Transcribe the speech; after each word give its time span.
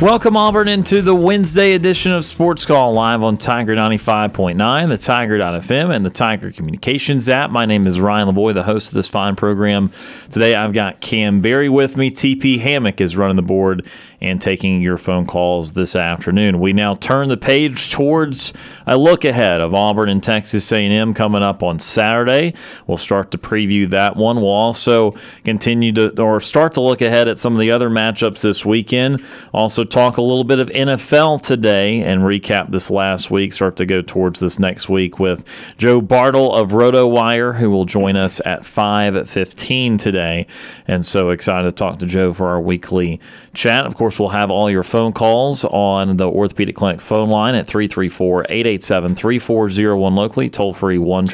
Welcome, 0.00 0.36
Auburn, 0.36 0.68
into 0.68 1.02
the 1.02 1.12
Wednesday 1.12 1.72
edition 1.72 2.12
of 2.12 2.24
Sports 2.24 2.64
Call 2.64 2.92
live 2.92 3.24
on 3.24 3.36
Tiger 3.36 3.74
95.9, 3.74 4.88
the 4.88 4.96
Tiger.fm, 4.96 5.92
and 5.92 6.06
the 6.06 6.10
Tiger 6.10 6.52
Communications 6.52 7.28
app. 7.28 7.50
My 7.50 7.66
name 7.66 7.84
is 7.84 8.00
Ryan 8.00 8.28
Lavoie, 8.28 8.54
the 8.54 8.62
host 8.62 8.90
of 8.90 8.94
this 8.94 9.08
fine 9.08 9.34
program. 9.34 9.90
Today 10.30 10.54
I've 10.54 10.72
got 10.72 11.00
Kam 11.00 11.40
Berry 11.40 11.68
with 11.68 11.96
me. 11.96 12.12
TP 12.12 12.60
Hammock 12.60 13.00
is 13.00 13.16
running 13.16 13.34
the 13.34 13.42
board 13.42 13.88
and 14.20 14.40
taking 14.40 14.80
your 14.82 14.98
phone 14.98 15.26
calls 15.26 15.72
this 15.72 15.96
afternoon. 15.96 16.60
We 16.60 16.72
now 16.72 16.94
turn 16.94 17.28
the 17.28 17.36
page 17.36 17.90
towards 17.90 18.52
a 18.86 18.96
look 18.96 19.24
ahead 19.24 19.60
of 19.60 19.74
Auburn 19.74 20.08
and 20.08 20.22
Texas 20.22 20.70
A&M 20.70 21.12
coming 21.12 21.42
up 21.42 21.64
on 21.64 21.80
Saturday. 21.80 22.54
We'll 22.86 22.98
start 22.98 23.32
to 23.32 23.38
preview 23.38 23.90
that 23.90 24.16
one. 24.16 24.36
We'll 24.36 24.46
also 24.46 25.12
continue 25.44 25.90
to 25.92 26.22
or 26.22 26.40
start 26.40 26.74
to 26.74 26.80
look 26.80 27.00
ahead 27.00 27.26
at 27.26 27.40
some 27.40 27.52
of 27.52 27.58
the 27.58 27.72
other 27.72 27.90
matchups 27.90 28.42
this 28.42 28.64
weekend. 28.64 29.24
Also 29.52 29.84
talk 29.88 30.16
a 30.16 30.22
little 30.22 30.44
bit 30.44 30.60
of 30.60 30.68
NFL 30.68 31.42
today 31.42 32.02
and 32.02 32.22
recap 32.22 32.70
this 32.70 32.90
last 32.90 33.30
week. 33.30 33.52
Start 33.52 33.76
to 33.76 33.86
go 33.86 34.02
towards 34.02 34.40
this 34.40 34.58
next 34.58 34.88
week 34.88 35.18
with 35.18 35.44
Joe 35.76 36.00
Bartel 36.00 36.54
of 36.54 36.70
RotoWire, 36.70 37.56
who 37.56 37.70
will 37.70 37.84
join 37.84 38.16
us 38.16 38.40
at 38.44 38.64
5:15 38.64 39.98
today. 39.98 40.46
And 40.86 41.04
so 41.04 41.30
excited 41.30 41.64
to 41.64 41.72
talk 41.72 41.98
to 41.98 42.06
Joe 42.06 42.32
for 42.32 42.46
our 42.48 42.60
weekly 42.60 43.20
chat. 43.54 43.86
Of 43.86 43.96
course, 43.96 44.20
we'll 44.20 44.28
have 44.30 44.50
all 44.50 44.70
your 44.70 44.82
phone 44.82 45.12
calls 45.12 45.64
on 45.64 46.16
the 46.16 46.28
Orthopedic 46.28 46.76
Clinic 46.76 47.00
phone 47.00 47.28
line 47.28 47.54
at 47.54 47.66
334-887-3401 47.66 50.14
locally, 50.14 50.48
toll 50.48 50.74
free 50.74 50.98
1 50.98 51.28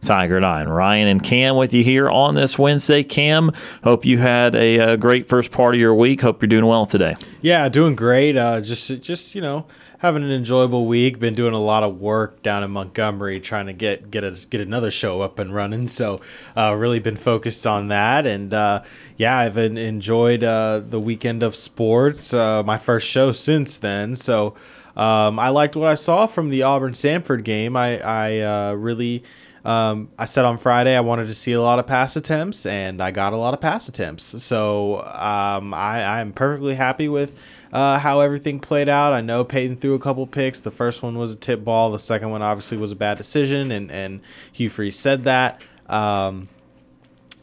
Tiger 0.00 0.40
9. 0.40 0.68
Ryan 0.68 1.08
and 1.08 1.22
Kam 1.22 1.56
with 1.56 1.72
you 1.72 1.82
here 1.82 2.08
on 2.08 2.34
this 2.34 2.58
Wednesday. 2.58 3.02
Kam, 3.02 3.50
hope 3.84 4.04
you 4.04 4.18
had 4.18 4.54
a, 4.54 4.78
a 4.78 4.96
great 4.96 5.28
first 5.28 5.50
part 5.50 5.74
of 5.74 5.80
your 5.80 5.94
week. 5.94 6.20
Hope 6.20 6.42
you're 6.42 6.48
doing 6.48 6.66
well 6.66 6.86
today. 6.86 7.16
Yeah, 7.42 7.68
doing 7.68 7.96
great. 7.96 8.36
Uh, 8.36 8.60
just, 8.60 9.00
just 9.00 9.34
you 9.34 9.40
know, 9.40 9.66
having 9.98 10.22
an 10.22 10.30
enjoyable 10.30 10.86
week. 10.86 11.18
Been 11.18 11.34
doing 11.34 11.54
a 11.54 11.60
lot 11.60 11.82
of 11.82 11.98
work 11.98 12.42
down 12.42 12.62
in 12.62 12.70
Montgomery, 12.70 13.40
trying 13.40 13.66
to 13.66 13.72
get 13.72 14.10
get 14.10 14.24
a 14.24 14.32
get 14.50 14.60
another 14.60 14.90
show 14.90 15.22
up 15.22 15.38
and 15.38 15.54
running. 15.54 15.88
So, 15.88 16.20
uh, 16.56 16.74
really 16.76 16.98
been 16.98 17.16
focused 17.16 17.66
on 17.66 17.88
that. 17.88 18.26
And 18.26 18.52
uh, 18.52 18.82
yeah, 19.16 19.38
I've 19.38 19.56
enjoyed 19.56 20.44
uh, 20.44 20.80
the 20.86 21.00
weekend 21.00 21.42
of 21.42 21.54
sports. 21.54 22.34
Uh, 22.34 22.62
my 22.62 22.76
first 22.78 23.08
show 23.08 23.32
since 23.32 23.78
then. 23.78 24.16
So, 24.16 24.54
um, 24.96 25.38
I 25.38 25.48
liked 25.48 25.76
what 25.76 25.88
I 25.88 25.94
saw 25.94 26.26
from 26.26 26.50
the 26.50 26.62
Auburn 26.62 26.94
Stanford 26.94 27.44
game. 27.44 27.76
I 27.76 28.00
I 28.00 28.40
uh, 28.40 28.72
really. 28.74 29.22
Um, 29.64 30.10
I 30.18 30.24
said 30.24 30.44
on 30.44 30.56
Friday 30.56 30.96
I 30.96 31.00
wanted 31.00 31.28
to 31.28 31.34
see 31.34 31.52
a 31.52 31.60
lot 31.60 31.78
of 31.78 31.86
pass 31.86 32.16
attempts, 32.16 32.64
and 32.66 33.02
I 33.02 33.10
got 33.10 33.32
a 33.32 33.36
lot 33.36 33.54
of 33.54 33.60
pass 33.60 33.88
attempts. 33.88 34.24
So 34.42 35.00
um, 35.00 35.74
I, 35.74 36.20
I'm 36.20 36.32
perfectly 36.32 36.74
happy 36.74 37.08
with 37.08 37.40
uh, 37.72 37.98
how 37.98 38.20
everything 38.20 38.60
played 38.60 38.88
out. 38.88 39.12
I 39.12 39.20
know 39.20 39.44
Payton 39.44 39.76
threw 39.76 39.94
a 39.94 39.98
couple 39.98 40.26
picks. 40.26 40.60
The 40.60 40.70
first 40.70 41.02
one 41.02 41.18
was 41.18 41.32
a 41.32 41.36
tip 41.36 41.64
ball. 41.64 41.90
The 41.90 41.98
second 41.98 42.30
one 42.30 42.42
obviously 42.42 42.78
was 42.78 42.92
a 42.92 42.96
bad 42.96 43.18
decision, 43.18 43.70
and 43.70 43.90
and 43.90 44.20
Hugh 44.52 44.70
Freeze 44.70 44.98
said 44.98 45.24
that. 45.24 45.60
Um, 45.88 46.48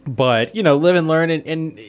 but 0.08 0.56
you 0.56 0.64
know, 0.64 0.78
live 0.78 0.96
and 0.96 1.08
learn, 1.08 1.30
and, 1.30 1.46
and 1.46 1.80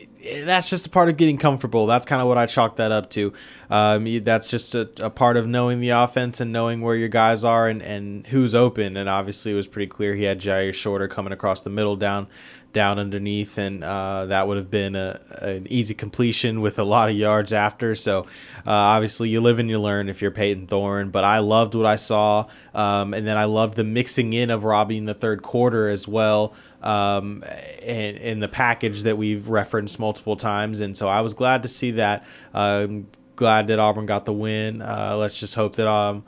that's 0.44 0.70
just 0.70 0.86
a 0.86 0.90
part 0.90 1.08
of 1.08 1.16
getting 1.16 1.38
comfortable. 1.38 1.86
That's 1.86 2.06
kind 2.06 2.22
of 2.22 2.28
what 2.28 2.38
I 2.38 2.46
chalk 2.46 2.76
that 2.76 2.92
up 2.92 3.10
to. 3.10 3.32
Um, 3.70 4.22
that's 4.22 4.48
just 4.48 4.74
a, 4.74 4.88
a, 5.00 5.10
part 5.10 5.36
of 5.36 5.46
knowing 5.46 5.80
the 5.80 5.90
offense 5.90 6.40
and 6.40 6.52
knowing 6.52 6.80
where 6.80 6.96
your 6.96 7.08
guys 7.08 7.44
are 7.44 7.68
and, 7.68 7.82
and 7.82 8.26
who's 8.26 8.54
open. 8.54 8.96
And 8.96 9.08
obviously, 9.08 9.52
it 9.52 9.56
was 9.56 9.66
pretty 9.66 9.88
clear 9.88 10.14
he 10.14 10.24
had 10.24 10.40
Jyaire 10.40 10.74
Shorter 10.74 11.08
coming 11.08 11.32
across 11.32 11.60
the 11.62 11.70
middle 11.70 11.96
down 11.96 12.28
down 12.72 12.98
underneath, 12.98 13.56
and 13.56 13.82
uh, 13.82 14.26
that 14.26 14.46
would 14.46 14.56
have 14.58 14.70
been 14.70 14.94
a, 14.94 15.18
an 15.40 15.66
easy 15.70 15.94
completion 15.94 16.60
with 16.60 16.78
a 16.78 16.84
lot 16.84 17.08
of 17.08 17.16
yards 17.16 17.52
after. 17.52 17.94
So 17.94 18.20
uh, 18.66 18.70
obviously, 18.70 19.30
you 19.30 19.40
live 19.40 19.58
and 19.58 19.70
you 19.70 19.80
learn 19.80 20.08
if 20.08 20.20
you're 20.20 20.30
Payton 20.30 20.66
Thorne. 20.66 21.10
But 21.10 21.24
I 21.24 21.38
loved 21.38 21.74
what 21.74 21.86
I 21.86 21.96
saw, 21.96 22.46
um, 22.74 23.14
and 23.14 23.26
then 23.26 23.36
I 23.36 23.44
loved 23.44 23.76
the 23.76 23.84
mixing 23.84 24.32
in 24.32 24.50
of 24.50 24.64
Robby 24.64 24.98
in 24.98 25.06
the 25.06 25.14
third 25.14 25.42
quarter 25.42 25.88
as 25.88 26.06
well 26.06 26.54
um, 26.82 27.44
in, 27.82 28.16
in 28.16 28.40
the 28.40 28.48
package 28.48 29.02
that 29.02 29.16
we've 29.16 29.48
referenced 29.48 29.98
multiple 29.98 30.36
times. 30.36 30.80
And 30.80 30.96
so 30.96 31.08
I 31.08 31.20
was 31.20 31.34
glad 31.34 31.62
to 31.62 31.68
see 31.68 31.92
that. 31.92 32.26
Um, 32.54 33.06
glad 33.36 33.68
that 33.68 33.78
Auburn 33.78 34.06
got 34.06 34.24
the 34.24 34.32
win. 34.32 34.82
Uh, 34.82 35.16
let's 35.16 35.38
just 35.38 35.54
hope 35.54 35.76
that 35.76 35.88
um, 35.88 36.24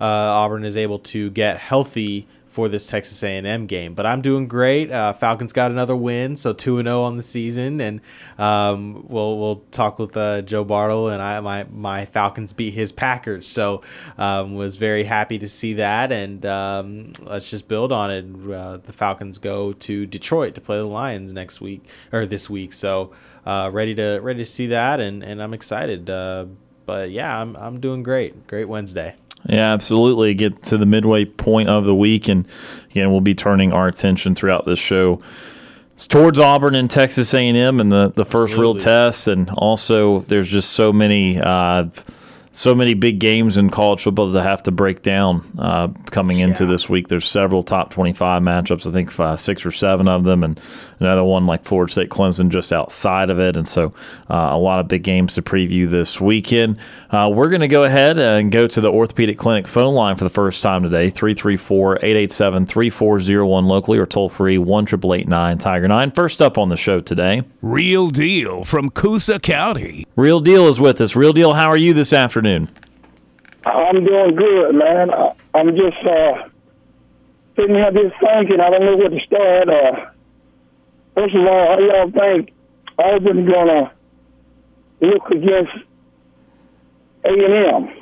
uh, 0.00 0.04
Auburn 0.04 0.64
is 0.64 0.76
able 0.76 0.98
to 1.00 1.30
get 1.30 1.58
healthy 1.58 2.26
for 2.58 2.68
this 2.68 2.88
Texas 2.88 3.22
A&M 3.22 3.66
game. 3.66 3.94
But 3.94 4.04
I'm 4.04 4.20
doing 4.20 4.48
great. 4.48 4.90
Uh, 4.90 5.12
Falcons 5.12 5.52
got 5.52 5.70
another 5.70 5.94
win, 5.94 6.34
so 6.34 6.52
two 6.52 6.78
and 6.78 6.88
zero 6.88 7.02
oh 7.02 7.04
on 7.04 7.14
the 7.14 7.22
season, 7.22 7.80
and 7.80 8.00
um, 8.36 9.04
we'll 9.06 9.38
we'll 9.38 9.62
talk 9.70 10.00
with 10.00 10.16
uh, 10.16 10.42
Joe 10.42 10.64
Bartel 10.64 11.08
and 11.10 11.22
I. 11.22 11.38
My 11.38 11.66
my 11.70 12.04
Falcons 12.04 12.52
beat 12.52 12.74
his 12.74 12.90
Packers, 12.90 13.46
so 13.46 13.82
um, 14.18 14.56
was 14.56 14.74
very 14.74 15.04
happy 15.04 15.38
to 15.38 15.46
see 15.46 15.74
that. 15.74 16.10
And 16.10 16.44
um, 16.46 17.12
let's 17.20 17.48
just 17.48 17.68
build 17.68 17.92
on 17.92 18.10
it. 18.10 18.52
Uh, 18.52 18.78
the 18.78 18.92
Falcons 18.92 19.38
go 19.38 19.72
to 19.74 20.04
Detroit 20.04 20.56
to 20.56 20.60
play 20.60 20.78
the 20.78 20.84
Lions 20.84 21.32
next 21.32 21.60
week 21.60 21.84
or 22.12 22.26
this 22.26 22.50
week, 22.50 22.72
so 22.72 23.12
uh, 23.46 23.70
ready 23.72 23.94
to 23.94 24.18
ready 24.18 24.40
to 24.40 24.46
see 24.46 24.66
that, 24.66 24.98
and 24.98 25.22
and 25.22 25.40
I'm 25.40 25.54
excited. 25.54 26.10
Uh, 26.10 26.46
but 26.86 27.12
yeah, 27.12 27.40
I'm 27.40 27.54
I'm 27.54 27.78
doing 27.78 28.02
great. 28.02 28.48
Great 28.48 28.64
Wednesday. 28.64 29.14
Yeah, 29.46 29.72
absolutely. 29.72 30.34
Get 30.34 30.62
to 30.64 30.76
the 30.76 30.86
midway 30.86 31.24
point 31.24 31.68
of 31.68 31.84
the 31.84 31.94
week, 31.94 32.28
and 32.28 32.48
again, 32.90 33.10
we'll 33.10 33.20
be 33.20 33.34
turning 33.34 33.72
our 33.72 33.88
attention 33.88 34.34
throughout 34.34 34.66
this 34.66 34.78
show 34.78 35.20
towards 36.06 36.38
Auburn 36.38 36.76
and 36.76 36.88
Texas 36.88 37.34
A&M 37.34 37.80
and 37.80 37.90
the 37.90 38.12
the 38.14 38.24
first 38.24 38.52
absolutely. 38.52 38.60
real 38.60 38.74
test, 38.74 39.28
and 39.28 39.50
also 39.50 40.20
there's 40.20 40.50
just 40.50 40.70
so 40.70 40.92
many. 40.92 41.38
Uh, 41.40 41.86
so 42.58 42.74
many 42.74 42.92
big 42.92 43.20
games 43.20 43.56
in 43.56 43.70
college 43.70 44.02
football 44.02 44.32
to 44.32 44.42
have 44.42 44.64
to 44.64 44.72
break 44.72 45.00
down 45.02 45.46
uh, 45.60 45.86
coming 46.06 46.40
into 46.40 46.64
yeah. 46.64 46.70
this 46.70 46.88
week. 46.88 47.06
There's 47.06 47.24
several 47.24 47.62
top 47.62 47.90
25 47.90 48.42
matchups, 48.42 48.84
I 48.84 48.90
think 48.90 49.18
uh, 49.20 49.36
six 49.36 49.64
or 49.64 49.70
seven 49.70 50.08
of 50.08 50.24
them, 50.24 50.42
and 50.42 50.60
another 50.98 51.22
one 51.22 51.46
like 51.46 51.64
Florida 51.64 51.92
State 51.92 52.08
Clemson 52.08 52.48
just 52.48 52.72
outside 52.72 53.30
of 53.30 53.38
it. 53.38 53.56
And 53.56 53.68
so 53.68 53.92
uh, 54.28 54.48
a 54.50 54.58
lot 54.58 54.80
of 54.80 54.88
big 54.88 55.04
games 55.04 55.34
to 55.34 55.42
preview 55.42 55.88
this 55.88 56.20
weekend. 56.20 56.78
Uh, 57.10 57.30
we're 57.32 57.48
going 57.48 57.60
to 57.60 57.68
go 57.68 57.84
ahead 57.84 58.18
and 58.18 58.50
go 58.50 58.66
to 58.66 58.80
the 58.80 58.90
Orthopedic 58.90 59.38
Clinic 59.38 59.68
phone 59.68 59.94
line 59.94 60.16
for 60.16 60.24
the 60.24 60.30
first 60.30 60.60
time 60.60 60.82
today 60.82 61.10
334 61.10 61.98
887 61.98 62.66
3401 62.66 63.66
locally 63.66 63.98
or 63.98 64.06
toll 64.06 64.28
free 64.28 64.58
1 64.58 64.86
Tiger 64.86 65.86
9. 65.86 66.10
First 66.10 66.42
up 66.42 66.58
on 66.58 66.70
the 66.70 66.76
show 66.76 67.00
today 67.00 67.42
Real 67.62 68.08
Deal 68.08 68.64
from 68.64 68.90
Coosa 68.90 69.38
County. 69.38 70.08
Real 70.16 70.40
Deal 70.40 70.66
is 70.66 70.80
with 70.80 71.00
us. 71.00 71.14
Real 71.14 71.32
Deal, 71.32 71.52
how 71.52 71.68
are 71.68 71.76
you 71.76 71.94
this 71.94 72.12
afternoon? 72.12 72.47
Afternoon? 72.48 72.68
I'm 73.64 74.04
doing 74.04 74.34
good, 74.36 74.74
man. 74.74 75.10
I'm 75.54 75.76
just 75.76 76.06
uh, 76.06 76.48
sitting 77.56 77.74
here 77.74 77.90
just 77.92 78.14
thinking. 78.20 78.60
I 78.60 78.70
don't 78.70 78.84
know 78.84 78.96
where 78.96 79.10
to 79.10 79.20
start. 79.26 79.68
Uh, 79.68 80.10
first 81.14 81.34
of 81.34 81.46
all, 81.46 81.66
how 81.66 81.78
y'all 81.78 82.10
think 82.10 82.52
Auburn 82.98 83.46
gonna 83.46 83.92
look 85.00 85.30
against 85.30 85.72
A 87.24 87.28
and 87.28 87.88
M? 87.88 87.94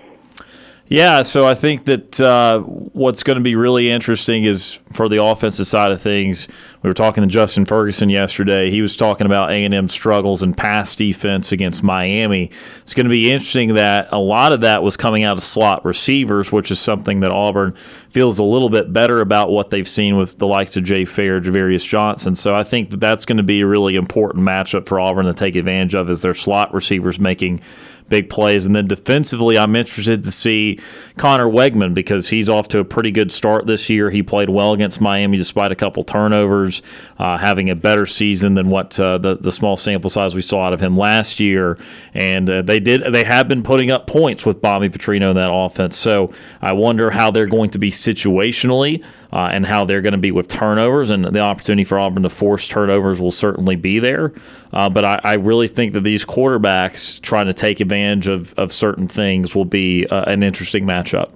Yeah, 0.88 1.23
so 1.23 1.44
I 1.44 1.56
think 1.56 1.87
that 1.87 2.21
uh, 2.21 2.61
what's 2.61 3.25
going 3.25 3.38
to 3.38 3.43
be 3.43 3.56
really 3.56 3.91
interesting 3.91 4.44
is 4.44 4.79
for 4.93 5.09
the 5.09 5.21
offensive 5.21 5.67
side 5.67 5.91
of 5.91 6.00
things. 6.00 6.47
We 6.81 6.88
were 6.88 6.94
talking 6.94 7.23
to 7.23 7.29
Justin 7.29 7.65
Ferguson 7.65 8.09
yesterday. 8.09 8.71
He 8.71 8.83
was 8.83 8.97
talking 8.97 9.27
about 9.27 9.50
A 9.50 9.65
and 9.65 9.75
M 9.75 9.88
struggles 9.88 10.43
and 10.43 10.56
pass 10.56 10.94
defense 10.94 11.50
against 11.50 11.83
Miami. 11.83 12.53
It's 12.83 12.94
going 12.94 13.06
to 13.06 13.11
be 13.11 13.33
interesting 13.33 13.75
that 13.75 14.12
a 14.12 14.19
lot 14.19 14.53
of 14.53 14.61
that 14.61 14.85
was 14.85 14.97
coming 14.97 15.25
out 15.25 15.37
of 15.37 15.43
slot 15.43 15.85
receivers, 15.85 16.53
which 16.53 16.71
is 16.71 16.79
something 16.79 17.19
that 17.19 17.33
Auburn 17.33 17.75
feels 18.11 18.38
a 18.38 18.44
little 18.44 18.71
bit 18.71 18.93
better 18.93 19.21
about 19.21 19.50
what 19.50 19.71
they've 19.71 19.88
seen 19.88 20.17
with 20.17 20.38
the 20.38 20.47
likes 20.47 20.77
of 20.77 20.85
Jay 20.85 21.05
Fair, 21.05 21.41
Javarius 21.41 21.87
Johnson. 21.87 22.37
So 22.37 22.55
I 22.55 22.62
think 22.62 22.91
that 22.91 23.00
that's 23.00 23.25
going 23.25 23.38
to 23.38 23.43
be 23.43 23.61
a 23.62 23.67
really 23.67 23.97
important 23.97 24.47
matchup 24.47 24.87
for 24.87 25.00
Auburn 25.00 25.27
to 25.27 25.35
take 25.35 25.56
advantage 25.56 25.97
of 25.97 26.09
as 26.09 26.23
their 26.23 26.35
slot 26.35 26.73
receivers 26.73 27.19
making 27.19 27.61
big 28.08 28.31
plays. 28.31 28.67
And 28.67 28.75
then 28.75 28.87
defensively, 28.87 29.58
I'm 29.58 29.75
interested 29.76 30.23
to 30.23 30.31
see 30.31 30.79
Conner 31.17 31.47
Weigman 31.47 31.94
because 31.94 32.29
he's 32.29 32.49
off 32.49 32.69
to 32.69 32.79
a 32.79 32.85
pretty 32.85 33.11
good 33.11 33.32
start 33.32 33.67
this 33.67 33.88
year. 33.91 34.11
He 34.11 34.23
played 34.23 34.50
well 34.50 34.73
against 34.73 35.00
Miami 35.00 35.38
despite 35.38 35.73
a 35.73 35.76
couple 35.76 36.03
turnovers, 36.03 36.82
uh, 37.19 37.38
having 37.38 37.70
a 37.70 37.75
better 37.75 38.06
season 38.06 38.55
than 38.55 38.70
what 38.70 38.99
uh, 38.99 39.19
the 39.19 39.37
the 39.37 39.53
small 39.53 39.76
sample 39.76 40.11
size 40.11 40.35
we 40.35 40.43
saw 40.43 40.67
out 40.67 40.73
of 40.73 40.81
him 40.81 40.97
last 40.97 41.41
year. 41.41 41.79
And 42.14 42.49
uh, 42.49 42.62
they 42.62 42.81
did 42.81 43.12
they 43.12 43.25
have 43.25 43.49
been 43.49 43.62
putting 43.62 43.91
up 43.91 44.06
points 44.06 44.47
with 44.47 44.61
Bobby 44.61 44.88
Petrino 44.88 45.31
in 45.31 45.37
that 45.37 45.52
offense. 45.52 45.97
So 45.97 46.32
I 46.61 46.73
wonder 46.73 47.11
how 47.11 47.31
they're 47.31 47.47
going 47.47 47.70
to 47.70 47.79
be 47.79 47.91
situationally 47.91 49.05
uh, 49.32 49.50
and 49.52 49.67
how 49.67 49.84
they're 49.84 50.02
going 50.02 50.12
to 50.12 50.19
be 50.19 50.32
with 50.32 50.49
turnovers. 50.49 51.11
And 51.11 51.25
the 51.25 51.40
opportunity 51.40 51.84
for 51.84 51.99
Auburn 51.99 52.23
to 52.23 52.31
force 52.31 52.69
turnovers 52.69 53.20
will 53.20 53.32
certainly 53.32 53.76
be 53.76 53.99
there. 53.99 54.32
Uh, 54.73 54.88
but 54.88 55.05
I, 55.05 55.20
I, 55.23 55.32
really 55.34 55.69
think 55.69 55.93
that 55.94 56.00
these 56.00 56.25
quarterbacks 56.25 57.20
trying 57.20 57.46
to 57.46 57.55
take 57.55 57.81
advantage 57.81 58.28
of, 58.28 58.52
of 58.55 58.73
certain 58.73 59.08
things 59.08 59.55
will 59.55 59.64
be 59.64 60.06
uh, 60.06 60.25
an 60.31 60.43
interesting 60.43 60.84
matchup. 60.84 61.32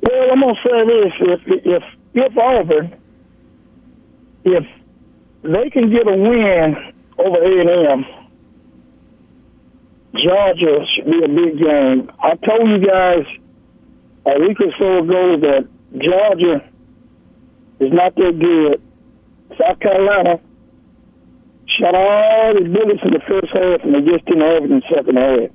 Well, 0.00 0.32
I'm 0.32 0.40
going 0.40 0.54
to 0.54 0.60
say 0.62 0.86
this: 0.86 1.12
if 1.20 1.66
if 1.66 1.82
if 2.14 2.38
Auburn, 2.38 2.96
if 4.44 4.64
they 5.42 5.70
can 5.70 5.90
get 5.90 6.06
a 6.06 6.16
win 6.16 6.92
over 7.18 7.36
A 7.36 7.60
and 7.60 8.04
M, 8.04 8.18
Georgia 10.14 10.84
should 10.94 11.04
be 11.04 11.24
a 11.24 11.28
big 11.28 11.58
game. 11.58 12.10
I 12.22 12.34
told 12.36 12.68
you 12.68 12.86
guys 12.86 13.24
a 14.36 14.40
week 14.40 14.60
or 14.60 14.72
so 14.78 14.98
ago 15.04 15.36
that 15.40 15.68
Georgia 15.92 16.64
is 17.80 17.92
not 17.92 18.14
that 18.16 18.38
good. 18.38 18.82
South 19.58 19.80
Carolina 19.80 20.40
shot 21.78 21.94
all 21.94 22.54
the 22.54 22.68
bullets 22.68 23.00
in 23.04 23.12
the 23.12 23.22
first 23.26 23.52
half, 23.52 23.84
and 23.84 23.94
they 23.94 24.10
just 24.10 24.24
didn't 24.26 24.42
have 24.42 24.64
it 24.64 24.70
in 24.70 24.80
the 24.80 24.88
second 24.94 25.16
half. 25.16 25.50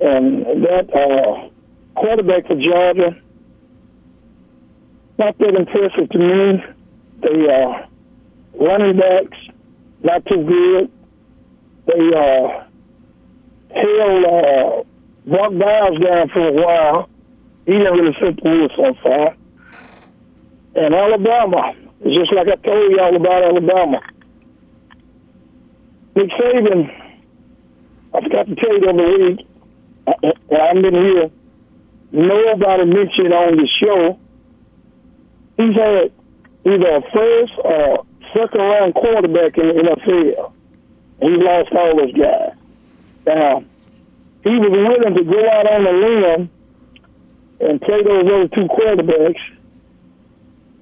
And 0.00 0.64
that 0.64 0.86
uh, 0.90 1.48
quarterback 1.94 2.46
for 2.46 2.56
Georgia, 2.56 3.16
not 5.18 5.38
that 5.38 5.54
impressive 5.54 6.10
to 6.10 6.18
me. 6.18 6.64
They 7.22 7.46
uh, 7.46 7.86
running 8.58 8.98
backs, 8.98 9.38
not 10.02 10.26
too 10.26 10.42
good. 10.42 10.90
They 11.86 12.16
uh, 12.16 12.64
held 13.70 14.24
uh, 14.24 14.82
Brock 15.26 15.52
Bowers 15.54 16.00
down 16.00 16.28
for 16.30 16.48
a 16.48 16.52
while 16.52 17.08
he 17.66 17.72
didn't 17.72 17.94
really 17.94 18.16
fit 18.20 18.42
the 18.42 18.50
wheel 18.50 18.68
so 18.76 18.94
far. 19.02 19.36
And 20.74 20.94
Alabama, 20.94 21.74
just 22.02 22.32
like 22.32 22.48
I 22.48 22.56
told 22.56 22.90
you 22.90 22.98
all 23.00 23.16
about 23.16 23.44
Alabama. 23.44 24.00
Nick 26.16 26.30
Saban, 26.30 26.90
I 28.14 28.20
forgot 28.20 28.46
to 28.46 28.54
tell 28.56 28.72
you 28.72 28.80
the 28.80 28.88
other 28.88 29.26
week, 29.26 29.46
I, 30.06 30.12
I've 30.56 30.82
been 30.82 30.94
here, 30.94 31.30
nobody 32.10 32.84
mentioned 32.84 33.32
on 33.32 33.56
the 33.56 33.68
show, 33.80 34.18
he's 35.56 35.74
had 35.76 36.12
either 36.64 36.96
a 36.96 37.02
first 37.12 37.52
or 37.64 38.06
second 38.34 38.60
round 38.60 38.94
quarterback 38.94 39.56
in 39.58 39.68
the 39.68 39.74
NFL. 39.82 40.52
He 41.20 41.28
lost 41.28 41.72
all 41.72 41.96
those 41.96 42.12
guys. 42.12 42.56
Now, 43.26 43.64
he 44.42 44.50
was 44.50 44.70
willing 44.70 45.14
to 45.14 45.24
go 45.24 45.48
out 45.48 45.70
on 45.70 45.84
the 45.84 45.92
limb 45.92 46.50
and 47.62 47.80
play 47.80 48.02
those 48.02 48.26
other 48.26 48.48
two 48.48 48.66
quarterbacks. 48.66 49.40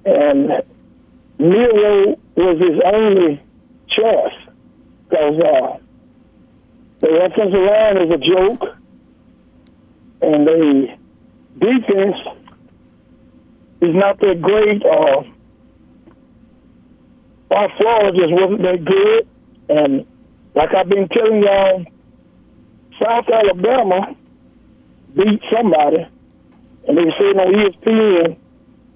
And 0.03 0.63
Milroe 1.37 2.19
was 2.35 2.57
his 2.59 2.81
only 2.85 3.41
choice 3.87 4.55
because 5.09 5.39
uh, 5.39 5.77
the 7.01 7.25
offensive 7.25 7.59
line 7.59 7.97
is 7.97 8.11
a 8.11 8.17
joke, 8.17 8.77
and 10.21 10.47
the 10.47 10.87
defense 11.59 12.17
is 13.81 13.93
not 13.95 14.19
that 14.19 14.41
great. 14.41 14.83
Uh, 14.83 15.23
our 17.53 17.69
Florida 17.77 18.17
just 18.17 18.33
wasn't 18.33 18.61
that 18.63 18.85
good, 18.85 19.27
and 19.69 20.05
like 20.55 20.73
I've 20.73 20.89
been 20.89 21.07
telling 21.09 21.43
y'all, 21.43 21.85
South 22.99 23.25
Alabama 23.29 24.15
beat 25.15 25.41
somebody 25.51 26.07
and 26.87 26.97
they 26.97 27.03
were 27.05 27.17
saying 27.19 27.37
oh, 27.37 27.45
on 27.45 27.53
ESPN, 27.53 28.37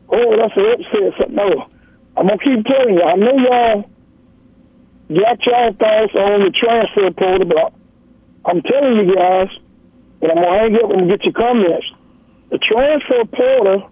oh, 0.10 0.38
that's 0.38 0.58
an 0.58 0.66
upset. 0.74 1.32
no, 1.32 1.68
I'm 2.18 2.28
gonna 2.28 2.38
keep 2.38 2.66
telling 2.66 2.96
you. 2.96 3.04
I 3.04 3.16
know 3.16 3.36
y'all 3.38 3.90
got 5.10 5.46
y'all 5.46 5.74
thoughts 5.74 6.16
on 6.16 6.42
the 6.42 6.52
transfer 6.52 7.12
portal, 7.12 7.48
but 7.48 7.74
I'm 8.50 8.62
telling 8.62 9.06
you 9.06 9.16
guys, 9.16 9.50
and 10.22 10.32
I'm 10.32 10.44
gonna 10.44 10.60
hang 10.60 10.76
up 10.76 10.92
and 10.92 11.10
get 11.10 11.24
your 11.24 11.34
comments. 11.34 11.88
The 12.50 12.58
transfer 12.58 13.26
portal 13.36 13.90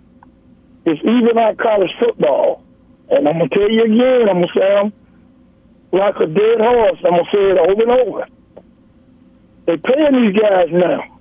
is 0.85 0.97
even 0.99 1.35
like 1.35 1.57
college 1.57 1.91
football, 1.99 2.63
and 3.09 3.27
I'm 3.27 3.37
gonna 3.37 3.49
tell 3.49 3.69
you 3.69 3.83
again. 3.83 4.29
I'm 4.29 4.41
gonna 4.41 4.53
sound 4.57 4.93
like 5.91 6.15
a 6.17 6.25
dead 6.25 6.59
horse. 6.59 6.99
I'm 7.05 7.11
gonna 7.11 7.31
say 7.31 7.43
it 7.51 7.57
over 7.59 7.81
and 7.81 7.91
over. 7.91 8.27
They're 9.65 9.77
paying 9.77 10.13
these 10.13 10.41
guys 10.41 10.67
now. 10.71 11.12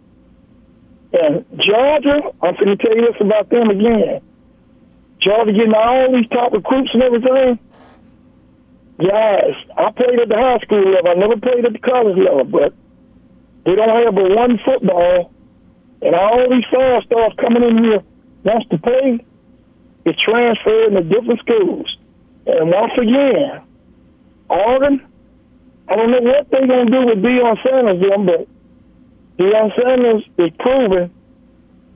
And 1.13 1.45
Georgia, 1.61 2.33
I'm 2.43 2.55
going 2.57 2.73
to 2.73 2.77
tell 2.77 2.97
you 2.97 3.13
this 3.13 3.21
about 3.21 3.51
them 3.51 3.71
again. 3.71 4.21
Georgia 5.21 5.53
getting 5.53 5.75
all 5.75 6.13
these 6.13 6.29
top 6.31 6.53
recruits 6.53 6.91
and 6.95 7.03
everything. 7.03 7.59
Guys, 8.99 9.55
I 9.77 9.91
played 9.93 10.19
at 10.21 10.29
the 10.29 10.37
high 10.37 10.59
school 10.65 10.85
level. 10.91 11.11
I 11.11 11.15
never 11.15 11.37
played 11.37 11.65
at 11.65 11.73
the 11.73 11.79
college 11.79 12.17
level, 12.17 12.45
but 12.45 12.73
they 13.65 13.75
don't 13.75 13.89
have 13.89 14.15
but 14.15 14.31
one 14.31 14.59
football, 14.65 15.33
and 16.03 16.15
all 16.15 16.49
these 16.51 16.65
five 16.73 17.05
stars 17.05 17.33
coming 17.41 17.63
in 17.63 17.85
here 17.85 18.03
wants 18.45 18.69
to 18.71 18.79
play 18.79 19.25
is 20.05 20.17
transferring 20.25 20.95
to 20.95 21.03
different 21.03 21.41
schools. 21.41 21.97
And 22.47 22.71
once 22.71 22.93
again, 22.99 23.63
Oregon, 24.49 25.07
I 25.89 25.97
don't 25.97 26.11
know 26.11 26.21
what 26.21 26.51
they're 26.51 26.67
going 26.67 26.87
to 26.87 26.93
do 26.93 27.07
with 27.07 27.19
Deion 27.23 27.57
Sanders, 27.63 28.01
them, 28.01 28.27
but 28.27 28.49
Deion 29.43 29.75
Sanders 29.75 30.23
is 30.39 30.51
proving 30.61 31.11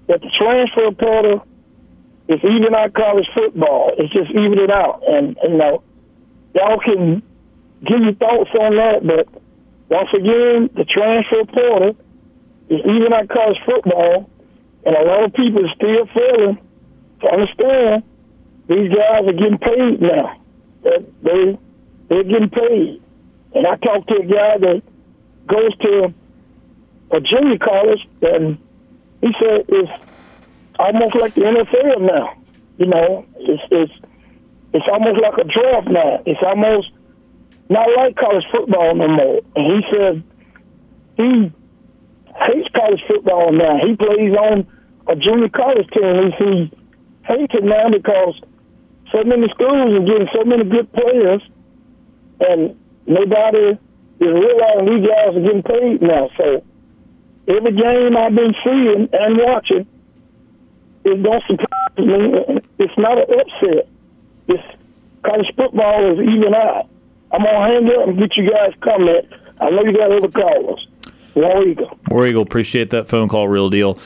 that 0.09 0.21
the 0.21 0.31
transfer 0.37 0.91
portal 0.91 1.47
is 2.29 2.41
even 2.43 2.75
out 2.75 2.93
college 2.93 3.29
football. 3.35 3.93
It's 3.97 4.13
just 4.13 4.31
even 4.31 4.59
it 4.59 4.71
out. 4.71 5.03
And, 5.07 5.37
you 5.43 5.57
know, 5.57 5.81
y'all 6.55 6.81
can 6.81 7.23
give 7.85 8.01
your 8.03 8.15
thoughts 8.15 8.51
on 8.59 8.75
that, 8.77 9.07
but 9.07 9.29
once 9.89 10.09
again, 10.13 10.71
the 10.75 10.85
transfer 10.85 11.45
portal 11.45 11.97
is 12.69 12.81
even 12.81 13.13
out 13.13 13.29
college 13.29 13.59
football, 13.65 14.29
and 14.85 14.97
a 14.97 15.05
lot 15.05 15.25
of 15.25 15.33
people 15.35 15.65
are 15.65 15.75
still 15.77 16.07
failing 16.07 16.59
to 17.21 17.27
understand 17.31 18.03
these 18.67 18.91
guys 18.91 19.23
are 19.23 19.33
getting 19.33 19.59
paid 19.59 20.03
now. 20.03 20.41
That 20.83 21.07
they 21.23 21.59
they're 22.09 22.25
getting 22.25 22.51
paid. 22.51 23.03
And 23.55 23.67
I 23.67 23.77
talked 23.77 24.09
to 24.09 24.17
a 24.17 24.27
guy 24.27 24.59
that 24.59 24.83
goes 25.47 25.77
to 25.79 26.13
a 27.11 27.21
junior 27.21 27.59
college, 27.59 28.07
and 28.23 28.59
he 29.21 29.29
said 29.41 29.65
it's 29.69 29.93
almost 30.79 31.15
like 31.15 31.35
the 31.35 31.43
NFL 31.43 32.01
now. 32.01 32.37
You 32.79 32.87
know, 32.87 33.27
it's 33.37 33.63
it's 33.71 34.01
it's 34.73 34.87
almost 34.93 35.21
like 35.21 35.39
a 35.39 35.45
draft 35.45 35.89
now. 35.89 36.23
It's 36.27 36.43
almost 36.45 36.91
not 37.69 37.89
like 37.97 38.17
college 38.17 38.45
football 38.53 38.95
no 38.95 39.09
more. 39.09 39.41
And 39.55 39.67
he 39.67 39.81
said 39.91 40.23
he 41.17 41.53
hates 42.37 42.69
college 42.75 43.03
football 43.09 43.53
now. 43.53 43.79
He 43.87 43.97
plays 43.97 44.35
on 44.37 44.67
a 45.09 45.17
junior 45.17 45.49
college 45.49 45.89
team. 45.91 46.33
He, 46.39 46.45
he 46.45 46.71
hates 47.25 47.55
it 47.55 47.65
now 47.65 47.89
because 47.91 48.35
so 49.13 49.25
many 49.25 49.49
schools 49.55 49.95
are 49.95 50.05
getting 50.05 50.29
so 50.35 50.45
many 50.45 50.65
good 50.65 50.93
players, 50.93 51.43
and 52.41 52.77
nobody 53.07 53.79
is 54.19 54.33
realizing 54.33 54.85
these 54.87 55.07
guys 55.09 55.37
are 55.37 55.41
getting 55.41 55.63
paid 55.63 56.03
now. 56.03 56.29
So 56.37 56.65
every 57.49 57.73
game 57.73 58.17
I've 58.17 58.35
been 58.35 58.55
seeing 58.65 59.09
and 59.13 59.39
watching, 59.39 59.87
it 61.05 61.23
don't 61.23 61.43
surprise 61.47 61.99
me. 61.99 62.61
It's 62.79 62.99
not 62.99 63.19
an 63.19 63.41
upset. 63.41 63.89
It's 64.49 64.63
college 65.25 65.53
football 65.57 66.13
is 66.13 66.21
even 66.21 66.55
out. 66.55 66.89
I'm 67.33 67.43
gonna 67.43 67.67
hang 67.67 67.87
up 67.89 68.09
and 68.09 68.19
get 68.19 68.37
you 68.37 68.51
guys 68.51 68.73
comment. 68.81 69.27
I 69.61 69.71
know 69.71 69.83
you 69.85 69.93
got 69.93 70.13
other 70.13 70.29
callers. 70.29 70.87
War 71.35 71.67
Eagle. 71.67 71.99
War 72.11 72.27
Eagle, 72.27 72.43
appreciate 72.43 72.91
that 72.91 73.09
phone 73.09 73.29
call, 73.29 73.49
real 73.49 73.69
deal. 73.69 73.99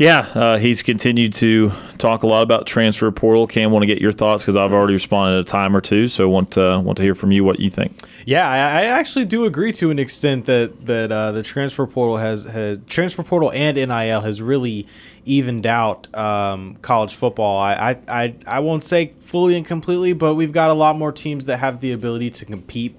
Yeah, 0.00 0.20
uh, 0.34 0.56
he's 0.56 0.82
continued 0.82 1.34
to 1.34 1.72
talk 1.98 2.22
a 2.22 2.26
lot 2.26 2.42
about 2.42 2.66
transfer 2.66 3.10
portal. 3.10 3.46
Kam, 3.46 3.70
want 3.70 3.82
to 3.82 3.86
get 3.86 4.00
your 4.00 4.12
thoughts 4.12 4.42
because 4.42 4.56
I've 4.56 4.72
already 4.72 4.94
responded 4.94 5.40
a 5.40 5.44
time 5.44 5.76
or 5.76 5.82
two, 5.82 6.08
so 6.08 6.26
want 6.26 6.52
to 6.52 6.80
want 6.80 6.96
to 6.96 7.02
hear 7.02 7.14
from 7.14 7.32
you 7.32 7.44
what 7.44 7.60
you 7.60 7.68
think. 7.68 8.00
Yeah, 8.24 8.48
I, 8.48 8.56
I 8.56 8.84
actually 8.86 9.26
do 9.26 9.44
agree 9.44 9.72
to 9.72 9.90
an 9.90 9.98
extent 9.98 10.46
that 10.46 10.86
that 10.86 11.12
uh, 11.12 11.32
the 11.32 11.42
transfer 11.42 11.86
portal 11.86 12.16
has 12.16 12.44
has 12.44 12.78
transfer 12.86 13.22
portal 13.22 13.52
and 13.52 13.76
NIL 13.76 14.22
has 14.22 14.40
really 14.40 14.86
evened 15.26 15.66
out 15.66 16.08
um, 16.16 16.76
college 16.76 17.14
football. 17.14 17.58
I, 17.58 17.74
I 17.74 17.98
I 18.08 18.34
I 18.46 18.60
won't 18.60 18.84
say 18.84 19.12
fully 19.20 19.54
and 19.54 19.66
completely, 19.66 20.14
but 20.14 20.34
we've 20.34 20.52
got 20.52 20.70
a 20.70 20.74
lot 20.74 20.96
more 20.96 21.12
teams 21.12 21.44
that 21.44 21.58
have 21.58 21.82
the 21.82 21.92
ability 21.92 22.30
to 22.30 22.46
compete. 22.46 22.96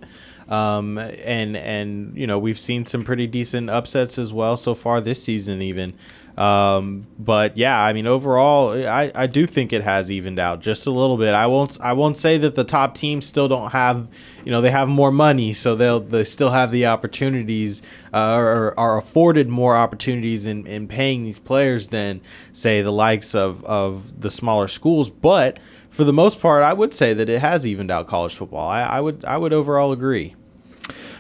Um, 0.50 1.00
and 1.00 1.58
and 1.58 2.16
you 2.16 2.28
know 2.28 2.38
we've 2.38 2.60
seen 2.60 2.86
some 2.86 3.04
pretty 3.04 3.26
decent 3.26 3.72
upsets 3.72 4.20
as 4.20 4.32
well 4.32 4.56
so 4.56 4.76
far 4.76 5.02
this 5.02 5.24
season 5.24 5.64
even. 5.64 5.96
Um, 6.38 7.08
but 7.20 7.58
yeah, 7.58 7.80
I 7.82 7.94
mean, 7.94 8.08
overall, 8.08 8.72
I, 8.72 9.12
I 9.14 9.28
do 9.28 9.46
think 9.46 9.74
it 9.74 9.84
has 9.84 10.10
evened 10.10 10.40
out 10.40 10.62
just 10.62 10.88
a 10.88 10.92
little 10.92 11.18
bit. 11.18 11.34
I 11.34 11.48
won't 11.48 11.78
I 11.82 11.94
won't 11.94 12.18
say 12.18 12.38
that 12.38 12.56
the 12.56 12.64
top 12.64 12.96
teams 12.96 13.26
still 13.26 13.48
don't 13.48 13.72
have, 13.72 14.08
you 14.46 14.52
know, 14.52 14.62
they 14.62 14.72
have 14.72 14.88
more 14.88 15.12
money, 15.12 15.54
so 15.54 15.76
they'll 15.76 16.00
they 16.00 16.24
still 16.24 16.52
have 16.52 16.72
the 16.72 16.86
opportunities 16.86 17.82
uh, 18.14 18.36
or 18.38 18.80
are 18.80 18.98
afforded 18.98 19.50
more 19.50 19.76
opportunities 19.76 20.46
in, 20.46 20.66
in 20.66 20.88
paying 20.88 21.24
these 21.24 21.40
players 21.40 21.90
than 21.90 22.22
say 22.54 22.82
the 22.82 22.92
likes 22.92 23.36
of 23.36 23.64
of 23.66 24.22
the 24.22 24.32
smaller 24.32 24.68
schools. 24.68 25.10
But 25.10 25.60
for 25.90 26.06
the 26.06 26.14
most 26.14 26.40
part, 26.40 26.64
I 26.64 26.74
would 26.74 26.94
say 26.94 27.14
that 27.14 27.28
it 27.30 27.40
has 27.40 27.68
evened 27.68 27.92
out 27.92 28.08
college 28.08 28.36
football. 28.36 28.70
I, 28.70 28.84
I 28.84 29.00
would 29.02 29.26
I 29.26 29.38
would 29.38 29.54
overall 29.54 29.92
agree. 29.92 30.36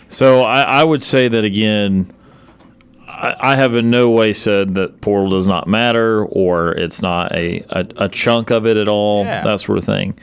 So 0.08 0.42
I, 0.42 0.62
I 0.62 0.84
would 0.84 1.04
say 1.04 1.28
that 1.28 1.44
again 1.44 2.14
I, 3.12 3.56
have 3.56 3.76
in 3.76 3.90
no 3.90 4.10
way 4.10 4.34
said 4.34 4.76
that 4.76 5.02
portal 5.02 5.30
does 5.30 5.48
not 5.48 5.68
matter 5.68 6.26
or 6.26 6.72
it's 6.72 7.02
not 7.02 7.32
a, 7.34 7.64
a, 7.70 7.88
a 7.98 8.10
chunk 8.10 8.50
of 8.50 8.66
it 8.66 8.78
at 8.78 8.88
all, 8.88 9.24
yeah. 9.26 9.44
that 9.44 9.60
sort 9.60 9.78
of 9.78 9.84
thing. 9.84 10.18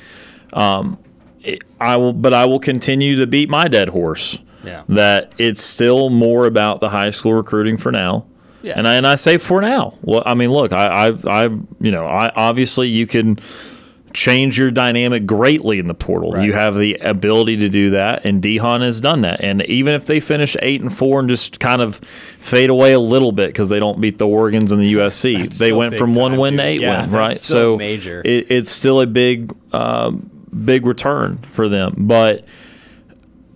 Um, 0.53 0.99
it, 1.41 1.63
I 1.81 1.97
will, 1.97 2.13
but 2.13 2.33
I 2.33 2.47
will 2.47 2.59
continue 2.59 3.17
to 3.17 3.27
beat 3.27 3.49
my 3.49 3.65
dead 3.69 3.91
horse. 3.91 4.39
Yeah. 4.65 4.83
That 4.89 5.33
it's 5.39 5.63
still 5.63 6.11
more 6.11 6.47
about 6.47 6.81
the 6.81 6.89
high 6.89 7.11
school 7.11 7.35
recruiting 7.35 7.77
for 7.77 7.93
now. 7.93 8.27
Yeah. 8.63 8.75
And 8.77 8.89
I, 8.89 8.97
and 8.97 9.07
I 9.07 9.15
say 9.15 9.39
for 9.39 9.61
now. 9.61 9.97
Well, 10.03 10.23
I 10.27 10.35
mean, 10.35 10.51
look, 10.51 10.73
I, 10.73 11.07
I've, 11.07 11.27
I've, 11.27 11.61
you 11.81 11.93
know, 11.93 12.07
I 12.07 12.33
obviously 12.35 12.89
you 12.89 13.07
can 13.07 13.39
change 14.13 14.59
your 14.59 14.71
dynamic 14.71 15.27
greatly 15.27 15.79
in 15.79 15.87
the 15.87 15.95
portal. 15.95 16.33
Right. 16.33 16.45
You 16.45 16.53
have 16.53 16.75
the 16.75 16.95
ability 16.97 17.59
to 17.59 17.69
do 17.69 17.91
that, 17.91 18.25
and 18.25 18.43
Deion 18.43 18.83
has 18.83 19.01
done 19.01 19.23
that. 19.23 19.41
And 19.43 19.63
even 19.63 19.95
if 19.95 20.07
they 20.07 20.21
finish 20.21 20.57
eight 20.61 20.81
and 20.81 20.95
four 20.95 21.21
and 21.21 21.29
just 21.29 21.61
kind 21.61 21.83
of 21.83 21.97
fade 21.97 22.71
away 22.71 22.93
a 22.93 23.01
little 23.01 23.33
bit 23.33 23.49
because 23.49 23.69
they 23.69 23.79
don't 23.79 24.01
beat 24.01 24.19
the 24.19 24.27
Oregon's 24.27 24.73
and 24.73 24.81
the 24.81 24.95
USC, 24.95 25.39
That's 25.39 25.59
they 25.59 25.73
went 25.73 25.97
from 25.97 26.15
one 26.15 26.37
win 26.37 26.55
dude. 26.55 26.61
to 26.61 26.67
eight 26.67 26.81
yeah, 26.81 27.03
win, 27.03 27.11
right? 27.11 27.37
so 27.37 27.77
major. 27.77 28.23
It, 28.25 28.51
it's 28.51 28.71
still 28.71 29.01
a 29.01 29.07
big, 29.07 29.55
um, 29.73 30.31
big 30.65 30.87
return 30.87 31.39
for 31.39 31.69
them, 31.69 31.95
but. 31.99 32.45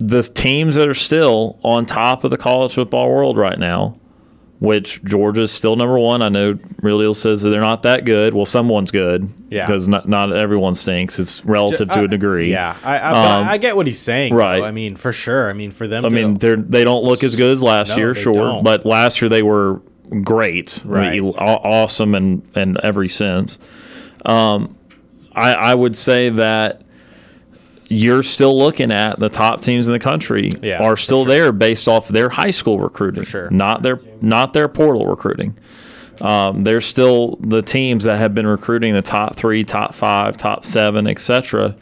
The 0.05 0.21
teams 0.21 0.75
that 0.75 0.89
are 0.89 0.95
still 0.95 1.61
on 1.63 1.87
top 1.87 2.25
of 2.25 2.33
the 2.33 2.37
college 2.37 2.75
football 2.75 3.09
world 3.09 3.37
right 3.37 3.57
now 3.57 4.01
which 4.63 5.03
Georgia's 5.03 5.51
still 5.51 5.75
number 5.75 5.99
one. 5.99 6.23
I 6.23 6.29
know 6.29 6.57
Real 6.83 7.01
Deal 7.01 7.15
says 7.15 7.43
that 7.43 7.51
they're 7.51 7.61
not 7.61 7.83
that 7.83 8.05
good. 8.05 8.33
Well, 8.33 8.47
someone's 8.47 8.93
good. 8.93 9.29
Yeah. 9.49 9.67
Because 9.67 9.89
not, 9.89 10.09
not 10.09 10.33
everyone 10.33 10.77
stinks. 10.77 11.19
It's 11.19 11.45
relative 11.45 11.91
to 11.91 12.05
a 12.05 12.09
degree. 12.09 12.53
Yeah. 12.53 12.77
I, 12.85 12.99
I, 12.99 13.41
um, 13.41 13.49
I 13.49 13.59
get 13.59 13.75
what 13.75 13.89
he's 13.89 13.99
saying. 13.99 14.33
Right. 14.33 14.61
Though. 14.61 14.67
I 14.67 14.71
mean, 14.71 14.95
for 14.95 15.13
sure. 15.13 15.51
I 15.51 15.53
mean, 15.53 15.73
for 15.73 15.89
them. 15.89 16.05
I 16.05 16.11
to, 16.11 16.15
mean, 16.15 16.35
they're 16.35 16.55
they 16.55 16.85
don't 16.85 17.03
look 17.03 17.25
as 17.25 17.35
good 17.35 17.51
as 17.51 17.61
last 17.61 17.89
no, 17.89 17.97
year, 17.97 18.15
sure. 18.15 18.35
Don't. 18.35 18.63
But 18.63 18.87
last 18.87 19.21
year 19.21 19.29
they 19.29 19.43
were 19.43 19.83
great. 20.23 20.81
Right. 20.85 21.21
Awesome 21.21 22.15
in, 22.15 22.49
in 22.55 22.77
every 22.85 23.09
sense. 23.09 23.59
Um, 24.25 24.79
I, 25.33 25.55
I 25.55 25.75
would 25.75 25.97
say 25.97 26.29
that 26.29 26.83
you're 27.93 28.23
still 28.23 28.59
looking 28.59 28.91
at 28.91 29.19
the 29.19 29.29
top 29.29 29.61
teams 29.61 29.87
in 29.87 29.93
the 29.93 29.99
country 29.99 30.51
yeah, 30.63 30.83
are 30.83 30.97
still 30.97 31.25
sure. 31.25 31.35
there 31.35 31.53
based 31.53 31.89
off 31.89 32.09
their 32.09 32.31
high 32.31 32.51
school 32.51 32.81
recruiting, 32.81 33.23
sure. 33.23 33.51
not 33.51 33.83
their 33.83 34.01
not 34.21 34.55
their 34.55 34.69
portal 34.69 35.07
recruiting. 35.07 35.57
Um, 36.21 36.63
they're 36.63 36.81
still 36.81 37.37
the 37.41 37.63
teams 37.63 38.05
that 38.05 38.17
have 38.19 38.35
been 38.35 38.47
recruiting 38.47 38.95
the 38.95 39.03
top 39.03 39.37
three, 39.37 39.65
top 39.65 39.95
five, 39.95 40.37
top 40.37 40.65
seven, 40.65 41.07
etc., 41.07 41.77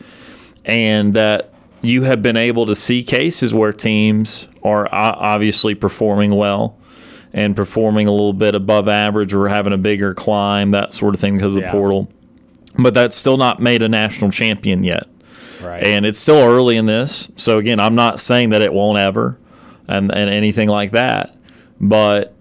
and 0.65 1.15
that 1.15 1.53
you 1.83 2.03
have 2.03 2.23
been 2.23 2.37
able 2.37 2.67
to 2.67 2.75
see 2.75 3.03
cases 3.03 3.55
where 3.55 3.73
teams 3.73 4.49
are 4.63 4.89
obviously 4.93 5.75
performing 5.75 6.33
well 6.33 6.77
and 7.33 7.55
performing 7.55 8.07
a 8.07 8.11
little 8.11 8.33
bit 8.33 8.55
above 8.55 8.89
average 8.89 9.33
or 9.33 9.49
having 9.49 9.73
a 9.73 9.79
bigger 9.79 10.15
climb, 10.15 10.73
that 10.73 10.93
sort 10.93 11.15
of 11.15 11.21
thing 11.21 11.37
because 11.37 11.55
of 11.55 11.63
yeah. 11.63 11.71
the 11.71 11.73
portal. 11.73 12.11
But 12.77 12.95
that's 12.95 13.17
still 13.17 13.37
not 13.37 13.61
made 13.61 13.83
a 13.83 13.89
national 13.89 14.31
champion 14.31 14.85
yet. 14.85 15.07
Right. 15.63 15.83
And 15.85 16.07
it's 16.07 16.19
still 16.19 16.39
early 16.39 16.77
in 16.77 16.87
this. 16.87 17.31
So, 17.37 17.59
again, 17.59 17.81
I'm 17.81 17.95
not 17.95 18.21
saying 18.21 18.51
that 18.51 18.63
it 18.63 18.73
won't 18.73 18.99
ever 18.99 19.39
and, 19.89 20.11
and 20.11 20.31
anything 20.31 20.69
like 20.69 20.93
that. 20.93 21.37
But 21.81 22.35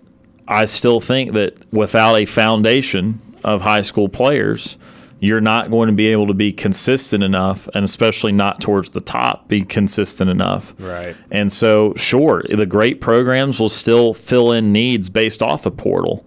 I 0.47 0.65
still 0.65 0.99
think 0.99 1.33
that 1.33 1.71
without 1.71 2.15
a 2.15 2.25
foundation 2.25 3.21
of 3.43 3.61
high 3.61 3.81
school 3.81 4.09
players, 4.09 4.77
you're 5.19 5.41
not 5.41 5.69
going 5.69 5.88
to 5.88 5.93
be 5.93 6.07
able 6.07 6.27
to 6.27 6.33
be 6.33 6.51
consistent 6.51 7.23
enough, 7.23 7.67
and 7.73 7.83
especially 7.83 8.31
not 8.31 8.61
towards 8.61 8.91
the 8.91 9.01
top, 9.01 9.47
be 9.47 9.63
consistent 9.63 10.29
enough. 10.29 10.73
Right. 10.79 11.15
And 11.29 11.51
so, 11.51 11.93
sure, 11.95 12.43
the 12.49 12.65
great 12.65 13.01
programs 13.01 13.59
will 13.59 13.69
still 13.69 14.13
fill 14.13 14.51
in 14.51 14.71
needs 14.71 15.09
based 15.09 15.41
off 15.41 15.65
a 15.65 15.71
portal, 15.71 16.25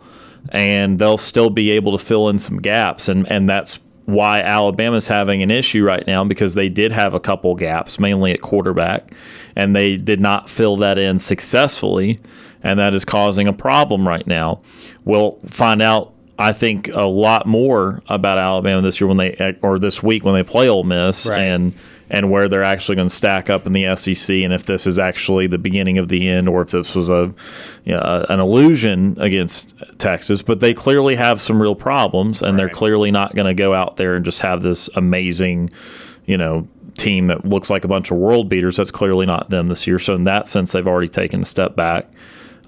and 0.51 0.99
they'll 0.99 1.17
still 1.17 1.51
be 1.51 1.71
able 1.71 1.97
to 1.97 2.05
fill 2.05 2.29
in 2.29 2.39
some 2.39 2.59
gaps, 2.59 3.09
and 3.09 3.31
and 3.31 3.49
that's 3.49 3.81
why 4.05 4.41
Alabama's 4.41 5.09
having 5.09 5.43
an 5.43 5.51
issue 5.51 5.85
right 5.85 6.07
now 6.07 6.25
because 6.25 6.55
they 6.55 6.69
did 6.69 6.93
have 6.93 7.15
a 7.15 7.21
couple 7.21 7.55
gaps, 7.55 7.99
mainly 7.99 8.33
at 8.33 8.41
quarterback, 8.41 9.13
and 9.55 9.75
they 9.77 9.97
did 9.97 10.21
not 10.21 10.49
fill 10.49 10.77
that 10.79 10.99
in 10.99 11.19
successfully, 11.19 12.21
and 12.63 12.79
that 12.79 12.95
is 12.95 13.05
causing 13.05 13.47
a 13.47 13.53
problem 13.53 14.07
right 14.07 14.27
now. 14.27 14.61
We'll 15.05 15.39
find 15.47 15.83
out, 15.83 16.13
I 16.39 16.53
think, 16.53 16.89
a 16.89 17.07
lot 17.07 17.47
more 17.47 18.03
about 18.09 18.39
Alabama 18.39 18.83
this 18.83 19.01
year 19.01 19.09
when 19.09 19.19
they 19.19 19.57
or 19.63 19.79
this 19.79 20.03
week 20.03 20.25
when 20.25 20.35
they 20.35 20.43
play 20.43 20.69
Ole 20.69 20.85
Miss, 20.85 21.27
right. 21.27 21.41
and 21.41 21.75
and 22.13 22.31
where 22.31 22.47
they're 22.47 22.63
actually 22.63 22.95
going 22.95 23.09
to 23.09 23.15
stack 23.15 23.49
up 23.49 23.67
in 23.67 23.73
the 23.73 23.97
SEC, 23.97 24.37
and 24.37 24.53
if 24.53 24.67
this 24.67 24.87
is 24.87 24.99
actually 24.99 25.47
the 25.47 25.59
beginning 25.59 25.97
of 25.97 26.09
the 26.09 26.29
end, 26.29 26.47
or 26.47 26.61
if 26.61 26.71
this 26.71 26.95
was 26.95 27.09
a 27.09 27.35
you 27.85 27.95
know, 27.95 28.27
an 28.29 28.39
illusion 28.39 29.17
against 29.19 29.75
Texas. 29.97 30.43
But 30.43 30.61
they 30.61 30.75
clearly 30.75 31.17
have 31.17 31.41
some 31.41 31.61
real 31.61 31.75
problems, 31.75 32.43
and 32.43 32.53
right. 32.53 32.57
they're 32.59 32.75
clearly 32.75 33.11
not 33.11 33.35
going 33.35 33.47
to 33.47 33.55
go 33.55 33.73
out 33.73 33.97
there 33.97 34.15
and 34.15 34.25
just 34.25 34.43
have 34.43 34.63
this 34.63 34.91
amazing, 34.95 35.71
you 36.27 36.37
know, 36.37 36.69
team 36.99 37.29
that 37.29 37.47
looks 37.47 37.71
like 37.71 37.85
a 37.85 37.89
bunch 37.89 38.11
of 38.11 38.19
world 38.19 38.51
beaters. 38.51 38.77
That's 38.77 38.91
clearly 38.91 39.25
not 39.25 39.49
them 39.49 39.69
this 39.69 39.87
year. 39.87 39.99
So 39.99 40.13
in 40.13 40.25
that 40.25 40.47
sense, 40.47 40.73
they've 40.73 40.87
already 40.87 41.09
taken 41.09 41.41
a 41.41 41.47
step 41.47 41.75
back 41.75 42.13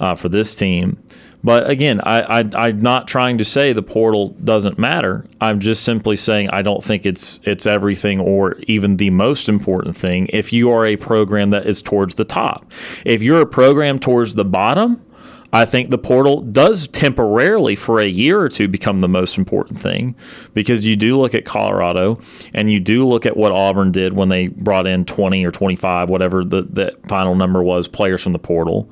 uh, 0.01 0.15
for 0.15 0.31
this 0.31 0.55
team. 0.55 0.97
But 1.45 1.69
again, 1.69 2.01
I, 2.01 2.41
I, 2.55 2.69
am 2.71 2.81
not 2.81 3.07
trying 3.07 3.37
to 3.37 3.45
say 3.45 3.75
the 3.75 3.83
portal 3.83 4.31
doesn't 4.43 4.79
matter. 4.79 5.27
I'm 5.43 5.61
just 5.61 5.85
simply 5.85 6.17
saying 6.17 6.49
I 6.51 6.63
don't 6.63 6.83
think 6.83 7.05
it's 7.05 7.39
it's 7.43 7.67
everything 7.67 8.19
or 8.19 8.57
even 8.67 8.97
the 8.97 9.11
most 9.11 9.49
important 9.49 9.95
thing. 9.95 10.27
If 10.33 10.55
you 10.55 10.71
are 10.71 10.87
a 10.87 10.97
program 10.97 11.51
that 11.51 11.67
is 11.67 11.83
towards 11.83 12.15
the 12.15 12.25
top, 12.25 12.73
if 13.05 13.23
you're 13.23 13.43
a 13.43 13.47
program 13.47 13.99
towards 13.99 14.37
the 14.37 14.45
bottom, 14.45 15.05
I 15.53 15.67
think 15.67 15.91
the 15.91 15.99
portal 15.99 16.41
does 16.41 16.89
temporarily 16.89 17.77
for 17.77 18.01
a 18.01 18.07
year 18.07 18.41
or 18.41 18.49
two 18.49 18.67
become 18.67 19.01
the 19.01 19.09
most 19.09 19.37
important 19.37 19.79
thing 19.79 20.17
because 20.55 20.85
you 20.85 20.97
do 20.97 21.17
look 21.17 21.35
at 21.35 21.45
Colorado 21.45 22.19
and 22.55 22.73
you 22.73 22.81
do 22.81 23.07
look 23.07 23.25
at 23.27 23.37
what 23.37 23.53
Auburn 23.53 23.93
did 23.93 24.15
when 24.15 24.31
they 24.31 24.49
brought 24.49 24.89
in 24.89 25.05
20 25.05 25.45
or 25.45 25.53
25, 25.53 26.09
whatever 26.09 26.43
the, 26.43 26.63
the 26.63 26.99
final 27.07 27.37
number 27.37 27.63
was, 27.63 27.87
players 27.87 28.21
from 28.21 28.33
the 28.33 28.39
portal. 28.41 28.91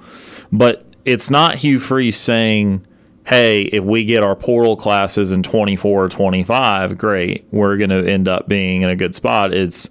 But 0.53 0.87
it's 1.05 1.31
not 1.31 1.57
Hugh 1.57 1.79
Freeze 1.79 2.17
saying, 2.17 2.87
hey, 3.27 3.63
if 3.63 3.85
we 3.85 4.05
get 4.05 4.23
our 4.23 4.37
portal 4.37 4.77
classes 4.77 5.33
in 5.33 5.43
24 5.43 6.05
or 6.05 6.09
25, 6.09 6.99
great, 6.99 7.47
we're 7.51 7.77
going 7.77 7.91
to 7.91 8.07
end 8.07 8.29
up 8.29 8.49
being 8.49 8.83
in 8.83 8.89
a 8.89 8.97
good 8.97 9.15
spot. 9.15 9.53
It's 9.53 9.91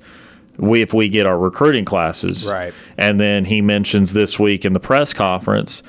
we 0.58 0.82
if 0.82 0.94
we 0.94 1.10
get 1.10 1.26
our 1.26 1.38
recruiting 1.38 1.86
classes. 1.86 2.46
Right. 2.46 2.74
And 2.98 3.20
then 3.20 3.46
he 3.46 3.62
mentions 3.62 4.14
this 4.14 4.38
week 4.38 4.66
in 4.66 4.74
the 4.74 4.80
press 4.80 5.14
conference 5.14 5.82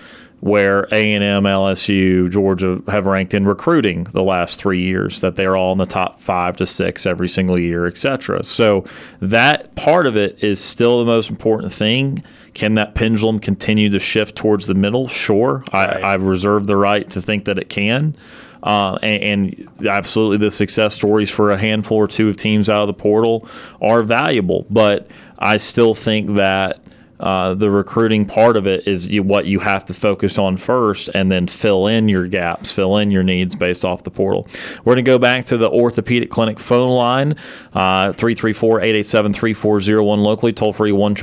where 0.43 0.89
A&M, 0.91 1.45
LSU, 1.45 2.29
Georgia 2.29 2.83
have 2.89 3.07
ranked 3.07 3.33
in 3.33 3.47
recruiting 3.47 4.05
the 4.11 4.25
last 4.25 4.59
three 4.59 4.83
years, 4.83 5.21
that 5.21 5.37
they're 5.37 5.57
all 5.57 5.71
in 5.71 5.79
the 5.79 5.87
top 5.87 6.21
five 6.21 6.57
to 6.57 6.67
six 6.67 7.07
every 7.07 7.29
single 7.29 7.57
year, 7.57 7.87
et 7.87 7.97
cetera. 7.97 8.43
So 8.43 8.85
that 9.21 9.77
part 9.77 10.05
of 10.05 10.17
it 10.17 10.43
is 10.43 10.59
still 10.61 10.99
the 10.99 11.05
most 11.05 11.31
important 11.31 11.73
thing. 11.73 12.25
Can 12.55 12.75
that 12.75 12.95
pendulum 12.95 13.39
continue 13.39 13.89
to 13.91 13.99
shift 13.99 14.37
towards 14.37 14.67
the 14.67 14.75
middle? 14.75 15.09
Sure. 15.09 15.65
Right. 15.73 16.03
I, 16.03 16.13
I 16.13 16.15
reserve 16.15 16.67
the 16.67 16.77
right 16.77 17.09
to 17.11 17.21
think 17.21 17.47
that 17.47 17.59
it 17.59 17.69
can. 17.69 18.15
Uh, 18.63 18.97
and, 19.03 19.23
and, 19.23 19.89
absolutely, 19.89 20.37
the 20.37 20.51
success 20.51 20.95
stories 20.95 21.31
for 21.31 21.51
a 21.51 21.59
handful 21.59 21.97
or 21.97 22.07
two 22.07 22.29
of 22.29 22.37
teams 22.37 22.69
out 22.71 22.83
of 22.83 22.87
the 22.87 22.95
portal 22.95 23.49
are 23.81 24.03
valuable. 24.03 24.67
But 24.71 25.09
I 25.39 25.57
still 25.57 25.95
think 25.95 26.37
that 26.37 26.79
uh, 27.23 27.55
the 27.55 27.71
recruiting 27.71 28.27
part 28.27 28.57
of 28.57 28.67
it 28.67 28.87
is 28.87 29.09
you, 29.09 29.23
what 29.23 29.47
you 29.47 29.61
have 29.61 29.85
to 29.87 29.95
focus 29.95 30.39
on 30.39 30.57
first, 30.57 31.09
and 31.15 31.31
then 31.31 31.47
fill 31.47 31.87
in 31.87 32.09
your 32.09 32.27
gaps, 32.27 32.73
fill 32.73 32.97
in 32.97 33.11
your 33.11 33.23
needs 33.23 33.55
based 33.55 33.85
off 33.85 34.03
the 34.03 34.11
portal. 34.11 34.47
We're 34.85 34.95
going 34.95 35.05
to 35.05 35.09
go 35.09 35.19
back 35.19 35.45
to 35.47 35.57
the 35.57 35.71
orthopedic 35.71 36.31
clinic 36.31 36.59
phone 36.59 36.91
line, 36.91 37.33
uh, 37.73 38.13
334 38.13 38.81
887 38.81 39.33
3401 39.33 40.23
locally, 40.23 40.53
toll 40.53 40.73
free 40.73 40.93
1 40.93 41.15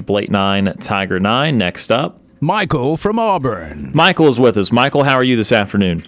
Tiger 0.79 1.19
9. 1.19 1.57
Next 1.57 1.91
up, 1.91 2.21
Michael 2.39 2.95
from 2.95 3.19
Auburn. 3.19 3.91
Michael 3.93 4.27
is 4.29 4.39
with 4.39 4.57
us. 4.57 4.71
Michael, 4.71 5.03
how 5.03 5.15
are 5.15 5.23
you 5.23 5.35
this 5.35 5.51
afternoon? 5.51 6.05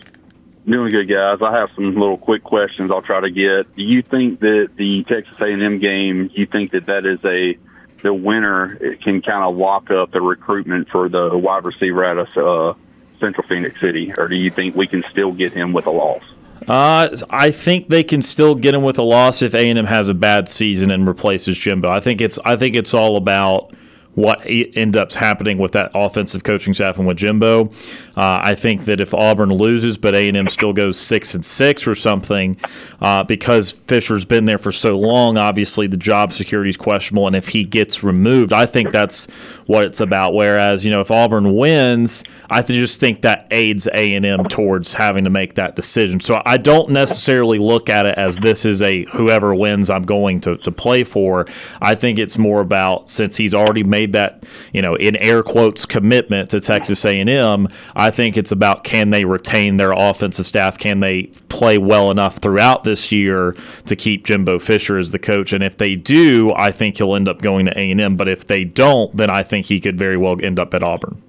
Doing 0.66 0.92
good, 0.92 1.10
guys. 1.10 1.40
I 1.42 1.58
have 1.58 1.70
some 1.76 1.96
little 1.96 2.18
quick 2.18 2.44
questions 2.44 2.92
I'll 2.92 3.02
try 3.02 3.20
to 3.20 3.32
get. 3.32 3.76
Do 3.76 3.82
you 3.82 4.04
think 4.04 4.40
that 4.40 4.70
the 4.78 5.04
Texas 5.10 5.36
A&M 5.42 5.80
game, 5.80 6.30
you 6.34 6.46
think 6.46 6.72
that 6.72 6.86
that 6.86 7.06
is 7.06 7.20
a 7.26 7.58
the 8.01 8.13
winner 8.13 8.75
can 9.03 9.22
kind 9.22 9.43
of 9.43 9.55
lock 9.55 9.91
up 9.91 10.12
the 10.12 10.22
recruitment 10.22 10.89
for 10.89 11.10
the 11.10 11.38
wide 11.38 11.63
receiver 11.63 12.03
at 12.03 12.17
us, 12.17 12.38
uh, 12.38 12.74
Central 13.20 13.48
Phoenix 13.48 13.79
City, 13.79 14.12
or 14.17 14.27
do 14.27 14.36
you 14.36 14.51
think 14.51 14.75
we 14.75 14.88
can 14.88 15.03
still 15.12 15.31
get 15.31 15.53
him 15.53 15.74
with 15.74 15.86
a 15.86 15.91
loss? 15.91 16.24
Uh, 16.67 17.15
I 17.29 17.51
think 17.51 17.89
they 17.89 18.03
can 18.03 18.22
still 18.22 18.55
get 18.55 18.75
him 18.75 18.84
with 18.84 19.00
a 19.00 19.03
loss 19.03 19.41
if 19.41 19.55
A 19.55 19.70
and 19.70 19.79
M 19.79 19.86
has 19.86 20.10
a 20.10 20.13
bad 20.13 20.48
season 20.48 20.91
and 20.91 21.08
replaces 21.08 21.58
Jimbo. 21.58 21.89
I 21.89 22.00
think 22.00 22.22
it's 22.22 22.38
I 22.46 22.55
think 22.55 22.75
it's 22.75 22.93
all 22.93 23.17
about 23.17 23.74
what 24.13 24.41
ends 24.46 24.98
up 24.98 25.12
happening 25.13 25.58
with 25.58 25.72
that 25.72 25.91
offensive 25.96 26.43
coaching 26.43 26.74
staff 26.74 26.98
and 26.98 27.08
with 27.08 27.17
Jimbo. 27.17 27.70
Uh, 28.15 28.39
I 28.41 28.56
think 28.56 28.86
that 28.86 29.00
if 29.00 29.13
Auburn 29.13 29.50
loses, 29.50 29.98
but 29.98 30.15
A 30.15 30.27
and 30.27 30.38
M 30.38 30.48
still 30.50 30.74
goes 30.74 31.00
six 31.00 31.34
and 31.34 31.46
six 31.46 31.88
or 31.88 31.96
something, 31.96 32.58
uh, 33.00 33.24
because 33.24 33.72
Fisher's 33.72 34.25
been 34.25 34.46
there 34.46 34.58
for 34.58 34.72
so 34.72 34.96
long, 34.96 35.38
obviously 35.38 35.88
the 35.88 35.98
job 35.98 36.34
security 36.34 36.70
is 36.70 36.77
questionable, 36.77 37.27
and 37.27 37.36
if 37.36 37.50
he 37.50 37.63
gets 37.63 38.03
removed, 38.03 38.53
I 38.53 38.65
think 38.65 38.91
that's 38.91 39.25
what 39.65 39.84
it's 39.84 40.01
about. 40.01 40.34
Whereas 40.34 40.84
you 40.84 40.91
know 40.91 41.01
if 41.01 41.12
Auburn 41.12 41.56
wins, 41.56 42.24
I 42.50 42.62
just 42.62 43.00
think 43.00 43.22
that 43.22 43.48
aids 43.51 43.88
A 43.94 44.13
and 44.15 44.25
M 44.25 44.46
towards 44.46 44.94
having 44.94 45.24
to 45.24 45.30
make 45.30 45.56
that 45.56 45.75
decision. 45.75 46.20
So 46.20 46.41
I 46.46 46.58
don't 46.58 46.89
necessarily 46.89 47.60
look 47.60 47.89
at 47.89 48.06
it 48.06 48.18
as 48.18 48.38
this 48.38 48.65
is 48.65 48.82
a 48.82 49.06
whoever 49.06 49.56
wins 49.56 49.89
I'm 49.89 50.03
going 50.03 50.39
to, 50.41 50.58
to 50.58 50.72
play 50.72 51.03
for. 51.03 51.46
I 51.82 51.96
think 51.96 52.20
it's 52.20 52.38
more 52.38 52.62
about 52.62 53.10
since 53.10 53.38
he's 53.38 53.53
already 53.53 53.84
made 53.84 54.13
that 54.13 54.44
you 54.74 54.82
know 54.82 54.96
in 54.96 55.15
air 55.15 55.44
quotes 55.44 55.86
commitment 55.86 56.50
to 56.51 56.60
Texas 56.60 57.06
A&M. 57.06 57.68
I 58.01 58.10
think 58.10 58.36
it's 58.36 58.51
about 58.51 58.84
can 58.84 59.12
they 59.12 59.25
retain 59.25 59.77
their 59.77 59.91
offensive 59.91 60.48
staff? 60.48 60.77
Can 60.77 61.01
they 61.01 61.24
play 61.50 61.77
well 61.77 62.10
enough 62.10 62.38
throughout 62.38 62.84
this 62.84 63.12
year 63.12 63.55
to 63.86 63.96
keep 63.96 64.25
Jimbo 64.25 64.58
Fisher 64.58 64.98
as 64.98 65.12
the 65.12 65.20
coach? 65.20 65.53
And 65.53 65.63
if 65.63 65.77
they 65.77 65.96
do, 65.96 66.51
I 66.55 66.72
think 66.72 66.98
he'll 66.98 67.15
end 67.15 67.29
up 67.29 67.41
going 67.43 67.67
to 67.67 67.77
A&M. 67.77 68.17
But 68.17 68.27
if 68.27 68.48
they 68.48 68.63
don't, 68.63 69.15
then 69.15 69.29
I 69.29 69.43
think 69.43 69.67
he 69.67 69.79
could 69.79 70.00
very 70.00 70.17
well 70.17 70.36
end 70.41 70.60
up 70.60 70.74
at 70.74 70.81
Auburn. 70.81 71.22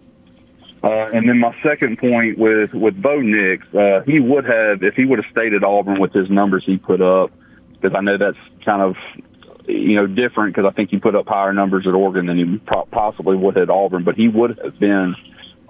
Uh, 0.82 1.06
and 1.12 1.28
then 1.28 1.38
my 1.38 1.54
second 1.62 1.98
point 1.98 2.38
with 2.38 2.72
with 2.72 3.00
Bo 3.00 3.20
Nix, 3.20 3.66
uh, 3.74 4.00
he 4.06 4.18
would 4.18 4.44
have 4.46 4.82
if 4.82 4.94
he 4.94 5.04
would 5.04 5.22
have 5.22 5.30
stayed 5.30 5.52
at 5.54 5.62
Auburn 5.62 6.00
with 6.00 6.12
his 6.12 6.28
numbers 6.28 6.64
he 6.66 6.78
put 6.78 7.00
up, 7.00 7.30
because 7.74 7.94
I 7.94 8.00
know 8.00 8.16
that's 8.16 8.38
kind 8.64 8.82
of 8.82 8.96
you 9.68 9.96
know, 9.96 10.06
different 10.06 10.54
because 10.54 10.68
I 10.68 10.74
think 10.74 10.90
he 10.90 10.98
put 10.98 11.14
up 11.14 11.28
higher 11.28 11.52
numbers 11.52 11.86
at 11.86 11.94
Oregon 11.94 12.26
than 12.26 12.38
he 12.38 12.58
possibly 12.90 13.36
would 13.36 13.56
at 13.56 13.70
Auburn, 13.70 14.04
but 14.04 14.16
he 14.16 14.28
would 14.28 14.58
have 14.58 14.78
been 14.78 15.14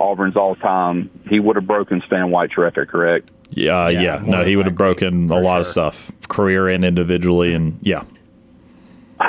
Auburn's 0.03 0.37
all-time. 0.37 1.11
He 1.29 1.41
would 1.41 1.57
have 1.57 1.67
broken 1.67 2.03
Stan 2.07 2.31
White's 2.31 2.59
record, 2.59 2.89
correct? 2.89 3.31
Yeah, 3.51 3.89
yeah. 3.89 4.01
yeah. 4.01 4.23
No, 4.25 4.45
he 4.45 4.57
would 4.57 4.67
have 4.67 4.75
broken 4.75 5.31
a 5.31 5.37
lot 5.37 5.55
sure. 5.55 5.61
of 5.61 5.67
stuff, 5.67 6.29
career 6.29 6.69
and 6.69 6.85
individually, 6.85 7.55
and 7.55 7.79
yeah. 7.83 8.05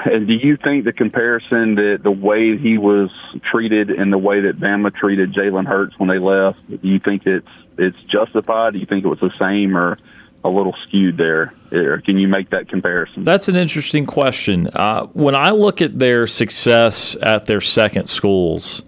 And 0.05 0.25
do 0.25 0.33
you 0.33 0.57
think 0.57 0.85
the 0.85 0.93
comparison 0.93 1.75
that 1.75 1.99
the 2.01 2.11
way 2.11 2.57
he 2.57 2.79
was 2.79 3.11
treated 3.51 3.91
and 3.91 4.11
the 4.11 4.17
way 4.17 4.41
that 4.41 4.59
Bama 4.59 4.93
treated 4.93 5.33
Jalen 5.33 5.67
Hurts 5.67 5.93
when 5.99 6.09
they 6.09 6.17
left, 6.17 6.57
do 6.67 6.87
you 6.87 6.99
think 6.99 7.27
it's 7.27 7.47
it's 7.77 7.97
justified? 8.11 8.73
Do 8.73 8.79
you 8.79 8.87
think 8.87 9.05
it 9.05 9.07
was 9.07 9.19
the 9.19 9.33
same, 9.37 9.77
or 9.77 9.99
a 10.43 10.49
little 10.49 10.75
skewed 10.81 11.17
there. 11.17 11.53
Or 11.71 12.01
Can 12.01 12.17
you 12.17 12.27
make 12.27 12.49
that 12.49 12.67
comparison? 12.67 13.23
That's 13.23 13.47
an 13.47 13.55
interesting 13.55 14.05
question. 14.05 14.67
Uh, 14.67 15.05
when 15.07 15.35
I 15.35 15.51
look 15.51 15.81
at 15.81 15.97
their 15.99 16.27
success 16.27 17.15
at 17.21 17.45
their 17.45 17.61
second 17.61 18.07
schools, 18.07 18.83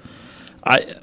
I 0.64 0.96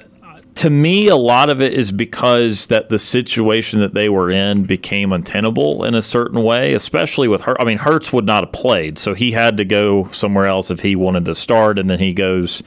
to 0.55 0.69
me 0.69 1.07
a 1.07 1.15
lot 1.15 1.49
of 1.49 1.61
it 1.61 1.73
is 1.73 1.91
because 1.91 2.67
that 2.67 2.89
the 2.89 2.99
situation 2.99 3.79
that 3.79 3.93
they 3.93 4.09
were 4.09 4.29
in 4.29 4.63
became 4.63 5.11
untenable 5.11 5.83
in 5.83 5.95
a 5.95 6.01
certain 6.01 6.43
way, 6.43 6.73
especially 6.73 7.27
with 7.27 7.43
her. 7.43 7.59
I 7.59 7.65
mean, 7.65 7.79
Hurts 7.79 8.13
would 8.13 8.25
not 8.25 8.43
have 8.43 8.53
played, 8.53 8.99
so 8.99 9.13
he 9.13 9.31
had 9.31 9.57
to 9.57 9.65
go 9.65 10.07
somewhere 10.09 10.47
else 10.47 10.69
if 10.69 10.81
he 10.81 10.95
wanted 10.95 11.25
to 11.25 11.35
start, 11.35 11.79
and 11.79 11.89
then 11.89 11.99
he 11.99 12.13
goes 12.13 12.61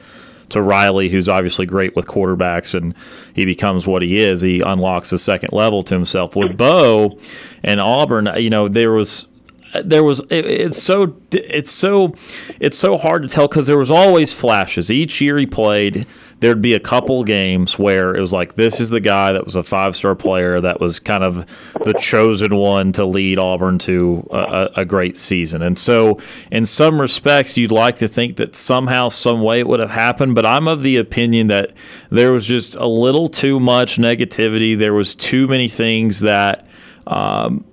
to 0.49 0.61
Riley, 0.61 1.09
who's 1.09 1.27
obviously 1.27 1.65
great 1.65 1.95
with 1.95 2.07
quarterbacks, 2.07 2.73
and 2.73 2.95
he 3.33 3.45
becomes 3.45 3.85
what 3.85 4.01
he 4.01 4.17
is. 4.17 4.41
He 4.41 4.61
unlocks 4.61 5.09
the 5.09 5.17
second 5.17 5.49
level 5.51 5.83
to 5.83 5.93
himself. 5.93 6.35
With 6.35 6.57
Bo 6.57 7.19
and 7.63 7.79
Auburn, 7.79 8.29
you 8.37 8.49
know, 8.49 8.67
there 8.67 8.91
was 8.91 9.27
there 9.83 10.03
was 10.03 10.19
it, 10.29 10.45
it's 10.45 10.81
so 10.81 11.17
it's 11.31 11.71
so 11.71 12.15
it's 12.59 12.77
so 12.77 12.97
hard 12.97 13.23
to 13.23 13.27
tell 13.27 13.47
because 13.47 13.67
there 13.67 13.77
was 13.77 13.91
always 13.91 14.33
flashes. 14.33 14.89
Each 14.91 15.21
year 15.21 15.37
he 15.37 15.45
played 15.45 16.07
there'd 16.39 16.61
be 16.61 16.73
a 16.73 16.79
couple 16.79 17.23
games 17.23 17.79
where 17.79 18.15
it 18.15 18.19
was 18.19 18.31
like 18.31 18.55
this 18.55 18.79
is 18.79 18.89
the 18.89 18.99
guy 18.99 19.31
that 19.31 19.43
was 19.43 19.55
a 19.55 19.63
five 19.63 19.95
star 19.95 20.15
player 20.15 20.61
that 20.61 20.79
was 20.79 20.99
kind 20.99 21.23
of 21.23 21.45
the 21.83 21.93
chosen 21.93 22.55
one 22.55 22.91
to 22.91 23.05
lead 23.05 23.39
Auburn 23.39 23.79
to 23.79 24.27
a, 24.31 24.69
a, 24.77 24.85
great 24.85 25.17
season. 25.17 25.61
And 25.61 25.77
so 25.77 26.19
in 26.51 26.65
some 26.65 27.01
respects 27.01 27.57
you'd 27.57 27.71
like 27.71 27.97
to 27.97 28.07
think 28.07 28.35
that 28.37 28.55
somehow 28.55 29.09
some 29.09 29.41
way 29.41 29.59
it 29.59 29.67
would 29.67 29.79
have 29.79 29.91
happened 29.91 30.35
but 30.35 30.45
I'm 30.45 30.67
of 30.67 30.83
the 30.83 30.97
opinion 30.97 31.47
that 31.47 31.73
there 32.09 32.31
was 32.31 32.45
just 32.45 32.75
a 32.75 32.87
little 32.87 33.29
too 33.29 33.59
much 33.59 33.97
negativity. 33.97 34.77
There 34.77 34.93
was 34.93 35.15
too 35.15 35.47
many 35.47 35.67
things 35.67 36.19
that 36.19 36.66
um, 37.07 37.63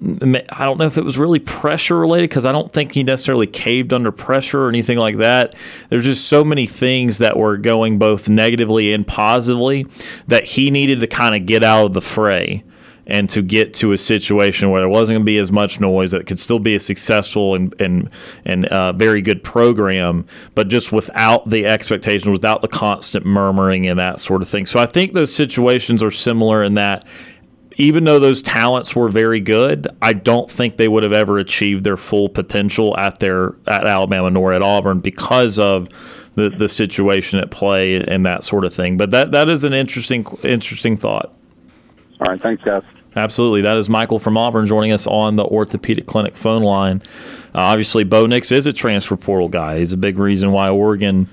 I 0.48 0.64
don't 0.64 0.78
know 0.78 0.86
if 0.86 0.96
it 0.96 1.04
was 1.04 1.18
really 1.18 1.40
pressure 1.40 1.98
related 1.98 2.30
because 2.30 2.46
I 2.46 2.52
don't 2.52 2.72
think 2.72 2.92
he 2.92 3.02
necessarily 3.02 3.48
caved 3.48 3.92
under 3.92 4.12
pressure 4.12 4.64
or 4.64 4.68
anything 4.68 4.96
like 4.96 5.16
that. 5.16 5.56
There's 5.88 6.04
just 6.04 6.28
so 6.28 6.44
many 6.44 6.66
things 6.66 7.18
that 7.18 7.36
were 7.36 7.56
going 7.56 7.98
both 7.98 8.28
negatively 8.28 8.92
and 8.92 9.06
positively 9.06 9.86
that 10.28 10.44
he 10.44 10.70
needed 10.70 11.00
to 11.00 11.08
kind 11.08 11.34
of 11.34 11.46
get 11.46 11.64
out 11.64 11.86
of 11.86 11.92
the 11.94 12.00
fray 12.00 12.62
and 13.06 13.28
to 13.30 13.42
get 13.42 13.74
to 13.74 13.92
a 13.92 13.96
situation 13.96 14.70
where 14.70 14.80
there 14.80 14.88
wasn't 14.88 15.14
going 15.14 15.22
to 15.22 15.26
be 15.26 15.38
as 15.38 15.52
much 15.52 15.80
noise, 15.80 16.12
that 16.12 16.26
could 16.26 16.38
still 16.38 16.58
be 16.58 16.74
a 16.74 16.80
successful 16.80 17.54
and 17.54 17.74
and 17.80 18.08
and 18.44 18.66
uh, 18.66 18.92
very 18.92 19.20
good 19.20 19.42
program, 19.42 20.26
but 20.54 20.68
just 20.68 20.92
without 20.92 21.50
the 21.50 21.66
expectations, 21.66 22.28
without 22.28 22.62
the 22.62 22.68
constant 22.68 23.26
murmuring 23.26 23.86
and 23.86 23.98
that 23.98 24.20
sort 24.20 24.42
of 24.42 24.48
thing. 24.48 24.64
So 24.64 24.80
I 24.80 24.86
think 24.86 25.12
those 25.12 25.34
situations 25.34 26.02
are 26.02 26.10
similar 26.10 26.62
in 26.62 26.74
that 26.74 27.06
even 27.76 28.04
though 28.04 28.18
those 28.18 28.42
talents 28.42 28.94
were 28.94 29.08
very 29.08 29.40
good, 29.40 29.88
I 30.00 30.12
don't 30.12 30.50
think 30.50 30.76
they 30.76 30.88
would 30.88 31.02
have 31.02 31.12
ever 31.12 31.38
achieved 31.38 31.84
their 31.84 31.96
full 31.96 32.28
potential 32.28 32.96
at 32.96 33.18
their 33.18 33.54
at 33.66 33.86
Alabama 33.86 34.30
nor 34.30 34.52
at 34.52 34.62
Auburn 34.62 35.00
because 35.00 35.58
of 35.58 35.88
the, 36.34 36.50
the 36.50 36.68
situation 36.68 37.38
at 37.38 37.50
play 37.50 37.96
and 37.96 38.26
that 38.26 38.44
sort 38.44 38.64
of 38.64 38.74
thing. 38.74 38.96
But 38.96 39.10
that 39.10 39.32
that 39.32 39.48
is 39.48 39.64
an 39.64 39.72
interesting 39.72 40.26
interesting 40.42 40.96
thought. 40.96 41.34
All 42.20 42.28
right, 42.28 42.40
thanks, 42.40 42.62
guys. 42.62 42.82
Absolutely. 43.16 43.62
That 43.62 43.76
is 43.76 43.88
Michael 43.88 44.18
from 44.18 44.36
Auburn 44.36 44.66
joining 44.66 44.90
us 44.90 45.06
on 45.06 45.36
the 45.36 45.44
Orthopedic 45.44 46.06
Clinic 46.06 46.36
phone 46.36 46.62
line. 46.62 47.00
Uh, 47.54 47.60
obviously, 47.60 48.02
Bo 48.02 48.26
Nix 48.26 48.50
is 48.50 48.66
a 48.66 48.72
transfer 48.72 49.16
portal 49.16 49.48
guy. 49.48 49.78
He's 49.78 49.92
a 49.92 49.96
big 49.96 50.18
reason 50.18 50.50
why 50.50 50.68
Oregon 50.68 51.28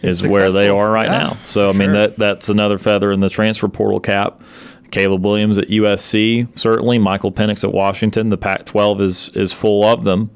is 0.00 0.26
where 0.26 0.50
they 0.50 0.68
are 0.68 0.90
right 0.90 1.10
yeah, 1.10 1.18
now. 1.18 1.36
So, 1.42 1.68
I 1.68 1.72
mean, 1.72 1.92
that 1.92 2.16
that's 2.16 2.48
another 2.48 2.78
feather 2.78 3.12
in 3.12 3.20
the 3.20 3.28
transfer 3.28 3.68
portal 3.68 4.00
cap. 4.00 4.40
Caleb 4.90 5.24
Williams 5.24 5.58
at 5.58 5.68
USC, 5.68 6.58
certainly. 6.58 6.98
Michael 6.98 7.32
Penix 7.32 7.64
at 7.64 7.72
Washington. 7.72 8.30
The 8.30 8.38
Pac 8.38 8.64
12 8.64 9.00
is, 9.00 9.28
is 9.30 9.52
full 9.52 9.84
of 9.84 10.04
them. 10.04 10.30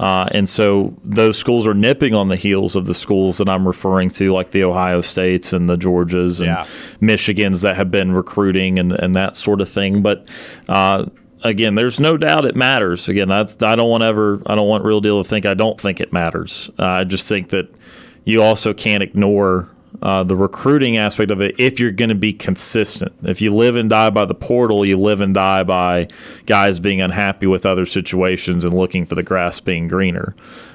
Uh, 0.00 0.26
and 0.30 0.48
so 0.48 0.96
those 1.04 1.36
schools 1.36 1.66
are 1.66 1.74
nipping 1.74 2.14
on 2.14 2.28
the 2.28 2.36
heels 2.36 2.74
of 2.74 2.86
the 2.86 2.94
schools 2.94 3.36
that 3.36 3.50
I'm 3.50 3.66
referring 3.66 4.08
to, 4.10 4.32
like 4.32 4.50
the 4.50 4.64
Ohio 4.64 5.02
States 5.02 5.52
and 5.52 5.68
the 5.68 5.76
Georgias 5.76 6.38
and 6.38 6.46
yeah. 6.46 6.64
Michigans 7.06 7.62
that 7.62 7.76
have 7.76 7.90
been 7.90 8.12
recruiting 8.12 8.78
and, 8.78 8.92
and 8.92 9.14
that 9.14 9.36
sort 9.36 9.60
of 9.60 9.68
thing. 9.68 10.00
But 10.00 10.26
uh, 10.70 11.04
again, 11.42 11.74
there's 11.74 12.00
no 12.00 12.16
doubt 12.16 12.46
it 12.46 12.56
matters. 12.56 13.10
Again, 13.10 13.28
that's 13.28 13.62
I 13.62 13.76
don't 13.76 13.90
want 13.90 14.02
ever 14.02 14.40
I 14.46 14.54
don't 14.54 14.68
want 14.68 14.84
Real 14.84 15.02
Deal 15.02 15.22
to 15.22 15.28
think 15.28 15.44
I 15.44 15.52
don't 15.52 15.78
think 15.78 16.00
it 16.00 16.14
matters. 16.14 16.70
Uh, 16.78 16.86
I 16.86 17.04
just 17.04 17.28
think 17.28 17.50
that 17.50 17.68
you 18.24 18.42
also 18.42 18.72
can't 18.72 19.02
ignore 19.02 19.70
uh, 20.02 20.24
the 20.24 20.36
recruiting 20.36 20.96
aspect 20.96 21.30
of 21.30 21.40
it 21.40 21.54
if 21.58 21.78
you're 21.78 21.90
going 21.90 22.08
to 22.08 22.14
be 22.14 22.32
consistent. 22.32 23.12
If 23.22 23.42
you 23.42 23.54
live 23.54 23.76
and 23.76 23.90
die 23.90 24.10
by 24.10 24.24
the 24.24 24.34
portal, 24.34 24.84
you 24.84 24.96
live 24.98 25.20
and 25.20 25.34
die 25.34 25.62
by 25.62 26.08
guys 26.46 26.78
being 26.78 27.00
unhappy 27.00 27.46
with 27.46 27.66
other 27.66 27.86
situations 27.86 28.64
and 28.64 28.72
looking 28.72 29.04
for 29.06 29.14
the 29.14 29.22
grass 29.22 29.60
being 29.60 29.88
greener. 29.88 30.34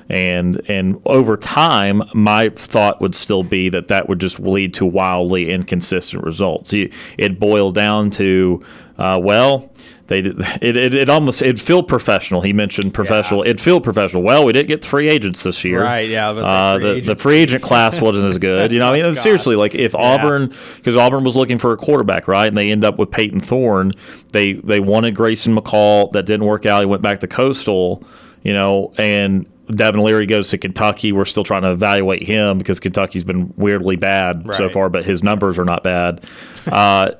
and 0.09 0.61
and 0.69 1.01
over 1.05 1.35
time, 1.35 2.03
my 2.13 2.49
thought 2.49 3.01
would 3.01 3.15
still 3.15 3.43
be 3.43 3.69
that 3.69 3.87
that 3.87 4.07
would 4.07 4.19
just 4.19 4.39
lead 4.39 4.73
to 4.75 4.85
wildly 4.85 5.51
inconsistent 5.51 6.23
results. 6.23 6.73
It 6.73 7.39
boiled 7.39 7.75
down 7.75 8.11
to 8.11 8.63
uh, 8.97 9.19
well, 9.21 9.71
they 10.07 10.19
it, 10.61 10.77
it, 10.77 10.93
it 10.93 11.09
almost 11.09 11.41
it 11.41 11.59
feel 11.59 11.83
professional. 11.83 12.41
He 12.41 12.53
mentioned 12.53 12.93
professional. 12.93 13.45
Yeah. 13.45 13.51
It 13.51 13.59
feel 13.59 13.81
professional. 13.81 14.23
Well, 14.23 14.45
we 14.45 14.53
didn't 14.53 14.67
get 14.67 14.85
free 14.85 15.09
agents 15.09 15.43
this 15.43 15.63
year. 15.63 15.83
Right. 15.83 16.09
Yeah. 16.09 16.29
Uh, 16.29 16.77
the 16.77 17.01
the 17.01 17.15
free 17.15 17.37
agent 17.37 17.63
class 17.63 18.01
wasn't 18.01 18.25
as 18.25 18.37
good. 18.37 18.71
You 18.71 18.79
know, 18.79 18.93
I 18.93 19.01
mean, 19.01 19.13
seriously, 19.13 19.55
like 19.55 19.73
if 19.75 19.93
yeah. 19.93 19.99
Auburn, 19.99 20.53
because 20.75 20.95
Auburn 20.95 21.23
was 21.23 21.35
looking 21.35 21.57
for 21.57 21.71
a 21.73 21.77
quarterback, 21.77 22.27
right, 22.27 22.47
and 22.47 22.57
they 22.57 22.71
end 22.71 22.83
up 22.83 22.97
with 22.97 23.11
Payton 23.11 23.39
Thorne. 23.39 23.93
They 24.31 24.53
they 24.53 24.79
wanted 24.79 25.15
Grayson 25.15 25.55
McCall. 25.55 26.11
That 26.11 26.25
didn't 26.25 26.45
work 26.45 26.65
out. 26.65 26.81
He 26.81 26.85
went 26.85 27.01
back 27.01 27.19
to 27.21 27.27
Coastal. 27.27 28.03
You 28.43 28.53
know, 28.53 28.93
and 28.99 29.47
Devin 29.71 30.03
Leary 30.03 30.27
goes 30.27 30.49
to 30.49 30.59
Kentucky. 30.59 31.11
We're 31.11 31.25
still 31.25 31.43
trying 31.43 31.63
to 31.63 31.71
evaluate 31.71 32.21
him 32.23 32.59
because 32.59 32.79
Kentucky's 32.79 33.23
been 33.23 33.51
weirdly 33.57 33.95
bad 33.95 34.45
right. 34.45 34.55
so 34.55 34.69
far, 34.69 34.89
but 34.89 35.03
his 35.03 35.23
numbers 35.23 35.57
are 35.57 35.65
not 35.65 35.81
bad. 35.81 36.23
Uh, 36.67 37.11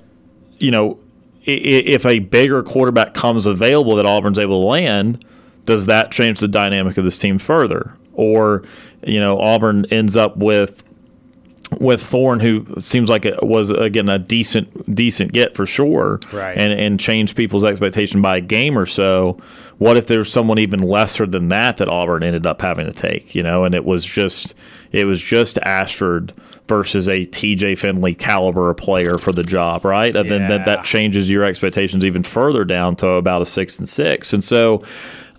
you 0.59 0.69
know, 0.69 0.99
if 1.45 2.05
a 2.05 2.19
bigger 2.19 2.63
quarterback 2.63 3.13
comes 3.13 3.45
available 3.45 3.95
that 3.95 4.05
Auburn's 4.05 4.39
able 4.39 4.61
to 4.61 4.67
land, 4.67 5.23
does 5.65 5.85
that 5.87 6.11
change 6.11 6.39
the 6.39 6.47
dynamic 6.47 6.97
of 6.97 7.03
this 7.03 7.19
team 7.19 7.37
further? 7.37 7.95
Or, 8.13 8.63
you 9.05 9.19
know, 9.19 9.39
Auburn 9.39 9.85
ends 9.91 10.15
up 10.15 10.37
with 10.37 10.83
with 11.79 12.01
Thorne, 12.01 12.39
who 12.39 12.65
seems 12.79 13.09
like 13.09 13.25
it 13.25 13.43
was 13.43 13.69
again 13.69 14.09
a 14.09 14.19
decent 14.19 14.93
decent 14.93 15.33
get 15.33 15.55
for 15.55 15.65
sure, 15.65 16.19
right. 16.31 16.57
and 16.57 16.73
and 16.73 16.99
change 16.99 17.35
people's 17.35 17.65
expectation 17.65 18.21
by 18.21 18.37
a 18.37 18.41
game 18.41 18.77
or 18.77 18.85
so. 18.85 19.37
What 19.77 19.97
if 19.97 20.07
there's 20.07 20.31
someone 20.31 20.59
even 20.59 20.81
lesser 20.81 21.25
than 21.25 21.49
that 21.49 21.77
that 21.77 21.89
Auburn 21.89 22.23
ended 22.23 22.45
up 22.45 22.61
having 22.61 22.85
to 22.85 22.93
take? 22.93 23.35
You 23.35 23.43
know, 23.43 23.63
and 23.63 23.75
it 23.75 23.85
was 23.85 24.05
just 24.05 24.55
it 24.91 25.05
was 25.05 25.21
just 25.21 25.57
Ashford 25.59 26.33
versus 26.67 27.07
a 27.07 27.25
TJ 27.25 27.77
Finley 27.77 28.15
caliber 28.15 28.73
player 28.73 29.17
for 29.17 29.31
the 29.31 29.43
job, 29.43 29.85
right? 29.85 30.15
And 30.15 30.27
yeah. 30.27 30.37
then 30.37 30.49
that, 30.49 30.65
that 30.65 30.85
changes 30.85 31.29
your 31.29 31.45
expectations 31.45 32.03
even 32.03 32.23
further 32.23 32.65
down 32.65 32.95
to 32.97 33.09
about 33.09 33.41
a 33.41 33.45
six 33.45 33.77
and 33.77 33.87
six. 33.87 34.33
And 34.33 34.43
so, 34.43 34.83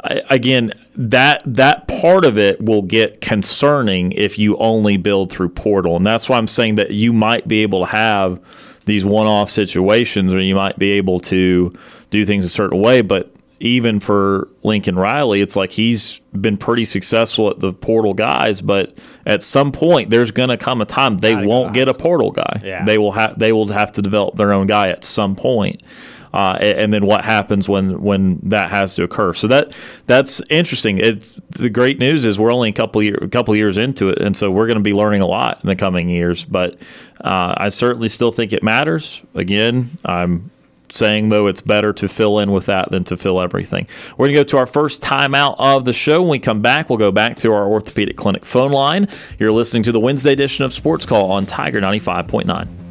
I, 0.05 0.23
again, 0.31 0.73
that 0.97 1.43
that 1.45 1.87
part 1.89 2.25
of 2.25 2.39
it 2.39 2.65
will 2.65 2.83
get 2.83 3.21
concerning 3.21 4.13
if 4.13 4.39
you 4.39 4.57
only 4.57 4.97
build 4.97 5.31
through 5.31 5.51
portal, 5.51 5.97
and 5.97 6.05
that's 6.05 6.29
why 6.29 6.37
I'm 6.37 6.47
saying 6.47 6.77
that 6.77 6.91
you 6.91 7.13
might 7.13 7.47
be 7.47 7.63
able 7.63 7.81
to 7.81 7.93
have 7.93 8.41
these 8.87 9.05
one-off 9.05 9.51
situations, 9.51 10.33
or 10.33 10.41
you 10.41 10.55
might 10.55 10.79
be 10.79 10.93
able 10.93 11.21
to 11.21 11.73
do 12.11 12.25
things 12.25 12.45
a 12.45 12.49
certain 12.49 12.81
way, 12.81 13.03
but 13.03 13.33
even 13.59 14.01
for 14.01 14.49
Lincoln 14.63 14.97
Riley, 14.97 15.41
it's 15.41 15.57
like 15.57 15.73
he's 15.73 16.21
been 16.33 16.57
pretty 16.59 16.85
successful 16.85 17.51
at 17.51 17.61
the 17.61 17.73
portal 17.73 18.13
guys, 18.13 18.61
but 18.61 18.99
at 19.25 19.43
some 19.43 19.73
point 19.73 20.11
there's 20.11 20.31
going 20.31 20.51
to 20.51 20.59
come 20.59 20.81
a 20.81 20.85
time 20.85 21.19
they 21.19 21.35
won't 21.35 21.73
get 21.73 21.89
a 21.89 21.95
portal 21.95 22.31
guy. 22.31 22.61
Yeah. 22.63 22.85
They 22.85 22.99
will 22.99 23.13
have 23.13 23.39
they 23.39 23.53
will 23.53 23.69
have 23.69 23.93
to 23.93 24.03
develop 24.03 24.37
their 24.37 24.53
own 24.53 24.67
guy 24.67 24.89
at 24.89 25.05
some 25.05 25.37
point. 25.37 25.83
Uh, 26.37 26.59
and 26.61 26.93
then 26.93 27.07
what 27.07 27.25
happens 27.25 27.67
when 27.67 28.03
when 28.03 28.39
that 28.43 28.71
has 28.71 28.95
to 28.95 29.03
occur? 29.03 29.33
So 29.33 29.47
that 29.47 29.73
that's 30.05 30.43
interesting. 30.51 30.99
It's 30.99 31.33
the 31.49 31.71
great 31.71 31.99
news 31.99 32.27
is 32.27 32.39
we're 32.39 32.53
only 32.53 32.69
a 32.69 32.75
couple 32.75 33.03
year, 33.03 33.19
a 33.23 33.29
couple 33.29 33.57
years 33.57 33.79
into 33.79 34.11
it, 34.11 34.21
and 34.21 34.37
so 34.37 34.51
we're 34.51 34.67
going 34.67 34.77
to 34.77 34.83
be 34.83 34.93
learning 34.93 35.23
a 35.23 35.27
lot 35.27 35.61
in 35.63 35.69
the 35.69 35.75
coming 35.75 36.11
years. 36.11 36.45
But 36.45 36.83
uh, 37.23 37.55
I 37.57 37.71
certainly 37.71 38.11
still 38.11 38.31
think 38.31 38.53
it 38.53 38.63
matters. 38.63 39.23
Again, 39.35 39.97
I'm 40.05 40.51
saying, 40.91 41.31
though, 41.31 41.47
it's 41.47 41.63
better 41.63 41.95
to 41.95 42.07
fill 42.07 42.39
in 42.39 42.53
with 42.53 42.67
that 42.67 42.91
than 42.91 43.05
to 43.05 43.17
fill 43.17 43.41
everything. 43.41 43.89
We're 44.19 44.27
going 44.27 44.37
to 44.37 44.41
go 44.41 44.45
to 44.45 44.59
our 44.59 44.67
first 44.67 45.03
timeout 45.03 45.57
of 45.59 45.87
the 45.87 45.95
show. 45.95 46.21
When 46.21 46.31
we 46.31 46.39
come 46.39 46.61
back, 46.61 46.91
we'll 46.91 46.99
go 46.99 47.11
back 47.11 47.39
to 47.39 47.53
our 47.53 47.67
orthopedic 47.67 48.19
clinic 48.19 48.45
phone 48.45 48.73
line. 48.73 49.09
You're 49.39 49.53
listening 49.53 49.85
to 49.85 49.93
the 49.93 50.01
Wednesday 50.01 50.33
edition 50.33 50.67
of 50.67 50.75
Sports 50.75 51.07
Call 51.07 51.33
on 51.33 51.47
Tiger 51.47 51.81
95.9. 51.81 52.86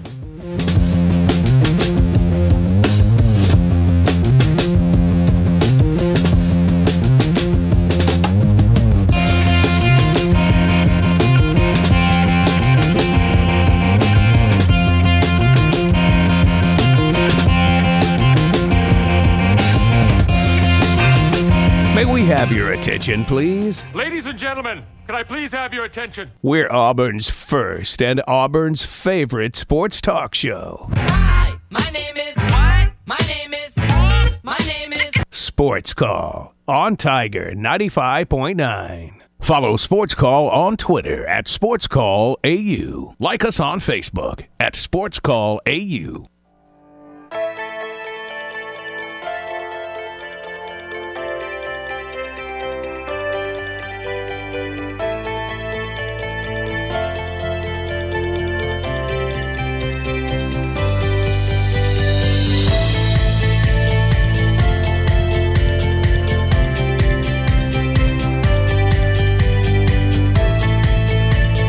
have 22.45 22.55
your 22.55 22.73
attention, 22.73 23.25
please? 23.25 23.83
Ladies 23.95 24.27
and 24.27 24.37
gentlemen, 24.37 24.83
can 25.07 25.15
I 25.15 25.23
please 25.23 25.51
have 25.51 25.73
your 25.73 25.83
attention? 25.85 26.29
We're 26.43 26.71
Auburn's 26.71 27.27
first 27.27 28.03
and 28.03 28.21
Auburn's 28.27 28.85
favorite 28.85 29.55
sports 29.55 29.99
talk 29.99 30.35
show. 30.35 30.87
Hi, 30.93 31.57
my 31.71 31.89
name 31.91 32.17
is. 32.17 32.35
What? 32.35 32.91
My 33.07 33.17
name 33.27 33.55
is. 33.55 33.75
My 34.43 34.57
name 34.67 34.93
is. 34.93 35.11
Sports 35.31 35.95
Call 35.95 36.53
on 36.67 36.97
Tiger 36.97 37.51
95.9. 37.55 39.21
Follow 39.39 39.75
Sports 39.75 40.13
Call 40.13 40.47
on 40.49 40.77
Twitter 40.77 41.25
at 41.25 41.47
Sports 41.47 41.87
Call 41.87 42.37
AU. 42.43 43.15
Like 43.17 43.43
us 43.43 43.59
on 43.59 43.79
Facebook 43.79 44.45
at 44.59 44.75
Sports 44.75 45.19
Call 45.19 45.61
AU. 45.67 46.27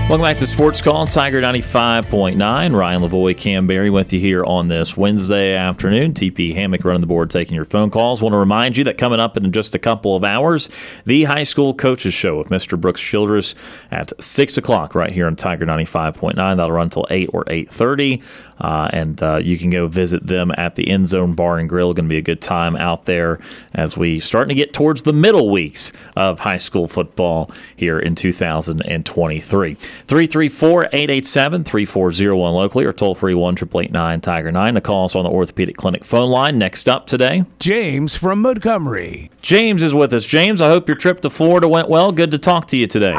Welcome 0.09 0.23
back 0.23 0.37
to 0.37 0.47
Sports 0.47 0.81
Call, 0.81 1.05
Tiger 1.09 1.43
95.9. 1.43 2.39
Ryan 2.79 3.03
Lavoie, 3.03 3.37
Kam 3.37 3.67
Berry 3.67 3.91
with 3.91 4.13
you 4.13 4.21
here 4.21 4.45
on 4.45 4.69
this 4.69 4.97
Wednesday 4.97 5.57
afternoon. 5.57 6.13
TP 6.13 6.55
Hammock 6.55 6.85
running 6.85 7.01
the 7.01 7.09
board, 7.09 7.29
taking 7.29 7.57
your 7.57 7.65
phone 7.65 7.91
calls. 7.91 8.23
Want 8.23 8.33
to 8.33 8.37
remind 8.39 8.77
you 8.77 8.85
that 8.85 8.99
coming 8.99 9.19
up 9.19 9.37
in 9.37 9.51
just 9.51 9.75
a 9.75 9.81
couple 9.81 10.15
of 10.15 10.23
hours, 10.23 10.71
the 11.07 11.25
High 11.25 11.43
School 11.43 11.75
Coaches 11.75 12.15
Show 12.15 12.39
with 12.39 12.51
Mr. 12.51 12.81
Brooks 12.81 13.01
Childress 13.01 13.57
at 13.91 14.13
6 14.23 14.57
o'clock 14.57 14.95
right 14.95 15.11
here 15.11 15.27
on 15.27 15.35
Tiger 15.35 15.67
95.9. 15.67 16.37
That'll 16.37 16.71
run 16.71 16.85
until 16.85 17.09
8 17.11 17.31
or 17.33 17.45
8.30. 17.47 18.23
Uh, 18.59 18.89
and 18.93 19.23
uh, 19.23 19.37
you 19.37 19.59
can 19.59 19.71
go 19.71 19.87
visit 19.87 20.27
them 20.27 20.53
at 20.57 20.77
the 20.77 20.89
End 20.89 21.09
Zone 21.09 21.35
Bar 21.35 21.59
and 21.59 21.69
Grill. 21.69 21.93
Going 21.95 22.07
to 22.07 22.09
be 22.09 22.19
a 22.19 22.23
good 22.23 22.41
time 22.41 22.77
out 22.77 23.05
there 23.05 23.39
as 23.75 23.97
we 23.97 24.21
starting 24.21 24.49
to 24.49 24.55
get 24.55 24.73
towards 24.73 25.03
the 25.03 25.13
middle 25.13 25.51
weeks 25.51 25.93
of 26.17 26.41
high 26.41 26.59
school 26.59 26.89
football 26.89 27.51
here 27.75 27.99
in 27.99 28.15
2023. 28.15 29.75
334 29.75 30.85
887 30.85 31.65
3401 31.65 32.55
locally 32.55 32.85
or 32.85 32.93
toll 32.93 33.15
free 33.15 33.35
1 33.35 33.57
Tiger 33.57 34.53
9 34.53 34.75
to 34.75 34.81
call 34.81 35.05
us 35.05 35.17
on 35.17 35.25
the 35.25 35.31
Orthopedic 35.31 35.77
Clinic 35.77 36.05
phone 36.05 36.31
line. 36.31 36.59
Next 36.59 36.89
up 36.89 37.07
today, 37.07 37.45
James 37.59 38.17
from 38.17 38.43
Montgomery. 38.43 39.31
James 39.43 39.83
is 39.83 39.95
with 39.95 40.13
us. 40.13 40.27
James, 40.27 40.61
I 40.61 40.69
hope 40.69 40.89
your 40.89 40.97
trip 40.97 41.21
to 41.21 41.31
Florida 41.31 41.69
went 41.69 41.89
well. 41.89 42.13
Good 42.13 42.31
to 42.31 42.39
talk 42.39 42.67
to 42.69 42.77
you 42.77 42.87
today. 42.87 43.19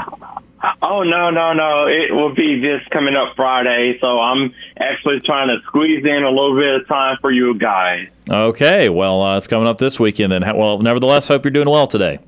Oh 0.82 1.04
no 1.04 1.30
no 1.30 1.54
no! 1.54 1.86
It 1.88 2.14
will 2.14 2.34
be 2.34 2.62
just 2.62 2.90
coming 2.90 3.16
up 3.16 3.36
Friday, 3.36 3.98
so 4.02 4.20
I'm 4.20 4.54
actually 4.80 5.20
trying 5.20 5.50
to 5.50 5.62
squeeze 5.68 6.04
in 6.04 6.24
a 6.24 6.30
little 6.30 6.56
bit 6.56 6.82
of 6.82 6.88
time 6.88 7.18
for 7.22 7.32
you 7.32 7.54
guys. 7.60 8.08
Okay, 8.30 8.90
well 8.90 9.22
uh, 9.22 9.38
it's 9.38 9.46
coming 9.48 9.68
up 9.68 9.78
this 9.78 10.00
weekend. 10.00 10.32
Then, 10.32 10.44
well, 10.58 10.80
nevertheless, 10.80 11.28
hope 11.28 11.46
you're 11.46 11.52
doing 11.52 11.70
well 11.70 11.86
today. 11.88 12.20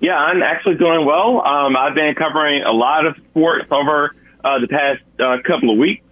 Yeah, 0.00 0.16
I'm 0.16 0.42
actually 0.42 0.76
doing 0.76 1.04
well. 1.04 1.46
Um, 1.46 1.76
I've 1.76 1.94
been 1.94 2.14
covering 2.14 2.62
a 2.62 2.72
lot 2.72 3.06
of 3.06 3.14
sports 3.30 3.66
over 3.70 4.14
uh, 4.42 4.58
the 4.60 4.68
past 4.68 5.02
uh, 5.20 5.36
couple 5.46 5.70
of 5.70 5.78
weeks, 5.78 6.04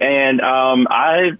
and 0.00 0.40
um, 0.40 0.86
I've 0.90 1.38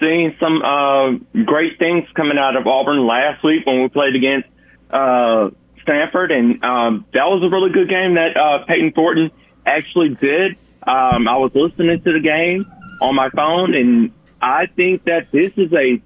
seen 0.00 0.36
some 0.38 0.62
uh, 0.62 1.12
great 1.44 1.78
things 1.78 2.04
coming 2.14 2.38
out 2.38 2.56
of 2.56 2.66
Auburn 2.66 3.06
last 3.06 3.42
week 3.42 3.66
when 3.66 3.82
we 3.82 3.88
played 3.88 4.14
against 4.14 4.48
uh, 4.90 5.50
Stanford, 5.88 6.30
and 6.30 6.62
um, 6.62 7.06
that 7.14 7.24
was 7.24 7.42
a 7.42 7.48
really 7.48 7.72
good 7.72 7.88
game 7.88 8.14
that 8.14 8.36
uh, 8.36 8.64
Payton 8.66 8.92
Thornton 8.92 9.30
actually 9.64 10.10
did. 10.10 10.52
Um, 10.86 11.26
I 11.26 11.36
was 11.38 11.50
listening 11.54 12.02
to 12.02 12.12
the 12.12 12.20
game 12.20 12.66
on 13.00 13.14
my 13.14 13.30
phone, 13.30 13.74
and 13.74 14.12
I 14.42 14.66
think 14.66 15.04
that 15.04 15.32
this 15.32 15.52
is 15.56 15.72
a 15.72 16.00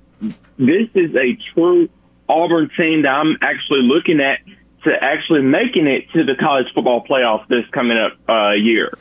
this 0.57 0.89
is 0.95 1.17
a 1.17 1.37
true 1.53 1.89
Auburn 2.29 2.71
team 2.77 3.03
that 3.03 3.09
I'm 3.09 3.37
actually 3.43 3.83
looking 3.83 4.21
at 4.21 4.39
to 4.85 4.91
actually 5.01 5.43
making 5.43 5.89
it 5.89 6.11
to 6.13 6.25
the 6.25 6.35
college 6.39 6.67
football 6.75 7.05
playoff 7.05 7.49
this 7.49 7.65
coming 7.73 7.99
up 7.99 8.13
uh, 8.29 8.53
year. 8.53 8.93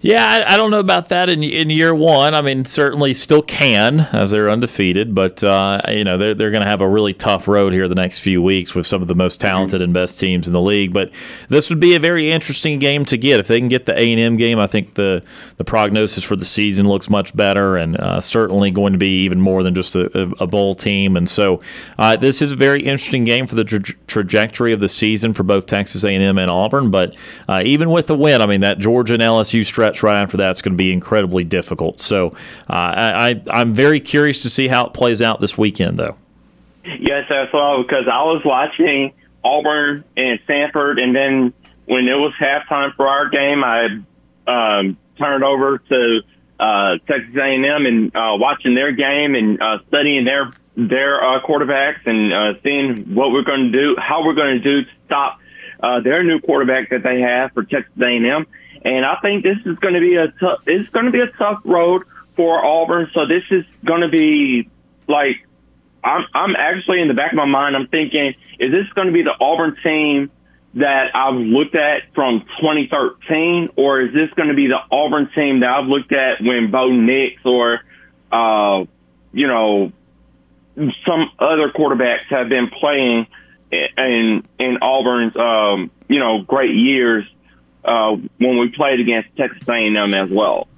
Yeah, 0.00 0.24
I, 0.24 0.54
I, 0.54 0.56
don't 0.56 0.70
know 0.70 0.78
about 0.78 1.08
that 1.08 1.28
in 1.28 1.42
in 1.42 1.70
year 1.70 1.92
one. 1.92 2.32
I 2.32 2.40
mean, 2.40 2.64
certainly 2.64 3.12
still 3.12 3.42
can 3.42 4.00
as 4.12 4.30
they're 4.30 4.48
undefeated, 4.48 5.12
but 5.12 5.42
uh, 5.42 5.80
you 5.88 6.04
know 6.04 6.16
they're 6.16 6.36
they're 6.36 6.52
going 6.52 6.62
to 6.62 6.70
have 6.70 6.80
a 6.80 6.88
really 6.88 7.12
tough 7.12 7.48
road 7.48 7.72
here 7.72 7.88
the 7.88 7.96
next 7.96 8.20
few 8.20 8.40
weeks 8.40 8.76
with 8.76 8.86
some 8.86 9.02
of 9.02 9.08
the 9.08 9.16
most 9.16 9.40
talented 9.40 9.82
and 9.82 9.92
best 9.92 10.20
teams 10.20 10.46
in 10.46 10.52
the 10.52 10.60
league. 10.60 10.92
But 10.92 11.10
this 11.48 11.68
would 11.68 11.80
be 11.80 11.96
a 11.96 11.98
very 11.98 12.30
interesting 12.30 12.78
game 12.78 13.04
to 13.06 13.16
get 13.16 13.40
if 13.40 13.48
they 13.48 13.58
can 13.58 13.66
get 13.66 13.86
the 13.86 13.98
A 13.98 14.12
and 14.12 14.20
M 14.20 14.36
game. 14.36 14.60
I 14.60 14.68
think 14.68 14.94
the 14.94 15.24
the 15.56 15.64
prognosis 15.64 16.22
for 16.22 16.36
the 16.36 16.44
season 16.44 16.88
looks 16.88 17.10
much 17.10 17.34
better, 17.34 17.76
and 17.76 17.96
uh, 17.96 18.20
certainly 18.20 18.70
going 18.70 18.92
to 18.92 19.00
be 19.00 19.24
even 19.24 19.40
more 19.40 19.64
than 19.64 19.74
just 19.74 19.96
a, 19.96 20.32
a 20.38 20.46
bowl 20.46 20.76
team. 20.76 21.16
And 21.16 21.28
so 21.28 21.60
uh, 21.98 22.14
this 22.14 22.40
is 22.40 22.52
a 22.52 22.56
very 22.56 22.84
interesting 22.84 23.24
game 23.24 23.48
for 23.48 23.56
the 23.56 23.64
tra- 23.64 23.80
trajectory 24.06 24.72
of 24.72 24.78
the 24.78 24.88
season 24.88 25.34
for 25.34 25.42
both 25.42 25.66
Texas 25.66 26.04
A 26.04 26.14
and 26.14 26.22
M 26.22 26.38
and 26.38 26.52
Auburn. 26.52 26.92
But 26.92 27.16
uh, 27.48 27.62
even 27.64 27.90
with 27.90 28.06
the 28.06 28.16
win, 28.16 28.40
I 28.40 28.46
mean 28.46 28.60
that 28.60 28.78
Georgia 28.78 29.14
and 29.14 29.22
LSU 29.22 29.66
stretch 29.66 29.87
stretch 29.94 30.02
right 30.02 30.20
after 30.20 30.36
that 30.38 30.50
is 30.50 30.62
going 30.62 30.72
to 30.72 30.76
be 30.78 30.92
incredibly 30.92 31.44
difficult. 31.44 32.00
So 32.00 32.28
uh, 32.68 32.72
I, 32.72 33.42
I'm 33.50 33.72
very 33.72 34.00
curious 34.00 34.42
to 34.42 34.50
see 34.50 34.68
how 34.68 34.86
it 34.86 34.94
plays 34.94 35.22
out 35.22 35.40
this 35.40 35.56
weekend, 35.56 35.98
though. 35.98 36.16
Yes, 36.84 37.24
as 37.30 37.48
well, 37.52 37.82
because 37.82 38.04
I 38.10 38.22
was 38.22 38.42
watching 38.44 39.12
Auburn 39.44 40.04
and 40.16 40.38
Stanford, 40.44 40.98
and 40.98 41.14
then 41.14 41.52
when 41.86 42.08
it 42.08 42.14
was 42.14 42.32
halftime 42.40 42.94
for 42.96 43.06
our 43.06 43.28
game, 43.28 43.62
I 43.62 43.86
um, 44.46 44.96
turned 45.18 45.44
over 45.44 45.78
to 45.78 46.20
uh, 46.58 46.98
Texas 47.06 47.34
A&M 47.36 47.86
and 47.86 48.16
uh, 48.16 48.36
watching 48.36 48.74
their 48.74 48.92
game 48.92 49.34
and 49.34 49.60
uh, 49.60 49.78
studying 49.88 50.24
their 50.24 50.50
their 50.76 51.22
uh, 51.22 51.40
quarterbacks 51.42 52.06
and 52.06 52.32
uh, 52.32 52.60
seeing 52.62 53.14
what 53.14 53.32
we're 53.32 53.42
going 53.42 53.72
to 53.72 53.78
do, 53.78 53.96
how 53.98 54.24
we're 54.24 54.34
going 54.34 54.58
to 54.58 54.62
do 54.62 54.84
to 54.84 54.90
stop 55.06 55.40
uh, 55.82 56.00
their 56.00 56.22
new 56.22 56.40
quarterback 56.40 56.90
that 56.90 57.02
they 57.02 57.20
have 57.20 57.52
for 57.52 57.64
Texas 57.64 57.92
A&M. 58.00 58.46
And 58.82 59.04
I 59.04 59.16
think 59.20 59.42
this 59.42 59.58
is 59.64 59.78
going 59.78 59.94
to 59.94 60.00
be 60.00 60.16
a 60.16 60.28
tough, 60.28 60.60
it's 60.66 60.88
going 60.90 61.06
to 61.06 61.12
be 61.12 61.20
a 61.20 61.28
tough 61.28 61.60
road 61.64 62.02
for 62.36 62.64
Auburn. 62.64 63.10
So 63.12 63.26
this 63.26 63.42
is 63.50 63.64
going 63.84 64.02
to 64.02 64.08
be 64.08 64.68
like, 65.08 65.46
I'm, 66.04 66.24
I'm 66.34 66.56
actually 66.56 67.00
in 67.00 67.08
the 67.08 67.14
back 67.14 67.32
of 67.32 67.36
my 67.36 67.44
mind, 67.44 67.76
I'm 67.76 67.88
thinking, 67.88 68.34
is 68.58 68.70
this 68.70 68.86
going 68.94 69.08
to 69.08 69.12
be 69.12 69.22
the 69.22 69.34
Auburn 69.40 69.76
team 69.82 70.30
that 70.74 71.14
I've 71.14 71.34
looked 71.34 71.74
at 71.74 72.14
from 72.14 72.40
2013, 72.60 73.70
or 73.76 74.00
is 74.00 74.14
this 74.14 74.30
going 74.36 74.48
to 74.48 74.54
be 74.54 74.68
the 74.68 74.78
Auburn 74.90 75.30
team 75.34 75.60
that 75.60 75.70
I've 75.70 75.86
looked 75.86 76.12
at 76.12 76.40
when 76.40 76.70
Bo 76.70 76.90
Nix 76.90 77.44
or, 77.44 77.80
uh, 78.30 78.84
you 79.32 79.48
know, 79.48 79.92
some 80.76 81.30
other 81.38 81.70
quarterbacks 81.70 82.26
have 82.30 82.48
been 82.48 82.70
playing 82.70 83.26
in 83.72 84.46
in 84.58 84.78
Auburn's, 84.80 85.36
um, 85.36 85.90
you 86.08 86.20
know, 86.20 86.42
great 86.42 86.74
years 86.74 87.24
uh, 87.84 88.16
when 88.38 88.58
we 88.58 88.68
played 88.70 89.00
against 89.00 89.34
Texas 89.36 89.68
A&M 89.68 90.14
as 90.14 90.30
well. 90.30 90.68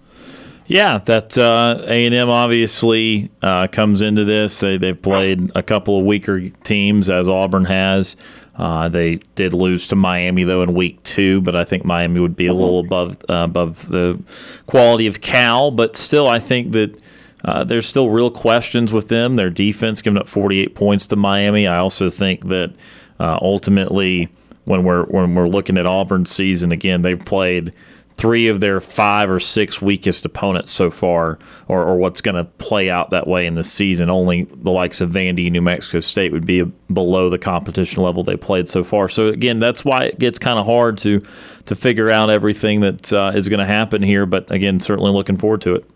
Yeah, 0.66 0.98
that 0.98 1.36
uh, 1.36 1.82
A&M 1.88 2.30
obviously 2.30 3.28
uh, 3.42 3.66
comes 3.66 4.02
into 4.02 4.24
this. 4.24 4.60
They, 4.60 4.76
they've 4.76 5.00
played 5.00 5.50
a 5.56 5.64
couple 5.64 5.98
of 5.98 6.04
weaker 6.04 6.48
teams, 6.48 7.10
as 7.10 7.28
Auburn 7.28 7.64
has. 7.64 8.16
Uh, 8.54 8.88
they 8.88 9.16
did 9.34 9.52
lose 9.52 9.86
to 9.88 9.96
Miami 9.96 10.44
though 10.44 10.62
in 10.62 10.74
week 10.74 11.02
two, 11.02 11.40
but 11.40 11.56
I 11.56 11.64
think 11.64 11.84
Miami 11.84 12.20
would 12.20 12.36
be 12.36 12.46
a 12.46 12.52
little 12.52 12.80
above 12.80 13.16
uh, 13.28 13.44
above 13.44 13.88
the 13.88 14.22
quality 14.66 15.06
of 15.06 15.20
Cal. 15.20 15.70
But 15.70 15.96
still, 15.96 16.28
I 16.28 16.38
think 16.38 16.72
that 16.72 17.00
uh, 17.42 17.64
there's 17.64 17.88
still 17.88 18.10
real 18.10 18.30
questions 18.30 18.92
with 18.92 19.08
them. 19.08 19.36
Their 19.36 19.50
defense 19.50 20.02
giving 20.02 20.18
up 20.18 20.28
48 20.28 20.74
points 20.74 21.06
to 21.06 21.16
Miami. 21.16 21.66
I 21.66 21.78
also 21.78 22.10
think 22.10 22.48
that 22.48 22.74
uh, 23.18 23.38
ultimately 23.40 24.28
when 24.70 24.85
we're 24.85 25.04
when 25.06 25.35
we're 25.35 25.48
looking 25.48 25.76
at 25.76 25.87
Auburn's 25.87 26.30
season 26.30 26.70
again, 26.70 27.02
they've 27.02 27.22
played 27.22 27.74
three 28.16 28.48
of 28.48 28.61
their 28.61 28.80
five 28.80 29.30
or 29.30 29.40
six 29.40 29.83
weakest 29.83 30.24
opponents 30.24 30.70
so 30.70 30.90
far, 30.90 31.38
or, 31.68 31.83
or 31.83 31.96
what's 31.96 32.20
going 32.20 32.37
to 32.37 32.44
play 32.44 32.88
out 32.88 33.11
that 33.11 33.26
way 33.26 33.46
in 33.46 33.54
the 33.54 33.64
season. 33.64 34.09
Only 34.11 34.44
the 34.44 34.70
likes 34.70 35.00
of 35.00 35.11
Vandy, 35.11 35.50
New 35.50 35.62
Mexico 35.62 36.00
State 36.00 36.30
would 36.30 36.46
be 36.46 36.62
below 36.92 37.30
the 37.30 37.38
competition 37.38 38.02
level 38.02 38.22
they 38.22 38.37
played 38.37 38.68
so 38.68 38.85
far. 38.85 39.09
So 39.09 39.26
again, 39.26 39.59
that's 39.59 39.85
why 39.85 40.04
it 40.04 40.18
gets 40.18 40.38
kind 40.38 40.59
of 40.59 40.66
hard 40.66 40.98
to 40.98 41.20
to 41.66 41.74
figure 41.74 42.11
out 42.11 42.30
everything 42.30 42.80
that 42.80 43.12
uh, 43.12 43.33
is 43.35 43.48
going 43.48 43.61
to 43.61 43.66
happen 43.66 44.02
here. 44.02 44.24
But 44.24 44.50
again, 44.52 44.78
certainly 44.78 45.11
looking 45.11 45.37
forward 45.37 45.62
to 45.62 45.74
it. 45.74 45.90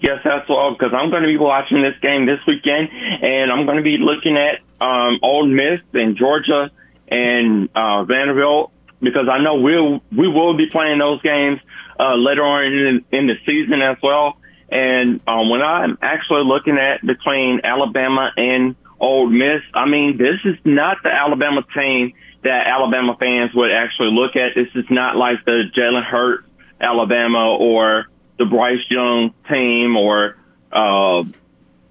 Yes, 0.00 0.20
that's 0.22 0.48
all. 0.48 0.76
Because 0.78 0.94
I'm 0.94 1.10
going 1.10 1.22
to 1.22 1.28
be 1.28 1.36
watching 1.36 1.82
this 1.82 1.98
game 2.00 2.26
this 2.26 2.40
weekend, 2.46 2.90
and 2.92 3.50
I'm 3.50 3.64
going 3.64 3.78
to 3.78 3.82
be 3.82 3.96
looking 3.98 4.36
at 4.36 4.60
um, 4.80 5.18
Ole 5.22 5.46
Miss 5.46 5.80
and 5.94 6.16
Georgia 6.16 6.70
and 7.10 7.68
uh, 7.74 8.04
Vanderbilt 8.04 8.72
because 9.00 9.28
I 9.30 9.42
know 9.42 9.56
we'll 9.56 10.00
we 10.10 10.28
will 10.28 10.56
be 10.56 10.66
playing 10.70 10.98
those 10.98 11.22
games 11.22 11.60
uh, 11.98 12.14
later 12.14 12.42
on 12.42 12.64
in, 12.64 13.04
in 13.12 13.26
the 13.26 13.34
season 13.46 13.82
as 13.82 13.96
well. 14.02 14.38
And 14.70 15.20
um, 15.26 15.48
when 15.48 15.62
I'm 15.62 15.96
actually 16.02 16.44
looking 16.44 16.76
at 16.76 17.04
between 17.06 17.60
Alabama 17.64 18.30
and 18.36 18.76
Ole 19.00 19.28
Miss, 19.28 19.62
I 19.74 19.86
mean 19.86 20.18
this 20.18 20.40
is 20.44 20.58
not 20.64 20.98
the 21.02 21.10
Alabama 21.10 21.62
team 21.74 22.12
that 22.42 22.66
Alabama 22.66 23.16
fans 23.18 23.52
would 23.54 23.72
actually 23.72 24.10
look 24.12 24.36
at. 24.36 24.54
This 24.54 24.68
is 24.74 24.84
not 24.90 25.16
like 25.16 25.44
the 25.44 25.64
Jalen 25.76 26.04
Hurts 26.04 26.48
Alabama 26.80 27.56
or 27.56 28.06
the 28.38 28.44
Bryce 28.44 28.84
Young 28.88 29.34
team 29.48 29.96
or 29.96 30.36
uh, 30.72 31.24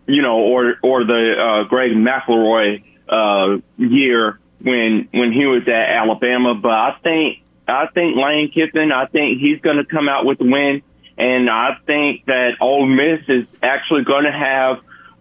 you 0.06 0.22
know 0.22 0.40
or 0.40 0.76
or 0.82 1.04
the 1.04 1.34
uh, 1.38 1.68
Greg 1.68 1.92
McElroy 1.92 2.84
uh, 3.10 3.62
year 3.78 4.40
when 4.62 5.08
when 5.12 5.32
he 5.32 5.46
was 5.46 5.64
at 5.68 5.90
Alabama. 5.90 6.56
But 6.56 6.72
I 6.72 6.98
think 7.04 7.44
I 7.68 7.88
think 7.94 8.18
Lane 8.18 8.52
Kiffin, 8.52 8.92
I 8.92 9.06
think 9.08 9.40
he's 9.40 9.60
going 9.62 9.78
to 9.78 9.86
come 9.86 10.08
out 10.10 10.26
with 10.26 10.40
the 10.40 10.46
win, 10.46 10.82
and 11.18 11.50
I 11.50 11.78
think 11.86 12.26
that 12.26 12.58
Ole 12.62 12.86
Miss 12.86 13.22
is 13.28 13.46
actually 13.62 14.04
going 14.04 14.26
to 14.26 14.32
have 14.32 14.78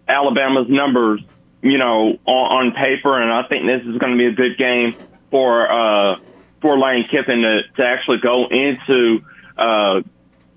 Alabama's 0.07 0.69
numbers, 0.69 1.21
you 1.61 1.77
know, 1.77 2.17
on, 2.25 2.67
on 2.67 2.71
paper, 2.73 3.21
and 3.21 3.31
I 3.31 3.47
think 3.47 3.65
this 3.65 3.81
is 3.87 3.97
going 3.97 4.13
to 4.13 4.17
be 4.17 4.27
a 4.27 4.33
good 4.33 4.57
game 4.57 4.95
for 5.29 5.69
uh, 5.69 6.19
for 6.61 6.77
Lane 6.79 7.05
Kiffin 7.11 7.41
to, 7.41 7.61
to 7.77 7.85
actually 7.85 8.19
go 8.21 8.47
into. 8.49 9.19
Uh, 9.57 10.01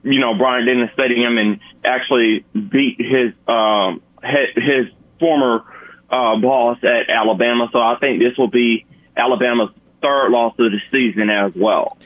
you 0.02 0.18
know, 0.18 0.34
Bryant 0.34 0.66
Denny 0.66 0.90
Stadium 0.94 1.36
and 1.36 1.60
actually 1.84 2.44
beat 2.54 2.96
his 2.98 3.34
um, 3.46 4.00
his 4.22 4.86
former 5.18 5.64
uh, 6.10 6.36
boss 6.36 6.78
at 6.82 7.08
Alabama. 7.08 7.68
So 7.72 7.78
I 7.78 7.96
think 8.00 8.20
this 8.20 8.36
will 8.36 8.50
be 8.50 8.86
Alabama's 9.16 9.70
third 10.02 10.30
loss 10.30 10.54
of 10.58 10.72
the 10.72 10.80
season 10.90 11.30
as 11.30 11.52
well. 11.54 11.96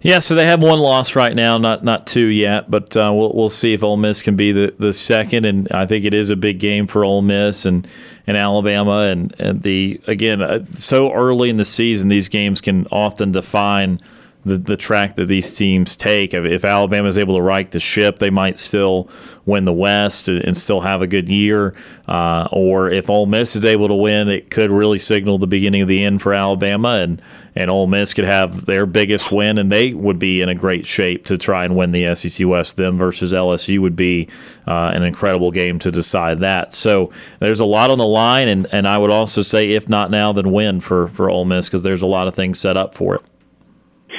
Yeah, 0.00 0.18
so 0.18 0.34
they 0.34 0.44
have 0.44 0.62
one 0.62 0.80
loss 0.80 1.16
right 1.16 1.34
now, 1.34 1.56
not 1.56 1.82
not 1.82 2.06
two 2.06 2.26
yet, 2.26 2.70
but 2.70 2.94
uh, 2.94 3.10
we'll 3.14 3.32
we'll 3.32 3.48
see 3.48 3.72
if 3.72 3.82
Ole 3.82 3.96
Miss 3.96 4.20
can 4.20 4.36
be 4.36 4.52
the, 4.52 4.74
the 4.78 4.92
second, 4.92 5.46
and 5.46 5.66
I 5.72 5.86
think 5.86 6.04
it 6.04 6.12
is 6.12 6.30
a 6.30 6.36
big 6.36 6.58
game 6.58 6.86
for 6.86 7.06
Ole 7.06 7.22
Miss 7.22 7.64
and, 7.64 7.88
and 8.26 8.36
Alabama, 8.36 8.98
and, 9.04 9.34
and 9.40 9.62
the 9.62 9.98
again 10.06 10.42
uh, 10.42 10.62
so 10.62 11.10
early 11.10 11.48
in 11.48 11.56
the 11.56 11.64
season, 11.64 12.08
these 12.08 12.28
games 12.28 12.60
can 12.60 12.86
often 12.92 13.32
define 13.32 13.98
the, 14.44 14.58
the 14.58 14.76
track 14.76 15.16
that 15.16 15.26
these 15.26 15.54
teams 15.54 15.96
take. 15.96 16.34
If 16.34 16.64
Alabama 16.64 17.08
is 17.08 17.18
able 17.18 17.36
to 17.36 17.42
right 17.42 17.70
the 17.70 17.80
ship, 17.80 18.18
they 18.18 18.30
might 18.30 18.58
still 18.58 19.08
win 19.46 19.64
the 19.64 19.72
West 19.72 20.28
and 20.28 20.56
still 20.56 20.80
have 20.80 21.02
a 21.02 21.06
good 21.06 21.28
year. 21.28 21.74
Uh, 22.06 22.48
or 22.52 22.90
if 22.90 23.08
Ole 23.08 23.26
Miss 23.26 23.56
is 23.56 23.64
able 23.64 23.88
to 23.88 23.94
win, 23.94 24.28
it 24.28 24.50
could 24.50 24.70
really 24.70 24.98
signal 24.98 25.38
the 25.38 25.46
beginning 25.46 25.82
of 25.82 25.88
the 25.88 26.04
end 26.04 26.22
for 26.22 26.34
Alabama, 26.34 27.00
and 27.00 27.22
and 27.56 27.70
Ole 27.70 27.86
Miss 27.86 28.12
could 28.12 28.24
have 28.24 28.66
their 28.66 28.84
biggest 28.84 29.30
win, 29.30 29.58
and 29.58 29.70
they 29.70 29.94
would 29.94 30.18
be 30.18 30.40
in 30.42 30.48
a 30.48 30.54
great 30.54 30.86
shape 30.86 31.24
to 31.26 31.38
try 31.38 31.64
and 31.64 31.76
win 31.76 31.92
the 31.92 32.14
SEC 32.14 32.46
West. 32.46 32.76
Them 32.76 32.98
versus 32.98 33.32
LSU 33.32 33.78
would 33.78 33.96
be 33.96 34.28
uh, 34.66 34.90
an 34.94 35.04
incredible 35.04 35.50
game 35.50 35.78
to 35.78 35.90
decide 35.90 36.40
that. 36.40 36.74
So 36.74 37.12
there's 37.38 37.60
a 37.60 37.64
lot 37.64 37.90
on 37.90 37.98
the 37.98 38.06
line, 38.06 38.48
and, 38.48 38.66
and 38.72 38.88
I 38.88 38.98
would 38.98 39.10
also 39.10 39.42
say, 39.42 39.70
if 39.70 39.88
not 39.88 40.10
now, 40.10 40.32
then 40.32 40.50
win 40.50 40.80
for 40.80 41.06
for 41.06 41.30
Ole 41.30 41.44
Miss 41.44 41.68
because 41.68 41.82
there's 41.82 42.02
a 42.02 42.06
lot 42.06 42.28
of 42.28 42.34
things 42.34 42.58
set 42.58 42.76
up 42.76 42.94
for 42.94 43.14
it. 43.14 43.22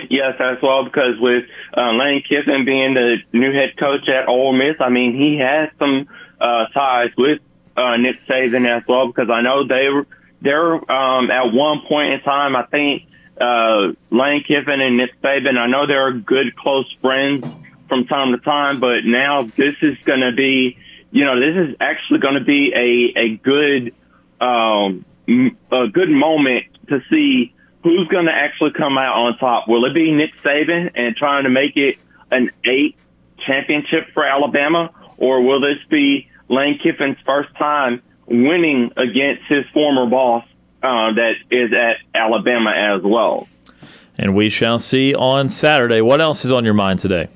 Yes, 0.10 0.36
as 0.40 0.58
well, 0.62 0.84
because 0.84 1.20
with 1.20 1.46
uh, 1.76 1.92
Lane 1.92 2.24
Kiffin 2.28 2.66
being 2.66 2.94
the 2.94 3.18
new 3.34 3.52
head 3.54 3.78
coach 3.78 4.08
at 4.10 4.28
Ole 4.28 4.54
Miss, 4.54 4.76
I 4.80 4.90
mean, 4.90 5.16
he 5.16 5.38
has 5.40 5.70
some 5.80 6.08
uh, 6.40 6.68
ties 6.74 7.10
with 7.18 7.40
uh, 7.78 7.98
Nick 7.98 8.26
Saban 8.28 8.68
as 8.68 8.84
well, 8.88 9.08
because 9.08 9.30
I 9.30 9.42
know 9.42 9.68
they 9.68 9.90
were 9.90 10.08
they're 10.42 10.74
um, 10.92 11.32
at 11.32 11.54
one 11.54 11.82
point 11.88 12.14
in 12.14 12.22
time. 12.22 12.56
I 12.56 12.66
think 12.66 13.04
uh, 13.40 13.94
Lane 14.12 14.44
Kiffin 14.48 14.80
and 14.82 14.98
Nick 14.98 15.20
Saban. 15.22 15.58
I 15.58 15.68
know 15.68 15.88
they're 15.88 16.14
good 16.14 16.56
close 16.56 16.86
friends 17.02 17.46
from 17.90 18.06
time 18.06 18.32
to 18.32 18.38
time, 18.40 18.80
but 18.80 19.06
now 19.06 19.44
this 19.44 19.76
is 19.82 19.98
going 20.06 20.22
to 20.22 20.34
be, 20.36 20.78
you 21.12 21.26
know, 21.26 21.40
this 21.40 21.70
is 21.70 21.76
actually 21.80 22.20
going 22.20 22.36
to 22.36 22.44
be 22.44 22.72
a 22.76 23.20
a 23.20 23.38
good 23.38 23.94
um, 24.40 25.06
a 25.72 25.88
good 25.88 26.10
moment 26.10 26.66
to 26.90 27.02
see 27.10 27.54
who's 27.86 28.08
going 28.08 28.26
to 28.26 28.32
actually 28.34 28.72
come 28.72 28.98
out 28.98 29.16
on 29.16 29.38
top? 29.38 29.68
Will 29.68 29.86
it 29.86 29.94
be 29.94 30.12
Nick 30.12 30.32
Saban 30.44 30.90
and 30.96 31.16
trying 31.16 31.44
to 31.44 31.52
make 31.52 31.78
it 31.78 32.00
an 32.32 32.50
eight 32.66 32.98
championship 33.46 34.08
for 34.12 34.26
Alabama, 34.26 34.90
or 35.18 35.44
will 35.44 35.62
this 35.62 35.78
be 35.88 36.28
Lane 36.50 36.80
Kiffin's 36.84 37.20
first 37.28 37.56
time 37.58 38.02
winning 38.26 38.92
against 38.98 39.44
his 39.48 39.66
former 39.72 40.08
boss 40.08 40.44
uh, 40.82 41.14
that 41.14 41.34
is 41.52 41.72
at 41.74 41.98
Alabama 42.20 42.72
as 42.72 43.04
well? 43.04 43.48
And 44.18 44.36
we 44.36 44.50
shall 44.50 44.80
see 44.80 45.14
on 45.14 45.48
Saturday. 45.48 46.02
What 46.02 46.22
else 46.22 46.44
is 46.44 46.52
on 46.52 46.66
your 46.66 46.74
mind 46.74 46.98
today? 46.98 47.28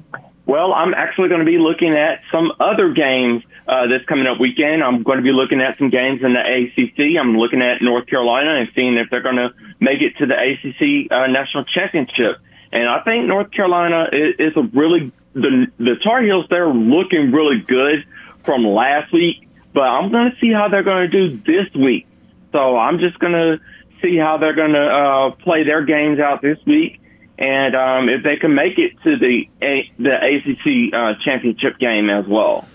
Well, 0.47 0.73
I'm 0.73 0.95
actually 0.95 1.29
going 1.29 1.41
to 1.41 1.45
be 1.45 1.59
looking 1.59 1.93
at 1.93 2.21
some 2.31 2.51
other 2.59 2.91
games 2.91 3.43
uh, 3.69 3.85
this 3.85 4.01
coming 4.07 4.25
up 4.25 4.39
weekend. 4.39 4.83
I'm 4.83 5.03
going 5.03 5.17
to 5.17 5.23
be 5.23 5.31
looking 5.31 5.61
at 5.61 5.77
some 5.77 5.91
games 5.91 6.21
in 6.23 6.33
the 6.33 6.41
ACC. 6.41 7.21
I'm 7.21 7.37
looking 7.37 7.61
at 7.61 7.81
North 7.81 8.07
Carolina 8.07 8.59
and 8.59 8.69
seeing 8.73 8.97
if 8.97 9.09
they're 9.11 9.21
going 9.21 9.37
to 9.37 9.53
make 9.79 10.01
it 10.01 10.17
to 10.17 10.25
the 10.25 10.33
ACC 10.33 11.11
uh, 11.11 11.27
national 11.27 11.65
championship. 11.65 12.41
And 12.71 12.89
I 12.89 13.01
think 13.03 13.27
North 13.27 13.51
Carolina 13.51 14.07
is, 14.11 14.35
is 14.39 14.57
a 14.57 14.63
really 14.73 15.11
the 15.33 15.67
the 15.77 15.95
Tar 16.03 16.23
Heels. 16.23 16.47
They're 16.49 16.73
looking 16.73 17.31
really 17.31 17.61
good 17.61 18.05
from 18.43 18.65
last 18.65 19.13
week, 19.13 19.47
but 19.73 19.81
I'm 19.81 20.11
going 20.11 20.31
to 20.31 20.37
see 20.41 20.51
how 20.51 20.67
they're 20.69 20.83
going 20.83 21.11
to 21.11 21.29
do 21.29 21.37
this 21.45 21.73
week. 21.75 22.07
So 22.51 22.75
I'm 22.75 22.97
just 22.97 23.19
going 23.19 23.33
to 23.33 23.59
see 24.01 24.17
how 24.17 24.37
they're 24.37 24.55
going 24.55 24.73
to 24.73 24.87
uh, 24.87 25.31
play 25.43 25.63
their 25.63 25.85
games 25.85 26.19
out 26.19 26.41
this 26.41 26.57
week 26.65 26.99
and 27.37 27.73
um, 27.75 28.09
if 28.09 28.21
they 28.23 28.35
can 28.35 28.53
make 28.53 28.77
it 28.77 28.91
to 29.03 29.17
the 29.17 29.47
A- 29.61 29.91
the 29.97 30.15
ACC 30.15 30.93
uh, 30.93 31.13
championship 31.23 31.79
game 31.79 32.09
as 32.09 32.25
well. 32.27 32.67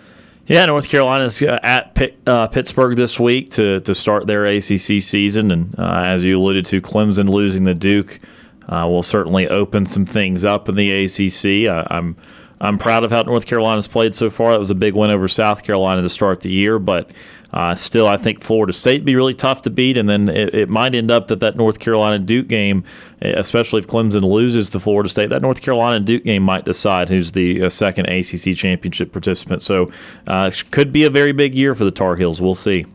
Yeah, 0.47 0.67
North 0.67 0.91
Carolina's 0.91 1.41
uh, 1.41 1.59
at 1.63 1.95
Pitt, 1.95 2.19
uh, 2.27 2.49
Pittsburgh 2.49 2.99
this 2.99 3.19
week 3.19 3.51
to, 3.53 3.81
to 3.81 3.95
start 3.95 4.27
their 4.27 4.45
ACC 4.45 5.01
season, 5.01 5.51
and 5.51 5.75
uh, 5.79 6.03
as 6.05 6.23
you 6.23 6.39
alluded 6.39 6.67
to, 6.67 6.83
Clemson 6.83 7.31
losing 7.31 7.65
the 7.65 7.73
Duke 7.73 8.21
uh, 8.69 8.87
will 8.87 9.03
certainly 9.03 9.49
open 9.49 9.87
some 9.87 10.05
things 10.05 10.45
up 10.45 10.69
in 10.69 10.75
the 10.75 11.05
ACC. 11.05 11.71
I'm 11.91 12.17
I'm 12.61 12.79
proud 12.79 13.05
of 13.05 13.11
how 13.11 13.23
North 13.23 13.47
Carolina's 13.47 13.87
played 13.87 14.15
so 14.15 14.31
far. 14.31 14.53
That 14.53 14.59
was 14.59 14.71
a 14.71 14.75
big 14.75 14.95
win 14.95 15.11
over 15.11 15.29
South 15.29 15.65
Carolina 15.65 16.03
to 16.03 16.09
start 16.09 16.41
the 16.41 16.51
year, 16.51 16.79
but 16.79 17.11
uh, 17.55 17.73
still, 17.75 18.09
I 18.09 18.17
think 18.17 18.43
Florida 18.43 18.73
State 18.73 19.05
be 19.05 19.15
really 19.15 19.33
tough 19.33 19.63
to 19.63 19.71
beat, 19.71 19.97
and 19.97 20.09
then 20.09 20.29
it, 20.29 20.55
it, 20.55 20.69
might 20.69 20.93
end 20.93 21.11
up 21.11 21.29
that 21.29 21.39
that 21.39 21.55
North 21.55 21.79
Carolina 21.79 22.19
Duke 22.19 22.49
game, 22.49 22.83
especially 23.21 23.79
if 23.79 23.87
Clemson 23.87 24.29
loses 24.29 24.71
to 24.71 24.81
Florida 24.81 25.09
State, 25.09 25.31
that 25.31 25.41
North 25.41 25.63
Carolina 25.63 26.01
Duke 26.01 26.25
game 26.25 26.43
might 26.43 26.65
decide 26.65 27.09
who's 27.09 27.31
the 27.31 27.63
uh, 27.63 27.69
second 27.69 28.07
ACC 28.07 28.57
championship 28.57 29.13
participant. 29.13 29.63
So, 29.63 29.89
uh, 30.27 30.51
could 30.73 30.93
be 30.93 31.05
a 31.05 31.11
very 31.11 31.31
big 31.31 31.55
year 31.55 31.77
for 31.77 31.85
the 31.85 31.93
Tar 31.93 32.17
Heels. 32.17 32.41
We'll 32.41 32.57
see. 32.57 32.87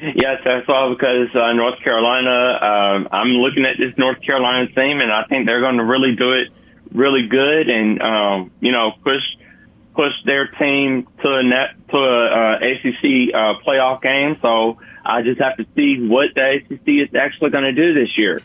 Yes, 0.00 0.40
that's 0.42 0.68
all 0.68 0.94
because 0.94 1.28
uh, 1.34 1.52
North 1.52 1.78
Carolina. 1.84 2.58
Um, 2.64 3.08
I'm 3.12 3.28
looking 3.28 3.66
at 3.66 3.76
this 3.78 3.92
North 3.98 4.22
Carolina 4.22 4.68
team, 4.68 5.02
and 5.02 5.12
I 5.12 5.24
think 5.24 5.44
they're 5.44 5.60
going 5.60 5.76
to 5.76 5.84
really 5.84 6.16
do 6.16 6.32
it 6.32 6.48
really 6.94 7.26
good 7.28 7.68
and 7.68 8.00
um, 8.02 8.50
you 8.60 8.72
know 8.72 8.92
push 9.02 9.22
push 9.94 10.12
their 10.24 10.46
team 10.46 11.06
to 11.22 11.34
a 11.34 11.42
net 11.42 11.74
to 11.90 11.96
a 11.96 12.26
uh, 12.26 12.56
ACC 12.56 13.34
uh, 13.34 13.60
playoff 13.66 14.02
game. 14.02 14.36
So 14.40 14.78
I 15.04 15.22
just 15.22 15.40
have 15.40 15.56
to 15.56 15.66
see 15.76 16.06
what 16.06 16.34
the 16.34 16.56
ACC 16.56 17.08
is 17.08 17.14
actually 17.14 17.50
going 17.50 17.64
to 17.64 17.72
do 17.72 17.94
this 17.94 18.16
year. 18.16 18.40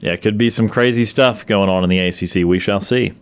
Yeah, 0.00 0.12
it 0.12 0.22
could 0.22 0.36
be 0.36 0.50
some 0.50 0.68
crazy 0.68 1.04
stuff 1.04 1.46
going 1.46 1.70
on 1.70 1.82
in 1.84 1.90
the 1.90 1.98
ACC. 1.98 2.46
We 2.46 2.58
shall 2.58 2.80
see. 2.80 3.14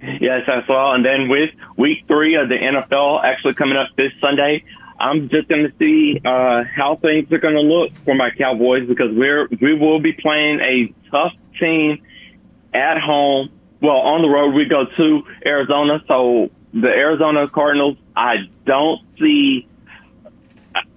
Yes, 0.00 0.42
as 0.48 0.64
well. 0.68 0.92
And 0.92 1.04
then 1.04 1.28
with 1.28 1.50
week 1.76 2.04
three 2.06 2.36
of 2.36 2.48
the 2.48 2.56
NFL 2.56 3.22
actually 3.22 3.54
coming 3.54 3.76
up 3.76 3.88
this 3.96 4.12
Sunday, 4.20 4.64
I'm 4.98 5.28
just 5.28 5.48
going 5.48 5.64
to 5.64 5.72
see 5.78 6.20
uh, 6.24 6.64
how 6.64 6.96
things 6.96 7.30
are 7.32 7.38
going 7.38 7.54
to 7.54 7.60
look 7.60 7.92
for 8.04 8.14
my 8.14 8.30
Cowboys 8.30 8.86
because 8.86 9.10
we're 9.12 9.48
we 9.60 9.74
will 9.74 10.00
be 10.00 10.12
playing 10.12 10.60
a 10.60 10.94
tough 11.10 11.32
team 11.58 12.02
at 12.72 12.98
home 12.98 13.50
well, 13.80 13.96
on 13.96 14.22
the 14.22 14.28
road 14.28 14.54
we 14.54 14.66
go 14.66 14.84
to 14.84 15.22
Arizona. 15.44 16.02
So 16.06 16.50
the 16.72 16.88
Arizona 16.88 17.48
Cardinals, 17.48 17.96
I 18.16 18.48
don't 18.66 19.00
see. 19.18 19.66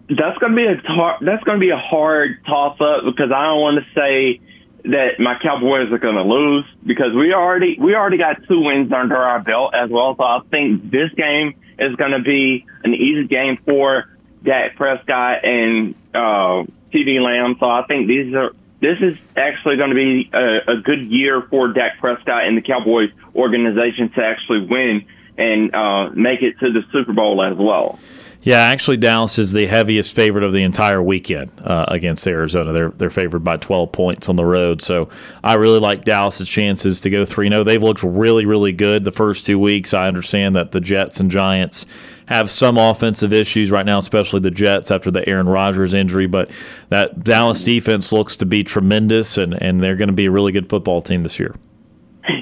That's 0.09 0.37
gonna 0.37 0.55
be 0.55 0.65
a 0.65 0.81
tar- 0.81 1.17
that's 1.21 1.43
gonna 1.43 1.59
be 1.59 1.69
a 1.69 1.77
hard 1.77 2.43
toss 2.45 2.79
up 2.81 3.05
because 3.05 3.31
I 3.31 3.45
don't 3.45 3.61
want 3.61 3.83
to 3.83 3.93
say 3.93 4.41
that 4.85 5.19
my 5.19 5.39
Cowboys 5.41 5.91
are 5.91 5.97
gonna 5.97 6.23
lose 6.23 6.65
because 6.85 7.13
we 7.13 7.33
already 7.33 7.77
we 7.79 7.95
already 7.95 8.17
got 8.17 8.43
two 8.47 8.61
wins 8.61 8.91
under 8.91 9.15
our 9.15 9.39
belt 9.39 9.73
as 9.73 9.89
well. 9.89 10.15
So 10.17 10.23
I 10.23 10.41
think 10.51 10.91
this 10.91 11.11
game 11.13 11.55
is 11.79 11.95
gonna 11.95 12.21
be 12.21 12.65
an 12.83 12.93
easy 12.93 13.27
game 13.27 13.57
for 13.65 14.09
Dak 14.43 14.75
Prescott 14.75 15.45
and 15.45 15.95
uh, 16.13 16.63
CeeDee 16.91 17.21
Lamb. 17.21 17.55
So 17.59 17.69
I 17.69 17.83
think 17.87 18.07
these 18.07 18.33
are 18.35 18.51
this 18.83 18.99
is 18.99 19.17
actually 19.37 19.77
going 19.77 19.89
to 19.89 19.95
be 19.95 20.29
a, 20.33 20.73
a, 20.73 20.81
good 20.81 21.05
year 21.05 21.41
for 21.49 21.69
Dak 21.69 21.99
Prescott 21.99 22.45
and 22.45 22.57
the 22.57 22.61
Cowboys 22.61 23.11
organization 23.33 24.11
to 24.11 24.23
actually 24.23 24.67
win 24.67 25.05
and 25.37 25.73
uh, 25.73 26.09
make 26.09 26.41
it 26.41 26.59
to 26.59 26.71
the 26.71 26.81
Super 26.91 27.13
Bowl 27.13 27.41
as 27.41 27.57
well. 27.57 27.97
Yeah, 28.41 28.57
actually, 28.57 28.97
Dallas 28.97 29.39
is 29.39 29.53
the 29.53 29.67
heaviest 29.67 30.13
favorite 30.13 30.43
of 30.43 30.51
the 30.51 30.63
entire 30.63 31.01
weekend 31.01 31.49
uh, 31.63 31.85
against 31.87 32.27
Arizona. 32.27 32.73
They're 32.73 32.89
they're 32.89 33.09
favored 33.09 33.41
by 33.45 33.55
12 33.55 33.93
points 33.93 34.27
on 34.27 34.35
the 34.35 34.43
road. 34.43 34.81
So 34.81 35.07
I 35.41 35.53
really 35.53 35.79
like 35.79 36.03
Dallas's 36.03 36.49
chances 36.49 36.99
to 37.01 37.09
go 37.09 37.23
3 37.23 37.47
0. 37.47 37.63
They've 37.63 37.81
looked 37.81 38.03
really, 38.03 38.45
really 38.45 38.73
good 38.73 39.05
the 39.05 39.13
first 39.13 39.45
two 39.45 39.57
weeks. 39.57 39.93
I 39.93 40.09
understand 40.09 40.57
that 40.57 40.73
the 40.73 40.81
Jets 40.81 41.21
and 41.21 41.31
Giants 41.31 41.85
have 42.27 42.49
some 42.49 42.77
offensive 42.77 43.33
issues 43.33 43.71
right 43.71 43.85
now, 43.85 43.97
especially 43.97 44.39
the 44.39 44.51
Jets 44.51 44.91
after 44.91 45.11
the 45.11 45.27
Aaron 45.27 45.47
Rodgers 45.47 45.93
injury. 45.93 46.27
But 46.27 46.51
that 46.89 47.23
Dallas 47.23 47.63
defense 47.63 48.11
looks 48.11 48.35
to 48.37 48.45
be 48.45 48.63
tremendous, 48.63 49.37
and, 49.37 49.61
and 49.61 49.79
they're 49.81 49.95
going 49.95 50.07
to 50.07 50.13
be 50.13 50.25
a 50.25 50.31
really 50.31 50.51
good 50.51 50.69
football 50.69 51.01
team 51.01 51.23
this 51.23 51.39
year. 51.39 51.55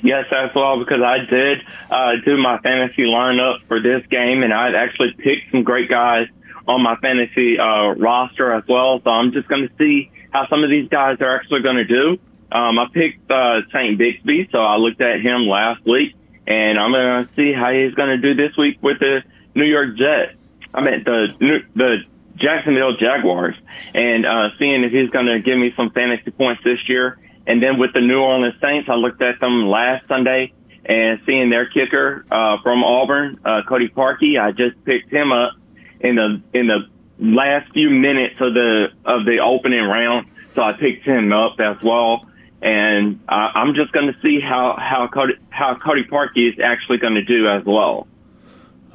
Yes, 0.04 0.26
as 0.32 0.52
well, 0.56 0.78
because 0.78 1.02
I 1.02 1.20
did 1.30 1.60
uh, 1.90 2.12
do 2.24 2.38
my 2.38 2.60
fantasy 2.60 3.04
lineup 3.04 3.66
for 3.68 3.82
this 3.82 4.06
game, 4.12 4.44
and 4.44 4.54
I 4.54 4.72
actually 4.74 5.14
picked 5.18 5.52
some 5.52 5.64
great 5.64 5.90
guys 5.90 6.28
on 6.68 6.84
my 6.84 6.96
fantasy 6.98 7.58
uh, 7.58 7.94
roster 7.98 8.52
as 8.52 8.64
well. 8.68 9.02
So 9.04 9.10
I'm 9.10 9.32
just 9.32 9.48
going 9.48 9.68
to 9.68 9.74
see 9.78 10.12
how 10.32 10.48
some 10.50 10.64
of 10.64 10.70
these 10.70 10.88
guys 10.90 11.18
are 11.20 11.36
actually 11.36 11.62
going 11.62 11.78
to 11.78 11.86
do. 11.86 12.20
Um, 12.52 12.78
I 12.78 12.86
picked 12.94 13.32
uh, 13.32 13.62
Tank 13.72 14.00
Bigsby, 14.00 14.52
so 14.52 14.60
I 14.60 14.76
looked 14.76 15.02
at 15.02 15.22
him 15.22 15.48
last 15.48 15.84
week, 15.86 16.16
and 16.46 16.78
I'm 16.78 16.92
going 16.92 17.28
to 17.28 17.34
see 17.36 17.54
how 17.54 17.72
he's 17.72 17.96
going 17.96 18.10
to 18.10 18.18
do 18.18 18.36
this 18.36 18.56
week 18.58 18.78
with 18.82 19.00
the 19.00 19.24
New 19.56 19.66
York 19.66 19.98
Jets. 19.98 20.38
I 20.74 20.82
mean 20.84 21.04
the 21.04 21.60
the 21.76 21.98
Jacksonville 22.36 22.98
Jaguars, 22.98 23.56
and 23.94 24.26
uh, 24.26 24.50
seeing 24.58 24.84
if 24.84 24.92
he's 24.92 25.10
going 25.10 25.28
to 25.28 25.40
give 25.40 25.58
me 25.58 25.74
some 25.76 25.92
fantasy 25.92 26.32
points 26.32 26.64
this 26.64 26.80
year. 26.88 27.20
And 27.46 27.62
then 27.62 27.78
with 27.78 27.94
the 27.94 28.02
New 28.02 28.20
Orleans 28.20 28.56
Saints, 28.62 28.88
I 28.90 28.96
looked 28.96 29.22
at 29.22 29.40
them 29.40 29.68
last 29.68 30.08
Sunday 30.08 30.54
and 30.86 31.20
seeing 31.26 31.50
their 31.50 31.68
kicker 31.68 32.26
uh, 32.32 32.58
from 32.64 32.84
Auburn, 32.84 33.40
uh, 33.46 33.62
Cody 33.68 33.88
Parkey, 33.88 34.40
I 34.40 34.52
just 34.52 34.84
picked 34.84 35.12
him 35.12 35.32
up 35.32 35.54
in 36.00 36.16
the 36.16 36.42
in 36.54 36.68
the 36.68 36.88
last 37.20 37.72
few 37.74 37.90
minutes 37.90 38.36
of 38.40 38.54
the 38.54 38.88
of 39.06 39.26
the 39.26 39.40
opening 39.40 39.84
round, 39.84 40.28
so 40.56 40.64
I 40.64 40.74
picked 40.74 41.06
him 41.06 41.32
up 41.32 41.60
as 41.60 41.78
well. 41.84 42.26
And 42.64 43.20
uh, 43.28 43.50
I'm 43.56 43.74
just 43.76 43.92
going 43.92 44.08
to 44.08 44.20
see 44.22 44.40
how 44.40 44.76
how 44.78 45.08
Cody 45.08 45.34
how 45.50 45.76
Cody 45.76 46.04
Parkey 46.04 46.50
is 46.50 46.60
actually 46.64 46.98
going 46.98 47.16
to 47.16 47.24
do 47.24 47.48
as 47.48 47.64
well. 47.66 48.08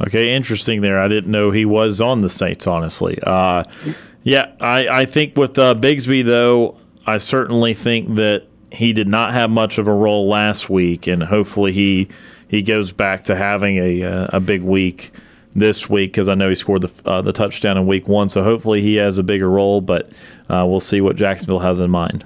Okay, 0.01 0.35
interesting 0.35 0.83
there. 0.83 1.01
I 1.01 1.09
didn't 1.09 1.31
know 1.31 1.51
he 1.51 1.65
was 1.65 2.01
on 2.01 2.21
the 2.21 2.29
Saints, 2.29 2.67
honestly. 2.67 3.19
Uh, 3.23 3.65
yeah, 4.23 4.53
I, 4.61 4.89
I 4.89 5.05
think 5.07 5.37
with 5.37 5.59
uh, 5.59 5.75
Bigsby, 5.75 6.25
though, 6.25 6.77
I 7.07 7.19
certainly 7.19 7.73
think 7.73 8.17
that 8.17 8.47
he 8.71 8.93
did 8.93 9.09
not 9.09 9.33
have 9.33 9.49
much 9.49 9.79
of 9.79 9.87
a 9.87 9.93
role 9.93 10.29
last 10.29 10.69
week, 10.69 11.07
and 11.07 11.23
hopefully 11.23 11.73
he 11.73 12.09
he 12.49 12.63
goes 12.63 12.93
back 12.93 13.25
to 13.25 13.37
having 13.37 13.79
a 13.79 14.03
uh, 14.03 14.29
a 14.35 14.41
big 14.41 14.63
week 14.63 15.13
this 15.55 15.89
week 15.89 16.13
because 16.13 16.29
I 16.29 16.35
know 16.35 16.49
he 16.49 16.55
scored 16.55 16.83
the 16.83 17.09
uh, 17.09 17.23
the 17.23 17.33
touchdown 17.33 17.79
in 17.79 17.87
week 17.87 18.07
one. 18.07 18.29
So 18.29 18.43
hopefully 18.43 18.83
he 18.83 18.97
has 18.97 19.19
a 19.19 19.23
bigger 19.23 19.49
role, 19.49 19.81
but 19.81 20.13
uh, 20.51 20.65
we'll 20.69 20.81
see 20.81 21.01
what 21.01 21.17
Jacksonville 21.17 21.61
has 21.61 21.81
in 21.81 21.91
mind. 21.91 22.25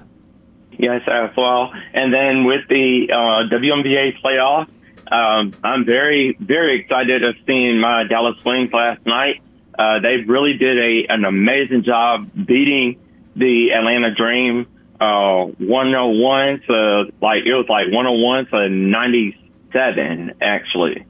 Yes, 0.77 1.01
as 1.07 1.29
well. 1.37 1.71
And 1.93 2.13
then 2.13 2.45
with 2.45 2.67
the 2.67 3.07
uh, 3.11 3.55
WNBA 3.55 4.19
playoff, 4.21 4.67
um, 5.11 5.53
I'm 5.63 5.85
very 5.85 6.37
very 6.39 6.79
excited 6.81 7.23
of 7.23 7.35
seeing 7.45 7.79
my 7.79 8.03
Dallas 8.03 8.43
Wings 8.45 8.71
last 8.71 9.05
night. 9.05 9.41
Uh, 9.77 9.99
they 9.99 10.17
really 10.17 10.57
did 10.57 10.77
a 10.77 11.13
an 11.13 11.25
amazing 11.25 11.83
job 11.83 12.29
beating 12.33 12.99
the 13.35 13.71
Atlanta 13.73 14.13
Dream 14.13 14.67
uh, 14.99 15.45
101 15.45 16.61
to 16.67 17.11
like 17.21 17.43
it 17.45 17.53
was 17.53 17.65
like 17.67 17.87
101 17.91 18.45
to 18.47 18.69
97 18.69 20.33
actually. 20.41 21.05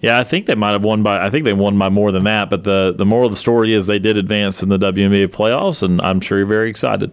Yeah, 0.00 0.18
I 0.18 0.24
think 0.24 0.46
they 0.46 0.54
might 0.54 0.72
have 0.72 0.84
won 0.84 1.02
by. 1.02 1.24
I 1.24 1.30
think 1.30 1.44
they 1.44 1.52
won 1.52 1.76
by 1.76 1.88
more 1.88 2.12
than 2.12 2.24
that. 2.24 2.50
But 2.50 2.64
the 2.64 2.94
the 2.96 3.04
moral 3.04 3.26
of 3.26 3.32
the 3.32 3.38
story 3.38 3.72
is 3.72 3.86
they 3.86 3.98
did 3.98 4.16
advance 4.16 4.62
in 4.62 4.68
the 4.68 4.78
WNBA 4.78 5.28
playoffs, 5.28 5.82
and 5.82 6.00
I'm 6.02 6.20
sure 6.20 6.38
you're 6.38 6.46
very 6.46 6.70
excited. 6.70 7.12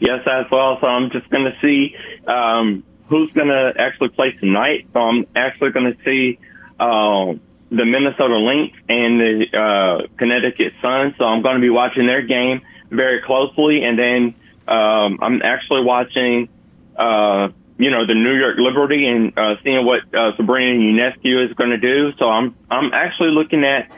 Yes, 0.00 0.20
as 0.26 0.46
well. 0.52 0.78
So 0.80 0.86
I'm 0.86 1.10
just 1.10 1.28
going 1.30 1.44
to 1.44 1.56
see 1.60 1.96
um, 2.28 2.84
who's 3.08 3.30
going 3.32 3.48
to 3.48 3.72
actually 3.78 4.08
play 4.08 4.32
tonight. 4.32 4.88
So 4.92 5.00
I'm 5.00 5.26
actually 5.34 5.70
going 5.70 5.92
to 5.92 5.98
see 6.04 6.38
uh, 6.78 7.34
the 7.70 7.84
Minnesota 7.84 8.36
Lynx 8.36 8.76
and 8.88 9.20
the 9.20 9.46
uh, 9.52 10.06
Connecticut 10.16 10.72
Sun. 10.82 11.14
So 11.18 11.24
I'm 11.24 11.42
going 11.42 11.56
to 11.56 11.60
be 11.60 11.70
watching 11.70 12.06
their 12.06 12.22
game 12.22 12.62
very 12.90 13.22
closely, 13.22 13.82
and 13.82 13.98
then 13.98 14.34
um, 14.68 15.18
I'm 15.22 15.42
actually 15.42 15.82
watching, 15.82 16.48
uh, 16.96 17.48
you 17.78 17.90
know, 17.90 18.06
the 18.06 18.14
New 18.14 18.34
York 18.34 18.56
Liberty 18.58 19.06
and 19.06 19.36
uh, 19.36 19.54
seeing 19.62 19.84
what 19.84 20.00
uh, 20.14 20.36
Sabrina 20.36 20.78
Ionescu 20.78 21.48
is 21.48 21.54
going 21.54 21.70
to 21.70 21.78
do. 21.78 22.12
So 22.18 22.26
I'm 22.26 22.56
I'm 22.70 22.92
actually 22.92 23.30
looking 23.30 23.64
at 23.64 23.90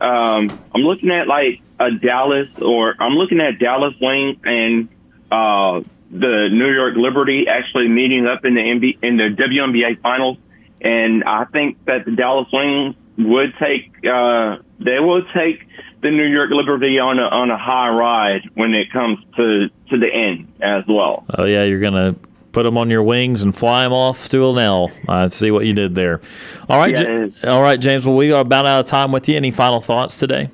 um, 0.00 0.54
I'm 0.74 0.82
looking 0.82 1.10
at 1.10 1.26
like 1.26 1.62
a 1.78 1.90
Dallas 1.90 2.48
or 2.60 2.94
I'm 2.98 3.14
looking 3.14 3.40
at 3.40 3.58
Dallas 3.58 3.94
Wing 4.00 4.40
and 4.44 4.88
uh, 5.30 5.80
the 6.10 6.48
New 6.50 6.72
York 6.72 6.94
Liberty 6.96 7.46
actually 7.48 7.88
meeting 7.88 8.26
up 8.26 8.44
in 8.44 8.54
the 8.54 8.60
NBA, 8.60 8.98
in 9.02 9.16
the 9.16 9.34
WNBA 9.36 10.00
finals 10.00 10.38
and 10.80 11.24
I 11.24 11.44
think 11.46 11.84
that 11.86 12.04
the 12.04 12.12
Dallas 12.12 12.48
Wings 12.52 12.94
would 13.18 13.54
take 13.58 13.90
uh, 14.06 14.58
they 14.78 14.98
will 15.00 15.22
take 15.34 15.66
the 16.02 16.10
New 16.10 16.26
York 16.26 16.50
Liberty 16.50 16.98
on 16.98 17.18
a 17.18 17.22
on 17.22 17.50
a 17.50 17.58
high 17.58 17.88
ride 17.88 18.42
when 18.54 18.74
it 18.74 18.92
comes 18.92 19.18
to 19.36 19.68
to 19.90 19.98
the 19.98 20.12
end 20.12 20.52
as 20.60 20.84
well. 20.86 21.24
Oh 21.36 21.44
yeah, 21.44 21.64
you're 21.64 21.80
gonna 21.80 22.14
put 22.52 22.64
them 22.64 22.78
on 22.78 22.90
your 22.90 23.02
wings 23.02 23.42
and 23.42 23.56
fly 23.56 23.82
them 23.82 23.92
off 23.92 24.28
to 24.30 24.48
an 24.50 24.58
L. 24.58 24.90
I 25.08 25.28
see 25.28 25.50
what 25.50 25.66
you 25.66 25.72
did 25.72 25.94
there. 25.94 26.20
All 26.68 26.78
right, 26.78 26.98
Yeah. 26.98 27.50
All 27.50 27.62
right, 27.62 27.80
James. 27.80 28.06
Well, 28.06 28.16
we 28.16 28.32
are 28.32 28.40
about 28.40 28.66
out 28.66 28.80
of 28.80 28.86
time 28.86 29.12
with 29.12 29.28
you. 29.28 29.36
Any 29.36 29.50
final 29.50 29.80
thoughts 29.80 30.18
today? 30.18 30.50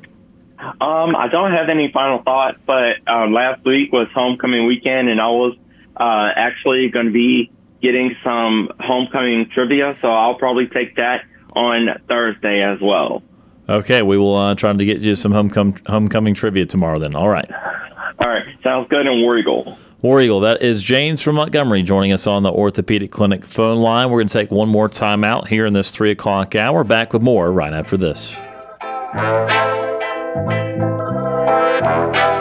Um, 0.63 1.17
I 1.17 1.29
don't 1.31 1.53
have 1.53 1.69
any 1.69 1.91
final 1.93 2.23
thoughts, 2.23 2.59
but 2.67 2.97
uh, 3.07 3.27
last 3.27 3.65
week 3.65 3.93
was 3.93 4.09
homecoming 4.15 4.67
weekend, 4.67 5.09
and 5.09 5.21
I 5.21 5.29
was 5.29 5.57
uh, 5.97 6.29
actually 6.37 6.89
going 6.89 7.07
to 7.07 7.13
be 7.13 7.51
getting 7.83 8.15
some 8.23 8.71
homecoming 8.79 9.51
trivia, 9.53 9.99
so 10.01 10.09
I'll 10.09 10.37
probably 10.37 10.69
take 10.69 10.97
that 10.97 11.25
on 11.55 11.89
Thursday 12.09 12.63
as 12.63 12.79
well. 12.81 13.23
Okay, 13.69 14.03
we 14.03 14.17
will 14.17 14.37
uh, 14.37 14.55
try 14.55 14.73
to 14.73 14.85
get 14.85 15.01
you 15.01 15.15
some 15.15 15.33
homecoming 15.33 15.81
homecoming 15.87 16.35
trivia 16.35 16.67
tomorrow. 16.67 16.99
Then, 16.99 17.15
all 17.15 17.29
right. 17.29 17.51
All 18.19 18.29
right, 18.29 18.45
sounds 18.63 18.89
good, 18.89 19.07
and 19.07 19.23
War 19.23 19.39
Eagle. 19.39 19.77
War 20.01 20.21
Eagle, 20.21 20.41
that 20.41 20.63
is 20.63 20.83
James 20.83 21.23
from 21.23 21.37
Montgomery 21.37 21.83
joining 21.83 22.13
us 22.13 22.27
on 22.27 22.43
the 22.43 22.51
Orthopedic 22.51 23.11
Clinic 23.11 23.45
phone 23.45 23.79
line. 23.79 24.11
We're 24.11 24.19
going 24.19 24.29
to 24.29 24.39
take 24.39 24.51
one 24.51 24.69
more 24.69 24.89
time 24.89 25.23
out 25.23 25.49
here 25.49 25.65
in 25.65 25.73
this 25.73 25.93
three 25.93 26.11
o'clock 26.11 26.55
hour. 26.57 26.83
Back 26.85 27.13
with 27.13 27.23
more 27.23 27.53
right 27.53 27.73
after 27.73 27.97
this. 27.97 28.37
Do 30.35 30.41
you 30.41 32.32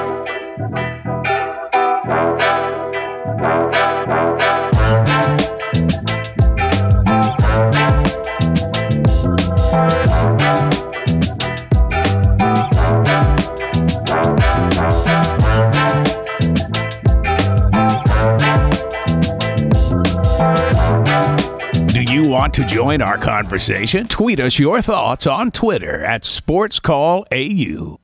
want 22.32 22.54
to 22.54 22.64
join 22.64 23.02
our 23.02 23.18
conversation? 23.18 24.08
Tweet 24.08 24.40
us 24.40 24.58
your 24.58 24.82
thoughts 24.82 25.28
on 25.28 25.52
Twitter 25.52 26.06
at 26.06 26.24
SportsCallAU. 26.24 27.98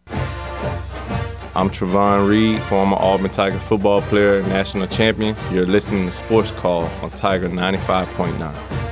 I'm 1.55 1.69
Trevon 1.69 2.27
Reed, 2.29 2.61
former 2.63 2.97
Auburn 2.97 3.31
Tiger 3.31 3.57
football 3.57 4.01
player, 4.01 4.43
national 4.43 4.87
champion. 4.87 5.33
You're 5.49 5.65
listening 5.65 6.07
to 6.07 6.11
Sports 6.11 6.51
Call 6.51 6.83
on 7.01 7.09
Tiger 7.11 7.47
95.9. 7.47 8.86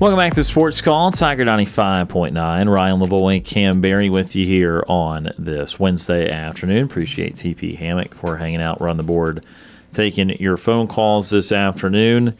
Welcome 0.00 0.16
back 0.16 0.32
to 0.32 0.44
Sports 0.44 0.80
Call, 0.80 1.10
Tiger 1.10 1.44
95.9. 1.44 2.34
Ryan 2.74 3.34
and 3.34 3.44
Kam 3.44 3.82
Berry 3.82 4.08
with 4.08 4.34
you 4.34 4.46
here 4.46 4.82
on 4.88 5.34
this 5.38 5.78
Wednesday 5.78 6.30
afternoon. 6.30 6.84
Appreciate 6.84 7.34
TP 7.34 7.76
Hammock 7.76 8.14
for 8.14 8.38
hanging 8.38 8.62
out. 8.62 8.80
We're 8.80 8.88
on 8.88 8.96
the 8.96 9.02
board 9.02 9.44
taking 9.92 10.30
your 10.40 10.56
phone 10.56 10.86
calls 10.86 11.28
this 11.28 11.52
afternoon. 11.52 12.34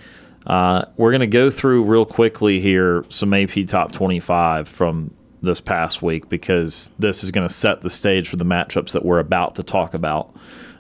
Uh, 0.47 0.87
we're 0.97 1.11
going 1.11 1.21
to 1.21 1.27
go 1.27 1.51
through 1.51 1.85
real 1.85 2.07
quickly 2.07 2.63
here 2.63 3.05
some 3.11 3.35
AP 3.35 3.67
Top 3.67 3.93
25 3.93 4.67
from 4.67 5.13
this 5.43 5.61
past 5.61 6.01
week 6.01 6.31
because 6.31 6.93
this 6.99 7.23
is 7.23 7.31
going 7.31 7.47
to 7.47 7.53
set 7.53 7.83
the 7.83 7.91
stage 7.91 8.31
for 8.31 8.37
the 8.37 8.45
matchups 8.47 8.93
that 8.93 9.05
we're 9.05 9.19
about 9.19 9.57
to 9.57 9.63
talk 9.63 9.93
about. 9.93 10.35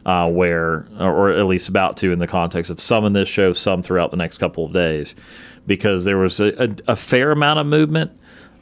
Uh, 0.07 0.27
where, 0.31 0.89
or 0.99 1.31
at 1.31 1.45
least 1.45 1.69
about 1.69 1.99
to, 1.99 2.11
in 2.11 2.21
the 2.21 2.27
context 2.27 2.71
of 2.71 2.81
some 2.81 3.05
in 3.05 3.13
this 3.13 3.29
show, 3.29 3.53
some 3.53 3.83
throughout 3.83 4.11
the 4.11 4.17
next 4.17 4.39
couple 4.39 4.65
of 4.65 4.73
days, 4.73 5.15
because 5.67 6.05
there 6.05 6.19
was 6.19 6.41
a, 6.41 6.65
a, 6.65 6.69
a 6.93 6.97
fair 6.97 7.31
amount 7.33 7.59
of 7.59 7.67
movement 7.67 8.13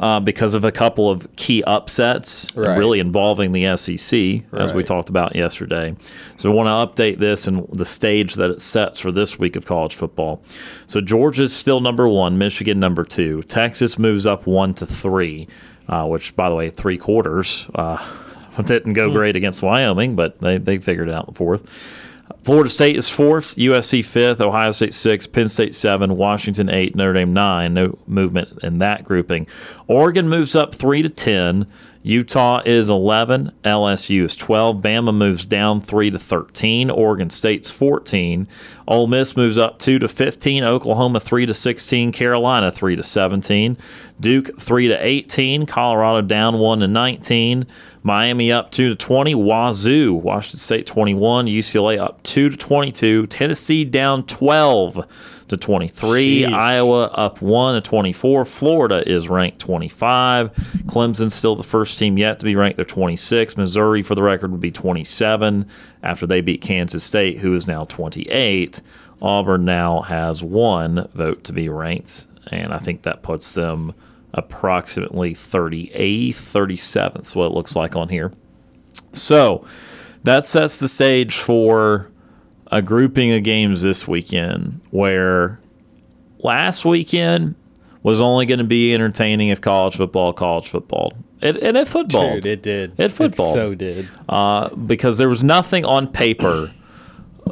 uh, 0.01 0.21
because 0.21 0.55
of 0.55 0.65
a 0.65 0.71
couple 0.71 1.11
of 1.11 1.27
key 1.35 1.63
upsets, 1.65 2.47
Right. 2.55 2.77
really 2.79 3.01
involving 3.01 3.51
the 3.53 3.77
SEC, 3.77 4.43
as 4.53 4.73
we 4.73 4.85
talked 4.85 5.09
about 5.09 5.35
yesterday. 5.35 5.97
So, 6.37 6.53
I 6.53 6.55
want 6.55 6.69
to 6.97 7.03
update 7.03 7.19
this 7.19 7.49
and 7.49 7.67
the 7.73 7.85
stage 7.85 8.35
that 8.35 8.49
it 8.51 8.61
sets 8.61 9.01
for 9.01 9.11
this 9.11 9.39
week 9.41 9.57
of 9.57 9.67
college 9.67 9.97
football. 9.97 10.41
So, 10.87 11.01
Georgia's 11.01 11.53
still 11.55 11.81
number 11.81 12.07
one, 12.09 12.39
Michigan 12.39 12.79
number 12.79 13.03
two. 13.03 13.43
Texas 13.43 13.99
moves 13.99 14.25
up 14.25 14.47
one 14.47 14.73
to 14.75 14.87
three, 14.87 15.49
uh, 15.89 16.07
which, 16.07 16.37
by 16.37 16.49
the 16.49 16.55
way, 16.55 16.71
three 16.71 16.97
quarters. 16.99 17.69
Uh, 17.75 17.99
didn't 18.65 18.93
go 18.95 19.11
great 19.11 19.35
against 19.37 19.63
Wyoming, 19.63 20.15
but 20.17 20.41
they, 20.41 20.59
they 20.59 20.79
figured 20.79 21.09
it 21.09 21.15
out 21.15 21.27
in 21.29 21.33
the 21.33 21.37
fourth. 21.37 22.08
Florida 22.43 22.71
State 22.71 22.97
is 22.97 23.09
fourth, 23.09 23.57
USC 23.57 24.05
fifth, 24.05 24.41
Ohio 24.41 24.71
State 24.71 24.95
sixth, 24.95 25.33
Penn 25.33 25.49
State 25.49 25.75
seven, 25.75 26.17
Washington 26.17 26.69
eight, 26.69 26.95
Notre 26.95 27.13
Dame 27.13 27.33
nine. 27.33 27.75
No 27.75 27.99
movement 28.07 28.59
in 28.63 28.79
that 28.79 29.05
grouping. 29.05 29.47
Oregon 29.87 30.29
moves 30.29 30.55
up 30.55 30.75
three 30.75 31.03
to 31.03 31.09
ten. 31.09 31.67
Utah 32.09 32.63
is 32.65 32.89
eleven. 32.89 33.53
LSU 33.65 34.25
is 34.25 34.35
twelve. 34.35 34.77
Bama 34.79 35.15
moves 35.15 35.45
down 35.45 35.79
three 35.83 36.11
to 36.11 36.19
thirteen. 36.19 36.89
Oregon 36.89 37.29
State's 37.29 37.69
fourteen. 37.69 38.49
Ole 38.87 39.07
Miss 39.07 39.37
moves 39.37 39.59
up 39.59 39.79
two 39.79 39.99
to 39.99 40.09
fifteen. 40.09 40.65
Oklahoma 40.65 41.21
three 41.21 41.45
to 41.45 41.53
sixteen. 41.53 42.11
Carolina 42.11 42.73
three 42.73 42.97
to 42.97 43.03
seventeen. 43.03 43.77
Duke 44.19 44.59
three 44.59 44.89
to 44.89 44.95
eighteen. 44.95 45.67
Colorado 45.67 46.23
down 46.27 46.59
one 46.59 46.81
to 46.81 46.89
nineteen. 46.89 47.67
Miami 48.03 48.51
up 48.51 48.71
two 48.71 48.89
to 48.89 48.97
twenty. 48.97 49.35
Wazoo, 49.35 50.15
Washington 50.15 50.61
State 50.61 50.87
twenty 50.87 51.13
one. 51.13 51.45
UCLA 51.45 51.99
up 51.99 52.23
two 52.23 52.49
to 52.49 52.57
twenty 52.57 52.91
two. 52.91 53.27
Tennessee 53.27 53.85
down 53.85 54.23
twelve 54.23 55.07
to 55.49 55.57
twenty 55.57 55.89
three. 55.89 56.43
Sheesh. 56.43 56.53
Iowa 56.53 57.05
up 57.07 57.41
one 57.43 57.75
to 57.75 57.81
twenty 57.81 58.13
four. 58.13 58.45
Florida 58.45 59.09
is 59.09 59.29
ranked 59.29 59.59
twenty 59.59 59.89
five. 59.89 60.53
Clemson's 60.87 61.35
still 61.35 61.57
the 61.57 61.63
first 61.63 61.99
team 61.99 62.19
yet 62.19 62.39
to 62.39 62.45
be 62.45 62.57
ranked. 62.57 62.77
They're 62.77 62.85
twenty 62.85 63.17
six. 63.17 63.57
Missouri, 63.57 64.03
for 64.03 64.15
the 64.15 64.23
record, 64.23 64.51
would 64.51 64.61
be 64.61 64.71
twenty 64.71 65.05
seven 65.05 65.67
after 66.03 66.27
they 66.27 66.41
beat 66.41 66.61
Kansas 66.61 67.05
State, 67.05 67.39
who 67.39 67.55
is 67.55 67.67
now 67.67 67.85
twenty 67.85 68.23
eight. 68.31 68.81
Auburn 69.21 69.65
now 69.65 70.03
has 70.03 70.43
one 70.43 71.09
vote 71.15 71.45
to 71.45 71.53
be 71.53 71.69
ranked, 71.69 72.27
and 72.51 72.73
I 72.73 72.79
think 72.79 73.03
that 73.03 73.23
puts 73.23 73.53
them 73.53 73.95
approximately 74.35 75.35
38th, 75.35 76.31
37th, 76.31 77.35
what 77.35 77.47
it 77.47 77.55
looks 77.55 77.75
like 77.75 77.97
on 77.97 78.11
here. 78.11 78.33
So 79.13 79.67
that 80.25 80.47
sets 80.47 80.79
the 80.79 80.89
stage 80.89 81.35
for 81.35 82.11
a 82.71 82.83
grouping 82.83 83.33
of 83.33 83.43
games 83.43 83.83
this 83.83 84.07
weekend 84.07 84.81
where 84.91 85.59
last 86.39 86.85
weekend 86.85 87.55
was 88.03 88.21
only 88.21 88.47
going 88.47 88.59
to 88.59 88.65
be 88.65 88.95
entertaining 88.95 89.49
if 89.49 89.61
college 89.61 89.97
football, 89.97 90.33
college 90.33 90.69
football. 90.69 91.13
It, 91.41 91.57
and 91.57 91.77
it 91.77 91.87
football. 91.89 92.35
Dude, 92.35 92.47
it 92.47 92.63
did. 92.63 92.99
It 92.99 93.11
footballed. 93.11 93.55
so 93.55 93.75
did. 93.75 94.09
uh, 94.29 94.71
because 94.75 95.19
there 95.19 95.29
was 95.29 95.43
nothing 95.43 95.85
on 95.85 96.09
paper. 96.09 96.73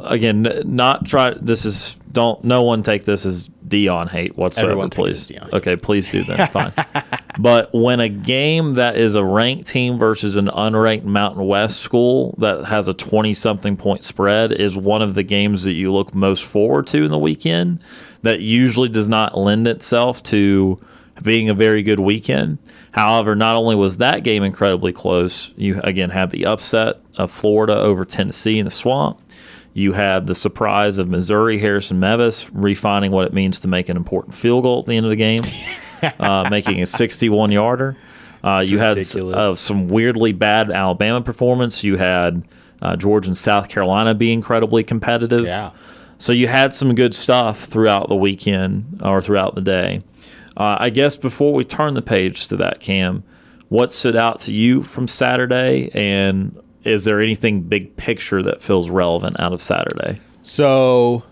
Again, 0.03 0.61
not 0.65 1.05
try. 1.05 1.33
This 1.33 1.65
is 1.65 1.95
don't. 2.11 2.43
No 2.43 2.63
one 2.63 2.83
take 2.83 3.05
this 3.05 3.25
as 3.25 3.49
Deion 3.67 4.09
hate 4.09 4.37
whatsoever. 4.37 4.71
Everyone 4.71 4.89
please. 4.89 5.31
Okay, 5.53 5.75
please 5.75 6.09
do 6.09 6.23
that. 6.23 6.51
Fine. 6.51 6.73
But 7.39 7.69
when 7.71 7.99
a 7.99 8.09
game 8.09 8.75
that 8.75 8.97
is 8.97 9.15
a 9.15 9.23
ranked 9.23 9.67
team 9.67 9.99
versus 9.99 10.35
an 10.35 10.47
unranked 10.47 11.03
Mountain 11.03 11.45
West 11.45 11.79
school 11.81 12.33
that 12.39 12.65
has 12.65 12.87
a 12.87 12.93
20 12.93 13.33
something 13.33 13.77
point 13.77 14.03
spread 14.03 14.51
is 14.51 14.75
one 14.75 15.01
of 15.01 15.13
the 15.13 15.23
games 15.23 15.63
that 15.63 15.73
you 15.73 15.93
look 15.93 16.15
most 16.15 16.43
forward 16.43 16.87
to 16.87 17.03
in 17.03 17.11
the 17.11 17.17
weekend, 17.17 17.79
that 18.23 18.41
usually 18.41 18.89
does 18.89 19.07
not 19.07 19.37
lend 19.37 19.67
itself 19.67 20.23
to 20.23 20.79
being 21.21 21.49
a 21.49 21.53
very 21.53 21.83
good 21.83 21.99
weekend. 21.99 22.57
However, 22.91 23.35
not 23.35 23.55
only 23.55 23.75
was 23.75 23.97
that 23.97 24.23
game 24.23 24.43
incredibly 24.43 24.91
close, 24.91 25.51
you 25.55 25.79
again 25.83 26.09
had 26.09 26.31
the 26.31 26.45
upset 26.45 26.99
of 27.17 27.31
Florida 27.31 27.75
over 27.75 28.05
Tennessee 28.05 28.59
in 28.59 28.65
the 28.65 28.71
swamp. 28.71 29.19
You 29.77 29.93
had 29.93 30.25
the 30.25 30.33
surprise 30.33 30.97
of 30.97 31.07
Missouri, 31.07 31.59
Harrison 31.59 31.99
Mevis 31.99 32.49
refining 32.51 33.11
what 33.11 33.25
it 33.25 33.33
means 33.33 33.59
to 33.59 33.67
make 33.67 33.89
an 33.89 33.95
important 33.95 34.33
field 34.33 34.63
goal 34.63 34.79
at 34.79 34.87
the 34.87 34.97
end 34.97 35.05
of 35.05 35.11
the 35.11 35.15
game 35.15 35.41
uh, 36.19 36.47
making 36.49 36.81
a 36.81 36.87
61 36.87 37.51
yarder. 37.51 37.95
Uh, 38.43 38.63
you 38.65 38.79
had 38.79 38.97
uh, 38.97 39.53
some 39.53 39.87
weirdly 39.87 40.31
bad 40.31 40.71
Alabama 40.71 41.21
performance. 41.21 41.83
You 41.83 41.97
had 41.97 42.47
uh, 42.81 42.95
Georgia 42.95 43.27
and 43.27 43.37
South 43.37 43.69
Carolina 43.69 44.15
be 44.15 44.33
incredibly 44.33 44.83
competitive. 44.83 45.45
Yeah. 45.45 45.69
So 46.17 46.33
you 46.33 46.47
had 46.47 46.73
some 46.73 46.95
good 46.95 47.13
stuff 47.13 47.65
throughout 47.65 48.09
the 48.09 48.15
weekend 48.15 48.99
or 49.03 49.21
throughout 49.21 49.53
the 49.53 49.61
day. 49.61 50.01
Uh, 50.57 50.77
I 50.79 50.89
guess 50.89 51.17
before 51.17 51.53
we 51.53 51.63
turn 51.63 51.93
the 51.93 52.01
page 52.01 52.47
to 52.47 52.55
that, 52.55 52.79
Kam, 52.79 53.23
what 53.69 53.93
stood 53.93 54.15
out 54.15 54.39
to 54.41 54.55
you 54.55 54.81
from 54.81 55.07
Saturday, 55.07 55.91
and 55.93 56.59
is 56.87 57.05
there 57.05 57.21
anything 57.21 57.61
big 57.61 57.95
picture 57.97 58.41
that 58.43 58.61
feels 58.61 58.89
relevant 58.89 59.39
out 59.39 59.53
of 59.53 59.61
Saturday? 59.61 60.19
So, 60.43 61.23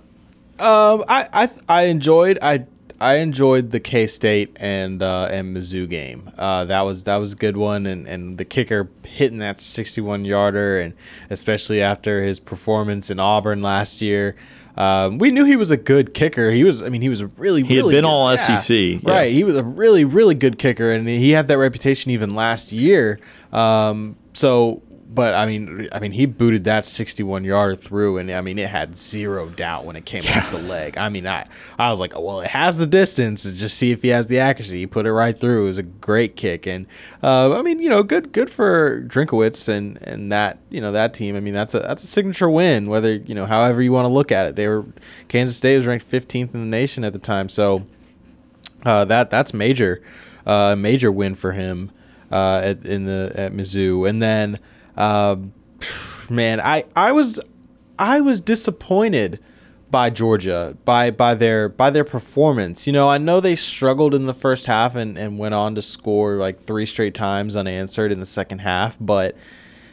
um, 0.60 1.03
I 1.08 1.28
I 1.34 1.49
I 1.70 1.82
enjoyed. 1.84 2.38
I 2.41 2.66
I 2.99 3.16
enjoyed 3.18 3.72
the 3.72 3.80
K 3.80 4.08
State 4.08 4.56
and 4.60 5.01
uh, 5.01 5.28
and 5.32 5.56
Mizzou 5.56 5.89
game. 5.89 6.30
Uh, 6.38 6.66
that 6.66 6.82
was 6.82 7.03
that 7.06 7.18
was 7.18 7.34
a 7.34 7.36
good 7.36 7.58
one, 7.58 7.86
and, 7.86 8.08
and 8.08 8.38
the 8.38 8.45
kicker 8.45 8.89
hitting 9.03 9.39
that 9.39 9.62
61 9.62 10.26
yarder, 10.26 10.80
and 10.80 10.93
especially 11.30 11.82
after 11.82 12.24
his 12.24 12.39
performance 12.39 13.10
in 13.10 13.20
Auburn 13.20 13.62
last 13.62 14.01
year. 14.01 14.36
Um, 14.78 15.20
we 15.20 15.32
knew 15.32 15.45
he 15.45 15.56
was 15.56 15.72
a 15.72 15.78
good 15.78 16.14
kicker. 16.14 16.51
He 16.51 16.66
was, 16.66 16.82
I 16.84 16.89
mean, 16.89 17.01
he 17.01 17.08
was 17.08 17.22
a 17.22 17.28
really, 17.38 17.64
He 17.64 17.78
had 17.78 17.84
been 17.84 17.91
good- 17.91 18.03
all 18.03 18.30
yeah. 18.30 18.36
SEC, 18.58 18.70
yeah. 18.76 18.99
right? 19.06 19.32
He 19.32 19.45
was 19.45 19.56
a 19.56 19.64
really, 19.64 20.03
really 20.03 20.36
good 20.36 20.58
kicker, 20.58 20.91
and 20.91 21.08
he 21.08 21.32
had 21.32 21.47
that 21.47 21.58
reputation 21.58 22.12
even 22.12 22.36
last 22.36 22.74
year. 22.74 23.18
Um, 23.53 24.18
so, 24.34 24.82
but 25.16 25.34
I 25.34 25.45
mean, 25.45 25.88
I 25.91 25.99
mean, 25.99 26.11
he 26.11 26.26
booted 26.26 26.66
that 26.66 26.86
61 26.86 27.45
yard 27.45 27.80
through, 27.80 28.18
and 28.18 28.30
I 28.30 28.41
mean, 28.41 28.59
it 28.59 28.70
had 28.70 28.95
zero 28.95 29.49
doubt 29.49 29.86
when 29.86 29.95
it 29.95 30.05
came 30.05 30.22
off 30.36 30.51
the 30.51 30.59
leg. 30.59 30.97
I 30.97 31.09
mean, 31.09 31.26
I, 31.26 31.47
I 31.80 31.89
was 31.89 31.99
like, 31.99 32.16
oh, 32.16 32.22
well, 32.22 32.41
it 32.41 32.49
has 32.49 32.78
the 32.78 32.86
distance. 32.86 33.43
Just 33.43 33.78
see 33.78 33.91
if 33.91 34.01
he 34.01 34.09
has 34.09 34.28
the 34.28 34.39
accuracy. 34.39 34.80
He 34.80 34.88
put 34.88 35.05
it 35.05 35.13
right 35.13 35.38
through. 35.38 35.63
It 35.63 35.68
was 35.68 35.78
a 35.78 35.84
great 35.84 36.36
kick, 36.36 36.68
and 36.68 36.86
uh, 37.24 37.57
I 37.57 37.61
mean, 37.61 37.80
you 37.80 37.89
know, 37.89 38.03
good, 38.03 38.32
good 38.32 38.49
for 38.49 39.01
Drinkwitz 39.03 39.70
and 39.70 39.97
and 40.01 40.32
that, 40.32 40.59
you 40.70 40.82
know, 40.82 40.91
that 40.91 41.13
team. 41.13 41.36
I 41.36 41.39
mean, 41.39 41.53
that's 41.53 41.74
a 41.74 41.80
that's 41.80 42.03
a 42.03 42.07
signature 42.07 42.49
win. 42.49 42.89
Whether 42.89 43.13
you 43.16 43.34
know, 43.34 43.45
however 43.45 43.82
you 43.82 43.91
want 43.91 44.05
to 44.05 44.13
look 44.13 44.32
at 44.32 44.45
it, 44.45 44.55
they 44.55 44.68
were 44.68 44.86
Kansas 45.30 45.55
State 45.55 45.78
was 45.78 45.88
ranked 45.88 46.09
15th 46.09 46.53
in 46.53 46.59
the 46.59 46.66
nation 46.66 47.03
at 47.03 47.13
the 47.13 47.20
time, 47.20 47.49
so 47.49 47.86
uh, 48.86 49.05
that 49.05 49.30
that's 49.30 49.53
major, 49.53 50.01
uh, 50.45 50.76
major 50.76 51.11
win 51.11 51.36
for 51.36 51.53
him 51.53 51.91
uh, 52.32 52.61
at 52.63 52.86
in 52.86 53.05
the 53.05 53.32
at 53.36 53.53
Mizzou. 53.53 54.07
And 54.07 54.22
then, 54.22 54.59
um, 54.98 55.54
man, 56.30 56.60
I 56.62 56.86
I 56.96 57.12
was 57.12 57.39
I 57.98 58.22
was 58.22 58.41
disappointed 58.41 59.39
by 59.91 60.10
Georgia 60.10 60.76
by 60.84 61.12
by 61.12 61.36
their 61.36 61.70
by 61.70 61.89
their 61.89 62.04
performance. 62.04 62.88
You 62.88 62.93
know, 62.93 63.10
I 63.10 63.18
know 63.18 63.39
they 63.39 63.56
struggled 63.56 64.14
in 64.14 64.26
the 64.26 64.34
first 64.34 64.66
half 64.66 64.96
and 64.96 65.18
and 65.18 65.38
went 65.38 65.54
on 65.54 65.76
to 65.76 65.82
score 65.82 66.36
like 66.36 66.60
three 66.60 66.86
straight 66.86 67.14
times 67.14 67.56
unanswered 67.56 68.12
in 68.12 68.20
the 68.20 68.26
second 68.26 68.60
half, 68.60 68.98
but 69.00 69.36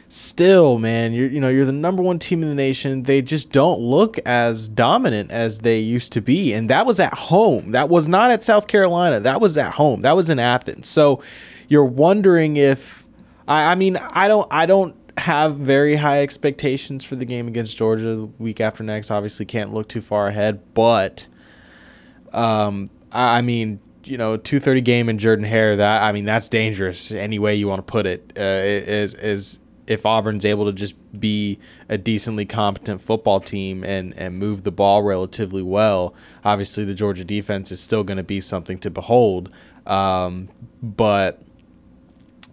still, 0.09 0.77
man, 0.77 1.13
you're 1.13 1.29
you 1.29 1.39
know 1.39 1.49
you're 1.49 1.65
the 1.65 1.71
number 1.71 2.03
one 2.03 2.19
team 2.19 2.43
in 2.43 2.49
the 2.49 2.55
nation. 2.55 3.03
They 3.03 3.21
just 3.21 3.51
don't 3.51 3.79
look 3.79 4.19
as 4.25 4.67
dominant 4.67 5.31
as 5.31 5.59
they 5.59 5.79
used 5.79 6.11
to 6.13 6.21
be, 6.21 6.53
and 6.53 6.69
that 6.69 6.85
was 6.85 6.99
at 6.99 7.13
home. 7.13 7.71
That 7.71 7.89
was 7.89 8.07
not 8.07 8.31
at 8.31 8.43
South 8.43 8.67
Carolina. 8.67 9.19
That 9.19 9.41
was 9.41 9.57
at 9.57 9.73
home. 9.73 10.01
That 10.01 10.15
was 10.15 10.29
in 10.29 10.39
Athens. 10.39 10.89
So 10.89 11.21
you're 11.67 11.85
wondering 11.85 12.57
if 12.57 13.02
I, 13.47 13.71
I 13.71 13.75
mean 13.75 13.97
I 13.97 14.27
don't 14.27 14.47
I 14.51 14.65
don't 14.65 14.95
have 15.17 15.55
very 15.55 15.95
high 15.95 16.21
expectations 16.21 17.05
for 17.05 17.15
the 17.15 17.25
game 17.25 17.47
against 17.47 17.77
Georgia 17.77 18.15
the 18.15 18.25
week 18.39 18.59
after 18.59 18.83
next. 18.83 19.11
Obviously, 19.11 19.45
can't 19.45 19.73
look 19.73 19.87
too 19.87 20.01
far 20.01 20.27
ahead, 20.27 20.73
but 20.73 21.27
um, 22.31 22.89
I 23.11 23.37
I 23.37 23.41
mean, 23.41 23.79
you 24.03 24.17
know, 24.17 24.37
two 24.37 24.59
thirty 24.59 24.81
game 24.81 25.09
in 25.09 25.17
Jordan 25.17 25.45
Hare. 25.45 25.75
That 25.75 26.03
I 26.03 26.11
mean, 26.11 26.25
that's 26.25 26.49
dangerous. 26.49 27.11
Any 27.11 27.39
way 27.39 27.55
you 27.55 27.67
want 27.67 27.85
to 27.85 27.91
put 27.91 28.05
it 28.05 28.33
uh, 28.37 28.41
is 28.41 29.13
is 29.13 29.59
if 29.85 30.05
Auburn's 30.05 30.45
able 30.45 30.65
to 30.65 30.73
just 30.73 30.95
be 31.19 31.59
a 31.89 31.97
decently 31.97 32.45
competent 32.45 33.01
football 33.01 33.39
team 33.39 33.83
and 33.83 34.17
and 34.17 34.37
move 34.37 34.63
the 34.63 34.71
ball 34.71 35.03
relatively 35.03 35.63
well. 35.63 36.13
Obviously, 36.43 36.85
the 36.85 36.95
Georgia 36.95 37.23
defense 37.23 37.71
is 37.71 37.79
still 37.79 38.03
going 38.03 38.17
to 38.17 38.23
be 38.23 38.41
something 38.41 38.79
to 38.79 38.89
behold. 38.89 39.51
Um, 39.85 40.49
but 40.81 41.41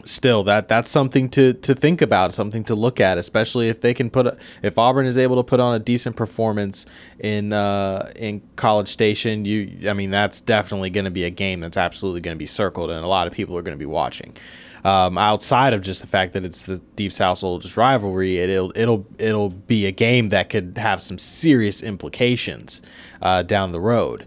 still 0.05 0.43
that 0.45 0.69
that's 0.69 0.91
something 0.91 1.29
to 1.29 1.53
to 1.55 1.75
think 1.75 2.03
about 2.03 2.33
something 2.33 2.65
to 2.65 2.75
look 2.75 3.01
at 3.01 3.19
especially 3.19 3.69
if 3.69 3.81
they 3.81 3.95
can 3.95 4.11
put 4.11 4.27
a, 4.27 4.39
if 4.63 4.79
Auburn 4.79 5.07
is 5.07 5.19
able 5.19 5.37
to 5.37 5.43
put 5.43 5.61
on 5.61 5.75
a 5.75 5.79
decent 5.79 6.17
performance 6.17 6.87
in 7.19 7.53
uh 7.53 8.11
in 8.17 8.43
College 8.57 8.89
Station 8.89 9.45
you 9.45 9.89
I 9.89 9.93
mean 9.93 10.11
that's 10.11 10.41
definitely 10.41 10.91
going 10.91 11.05
to 11.05 11.11
be 11.11 11.25
a 11.25 11.31
game 11.31 11.61
that's 11.61 11.77
absolutely 11.77 12.21
going 12.21 12.37
to 12.37 12.39
be 12.39 12.47
circled 12.47 12.91
and 12.91 13.05
a 13.05 13.09
lot 13.09 13.27
of 13.27 13.33
people 13.33 13.57
are 13.57 13.63
going 13.63 13.77
to 13.77 13.83
be 13.83 13.87
watching. 13.87 14.37
Um, 14.83 15.19
outside 15.19 15.75
of 15.75 15.83
just 15.83 16.01
the 16.01 16.07
fact 16.07 16.33
that 16.33 16.43
it's 16.43 16.65
the 16.65 16.81
Deep 16.97 17.13
South's 17.13 17.43
Oldest 17.43 17.77
rivalry 17.77 18.39
it'll 18.39 18.73
it'll 18.75 19.07
it'll 19.19 19.51
be 19.51 19.87
a 19.87 19.93
game 19.93 20.31
that 20.31 20.49
could 20.49 20.79
have 20.79 21.03
some 21.03 21.19
serious 21.19 21.83
implications 21.83 22.81
uh, 23.21 23.43
down 23.43 23.73
the 23.73 23.81
road 23.81 24.27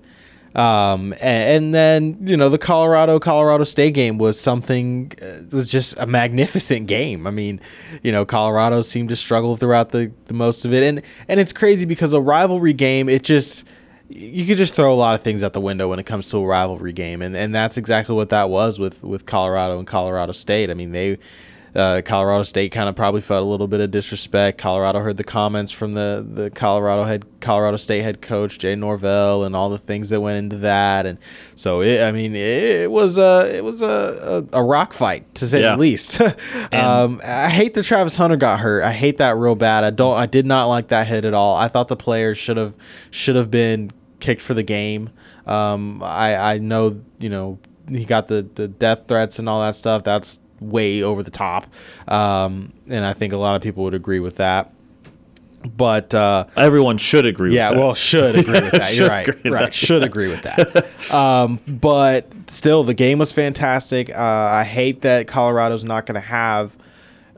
um, 0.56 1.14
a- 1.14 1.24
and, 1.24 1.74
then 1.74 2.18
you 2.22 2.38
know 2.38 2.50
the 2.50 2.58
Colorado 2.58 3.20
Colorado 3.20 3.64
State 3.64 3.94
game 3.94 4.18
was 4.18 4.40
something 4.40 5.12
uh, 5.22 5.56
was 5.56 5.72
just 5.72 5.98
a 5.98 6.06
magnificent 6.06 6.88
game. 6.88 7.26
I 7.26 7.32
mean, 7.32 7.60
you 8.04 8.12
know 8.12 8.26
Colorado 8.26 8.82
seemed 8.82 9.10
to 9.10 9.16
struggle 9.16 9.58
throughout 9.58 9.90
the, 9.90 10.12
the 10.26 10.34
most 10.34 10.66
of 10.66 10.74
it, 10.74 10.84
and 10.84 11.02
and 11.28 11.40
it's 11.40 11.54
crazy 11.54 11.86
because 11.86 12.14
a 12.14 12.22
rivalry 12.22 12.74
game 12.74 13.10
it 13.10 13.24
just 13.24 13.68
you 14.10 14.46
could 14.46 14.58
just 14.58 14.76
throw 14.76 14.94
a 14.94 14.96
lot 14.96 15.16
of 15.16 15.22
things 15.22 15.42
out 15.42 15.54
the 15.54 15.62
window 15.62 15.88
when 15.90 15.98
it 15.98 16.06
comes 16.06 16.30
to 16.30 16.38
a 16.38 16.46
rivalry 16.46 16.94
game, 16.94 17.22
and 17.22 17.36
and 17.36 17.54
that's 17.54 17.78
exactly 17.78 18.14
what 18.14 18.30
that 18.30 18.50
was 18.50 18.78
with 18.78 19.04
with 19.04 19.26
Colorado 19.26 19.80
and 19.80 19.88
Colorado 19.88 20.34
State. 20.34 20.70
I 20.70 20.74
mean 20.76 20.92
they. 20.92 21.18
Uh, 21.76 22.02
Colorado 22.06 22.44
State 22.44 22.72
kind 22.72 22.88
of 22.88 22.96
probably 22.96 23.22
felt 23.22 23.42
a 23.44 23.48
little 23.48 23.68
bit 23.68 23.80
of 23.82 23.90
disrespect. 23.90 24.60
Colorado 24.60 25.00
heard 25.00 25.18
the 25.18 25.24
comments 25.24 25.72
from 25.72 25.94
the, 25.94 26.24
the 26.28 26.50
Colorado 26.52 27.04
head 27.04 27.26
Colorado 27.40 27.78
State 27.78 28.02
head 28.04 28.22
coach 28.22 28.60
Jay 28.60 28.76
Norvell 28.76 29.44
and 29.44 29.56
all 29.56 29.70
the 29.70 29.78
things 29.80 30.10
that 30.12 30.22
went 30.22 30.38
into 30.38 30.58
that, 30.58 31.06
and 31.06 31.18
so 31.56 31.82
it, 31.82 32.04
I 32.04 32.12
mean 32.12 32.36
it, 32.36 32.92
was 32.92 33.18
a 33.18 33.52
it 33.56 33.64
was 33.64 33.82
a, 33.82 34.46
a, 34.54 34.60
a 34.60 34.64
rock 34.64 34.94
fight 34.94 35.34
to 35.36 35.48
say 35.48 35.62
Yeah. 35.62 35.72
the 35.72 35.78
least. 35.78 36.22
um, 36.72 37.20
I 37.24 37.50
hate 37.50 37.74
that 37.74 37.84
Travis 37.84 38.18
Hunter 38.18 38.38
got 38.38 38.60
hurt. 38.60 38.84
I 38.84 38.92
hate 38.92 39.18
that 39.18 39.36
real 39.38 39.56
bad. 39.56 39.84
I 39.84 39.90
don't. 39.90 40.16
I 40.16 40.26
did 40.28 40.46
not 40.46 40.66
like 40.66 40.90
that 40.90 41.08
hit 41.08 41.26
at 41.26 41.34
all. 41.34 41.56
I 41.56 41.68
thought 41.68 41.88
the 41.88 41.96
players 41.96 42.38
should 42.38 42.58
have 42.58 42.78
should 43.10 43.36
have 43.36 43.50
been 43.50 43.90
kicked 44.20 44.42
for 44.42 44.54
the 44.54 44.64
game. 44.64 45.10
Um, 45.48 46.02
I 46.04 46.36
I 46.36 46.58
know 46.60 47.02
you 47.20 47.30
know 47.30 47.58
he 47.90 48.06
got 48.06 48.28
the 48.28 48.48
the 48.56 48.68
death 48.68 49.06
threats 49.08 49.40
and 49.40 49.50
all 49.50 49.62
that 49.62 49.76
stuff. 49.76 50.04
That's 50.04 50.40
way 50.64 51.04
over 51.04 51.24
the 51.24 51.32
top, 51.32 51.68
um, 52.08 52.74
and 52.88 53.06
I 53.06 53.14
think 53.14 53.34
a 53.34 53.38
lot 53.38 53.56
of 53.56 53.62
people 53.62 53.84
would 53.84 53.94
agree 53.94 54.20
with 54.20 54.38
that. 54.38 54.72
But 55.78 56.14
uh, 56.14 56.46
Everyone 56.58 56.98
should 56.98 57.26
agree 57.26 57.50
with 57.52 57.58
that. 57.58 57.74
yeah, 57.74 57.80
well, 57.80 57.94
should 57.94 58.36
agree 58.36 58.60
with 58.62 58.72
that. 58.72 58.94
You're 58.98 59.08
right. 59.08 59.28
right. 59.46 59.52
that. 59.52 59.74
Should 59.74 60.04
agree 60.04 60.28
with 60.28 60.42
that. 60.42 61.14
um, 61.14 61.60
but 61.68 62.28
still, 62.48 62.84
the 62.84 62.94
game 62.94 63.18
was 63.18 63.32
fantastic. 63.32 64.10
Uh, 64.10 64.22
I 64.22 64.66
hate 64.66 65.02
that 65.04 65.28
Colorado's 65.28 65.86
not 65.86 66.06
going 66.06 66.16
to 66.16 66.28
have 66.28 66.76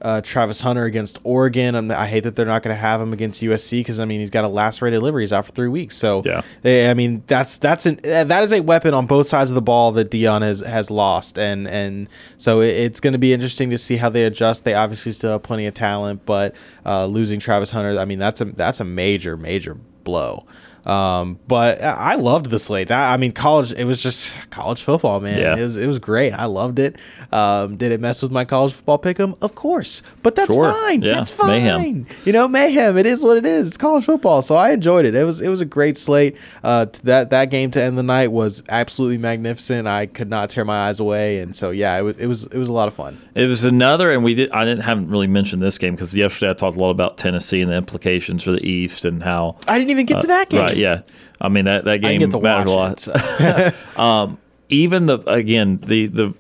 uh, 0.06 0.22
Travis 0.22 0.62
Hunter 0.62 0.84
against 0.84 1.18
Oregon. 1.24 1.74
I'm, 1.74 1.90
I 1.90 2.06
hate 2.06 2.22
that 2.26 2.36
they're 2.36 2.46
not 2.46 2.62
going 2.62 2.76
to 2.76 2.80
have 2.80 3.02
him 3.02 3.12
against 3.12 3.42
USC 3.42 3.80
because 3.80 4.00
I 4.00 4.06
mean 4.06 4.20
he's 4.20 4.30
got 4.30 4.46
a 4.46 4.48
lacerated 4.48 5.02
liver. 5.02 5.20
He's 5.20 5.34
out 5.34 5.46
for 5.46 5.52
three 5.52 5.68
weeks. 5.68 5.98
So 5.98 6.22
Yeah. 6.24 6.42
eh, 6.64 6.92
I 6.92 6.94
mean 6.94 7.24
that's 7.26 7.58
that's 7.58 7.86
an 7.88 8.00
uh, 8.06 8.24
that 8.26 8.44
is 8.44 8.54
a 8.54 8.62
weapon 8.62 8.94
on 8.94 9.08
both 9.08 9.26
sides 9.28 9.50
of 9.50 9.56
the 9.56 9.62
ball 9.64 9.92
that 9.94 10.12
Deion 10.12 10.42
has 10.44 10.60
has 10.62 10.92
lost, 10.92 11.40
and 11.40 11.68
and 11.68 12.08
so 12.38 12.62
it, 12.62 12.68
it's 12.70 13.00
going 13.00 13.14
to 13.14 13.20
be 13.20 13.34
interesting 13.34 13.72
to 13.72 13.78
see 13.80 13.98
how 13.98 14.10
they 14.10 14.26
adjust. 14.26 14.64
They 14.64 14.76
obviously 14.76 15.12
still 15.12 15.32
have 15.32 15.44
plenty 15.44 15.66
of 15.66 15.74
talent, 15.74 16.26
but 16.26 16.56
uh, 16.86 17.08
losing 17.08 17.40
Travis 17.40 17.72
Hunter, 17.72 18.00
I 18.00 18.06
mean 18.06 18.20
that's 18.20 18.42
a 18.42 18.46
that's 18.46 18.80
a 18.80 18.86
major 18.86 19.36
major 19.36 19.76
blow. 20.04 20.46
Um, 20.86 21.40
but 21.48 21.82
I 21.82 22.16
loved 22.16 22.50
the 22.52 22.60
slate. 22.60 22.90
That 22.90 23.12
I 23.12 23.18
mean, 23.18 23.32
college. 23.32 23.74
It 23.74 23.86
was 23.86 24.02
just 24.04 24.36
college 24.52 24.84
football, 24.84 25.20
man. 25.20 25.40
Yeah. 25.40 25.56
It 25.56 25.62
was 25.62 25.78
it 25.78 25.88
was 25.88 26.00
great. 26.00 26.32
I 26.32 26.46
loved 26.46 26.80
it. 26.80 26.98
Um, 27.32 27.76
did 27.78 27.92
it 27.92 28.00
mess 28.00 28.22
with 28.22 28.32
my 28.32 28.46
college 28.46 28.74
football 28.74 29.00
pick'em? 29.00 29.36
Of 29.42 29.56
course, 29.56 30.04
but 30.22 30.36
that's 30.36 30.54
Sure. 30.54 30.72
fine. 30.72 31.02
Yeah. 31.02 31.16
That's 31.16 31.32
fine. 31.32 31.48
Mayhem. 31.48 32.06
You 32.24 32.34
know, 32.34 32.48
mayhem. 32.48 32.98
It 32.98 33.06
is 33.06 33.24
what 33.24 33.38
it 33.38 33.46
is. 33.46 33.68
It's 33.68 33.78
college 33.78 34.06
football, 34.06 34.42
so 34.42 34.56
I 34.56 34.72
enjoyed 34.72 35.06
it. 35.06 35.16
It 35.16 35.24
was 35.24 35.42
it 35.42 35.50
was 35.50 35.62
a 35.62 35.66
great 35.66 35.98
slate. 35.98 36.38
Uh, 36.64 36.86
that 37.04 37.32
that 37.32 37.50
game 37.50 37.72
to 37.72 37.82
end 37.82 37.98
the 37.98 38.04
night 38.04 38.32
was 38.32 38.62
absolutely 38.70 39.18
magnificent. 39.18 39.88
I 39.88 40.06
could 40.06 40.30
not 40.30 40.50
tear 40.52 40.66
my 40.66 40.88
eyes 40.88 41.00
away, 41.00 41.40
and 41.40 41.56
so 41.56 41.72
yeah, 41.72 41.98
it 41.98 42.04
was 42.04 42.18
it 42.18 42.28
was 42.28 42.46
it 42.46 42.58
was 42.58 42.68
a 42.68 42.74
lot 42.74 42.88
of 42.88 42.94
fun. 42.94 43.18
It 43.34 43.48
was 43.48 43.66
another, 43.66 44.12
and 44.12 44.24
we 44.24 44.36
did. 44.36 44.52
I 44.52 44.66
didn't 44.66 44.82
haven't 44.84 45.10
really 45.10 45.28
mentioned 45.28 45.62
this 45.62 45.78
game 45.80 45.96
because 45.96 46.14
yesterday 46.14 46.52
I 46.52 46.54
talked 46.54 46.78
a 46.78 46.80
lot 46.80 46.92
about 46.92 47.18
Tennessee 47.18 47.62
and 47.62 47.72
the 47.72 47.76
implications 47.76 48.44
for 48.44 48.52
the 48.52 48.64
East 48.66 49.04
and 49.04 49.24
how. 49.24 49.58
I 49.68 49.78
didn't 49.80 49.92
even 49.92 50.06
get 50.06 50.22
to 50.22 50.28
that 50.28 50.50
game. 50.50 50.60
Right? 50.62 50.75
Yeah. 50.76 51.02
I 51.42 51.50
mean 51.50 51.66
that 51.66 51.86
that 51.86 51.98
game 51.98 52.20
didn't 52.20 52.32
get 52.32 52.38
to 52.38 52.44
mattered 52.44 52.68
a 52.68 52.72
lot. 52.72 53.08
it. 53.08 53.76
um, 54.00 54.38
even 54.70 55.06
the 55.06 55.20
again 55.30 55.80
the 55.86 56.08
the 56.08 56.34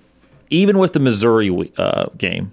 even 0.50 0.78
with 0.78 0.94
the 0.94 1.00
Missouri 1.00 1.72
uh, 1.78 2.06
game, 2.18 2.52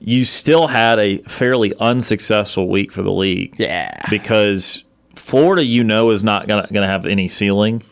you 0.00 0.24
still 0.24 0.68
had 0.68 0.98
a 0.98 1.18
fairly 1.18 1.74
unsuccessful 1.78 2.68
week 2.68 2.92
for 2.92 3.02
the 3.02 3.12
league. 3.12 3.54
Yeah. 3.58 3.94
because 4.10 4.84
Florida, 5.14 5.64
you 5.64 5.82
know, 5.84 6.10
is 6.10 6.22
not 6.22 6.46
gonna 6.46 6.68
gonna 6.72 6.86
have 6.86 7.06
any 7.06 7.28
ceiling, 7.28 7.82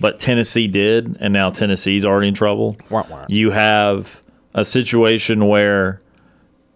but 0.00 0.20
Tennessee 0.20 0.68
did, 0.68 1.16
and 1.20 1.32
now 1.32 1.50
Tennessee's 1.50 2.04
already 2.04 2.28
in 2.28 2.34
trouble. 2.34 2.76
Wah, 2.90 3.04
wah. 3.08 3.26
You 3.28 3.52
have 3.52 4.20
a 4.54 4.64
situation 4.64 5.46
where, 5.46 6.00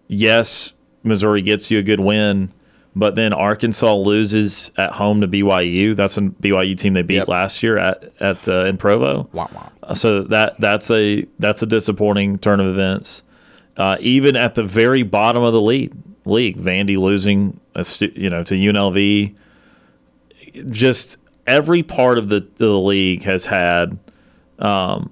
yes, 0.07 0.73
Missouri 1.03 1.41
gets 1.41 1.69
you 1.69 1.79
a 1.79 1.83
good 1.83 1.99
win, 1.99 2.51
but 2.95 3.15
then 3.15 3.33
Arkansas 3.33 3.93
loses 3.95 4.71
at 4.77 4.93
home 4.93 5.21
to 5.21 5.27
BYU. 5.27 5.95
That's 5.95 6.17
a 6.17 6.21
BYU 6.21 6.77
team 6.77 6.93
they 6.95 7.01
beat 7.03 7.15
Yep. 7.15 7.27
last 7.27 7.63
year 7.63 7.77
at 7.77 8.03
at 8.19 8.47
uh, 8.49 8.65
in 8.65 8.77
Provo. 8.77 9.29
Uh, 9.83 9.93
So 9.95 10.23
that 10.23 10.59
that's 10.59 10.89
a 10.91 11.25
that's 11.39 11.61
a 11.61 11.65
disappointing 11.65 12.37
turn 12.39 12.59
of 12.59 12.67
events. 12.67 13.23
Uh, 13.77 13.95
even 14.01 14.35
at 14.35 14.55
the 14.55 14.63
very 14.63 15.03
bottom 15.03 15.41
of 15.41 15.53
the 15.53 15.61
league, 15.61 15.93
league 16.25 16.57
Vandy 16.57 16.97
losing, 16.97 17.59
a 17.75 17.83
stu- 17.83 18.11
you 18.15 18.29
know, 18.29 18.43
to 18.43 18.53
UNLV. 18.55 19.35
Just 20.69 21.17
every 21.47 21.83
part 21.83 22.17
of 22.17 22.27
the, 22.29 22.45
the 22.55 22.67
league 22.69 23.23
has 23.23 23.45
had, 23.45 23.97
um, 24.57 25.11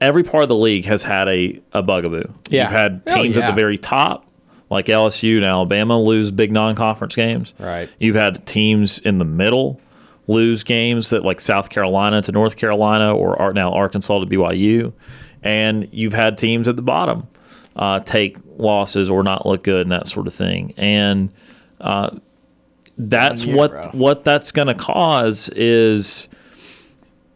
every 0.00 0.22
part 0.24 0.42
of 0.42 0.48
the 0.48 0.56
league 0.56 0.84
has 0.86 1.02
had 1.04 1.28
a, 1.28 1.60
a 1.72 1.82
bugaboo. 1.82 2.24
Yeah. 2.48 2.64
You've 2.64 2.72
had 2.72 3.02
Oh, 3.10 3.22
teams 3.22 3.36
at 3.36 3.48
the 3.50 3.54
very 3.54 3.78
top, 3.78 4.25
like 4.70 4.86
LSU 4.86 5.36
and 5.36 5.44
Alabama, 5.44 6.00
lose 6.00 6.30
big 6.30 6.52
non 6.52 6.74
conference 6.74 7.14
games. 7.14 7.54
Right. 7.58 7.88
You've 7.98 8.16
had 8.16 8.46
teams 8.46 8.98
in 8.98 9.18
the 9.18 9.24
middle 9.24 9.80
lose 10.28 10.64
games 10.64 11.10
that 11.10 11.24
like 11.24 11.40
South 11.40 11.70
Carolina 11.70 12.20
to 12.22 12.32
North 12.32 12.56
Carolina 12.56 13.14
or 13.14 13.40
are 13.40 13.52
now 13.52 13.72
Arkansas 13.72 14.18
to 14.20 14.26
BYU, 14.26 14.92
and 15.42 15.88
you've 15.92 16.12
had 16.12 16.36
teams 16.36 16.66
at 16.68 16.76
the 16.76 16.82
bottom 16.82 17.28
uh, 17.76 18.00
take 18.00 18.38
losses 18.56 19.10
or 19.10 19.22
not 19.22 19.46
look 19.46 19.62
good 19.62 19.82
and 19.82 19.92
that 19.92 20.08
sort 20.08 20.26
of 20.26 20.34
thing. 20.34 20.74
And 20.76 21.32
uh, 21.80 22.18
that's 22.96 23.44
year, 23.44 23.56
what 23.56 23.70
bro. 23.70 23.82
what 23.92 24.24
that's 24.24 24.50
going 24.50 24.68
to 24.68 24.74
cause 24.74 25.48
is 25.50 26.28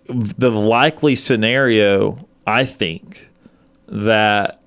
the 0.09 0.51
likely 0.51 1.15
scenario. 1.15 2.27
I 2.47 2.65
think 2.65 3.29
that 3.87 4.60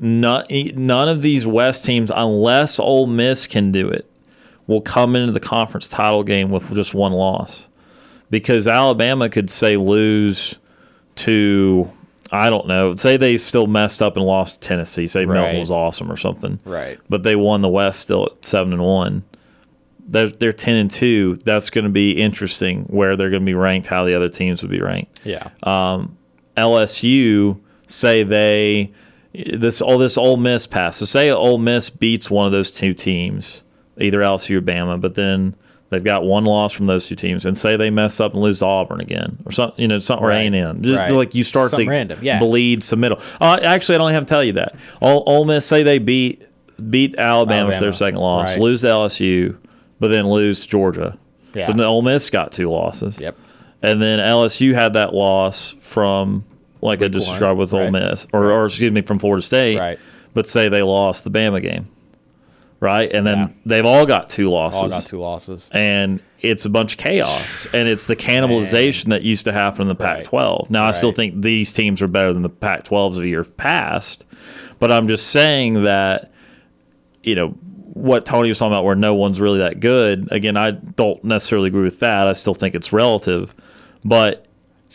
none, 0.00 0.44
none 0.74 1.08
of 1.08 1.22
these 1.22 1.46
West 1.46 1.84
teams, 1.84 2.10
unless 2.14 2.78
Ole 2.78 3.06
Miss 3.06 3.46
can 3.46 3.72
do 3.72 3.88
it, 3.88 4.08
will 4.66 4.80
come 4.80 5.14
into 5.16 5.32
the 5.32 5.40
conference 5.40 5.88
title 5.88 6.22
game 6.24 6.50
with 6.50 6.72
just 6.74 6.94
one 6.94 7.12
loss. 7.12 7.68
Because 8.30 8.66
Alabama 8.66 9.28
could 9.28 9.50
say 9.50 9.76
lose 9.76 10.58
to 11.16 11.90
I 12.32 12.50
don't 12.50 12.66
know, 12.66 12.92
say 12.96 13.16
they 13.16 13.36
still 13.38 13.68
messed 13.68 14.02
up 14.02 14.16
and 14.16 14.24
lost 14.26 14.60
to 14.60 14.68
Tennessee, 14.68 15.06
say 15.06 15.24
Right. 15.24 15.56
was 15.58 15.70
awesome 15.70 16.10
or 16.10 16.16
something. 16.16 16.58
Right. 16.64 16.98
But 17.08 17.22
they 17.22 17.36
won 17.36 17.62
the 17.62 17.68
West 17.68 18.00
still 18.00 18.26
at 18.26 18.44
seven 18.44 18.72
and 18.72 18.82
one. 18.82 19.22
They're 20.08 20.28
they're 20.28 20.52
ten 20.52 20.74
and 20.74 20.90
two. 20.90 21.36
That's 21.44 21.70
gonna 21.70 21.88
be 21.88 22.20
interesting 22.20 22.82
where 22.84 23.16
they're 23.16 23.30
gonna 23.30 23.44
be 23.44 23.54
ranked, 23.54 23.86
how 23.86 24.04
the 24.04 24.14
other 24.14 24.28
teams 24.28 24.62
would 24.62 24.70
be 24.72 24.80
ranked. 24.80 25.20
Yeah. 25.24 25.48
Um, 25.62 26.16
LSU 26.56 27.58
say 27.86 28.24
they 28.24 28.90
this 29.56 29.80
all 29.80 29.98
this 29.98 30.16
Ole 30.18 30.36
Miss 30.36 30.66
pass. 30.66 30.96
So 30.98 31.04
say 31.04 31.30
Ole 31.30 31.58
Miss 31.58 31.90
beats 31.90 32.30
one 32.30 32.46
of 32.46 32.52
those 32.52 32.70
two 32.70 32.92
teams, 32.92 33.62
either 33.98 34.20
LSU 34.20 34.56
or 34.56 34.62
Bama, 34.62 35.00
but 35.00 35.14
then 35.14 35.54
they've 35.90 36.02
got 36.04 36.24
one 36.24 36.44
loss 36.44 36.72
from 36.72 36.86
those 36.86 37.06
two 37.06 37.14
teams, 37.14 37.44
and 37.44 37.56
say 37.56 37.76
they 37.76 37.90
mess 37.90 38.18
up 38.20 38.32
and 38.34 38.42
lose 38.42 38.58
to 38.60 38.66
Auburn 38.66 39.00
again, 39.00 39.38
or 39.46 39.52
something, 39.52 39.80
you 39.80 39.88
know, 39.88 39.98
something 39.98 40.24
or 40.26 40.30
A&M. 40.32 40.82
Just 40.82 40.98
Right. 40.98 41.10
like 41.12 41.34
you 41.34 41.44
start 41.44 41.70
Something 41.70 41.86
to 41.86 41.90
random, 41.90 42.18
yeah. 42.22 42.38
bleed 42.40 42.82
some 42.82 43.00
middle. 43.00 43.20
Uh, 43.40 43.58
actually, 43.62 43.94
I 43.94 43.98
don't 43.98 44.12
have 44.12 44.24
to 44.24 44.28
tell 44.28 44.42
you 44.44 44.52
that. 44.54 44.74
Ole, 45.00 45.22
Ole 45.26 45.44
Miss 45.44 45.64
say 45.66 45.82
they 45.82 45.98
beat 45.98 46.44
beat 46.90 47.14
Alabama, 47.16 47.72
for 47.72 47.80
their 47.80 47.92
second 47.92 48.20
loss, 48.20 48.52
Right. 48.52 48.60
lose 48.60 48.82
to 48.82 48.88
LSU, 48.88 49.56
but 49.98 50.08
then 50.08 50.28
lose 50.28 50.62
to 50.64 50.68
Georgia. 50.68 51.16
So 51.54 51.60
Yeah. 51.60 51.66
then 51.68 51.80
Ole 51.86 52.02
Miss 52.02 52.28
got 52.28 52.52
two 52.52 52.68
losses. 52.70 53.18
Yep. 53.18 53.34
And 53.82 54.02
then 54.02 54.18
LSU 54.20 54.74
had 54.74 54.92
that 54.92 55.14
loss 55.14 55.74
from, 55.80 56.44
like 56.86 57.02
I 57.02 57.08
just 57.08 57.28
described 57.28 57.58
with 57.58 57.74
Ole 57.74 57.80
right. 57.80 57.92
Miss, 57.92 58.26
or, 58.32 58.50
or 58.50 58.66
excuse 58.66 58.92
me, 58.92 59.02
from 59.02 59.18
Florida 59.18 59.42
State. 59.42 59.78
Right. 59.78 59.98
But 60.34 60.46
say 60.46 60.68
they 60.68 60.82
lost 60.82 61.24
the 61.24 61.30
Bama 61.30 61.62
game, 61.62 61.88
right? 62.80 63.10
And 63.10 63.26
then 63.26 63.38
Yeah. 63.38 63.48
they've 63.64 63.86
all 63.86 64.06
got 64.06 64.28
two 64.28 64.50
losses. 64.50 64.80
All 64.82 64.88
got 64.88 65.06
two 65.06 65.18
losses. 65.18 65.70
And 65.72 66.20
it's 66.40 66.64
a 66.64 66.70
bunch 66.70 66.92
of 66.92 66.98
chaos, 66.98 67.66
and 67.72 67.88
it's 67.88 68.04
the 68.04 68.14
cannibalization 68.16 69.06
that 69.06 69.22
used 69.22 69.44
to 69.46 69.52
happen 69.52 69.82
in 69.82 69.88
the 69.88 69.94
Pac-12. 69.94 70.68
Now, 70.70 70.84
I 70.86 70.92
still 70.92 71.10
think 71.10 71.42
these 71.42 71.72
teams 71.72 72.02
are 72.02 72.06
better 72.06 72.32
than 72.32 72.42
the 72.42 72.50
Pac-12s 72.50 73.16
of 73.18 73.24
years 73.24 73.46
past, 73.56 74.26
but 74.78 74.92
I'm 74.92 75.08
just 75.08 75.28
saying 75.28 75.82
that 75.84 76.30
you 77.22 77.34
know 77.34 77.48
what 77.94 78.26
Tony 78.26 78.48
was 78.48 78.58
talking 78.58 78.72
about, 78.72 78.84
where 78.84 78.94
no 78.94 79.14
one's 79.14 79.40
really 79.40 79.58
that 79.58 79.80
good. 79.80 80.28
Again, 80.30 80.56
I 80.58 80.72
don't 80.72 81.24
necessarily 81.24 81.68
agree 81.68 81.82
with 81.84 81.98
that. 82.00 82.28
I 82.28 82.34
still 82.34 82.52
think 82.54 82.74
it's 82.74 82.92
relative, 82.92 83.54
but 84.04 84.45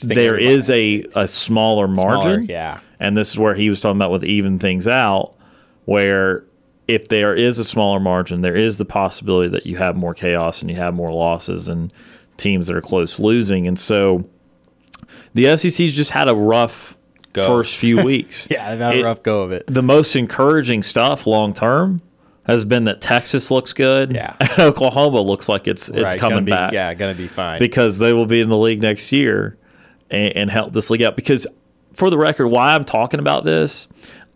there 0.01 0.37
is 0.37 0.69
a 0.69 1.03
a 1.15 1.27
smaller 1.27 1.87
margin. 1.87 2.45
yeah. 2.45 2.79
and 2.99 3.17
this 3.17 3.31
is 3.31 3.37
where 3.39 3.53
he 3.55 3.69
was 3.69 3.81
talking 3.81 3.97
about 3.97 4.11
with 4.11 4.23
even 4.23 4.59
things 4.59 4.87
out, 4.87 5.35
where 5.85 6.45
if 6.87 7.07
there 7.07 7.33
is 7.35 7.57
a 7.59 7.63
smaller 7.63 7.99
margin, 7.99 8.41
there 8.41 8.55
is 8.55 8.77
the 8.77 8.85
possibility 8.85 9.49
that 9.49 9.65
you 9.65 9.77
have 9.77 9.95
more 9.95 10.13
chaos 10.13 10.61
and 10.61 10.69
you 10.69 10.77
have 10.77 10.93
more 10.93 11.11
losses 11.11 11.67
and 11.67 11.93
teams 12.37 12.67
that 12.67 12.75
are 12.75 12.81
close 12.81 13.19
losing, 13.19 13.67
and 13.67 13.79
so 13.79 14.27
the 15.33 15.55
SEC's 15.55 15.95
just 15.95 16.11
had 16.11 16.29
a 16.29 16.35
rough 16.35 16.97
Go. 17.33 17.47
first 17.47 17.77
few 17.77 18.03
weeks. 18.03 18.47
Yeah, 18.51 18.71
they've 18.71 18.79
had 18.79 18.97
a 18.97 19.03
rough 19.03 19.23
go 19.23 19.43
of 19.43 19.51
it. 19.51 19.63
the 19.67 19.81
most 19.83 20.15
encouraging 20.15 20.83
stuff 20.83 21.25
long 21.25 21.53
term 21.53 22.01
has 22.45 22.65
been 22.65 22.85
that 22.85 22.99
Texas 23.01 23.51
looks 23.51 23.71
good. 23.71 24.13
Yeah. 24.13 24.35
And 24.41 24.59
Oklahoma 24.59 25.21
looks 25.21 25.47
like 25.47 25.67
it's 25.67 25.87
it's 25.89 25.99
Right, 26.01 26.17
coming 26.19 26.43
be, 26.43 26.51
back. 26.51 26.73
Yeah, 26.73 26.93
gonna 26.95 27.13
be 27.13 27.27
fine. 27.27 27.59
Because 27.59 27.99
they 27.99 28.11
will 28.13 28.25
be 28.25 28.41
in 28.41 28.49
the 28.49 28.57
league 28.57 28.81
next 28.81 29.11
year 29.13 29.57
and, 30.11 30.35
and 30.35 30.49
help 30.51 30.73
this 30.73 30.89
league 30.89 31.01
out. 31.01 31.15
Because 31.15 31.47
for 31.93 32.09
the 32.09 32.17
record, 32.17 32.47
why 32.47 32.75
I'm 32.75 32.83
talking 32.83 33.19
about 33.19 33.43
this, 33.43 33.87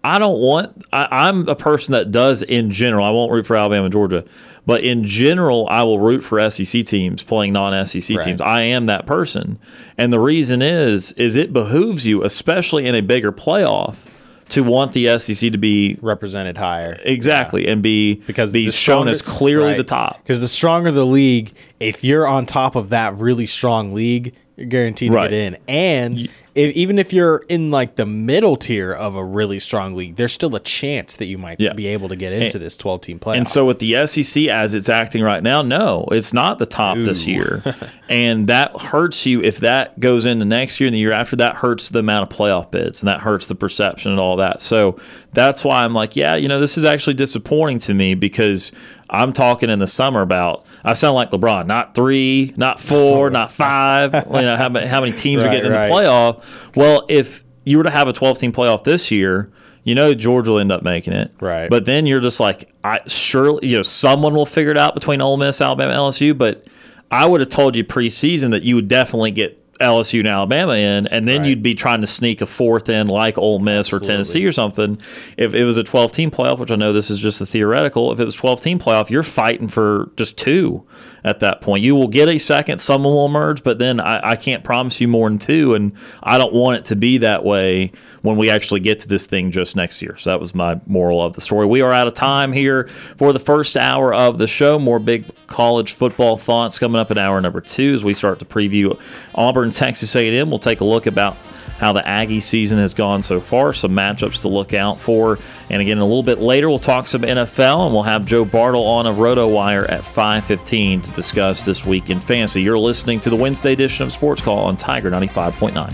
I 0.03 0.19
don't 0.19 0.39
want 0.39 0.86
I, 0.93 1.07
I'm 1.28 1.47
a 1.47 1.55
person 1.55 1.93
that 1.93 2.11
does 2.11 2.43
in 2.43 2.69
general, 2.69 3.03
I 3.03 3.09
won't 3.09 3.32
root 3.32 3.47
for 3.47 3.55
Alabama 3.55 3.86
and 3.86 3.91
Georgia, 3.91 4.23
but 4.65 4.84
in 4.84 5.03
general 5.03 5.67
I 5.69 5.82
will 5.84 5.99
root 5.99 6.21
for 6.21 6.47
SEC 6.49 6.86
teams 6.86 7.23
playing 7.23 7.53
non 7.53 7.86
SEC 7.88 8.15
Right. 8.15 8.23
teams. 8.23 8.41
I 8.41 8.61
am 8.61 8.86
that 8.86 9.07
person. 9.07 9.57
And 9.97 10.13
the 10.13 10.19
reason 10.19 10.61
is 10.61 11.11
is 11.13 11.36
it 11.36 11.51
behooves 11.53 12.05
you, 12.05 12.23
especially 12.23 12.86
in 12.86 12.93
a 12.93 13.01
bigger 13.01 13.32
playoff, 13.32 14.05
to 14.49 14.63
want 14.63 14.91
the 14.93 15.17
SEC 15.17 15.51
to 15.51 15.57
be 15.57 15.97
represented 16.01 16.57
higher. 16.57 16.99
Exactly, 17.03 17.67
and 17.67 17.82
be 17.82 18.15
because 18.28 18.53
be 18.53 18.69
shown 18.69 19.07
as 19.07 19.23
clearly 19.23 19.69
right. 19.69 19.78
the 19.78 19.84
top. 19.84 20.21
Because 20.21 20.39
the 20.39 20.47
stronger 20.47 20.91
the 20.91 21.05
league, 21.05 21.51
if 21.80 22.03
you're 22.03 22.28
on 22.28 22.45
top 22.45 22.76
of 22.76 22.89
that 22.89 23.15
really 23.15 23.47
strong 23.47 23.91
league, 23.91 24.36
you're 24.58 24.68
guaranteed 24.68 25.12
Right. 25.14 25.26
to 25.26 25.30
get 25.32 25.38
in. 25.39 25.58
And 25.68 26.20
if, 26.56 26.74
even 26.78 26.97
if 26.97 27.12
you're 27.12 27.43
in 27.49 27.70
like 27.72 27.95
the 27.95 28.06
middle 28.06 28.56
tier 28.56 28.93
of 28.93 29.16
a 29.16 29.24
really 29.26 29.60
strong 29.60 29.93
league, 29.95 30.16
there's 30.16 30.32
still 30.32 30.56
a 30.56 30.62
chance 30.62 31.18
that 31.18 31.26
you 31.26 31.38
might 31.38 31.60
Yeah. 31.60 31.74
be 31.74 31.88
able 31.88 32.08
to 32.08 32.16
get 32.16 32.32
into 32.32 32.58
this 32.58 32.78
12 32.78 33.01
team 33.01 33.20
playoff. 33.20 33.36
And 33.38 33.47
so 33.47 33.66
with 33.66 33.80
the 33.80 33.93
SEC 34.06 34.47
as 34.47 34.74
it's 34.74 34.88
acting 34.88 35.22
right 35.24 35.43
now, 35.43 35.62
no, 35.62 36.08
it's 36.14 36.32
not 36.34 36.58
the 36.58 36.66
top 36.66 36.97
this 36.97 37.28
year, 37.28 37.62
and 38.10 38.47
that 38.47 38.72
hurts 38.80 39.26
you 39.26 39.43
if 39.43 39.58
that 39.58 39.99
goes 39.99 40.26
into 40.26 40.45
next 40.45 40.80
year 40.80 40.88
and 40.88 40.93
the 40.95 40.99
year 40.99 41.12
after. 41.12 41.36
That 41.36 41.58
hurts 41.58 41.89
the 41.89 41.99
amount 41.99 42.32
of 42.32 42.38
playoff 42.38 42.72
bids, 42.72 43.01
and 43.01 43.10
that 43.10 43.20
hurts 43.22 43.47
the 43.47 43.56
perception 43.56 44.12
and 44.12 44.20
all 44.22 44.38
that. 44.38 44.62
So 44.62 44.95
that's 45.34 45.66
why 45.66 45.84
I'm 45.84 45.93
like, 45.93 46.16
yeah, 46.16 46.36
you 46.36 46.47
know, 46.47 46.62
this 46.62 46.78
is 46.78 46.86
actually 46.86 47.16
disappointing 47.16 47.80
to 47.80 47.93
me 47.93 48.14
because 48.16 48.72
I'm 49.10 49.34
talking 49.34 49.70
in 49.70 49.80
the 49.80 49.88
summer 49.88 50.22
about. 50.22 50.66
I 50.86 50.93
sound 50.93 51.15
like 51.15 51.31
LeBron, 51.31 51.65
not 51.65 51.95
three, 51.95 52.53
not 52.55 52.79
four, 52.79 53.29
not 53.31 53.51
five. 53.51 54.13
you 54.13 54.41
know 54.41 54.55
how 54.55 54.69
many, 54.69 54.86
how 54.88 55.01
many 55.01 55.13
teams 55.13 55.43
are 55.43 55.47
Right, 55.47 55.55
getting 55.55 55.71
in 55.71 55.71
the 55.73 55.88
playoff? 55.89 56.75
Well, 56.75 57.05
if 57.09 57.43
you 57.65 57.77
were 57.77 57.83
to 57.83 57.89
have 57.89 58.07
a 58.07 58.13
12 58.13 58.38
team 58.38 58.51
playoff 58.53 58.83
this 58.83 59.11
year. 59.11 59.51
You 59.83 59.93
know 59.93 60.15
Georgia 60.15 60.49
will 60.53 60.59
end 60.59 60.71
up 60.71 60.81
making 60.81 61.13
it, 61.13 61.36
Right. 61.39 61.69
But 61.69 61.86
then 61.86 62.07
you're 62.07 62.19
just 62.19 62.39
like, 62.39 62.73
I 62.83 63.01
surely, 63.05 63.67
you 63.67 63.77
know, 63.77 63.83
someone 63.83 64.33
will 64.33 64.47
figure 64.47 64.71
it 64.71 64.79
out 64.79 64.95
between 64.95 65.21
Ole 65.21 65.38
Miss, 65.38 65.61
Alabama, 65.61 65.93
LSU. 65.93 66.36
But 66.36 66.65
I 67.11 67.27
would 67.27 67.39
have 67.39 67.49
told 67.49 67.75
you 67.75 67.83
preseason 67.83 68.49
that 68.49 68.63
you 68.63 68.73
would 68.73 68.88
definitely 68.88 69.29
get 69.29 69.61
LSU 69.82 70.19
and 70.19 70.28
Alabama 70.28 70.73
in, 70.73 71.07
and 71.07 71.28
then 71.28 71.41
Right. 71.41 71.49
you'd 71.49 71.63
be 71.63 71.76
trying 71.76 72.01
to 72.01 72.07
sneak 72.07 72.41
a 72.41 72.45
fourth 72.45 72.88
in 72.89 73.07
like 73.07 73.38
Ole 73.38 73.59
Miss 73.59 73.91
or 73.91 73.99
Tennessee 73.99 74.45
or 74.45 74.51
something. 74.51 74.97
If 75.38 75.53
it 75.53 75.63
was 75.65 75.78
a 75.78 75.84
12 75.84 76.11
team 76.11 76.32
playoff, 76.32 76.59
which 76.59 76.71
I 76.71 76.76
know 76.76 76.93
this 76.93 77.09
is 77.09 77.19
just 77.19 77.41
a 77.41 77.45
theoretical, 77.45 78.11
if 78.11 78.19
it 78.19 78.26
was 78.26 78.36
12 78.36 78.61
team 78.61 78.80
playoff, 78.80 79.09
you're 79.09 79.23
fighting 79.23 79.67
for 79.67 80.11
just 80.15 80.38
two 80.38 80.84
at 81.26 81.39
that 81.39 81.59
point. 81.59 81.84
You 81.84 81.95
will 81.95 82.07
get 82.07 82.30
a 82.30 82.38
second, 82.38 82.78
someone 82.78 83.11
will 83.11 83.26
emerge, 83.26 83.63
but 83.63 83.80
then 83.80 83.99
I, 83.99 84.30
I 84.30 84.36
can't 84.36 84.63
promise 84.63 85.01
you 85.01 85.07
more 85.07 85.28
than 85.28 85.39
two, 85.39 85.73
and 85.73 85.91
I 86.21 86.38
don't 86.38 86.53
want 86.53 86.78
it 86.78 86.86
to 86.86 86.95
be 86.95 87.17
that 87.17 87.43
way 87.43 87.91
when 88.21 88.38
we 88.38 88.51
actually 88.51 88.80
get 88.80 88.99
to 88.99 89.07
this 89.07 89.26
thing 89.26 89.49
just 89.49 89.76
next 89.76 90.03
year. 90.03 90.15
So 90.17 90.30
that 90.30 90.39
was 90.39 90.53
my 90.53 90.80
moral 90.86 91.23
of 91.23 91.34
the 91.34 91.41
story. 91.41 91.65
We 91.65 91.82
are 91.82 91.91
out 91.91 92.07
of 92.07 92.13
time 92.13 92.53
here 92.53 92.88
for 92.88 93.34
the 93.34 93.39
first 93.39 93.76
hour 93.76 94.13
of 94.13 94.38
the 94.38 94.45
show. 94.45 94.78
More 94.78 94.99
big 94.99 95.26
college 95.47 95.93
football 95.93 96.38
thoughts 96.38 96.78
coming 96.78 97.01
up 97.01 97.09
in 97.09 97.17
hour 97.17 97.41
number 97.41 97.59
two 97.59 97.95
as 97.95 98.03
we 98.03 98.13
start 98.13 98.38
to 98.39 98.45
preview 98.45 98.99
Auburn, 99.34 99.71
Texas 99.71 100.15
A&M. 100.15 100.49
We'll 100.51 100.59
take 100.59 100.82
a 100.82 100.86
look 100.86 101.07
about 101.07 101.38
how 101.86 101.93
the 101.93 102.07
Aggie 102.07 102.39
season 102.39 102.79
has 102.79 102.95
gone 102.95 103.21
so 103.21 103.39
far, 103.39 103.71
some 103.71 103.91
matchups 103.91 104.41
to 104.41 104.47
look 104.47 104.73
out 104.73 104.97
for. 104.97 105.38
And 105.69 105.83
again, 105.83 105.99
a 105.99 106.03
little 106.03 106.23
bit 106.23 106.39
later, 106.39 106.67
we'll 106.67 106.79
talk 106.79 107.05
some 107.05 107.21
NFL, 107.21 107.86
and 107.86 107.93
we'll 107.93 108.01
have 108.01 108.25
Joe 108.25 108.43
Bartel 108.43 108.81
on 108.81 109.05
a 109.05 109.11
RotoWire 109.11 109.88
at 109.88 110.01
5:15 110.01 111.03
to 111.03 111.11
discuss 111.11 111.63
this 111.63 111.86
week 111.86 112.09
in 112.09 112.19
fantasy. 112.19 112.63
You're 112.63 112.79
listening 112.79 113.19
to 113.19 113.29
the 113.29 113.36
Wednesday 113.36 113.73
edition 113.73 114.03
of 114.03 114.11
Sports 114.11 114.41
Call 114.41 114.65
on 114.65 114.77
Tiger 114.77 115.11
95.9. 115.11 115.93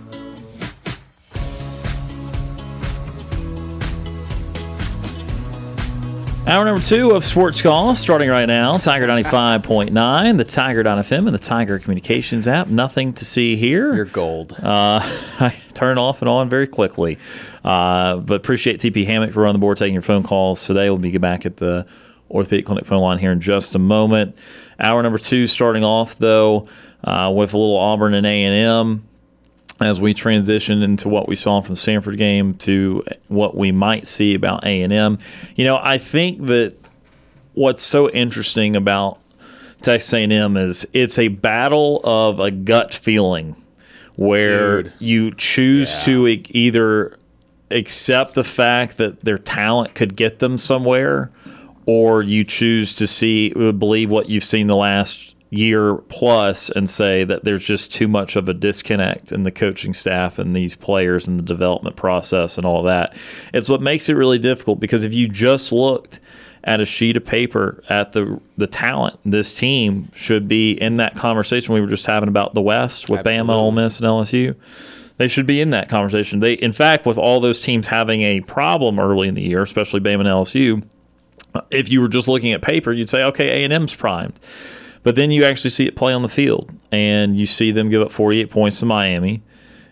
Hour 6.47 6.65
number 6.65 6.81
two 6.81 7.11
of 7.11 7.23
Sports 7.23 7.61
Call 7.61 7.95
starting 7.95 8.27
right 8.27 8.47
now. 8.47 8.75
Tiger 8.77 9.05
95.9, 9.07 10.37
the 10.37 10.43
Tiger.fm, 10.43 11.27
and 11.27 11.35
the 11.35 11.39
Tiger 11.39 11.77
Communications 11.77 12.47
app. 12.47 12.67
Nothing 12.67 13.13
to 13.13 13.25
see 13.25 13.55
here. 13.55 13.93
You're 13.93 14.05
gold. 14.05 14.53
Uh, 14.53 14.99
I 15.39 15.55
turn 15.75 15.99
off 15.99 16.23
and 16.23 16.27
on 16.27 16.49
very 16.49 16.65
quickly. 16.65 17.19
Uh, 17.63 18.17
but 18.17 18.33
appreciate 18.33 18.79
TP 18.79 19.05
Hammock 19.05 19.33
for 19.33 19.45
on 19.45 19.53
the 19.53 19.59
board, 19.59 19.77
taking 19.77 19.93
your 19.93 20.01
phone 20.01 20.23
calls 20.23 20.65
today. 20.65 20.89
We'll 20.89 20.97
be 20.97 21.15
back 21.19 21.45
at 21.45 21.57
the 21.57 21.85
Orthopedic 22.31 22.65
Clinic 22.65 22.85
phone 22.85 23.01
line 23.01 23.19
here 23.19 23.31
in 23.31 23.39
just 23.39 23.75
a 23.75 23.79
moment. 23.79 24.35
Hour 24.79 25.03
number 25.03 25.19
two 25.19 25.45
starting 25.45 25.83
off, 25.83 26.17
though, 26.17 26.65
uh, 27.03 27.31
with 27.33 27.53
a 27.53 27.57
little 27.57 27.77
Auburn 27.77 28.15
and 28.15 28.25
A&M 28.25 29.07
as 29.81 29.99
we 29.99 30.13
transition 30.13 30.81
into 30.83 31.09
what 31.09 31.27
we 31.27 31.35
saw 31.35 31.61
from 31.61 31.75
Samford 31.75 32.17
game 32.17 32.53
to 32.55 33.03
what 33.27 33.55
we 33.55 33.71
might 33.71 34.07
see 34.07 34.33
about 34.33 34.63
A&M. 34.63 35.17
You 35.55 35.65
know, 35.65 35.79
I 35.81 35.97
think 35.97 36.45
that 36.47 36.75
what's 37.53 37.81
so 37.83 38.09
interesting 38.09 38.75
about 38.75 39.19
Texas 39.81 40.13
A&M 40.13 40.57
is 40.57 40.87
it's 40.93 41.17
a 41.17 41.29
battle 41.29 41.99
of 42.03 42.39
a 42.39 42.51
gut 42.51 42.93
feeling 42.93 43.55
where 44.15 44.83
Dude. 44.83 44.93
you 44.99 45.31
choose 45.33 45.91
Yeah. 45.99 46.05
to 46.13 46.27
e- 46.27 46.43
either 46.51 47.17
accept 47.71 48.35
the 48.35 48.43
fact 48.43 48.97
that 48.97 49.21
their 49.21 49.37
talent 49.37 49.95
could 49.95 50.15
get 50.15 50.39
them 50.39 50.57
somewhere 50.57 51.31
or 51.85 52.21
you 52.21 52.43
choose 52.43 52.93
to 52.95 53.07
see 53.07 53.49
believe 53.49 54.09
what 54.11 54.29
you've 54.29 54.43
seen 54.43 54.67
the 54.67 54.75
last 54.75 55.30
year 55.51 55.95
plus 56.07 56.69
and 56.69 56.89
say 56.89 57.25
that 57.25 57.43
there's 57.43 57.65
just 57.65 57.91
too 57.91 58.07
much 58.07 58.37
of 58.37 58.47
a 58.47 58.53
disconnect 58.53 59.33
in 59.33 59.43
the 59.43 59.51
coaching 59.51 59.93
staff 59.93 60.39
and 60.39 60.55
these 60.55 60.75
players 60.75 61.27
and 61.27 61.37
the 61.37 61.43
development 61.43 61.97
process 61.97 62.57
and 62.57 62.65
all 62.65 62.81
that. 62.83 63.15
It's 63.53 63.67
what 63.67 63.81
makes 63.81 64.07
it 64.07 64.13
really 64.13 64.39
difficult 64.39 64.79
because 64.79 65.03
if 65.03 65.13
you 65.13 65.27
just 65.27 65.73
looked 65.73 66.21
at 66.63 66.79
a 66.79 66.85
sheet 66.85 67.17
of 67.17 67.25
paper 67.25 67.83
at 67.89 68.13
the 68.13 68.39
the 68.55 68.67
talent, 68.67 69.19
this 69.25 69.53
team 69.53 70.09
should 70.15 70.47
be 70.47 70.71
in 70.71 70.97
that 70.97 71.15
conversation 71.17 71.73
we 71.73 71.81
were 71.81 71.87
just 71.87 72.05
having 72.05 72.29
about 72.29 72.53
the 72.53 72.61
West 72.61 73.09
with 73.09 73.21
Bama, 73.25 73.49
Ole 73.49 73.71
Miss, 73.71 73.99
and 73.99 74.07
LSU. 74.07 74.55
They 75.17 75.27
should 75.27 75.45
be 75.45 75.59
in 75.59 75.71
that 75.71 75.89
conversation. 75.89 76.39
They, 76.39 76.53
in 76.53 76.71
fact, 76.71 77.05
with 77.05 77.17
all 77.17 77.41
those 77.41 77.61
teams 77.61 77.87
having 77.87 78.21
a 78.21 78.41
problem 78.41 78.99
early 78.99 79.27
in 79.27 79.35
the 79.35 79.41
year, 79.41 79.61
especially 79.61 79.99
Bama 79.99 80.21
and 80.21 80.29
LSU, 80.29 80.83
if 81.69 81.89
you 81.89 81.99
were 81.99 82.07
just 82.07 82.27
looking 82.27 82.53
at 82.53 82.61
paper, 82.61 82.91
you'd 82.91 83.09
say, 83.09 83.23
okay, 83.23 83.61
A 83.61 83.63
and 83.65 83.73
M's 83.73 83.93
primed. 83.93 84.39
But 85.03 85.15
then 85.15 85.31
you 85.31 85.43
actually 85.45 85.71
see 85.71 85.87
it 85.87 85.95
play 85.95 86.13
on 86.13 86.21
the 86.21 86.29
field, 86.29 86.71
and 86.91 87.35
you 87.35 87.45
see 87.45 87.71
them 87.71 87.89
give 87.89 88.01
up 88.01 88.11
48 88.11 88.49
points 88.49 88.79
to 88.79 88.85
Miami, 88.85 89.41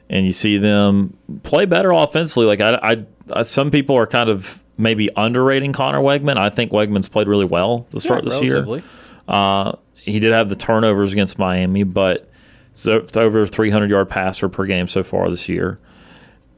and 0.10 0.26
you 0.26 0.34
see 0.34 0.58
them 0.58 1.18
play 1.44 1.66
better 1.66 1.92
offensively. 1.92 2.46
Like 2.46 2.62
I, 2.62 2.76
I, 2.76 3.06
I 3.34 3.42
some 3.42 3.72
people 3.72 3.96
are 3.96 4.08
kind 4.08 4.30
of 4.30 4.64
maybe 4.78 5.10
underrating 5.16 5.74
Conner 5.74 6.00
Weigman. 6.00 6.38
I 6.38 6.50
think 6.50 6.72
Weigman's 6.72 7.08
played 7.08 7.28
really 7.28 7.46
well 7.46 7.88
to 7.92 8.00
start 8.00 8.24
this 8.24 8.34
relatively. 8.34 8.80
year. 8.80 8.90
Uh, 9.28 9.74
he 9.96 10.20
did 10.20 10.32
have 10.32 10.50
the 10.50 10.56
turnovers 10.56 11.12
against 11.12 11.38
Miami, 11.38 11.84
but 11.84 12.30
so 12.74 12.98
it's 12.98 13.18
over 13.18 13.46
300 13.46 13.90
yard 13.90 14.10
passer 14.10 14.48
per 14.48 14.66
game 14.66 14.88
so 14.88 15.04
far 15.04 15.30
this 15.30 15.50
year. 15.50 15.80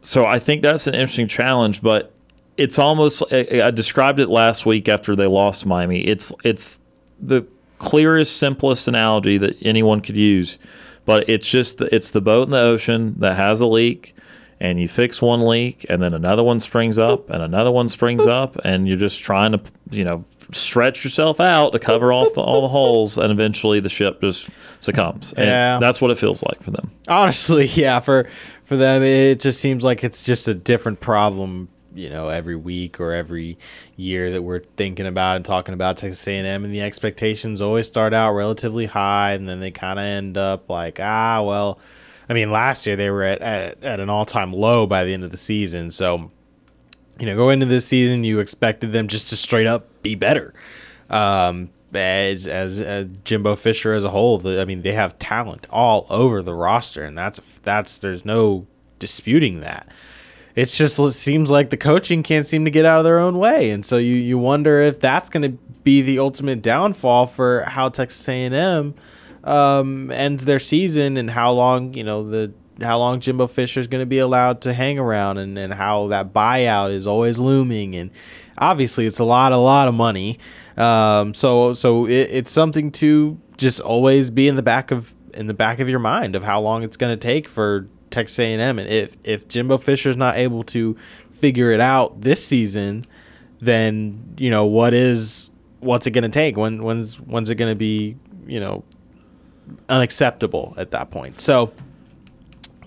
So 0.02 0.26
I 0.26 0.39
think 0.39 0.62
that's 0.62 0.88
an 0.88 0.93
interesting 0.93 1.28
challenge, 1.28 1.82
but 1.82 2.14
it's 2.58 2.78
almost 2.78 3.24
I 3.32 3.72
described 3.72 4.20
it 4.20 4.30
last 4.30 4.66
week 4.66 4.88
after 4.88 5.16
they 5.16 5.26
lost 5.28 5.66
Miami. 5.66 6.02
It's 6.02 6.32
it's 6.43 6.80
the 7.20 7.45
clearest, 7.82 8.38
simplest 8.38 8.88
analogy 8.88 9.38
that 9.40 9.58
anyone 9.62 10.02
could 10.02 10.16
use, 10.18 10.58
but 11.06 11.28
it's 11.28 11.50
just 11.50 11.80
the, 11.80 11.94
it's 11.94 12.12
the 12.12 12.22
boat 12.22 12.44
in 12.44 12.52
the 12.52 12.60
ocean 12.60 13.16
that 13.20 13.36
has 13.36 13.60
a 13.62 13.68
leak, 13.68 14.16
and 14.60 14.80
you 14.80 14.88
fix 14.88 15.22
one 15.22 15.42
leak, 15.42 15.86
and 15.90 16.02
then 16.02 16.14
another 16.14 16.44
one 16.44 16.60
springs 16.60 17.00
up, 17.00 17.30
and 17.32 17.42
another 17.42 17.72
one 17.72 17.90
springs 17.90 18.28
up, 18.28 18.56
and 18.64 18.88
you're 18.88 18.98
just 18.98 19.22
trying 19.22 19.52
to 19.54 19.60
you 19.90 20.04
know 20.04 20.24
stretch 20.52 21.04
yourself 21.04 21.40
out 21.40 21.72
to 21.72 21.80
cover 21.80 22.12
off 22.14 22.34
the, 22.34 22.42
all 22.42 22.62
the 22.62 22.68
holes, 22.68 23.18
and 23.18 23.32
eventually 23.32 23.80
the 23.80 23.90
ship 23.90 24.22
just 24.22 24.50
succumbs. 24.80 25.34
And 25.34 25.46
Yeah. 25.48 25.80
that's 25.80 26.02
what 26.02 26.12
it 26.12 26.18
feels 26.18 26.44
like 26.44 26.62
for 26.62 26.72
them. 26.72 26.92
Honestly, 27.08 27.66
yeah, 27.74 28.00
for 28.00 28.28
for 28.66 28.76
them, 28.78 29.02
it 29.02 29.40
just 29.40 29.60
seems 29.60 29.84
like 29.84 30.04
it's 30.04 30.26
just 30.26 30.48
a 30.48 30.54
different 30.54 31.00
problem. 31.00 31.70
You 31.94 32.10
know, 32.10 32.30
every 32.30 32.56
week 32.56 33.00
or 33.00 33.12
every 33.12 33.58
year 33.96 34.32
that 34.32 34.42
we're 34.42 34.60
thinking 34.60 35.06
about 35.06 35.36
and 35.36 35.46
talking 35.46 35.74
about 35.74 35.98
Texas 35.98 36.26
A&M, 36.28 36.64
and 36.64 36.74
the 36.74 36.82
expectations 36.82 37.62
always 37.62 37.88
start 37.88 38.14
out 38.14 38.32
relatively 38.32 38.86
high, 38.86 39.34
and 39.34 39.48
then 39.48 39.60
they 39.60 39.72
kind 39.72 40.00
of 40.00 40.06
end 40.06 40.38
up 40.38 40.70
like, 40.70 41.00
ah, 41.02 41.42
well, 41.42 41.80
I 42.30 42.34
mean, 42.34 42.52
last 42.52 42.88
year 42.88 42.96
they 42.96 43.10
were 43.10 43.24
at, 43.24 43.42
at 43.42 43.84
at 43.84 44.00
an 44.00 44.10
all 44.10 44.26
time 44.26 44.54
low 44.54 44.88
by 44.88 45.04
the 45.04 45.14
end 45.14 45.24
of 45.24 45.32
the 45.32 45.38
season, 45.38 45.92
so 45.92 46.32
you 47.20 47.28
know, 47.28 47.36
go 47.36 47.50
into 47.50 47.68
this 47.68 47.86
season, 47.86 48.24
you 48.24 48.39
expected 48.39 48.92
them 48.94 49.08
just 49.08 49.30
to 49.30 49.36
straight 49.36 49.68
up 49.68 50.02
be 50.02 50.16
better. 50.16 50.54
Um, 51.10 51.70
as 51.94 52.48
as 52.48 52.82
Jimbo 53.24 53.56
Fisher 53.56 53.94
as 53.94 54.04
a 54.04 54.10
whole, 54.10 54.38
the, 54.38 54.62
I 54.62 54.66
mean, 54.66 54.82
they 54.82 54.94
have 54.94 55.20
talent 55.20 55.68
all 55.70 56.08
over 56.10 56.42
the 56.42 56.54
roster, 56.54 57.04
and 57.04 57.18
that's 57.18 57.60
that's 57.60 57.98
there's 57.98 58.26
no 58.26 58.66
disputing 58.98 59.60
that. 59.60 59.88
It's 60.56 60.78
just 60.78 60.99
it 60.99 61.12
seems 61.12 61.49
like 61.49 61.70
the 61.70 61.78
coaching 61.78 62.24
can't 62.24 62.45
seem 62.45 62.66
to 62.66 62.72
get 62.72 62.86
out 62.86 62.99
of 62.99 63.04
their 63.04 63.20
own 63.20 63.38
way, 63.38 63.70
and 63.70 63.86
so 63.86 63.97
you 63.97 64.16
you 64.16 64.38
wonder 64.38 64.80
if 64.80 64.99
that's 64.99 65.30
going 65.30 65.43
to 65.43 65.58
be 65.84 66.02
the 66.02 66.20
ultimate 66.20 66.62
downfall 66.62 67.26
for 67.26 67.62
how 67.62 67.89
Texas 67.89 68.28
A&M 68.28 68.93
um, 69.43 70.12
ends 70.12 70.45
their 70.45 70.60
season, 70.60 71.18
and 71.18 71.30
how 71.30 71.52
long 71.52 71.93
you 71.93 72.04
know 72.04 72.30
the 72.30 72.54
how 72.82 72.97
long 72.97 73.20
Jimbo 73.20 73.47
Fisher 73.47 73.80
is 73.80 73.88
going 73.88 74.02
to 74.02 74.08
be 74.08 74.20
allowed 74.20 74.62
to 74.62 74.74
hang 74.74 74.99
around, 74.99 75.38
and, 75.38 75.58
and 75.58 75.74
how 75.74 76.08
that 76.08 76.34
buyout 76.34 76.91
is 76.91 77.08
always 77.08 77.39
looming, 77.39 77.95
and 77.95 78.12
obviously 78.58 79.06
it's 79.06 79.20
a 79.20 79.26
lot 79.26 79.52
a 79.52 79.58
lot 79.58 79.88
of 79.88 79.93
money. 79.93 80.38
Um, 80.78 81.34
so 81.34 81.74
so 81.74 82.06
it, 82.08 82.30
it's 82.32 82.52
something 82.52 82.91
to 82.93 83.39
just 83.58 83.80
always 83.80 84.30
be 84.30 84.47
in 84.47 84.56
the 84.56 84.64
back 84.64 84.91
of 84.91 85.16
in 85.34 85.47
the 85.47 85.54
back 85.54 85.80
of 85.80 85.88
your 85.88 85.99
mind 85.99 86.36
of 86.36 86.43
how 86.43 86.60
long 86.60 86.84
it's 86.84 86.97
going 86.97 87.12
to 87.12 87.18
take 87.18 87.47
for 87.47 87.88
Texas 88.12 88.39
A&M, 88.39 88.80
and 88.80 88.89
if 88.89 89.18
if 89.24 89.47
Jimbo 89.47 89.78
Fisher's 89.78 90.18
not 90.18 90.38
able 90.38 90.64
to 90.66 90.95
figure 91.32 91.72
it 91.72 91.82
out 91.82 92.22
this 92.22 92.45
season, 92.45 93.05
then 93.59 94.36
you 94.38 94.49
know 94.49 94.66
what 94.66 94.93
is 94.93 95.51
what's 95.80 96.05
it 96.07 96.12
going 96.12 96.24
to 96.24 96.30
take? 96.30 96.57
When 96.57 96.84
when's 96.84 97.20
when's 97.20 97.49
it 97.49 97.55
going 97.55 97.72
to 97.72 97.76
be 97.76 98.16
you 98.45 98.59
know 98.59 98.84
unacceptable 99.89 100.74
at 100.78 100.91
that 100.91 101.12
point? 101.12 101.39
So 101.41 101.74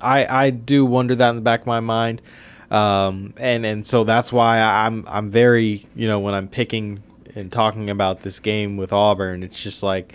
I 0.01 0.27
I 0.47 0.51
do 0.51 0.87
wonder 0.87 1.15
that 1.15 1.31
in 1.31 1.37
the 1.37 1.43
back 1.43 1.63
of 1.63 1.67
my 1.67 1.81
mind, 1.81 2.23
um, 2.71 3.35
and 3.39 3.67
and 3.67 3.87
so 3.87 4.05
that's 4.05 4.33
why 4.33 4.61
I'm 4.61 5.05
I'm 5.09 5.31
very 5.31 5.87
you 5.97 6.07
know 6.07 6.21
when 6.21 6.35
I'm 6.35 6.49
picking 6.49 7.03
and 7.35 7.51
talking 7.51 7.91
about 7.91 8.21
this 8.21 8.39
game 8.39 8.77
with 8.77 8.93
Auburn, 8.93 9.43
it's 9.43 9.63
just 9.63 9.83
like 9.83 10.15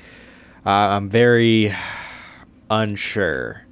uh, 0.66 0.70
I'm 0.70 1.10
very 1.10 1.74
unsure 2.70 3.64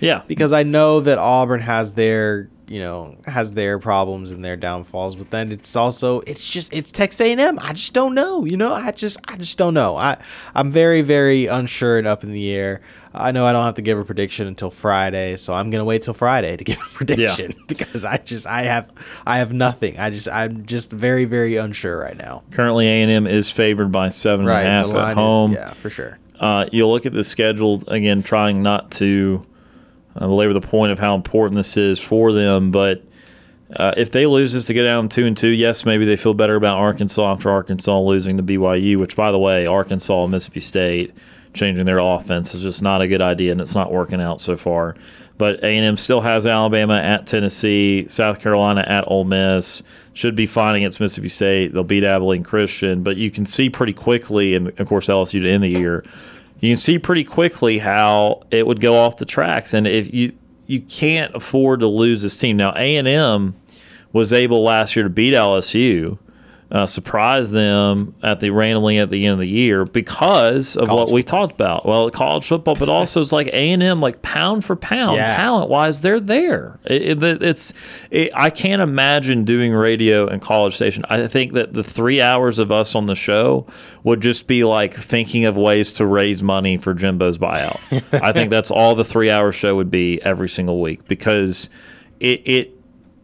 Yeah, 0.00 0.22
because 0.26 0.52
I 0.52 0.62
know 0.62 1.00
that 1.00 1.18
Auburn 1.18 1.60
has 1.60 1.94
their 1.94 2.48
you 2.68 2.80
know 2.80 3.16
has 3.26 3.54
their 3.54 3.78
problems 3.78 4.30
and 4.30 4.44
their 4.44 4.56
downfalls, 4.56 5.16
but 5.16 5.30
then 5.30 5.52
it's 5.52 5.76
also 5.76 6.20
it's 6.20 6.48
just 6.48 6.72
it's 6.72 6.90
Texas 6.90 7.20
A&M. 7.20 7.58
I 7.60 7.72
just 7.72 7.92
don't 7.92 8.14
know. 8.14 8.44
You 8.44 8.56
know, 8.56 8.72
I 8.72 8.90
just 8.90 9.18
I 9.28 9.36
just 9.36 9.56
don't 9.58 9.74
know. 9.74 9.96
I 9.96 10.20
I'm 10.54 10.70
very 10.70 11.02
very 11.02 11.46
unsure 11.46 11.98
and 11.98 12.06
up 12.06 12.24
in 12.24 12.32
the 12.32 12.52
air. 12.52 12.80
I 13.14 13.32
know 13.32 13.46
I 13.46 13.52
don't 13.52 13.64
have 13.64 13.74
to 13.74 13.82
give 13.82 13.98
a 13.98 14.04
prediction 14.04 14.46
until 14.46 14.70
Friday, 14.70 15.36
so 15.36 15.54
I'm 15.54 15.70
gonna 15.70 15.84
wait 15.84 16.02
till 16.02 16.14
Friday 16.14 16.56
to 16.56 16.64
give 16.64 16.78
a 16.78 16.94
prediction 16.94 17.54
because 17.66 18.04
I 18.04 18.18
just 18.18 18.46
I 18.46 18.62
have 18.62 18.90
I 19.26 19.38
have 19.38 19.52
nothing. 19.52 19.98
I 19.98 20.10
just 20.10 20.28
I'm 20.28 20.66
just 20.66 20.90
very 20.90 21.24
very 21.24 21.56
unsure 21.56 21.98
right 22.00 22.16
now. 22.16 22.42
Currently, 22.50 22.86
A 22.86 23.02
and 23.02 23.10
M 23.10 23.26
is 23.26 23.50
favored 23.50 23.92
by 23.92 24.08
seven 24.08 24.48
and 24.48 24.56
a 24.56 24.62
half 24.62 24.94
at 24.94 25.14
home. 25.14 25.52
is 25.52 25.56
yeah 25.56 25.70
for 25.72 25.90
sure. 25.90 26.18
Uh, 26.38 26.66
you'll 26.70 26.92
look 26.92 27.06
at 27.06 27.14
the 27.14 27.24
schedule 27.24 27.82
again, 27.88 28.22
trying 28.22 28.62
not 28.62 28.90
to 28.90 29.46
uh, 30.16 30.26
belabor 30.26 30.52
the 30.52 30.60
point 30.60 30.92
of 30.92 30.98
how 30.98 31.14
important 31.14 31.56
this 31.56 31.76
is 31.76 32.00
for 32.00 32.32
them. 32.32 32.70
But 32.70 33.02
uh, 33.74 33.92
if 33.96 34.10
they 34.10 34.26
lose 34.26 34.52
this 34.52 34.66
to 34.66 34.74
go 34.74 34.84
down 34.84 35.08
two 35.08 35.26
and 35.26 35.36
two, 35.36 35.48
yes, 35.48 35.84
maybe 35.84 36.04
they 36.04 36.16
feel 36.16 36.34
better 36.34 36.56
about 36.56 36.76
Arkansas 36.76 37.32
after 37.32 37.50
Arkansas 37.50 38.00
losing 38.00 38.36
to 38.36 38.42
BYU. 38.42 38.96
Which, 38.98 39.16
by 39.16 39.32
the 39.32 39.38
way, 39.38 39.66
Arkansas 39.66 40.22
and 40.22 40.30
Mississippi 40.30 40.60
State 40.60 41.14
changing 41.52 41.86
their 41.86 41.98
offense 41.98 42.54
is 42.54 42.62
just 42.62 42.82
not 42.82 43.02
a 43.02 43.08
good 43.08 43.22
idea, 43.22 43.52
and 43.52 43.60
it's 43.60 43.74
not 43.74 43.92
working 43.92 44.20
out 44.20 44.40
so 44.40 44.56
far. 44.56 44.94
But 45.38 45.62
A 45.62 45.66
and 45.66 45.84
M 45.84 45.96
still 45.96 46.20
has 46.22 46.46
Alabama 46.46 46.94
at 46.94 47.26
Tennessee, 47.26 48.06
South 48.08 48.40
Carolina 48.40 48.84
at 48.86 49.04
Ole 49.06 49.24
Miss. 49.24 49.82
Should 50.14 50.34
be 50.34 50.46
fine 50.46 50.76
against 50.76 50.98
Mississippi 50.98 51.28
State. 51.28 51.72
They'll 51.72 51.84
beat 51.84 52.04
Abilene 52.04 52.42
Christian, 52.42 53.02
but 53.02 53.16
you 53.16 53.30
can 53.30 53.44
see 53.44 53.68
pretty 53.68 53.92
quickly, 53.92 54.54
and 54.54 54.68
of 54.80 54.88
course 54.88 55.08
LSU 55.08 55.42
to 55.42 55.50
end 55.50 55.62
the 55.62 55.68
year, 55.68 56.04
you 56.60 56.70
can 56.70 56.76
see 56.76 56.98
pretty 56.98 57.24
quickly 57.24 57.78
how 57.78 58.42
it 58.50 58.66
would 58.66 58.80
go 58.80 58.98
off 58.98 59.18
the 59.18 59.24
tracks. 59.24 59.74
And 59.74 59.86
if 59.86 60.12
you 60.12 60.32
you 60.66 60.80
can't 60.80 61.34
afford 61.34 61.80
to 61.80 61.86
lose 61.86 62.22
this 62.22 62.38
team 62.38 62.56
now, 62.56 62.72
A 62.76 62.96
and 62.96 63.06
M 63.06 63.54
was 64.12 64.32
able 64.32 64.62
last 64.62 64.96
year 64.96 65.04
to 65.04 65.10
beat 65.10 65.34
LSU. 65.34 66.18
Uh, 66.68 66.84
surprise 66.84 67.52
them 67.52 68.12
at 68.24 68.40
the 68.40 68.50
randomly 68.50 68.98
at 68.98 69.08
the 69.08 69.24
end 69.24 69.34
of 69.34 69.38
the 69.38 69.46
year 69.48 69.84
because 69.84 70.76
of 70.76 70.88
what 70.90 71.12
we 71.12 71.22
talked 71.22 71.52
about. 71.52 71.86
Well, 71.86 72.10
college 72.10 72.44
football, 72.44 72.74
but 72.74 72.88
also 72.88 73.20
it's 73.20 73.30
like 73.30 73.46
A 73.48 73.70
and 73.70 73.84
M, 73.84 74.00
like 74.00 74.20
pound 74.20 74.64
for 74.64 74.74
pound, 74.74 75.16
Yeah. 75.16 75.36
talent 75.36 75.70
wise, 75.70 76.00
they're 76.00 76.18
there. 76.18 76.80
It, 76.84 77.22
it, 77.22 77.40
it's 77.40 77.72
it, 78.10 78.32
I 78.34 78.50
can't 78.50 78.82
imagine 78.82 79.44
doing 79.44 79.72
radio 79.74 80.26
and 80.26 80.42
college 80.42 80.74
station. 80.74 81.04
I 81.08 81.28
think 81.28 81.52
that 81.52 81.72
the 81.72 81.84
three 81.84 82.20
hours 82.20 82.58
of 82.58 82.72
us 82.72 82.96
on 82.96 83.04
the 83.04 83.14
show 83.14 83.68
would 84.02 84.20
just 84.20 84.48
be 84.48 84.64
like 84.64 84.92
thinking 84.92 85.44
of 85.44 85.56
ways 85.56 85.92
to 85.94 86.04
raise 86.04 86.42
money 86.42 86.78
for 86.78 86.94
Jimbo's 86.94 87.38
buyout. 87.38 87.78
I 88.20 88.32
think 88.32 88.50
that's 88.50 88.72
all 88.72 88.96
the 88.96 89.04
three 89.04 89.30
hour 89.30 89.52
show 89.52 89.76
would 89.76 89.92
be 89.92 90.20
every 90.22 90.48
single 90.48 90.80
week 90.80 91.06
because 91.06 91.70
it 92.18 92.42
it 92.44 92.72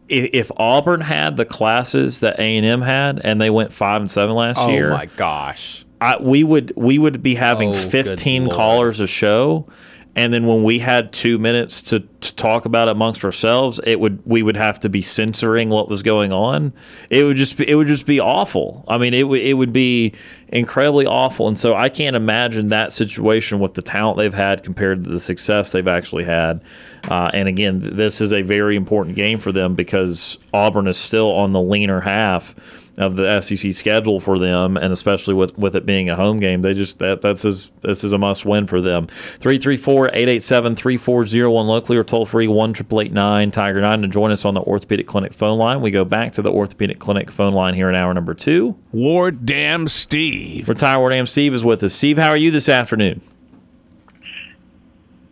if, 0.09 0.29
if 0.33 0.51
Auburn 0.57 1.01
had 1.01 1.37
the 1.37 1.45
classes 1.45 2.19
that 2.21 2.39
A 2.39 2.57
and 2.57 2.65
M 2.65 2.81
had, 2.81 3.19
and 3.23 3.39
they 3.41 3.49
went 3.49 3.73
five 3.73 4.01
and 4.01 4.09
seven 4.11 4.35
last 4.35 4.59
Oh 4.59 4.69
year, 4.69 4.91
my 4.91 5.05
gosh. 5.05 5.85
I, 6.01 6.17
we 6.21 6.43
would 6.43 6.73
we 6.75 6.97
would 6.99 7.23
be 7.23 7.35
having 7.35 7.69
Oh, 7.69 7.73
15 7.73 8.49
callers 8.49 8.99
a 8.99 9.07
show 9.07 9.67
and 10.15 10.31
then 10.31 10.45
when 10.45 10.63
we 10.63 10.79
had 10.79 11.11
two 11.11 11.39
minutes 11.39 11.81
to, 11.81 12.01
to 12.01 12.35
talk 12.35 12.65
about 12.65 12.87
it 12.87 12.91
amongst 12.91 13.25
ourselves 13.25 13.79
it 13.83 13.99
would 13.99 14.21
we 14.25 14.43
would 14.43 14.55
have 14.55 14.79
to 14.79 14.89
be 14.89 15.01
censoring 15.01 15.69
what 15.69 15.89
was 15.89 16.03
going 16.03 16.31
on. 16.31 16.73
It 17.09 17.23
would 17.23 17.37
just 17.37 17.57
be 17.57 17.67
it 17.67 17.75
would 17.75 17.87
just 17.87 18.05
be 18.05 18.19
awful. 18.19 18.85
I 18.87 18.97
mean 18.97 19.13
it, 19.13 19.23
would 19.23 19.41
it 19.41 19.53
would 19.53 19.73
be 19.73 20.13
incredibly 20.49 21.05
awful. 21.05 21.47
And 21.47 21.57
so 21.57 21.75
i 21.75 21.89
can't 21.89 22.15
imagine 22.15 22.67
that 22.67 22.93
situation 22.93 23.59
with 23.59 23.73
the 23.73 23.81
talent 23.81 24.17
they've 24.17 24.33
had 24.33 24.63
compared 24.63 25.03
to 25.03 25.09
the 25.09 25.19
success 25.19 25.71
they've 25.71 25.87
actually 25.87 26.25
had. 26.25 26.61
Uh, 27.07 27.31
and 27.33 27.47
again 27.47 27.79
this 27.81 28.21
is 28.21 28.33
a 28.33 28.41
very 28.41 28.75
important 28.75 29.15
game 29.15 29.39
for 29.39 29.51
them 29.51 29.73
because 29.73 30.37
auburn 30.53 30.87
is 30.87 30.97
still 30.97 31.31
on 31.31 31.53
the 31.53 31.61
leaner 31.61 32.01
half 32.01 32.55
of 32.97 33.15
the 33.15 33.41
SEC 33.41 33.73
schedule 33.73 34.19
for 34.19 34.37
them, 34.37 34.77
and 34.77 34.93
especially 34.93 35.33
with, 35.33 35.57
with 35.57 35.75
it 35.75 35.85
being 35.85 36.09
a 36.09 36.15
home 36.15 36.39
game, 36.39 36.61
they 36.61 36.73
just 36.73 36.99
that 36.99 37.21
that's 37.21 37.43
as, 37.43 37.71
this 37.81 38.03
is 38.03 38.13
a 38.13 38.17
must 38.17 38.45
win 38.45 38.67
for 38.67 38.81
them. 38.81 39.07
334-887-3401 39.07 41.65
locally 41.65 41.97
or 41.97 42.03
toll 42.03 42.25
free 42.25 42.47
one 42.47 42.73
triple 42.73 43.01
eight 43.01 43.11
nine 43.11 43.51
Tiger 43.51 43.81
nine 43.81 44.01
to 44.01 44.07
join 44.07 44.31
us 44.31 44.45
on 44.45 44.53
the 44.53 44.61
Orthopedic 44.61 45.07
Clinic 45.07 45.33
phone 45.33 45.57
line. 45.57 45.81
We 45.81 45.91
go 45.91 46.05
back 46.05 46.31
to 46.33 46.41
the 46.41 46.51
Orthopedic 46.51 46.99
Clinic 46.99 47.31
phone 47.31 47.53
line 47.53 47.73
here 47.73 47.89
in 47.89 47.95
hour 47.95 48.13
number 48.13 48.33
two. 48.33 48.77
Ward 48.91 49.45
Dam 49.45 49.87
Steve. 49.87 50.69
Retire 50.69 50.99
Ward 50.99 51.13
Am 51.13 51.27
Steve 51.27 51.53
is 51.53 51.65
with 51.65 51.83
us. 51.83 51.93
Steve, 51.93 52.17
how 52.17 52.29
are 52.29 52.37
you 52.37 52.51
this 52.51 52.69
afternoon? 52.69 53.21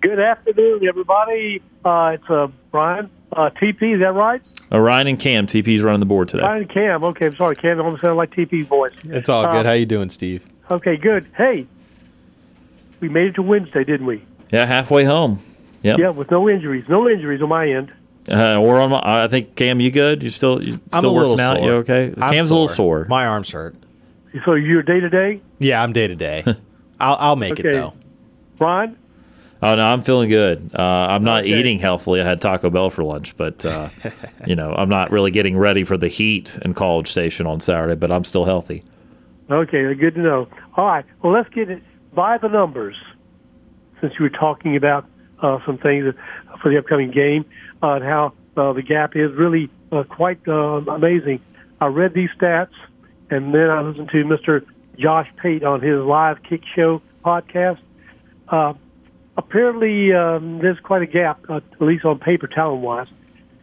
Good 0.01 0.19
afternoon, 0.19 0.85
everybody. 0.87 1.61
Uh, 1.85 2.11
it's 2.15 2.29
uh, 2.29 2.47
Brian. 2.71 3.09
Uh, 3.33 3.49
TP, 3.51 3.93
is 3.95 3.99
that 4.01 4.13
right? 4.13 4.41
Uh, 4.71 4.79
Ryan 4.79 5.07
and 5.07 5.19
Kam, 5.19 5.47
TP's 5.47 5.81
running 5.81 5.99
the 5.99 6.05
board 6.05 6.27
today. 6.29 6.41
Brian 6.43 6.61
and 6.61 6.69
Kam. 6.69 7.03
Okay, 7.03 7.27
I'm 7.27 7.35
sorry, 7.35 7.55
Kam. 7.55 7.79
I 7.79 7.83
almost 7.83 8.01
sounded 8.01 8.15
like 8.15 8.31
TP's 8.31 8.67
voice. 8.67 8.91
It's 9.05 9.29
all 9.29 9.45
Uh, 9.45 9.51
good. 9.51 9.65
How 9.65 9.71
you 9.73 9.85
doing, 9.85 10.09
Steve? 10.09 10.45
Okay, 10.69 10.97
good. 10.97 11.25
Hey, 11.37 11.65
we 12.99 13.09
made 13.09 13.27
it 13.27 13.35
to 13.35 13.41
Wednesday, 13.41 13.83
didn't 13.83 14.05
we? 14.05 14.23
Yeah, 14.51 14.65
halfway 14.65 15.05
home. 15.05 15.39
Yep. 15.83 15.99
Yeah, 15.99 16.09
with 16.09 16.29
no 16.29 16.49
injuries. 16.49 16.85
No 16.89 17.09
injuries 17.09 17.41
on 17.41 17.49
my 17.49 17.67
end. 17.69 17.91
Uh, 18.29 18.61
we're 18.63 18.79
on. 18.79 18.91
My, 18.91 19.01
I 19.23 19.27
think 19.27 19.55
Kam, 19.55 19.79
you 19.79 19.89
good? 19.91 20.21
You 20.21 20.29
still 20.29 20.61
you 20.63 20.79
I'm 20.93 20.99
still 20.99 21.09
a 21.09 21.13
working 21.13 21.29
little 21.31 21.41
out? 21.41 21.57
sore. 21.57 21.65
You 21.65 21.73
okay? 21.77 22.13
I'm 22.21 22.33
Kam's 22.33 22.49
a 22.51 22.53
little 22.53 22.67
sore. 22.67 23.05
My 23.09 23.25
arms 23.25 23.49
hurt. 23.51 23.75
So 24.45 24.53
you're 24.53 24.83
day 24.83 24.99
to 24.99 25.09
day, 25.09 25.41
Yeah, 25.59 25.81
I'm 25.81 25.91
day 25.91 26.07
to 26.07 26.15
day. 26.15 26.43
I'll 26.99 27.17
I'll 27.19 27.35
make 27.35 27.59
it 27.59 27.63
though. 27.63 27.93
Ron? 28.59 28.95
Oh 29.63 29.75
no, 29.75 29.83
I'm 29.83 30.01
feeling 30.01 30.29
good. 30.29 30.71
Uh, 30.73 30.81
I'm 30.81 31.23
not 31.23 31.43
Okay. 31.43 31.59
eating 31.59 31.77
healthily. 31.79 32.19
I 32.19 32.25
had 32.25 32.41
Taco 32.41 32.69
Bell 32.71 32.89
for 32.89 33.03
lunch, 33.03 33.37
but 33.37 33.63
uh, 33.65 33.89
you 34.47 34.55
know, 34.55 34.73
I'm 34.73 34.89
not 34.89 35.11
really 35.11 35.29
getting 35.31 35.57
ready 35.57 35.83
for 35.83 35.97
the 35.97 36.07
heat 36.07 36.57
in 36.63 36.73
College 36.73 37.07
Station 37.07 37.45
on 37.45 37.59
Saturday. 37.59 37.95
But 37.95 38.11
I'm 38.11 38.23
still 38.23 38.45
healthy. 38.45 38.83
Okay, 39.49 39.93
good 39.95 40.15
to 40.15 40.21
know. 40.21 40.47
All 40.77 40.85
right, 40.87 41.05
well, 41.21 41.33
let's 41.33 41.49
get 41.49 41.69
it 41.69 41.83
by 42.13 42.37
the 42.37 42.47
numbers. 42.47 42.95
Since 43.99 44.13
you 44.17 44.23
were 44.23 44.29
talking 44.29 44.75
about 44.75 45.05
uh, 45.43 45.59
some 45.65 45.77
things 45.77 46.13
for 46.61 46.71
the 46.71 46.77
upcoming 46.79 47.11
game 47.11 47.45
uh, 47.83 47.93
and 47.93 48.03
how 48.03 48.33
uh, 48.57 48.73
the 48.73 48.81
gap 48.81 49.15
is 49.15 49.31
really 49.33 49.69
uh, 49.91 50.03
quite 50.03 50.39
uh, 50.47 50.53
amazing. 50.87 51.39
I 51.79 51.87
read 51.87 52.13
these 52.15 52.29
stats, 52.39 52.71
and 53.29 53.53
then 53.53 53.69
I 53.69 53.81
listened 53.81 54.09
to 54.09 54.23
Mr. 54.23 54.65
Josh 54.97 55.27
Pate 55.37 55.63
on 55.63 55.81
his 55.81 55.99
live 55.99 56.41
kick 56.41 56.61
show 56.75 57.01
podcast. 57.23 57.77
Apparently, 59.37 60.13
um, 60.13 60.59
there's 60.59 60.79
quite 60.79 61.01
a 61.01 61.05
gap, 61.05 61.39
uh, 61.49 61.57
at 61.57 61.81
least 61.81 62.05
on 62.05 62.19
paper, 62.19 62.47
talent 62.47 62.81
wise. 62.81 63.07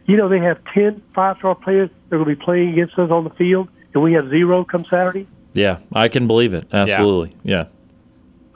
You 0.05 0.17
know, 0.17 0.27
they 0.27 0.39
have 0.39 0.57
10 0.73 1.01
five 1.13 1.37
star 1.37 1.53
players 1.55 1.89
that 2.09 2.15
are 2.15 2.23
going 2.23 2.29
to 2.29 2.35
be 2.35 2.43
playing 2.43 2.69
against 2.73 2.97
us 2.97 3.11
on 3.11 3.23
the 3.23 3.29
field, 3.31 3.69
and 3.93 4.01
we 4.01 4.13
have 4.13 4.29
zero 4.29 4.63
come 4.63 4.85
Saturday. 4.89 5.27
Yeah, 5.53 5.79
I 5.93 6.07
can 6.07 6.27
believe 6.27 6.53
it. 6.53 6.67
Absolutely. 6.73 7.35
Yeah. 7.43 7.65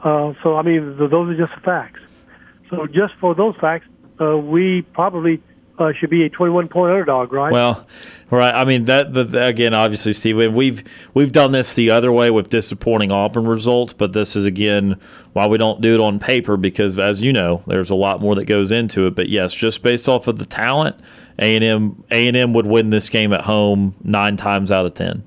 Uh, 0.03 0.33
so, 0.41 0.57
I 0.57 0.63
mean, 0.63 0.97
th- 0.97 1.09
those 1.11 1.29
are 1.29 1.37
just 1.37 1.53
the 1.55 1.61
facts. 1.61 1.99
So, 2.69 2.87
just 2.87 3.13
for 3.15 3.35
those 3.35 3.55
facts, 3.57 3.87
uh, 4.19 4.37
we 4.37 4.81
probably 4.81 5.41
uh, 5.77 5.91
should 5.99 6.09
be 6.09 6.23
a 6.23 6.29
21 6.29 6.67
point 6.67 6.91
underdog, 6.91 7.33
right? 7.33 7.51
Well, 7.51 7.87
right. 8.29 8.53
I 8.53 8.63
mean 8.63 8.85
that, 8.85 9.15
again, 9.35 9.73
obviously, 9.73 10.13
Steve. 10.13 10.53
We've 10.53 10.83
we've 11.13 11.31
done 11.31 11.51
this 11.51 11.73
the 11.73 11.89
other 11.89 12.11
way 12.11 12.29
with 12.29 12.49
disappointing 12.49 13.11
Auburn 13.11 13.45
results, 13.45 13.93
but 13.93 14.13
this 14.13 14.35
is 14.35 14.45
again 14.45 14.99
why 15.33 15.47
we 15.47 15.57
don't 15.57 15.81
do 15.81 15.95
it 15.95 15.99
on 15.99 16.19
paper 16.19 16.57
because, 16.57 16.97
as 16.99 17.21
you 17.21 17.33
know, 17.33 17.63
there's 17.65 17.89
a 17.89 17.95
lot 17.95 18.21
more 18.21 18.35
that 18.35 18.45
goes 18.45 18.71
into 18.71 19.07
it. 19.07 19.15
But 19.15 19.29
yes, 19.29 19.53
just 19.53 19.81
based 19.81 20.07
off 20.07 20.27
of 20.27 20.37
the 20.37 20.45
talent, 20.45 20.95
A 21.39 21.55
and 21.55 21.63
M 21.63 22.03
A 22.11 22.27
and 22.27 22.37
M 22.37 22.53
would 22.53 22.67
win 22.67 22.91
this 22.91 23.09
game 23.09 23.33
at 23.33 23.41
home 23.41 23.95
nine 24.03 24.37
times 24.37 24.71
out 24.71 24.85
of 24.85 24.93
ten. 24.93 25.23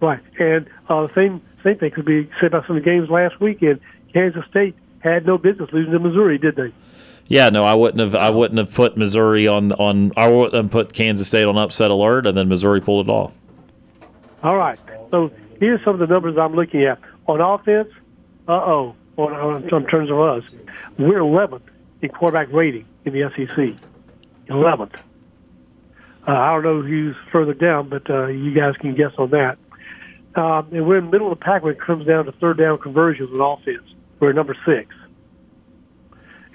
Right. 0.00 0.20
And 0.38 0.66
uh, 0.88 1.06
the 1.06 1.14
same, 1.14 1.42
same 1.62 1.78
thing 1.78 1.90
could 1.90 2.04
be 2.04 2.30
said 2.40 2.48
about 2.48 2.66
some 2.66 2.76
of 2.76 2.82
the 2.82 2.90
games 2.90 3.08
last 3.08 3.40
weekend. 3.40 3.80
Kansas 4.12 4.44
State 4.50 4.74
had 5.00 5.26
no 5.26 5.38
business 5.38 5.70
losing 5.72 5.92
to 5.92 5.98
Missouri, 5.98 6.38
did 6.38 6.56
they? 6.56 6.72
Yeah, 7.26 7.48
no, 7.48 7.64
I 7.64 7.74
wouldn't 7.74 8.00
have. 8.00 8.14
I 8.14 8.30
wouldn't 8.30 8.58
have 8.58 8.72
put 8.72 8.96
Missouri 8.96 9.48
on 9.48 9.72
on. 9.72 10.12
I 10.16 10.28
wouldn't 10.28 10.54
have 10.54 10.70
put 10.70 10.92
Kansas 10.92 11.26
State 11.26 11.46
on 11.46 11.56
upset 11.56 11.90
alert, 11.90 12.26
and 12.26 12.36
then 12.36 12.48
Missouri 12.48 12.80
pulled 12.80 13.08
it 13.08 13.10
off. 13.10 13.32
All 14.42 14.56
right. 14.56 14.78
So 15.10 15.30
here's 15.58 15.82
some 15.84 15.94
of 15.94 16.00
the 16.00 16.06
numbers 16.06 16.36
I'm 16.36 16.54
looking 16.54 16.84
at. 16.84 16.98
On 17.26 17.40
offense, 17.40 17.88
uh 18.46 18.52
oh, 18.52 18.94
on, 19.16 19.32
on, 19.32 19.72
on 19.72 19.86
terms 19.86 20.10
of 20.10 20.20
us, 20.20 20.44
we're 20.98 21.20
11th 21.20 21.62
in 22.02 22.10
quarterback 22.10 22.52
rating 22.52 22.86
in 23.06 23.14
the 23.14 23.30
SEC. 23.34 23.74
11th. 24.48 24.96
Uh, 26.26 26.30
I 26.30 26.52
don't 26.52 26.62
know 26.62 26.82
who's 26.82 27.16
further 27.32 27.54
down, 27.54 27.88
but 27.88 28.08
uh, 28.10 28.26
you 28.26 28.52
guys 28.54 28.74
can 28.78 28.94
guess 28.94 29.12
on 29.16 29.30
that. 29.30 29.56
Um, 30.34 30.68
and 30.72 30.86
we're 30.86 30.98
in 30.98 31.06
the 31.06 31.10
middle 31.10 31.32
of 31.32 31.38
the 31.38 31.44
pack 31.44 31.62
when 31.62 31.74
it 31.74 31.80
comes 31.80 32.06
down 32.06 32.26
to 32.26 32.32
third 32.32 32.58
down 32.58 32.78
conversions 32.78 33.30
with 33.30 33.40
offense. 33.40 33.84
We're 34.20 34.32
number 34.32 34.56
six. 34.66 34.94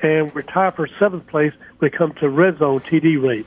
And 0.02 0.34
we're 0.34 0.42
tied 0.44 0.76
for 0.76 0.88
seventh 1.00 1.28
place 1.28 1.54
when 1.80 1.92
it 1.92 1.98
comes 1.98 2.16
to 2.20 2.30
red 2.30 2.58
zone 2.60 2.80
TD 2.80 3.22
rate. 3.22 3.46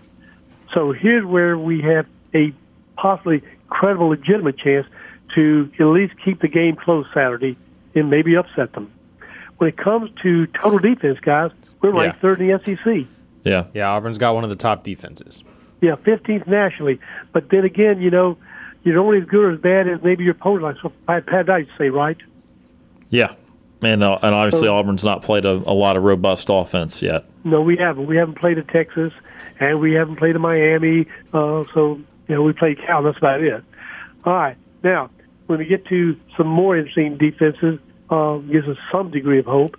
So 0.75 0.93
here's 0.93 1.25
where 1.25 1.57
we 1.57 1.81
have 1.83 2.07
a 2.35 2.53
possibly 2.97 3.43
credible, 3.69 4.09
legitimate 4.09 4.59
chance 4.59 4.87
to 5.35 5.71
at 5.79 5.85
least 5.87 6.15
keep 6.25 6.41
the 6.41 6.49
game 6.49 6.77
close 6.77 7.07
Saturday 7.15 7.57
and 7.95 8.11
maybe 8.11 8.35
upset 8.37 8.73
them. 8.73 8.93
When 9.59 9.69
it 9.69 9.77
comes 9.77 10.11
to 10.23 10.47
total 10.49 10.79
defense, 10.79 11.19
guys, 11.21 11.51
we're 11.81 11.91
ranked 11.93 12.17
Yeah. 12.17 12.21
third 12.21 12.41
in 12.41 12.49
the 12.49 12.53
SEC. 12.65 13.07
Yeah. 13.45 13.65
Yeah, 13.73 13.91
Auburn's 13.91 14.19
got 14.19 14.35
one 14.35 14.45
of 14.45 14.51
the 14.51 14.57
top 14.57 14.83
defenses. 14.85 15.43
Yeah, 15.81 15.97
15th 15.97 16.47
nationally. 16.47 17.01
But 17.33 17.49
then 17.51 17.65
again, 17.65 18.01
you 18.01 18.11
know, 18.11 18.37
you're 18.85 18.99
only 18.99 19.19
as 19.19 19.25
good 19.25 19.45
or 19.45 19.51
as 19.53 19.61
bad 19.61 19.89
as 19.89 20.03
maybe 20.03 20.25
your 20.25 20.33
opponent, 20.33 20.63
like 20.65 20.77
so 20.83 20.93
Pat, 21.07 21.27
Pat 21.27 21.47
Dyke 21.47 21.69
say, 21.79 21.89
right? 21.89 22.17
Yeah, 23.11 23.35
and 23.83 24.03
uh, 24.03 24.18
and 24.22 24.35
obviously 24.35 24.66
So- 24.66 24.76
Auburn's 24.76 25.05
not 25.05 25.22
played 25.22 25.45
a, 25.45 25.51
a 25.51 25.74
lot 25.74 25.97
of 25.97 26.03
robust 26.03 26.49
offense 26.51 27.03
yet. 27.03 27.24
No, 27.45 27.61
we 27.61 27.76
haven't. 27.76 28.07
We 28.07 28.16
haven't 28.16 28.39
played 28.39 28.59
at 28.59 28.68
Texas, 28.68 29.12
and 29.61 29.80
we 29.80 29.93
haven't 29.93 30.16
played 30.16 30.37
in 30.37 30.43
Miami. 30.43 31.07
Uh, 31.33 31.64
so 31.74 32.01
you 32.28 32.35
know, 32.35 32.43
we 32.43 32.53
played 32.53 32.78
Cal. 32.78 33.03
That's 33.03 33.18
about 33.18 33.43
it. 33.43 33.64
All 34.24 34.33
right. 34.33 34.57
Now, 34.85 35.11
when 35.47 35.59
we 35.59 35.66
get 35.66 35.85
to 35.87 36.16
some 36.37 36.47
more 36.47 36.76
interesting 36.76 37.18
defenses, 37.18 37.78
uh, 38.11 38.39
gives 38.39 38.68
us 38.68 38.76
some 38.91 39.11
degree 39.11 39.39
of 39.39 39.47
hope. 39.47 39.76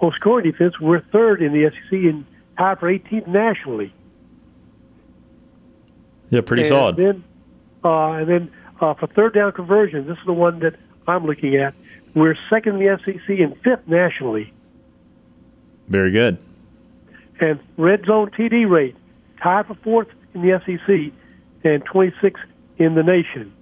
On 0.00 0.12
scoring 0.12 0.50
defense, 0.50 0.78
we're 0.80 1.00
third 1.00 1.42
in 1.42 1.52
the 1.52 1.70
SEC 1.70 1.98
and 2.04 2.24
tied 2.56 2.78
for 2.78 2.90
18th 2.92 3.26
nationally. 3.26 3.92
Yeah, 6.30 6.40
pretty 6.42 6.62
and 6.62 6.68
solid. 6.68 6.96
Then, 6.96 7.24
uh, 7.84 8.12
and 8.12 8.28
then 8.28 8.50
uh, 8.80 8.94
for 8.94 9.06
third 9.08 9.34
down 9.34 9.52
conversions, 9.52 10.06
this 10.06 10.18
is 10.18 10.24
the 10.26 10.32
one 10.32 10.60
that 10.60 10.76
I'm 11.06 11.24
looking 11.26 11.56
at. 11.56 11.74
We're 12.18 12.36
second 12.50 12.80
in 12.82 12.86
the 12.86 12.98
SEC 13.04 13.28
and 13.38 13.56
fifth 13.62 13.86
nationally. 13.86 14.52
Very 15.88 16.10
good. 16.10 16.38
and 17.40 17.60
red 17.76 18.04
zone 18.04 18.30
TD 18.30 18.68
rate 18.68 18.96
tied 19.40 19.66
for 19.66 19.74
fourth 19.76 20.08
in 20.34 20.42
the 20.42 20.60
SEC 20.66 21.12
and 21.64 21.84
26th 21.86 22.34
in 22.78 22.94
the 22.96 23.02
nation. 23.04 23.52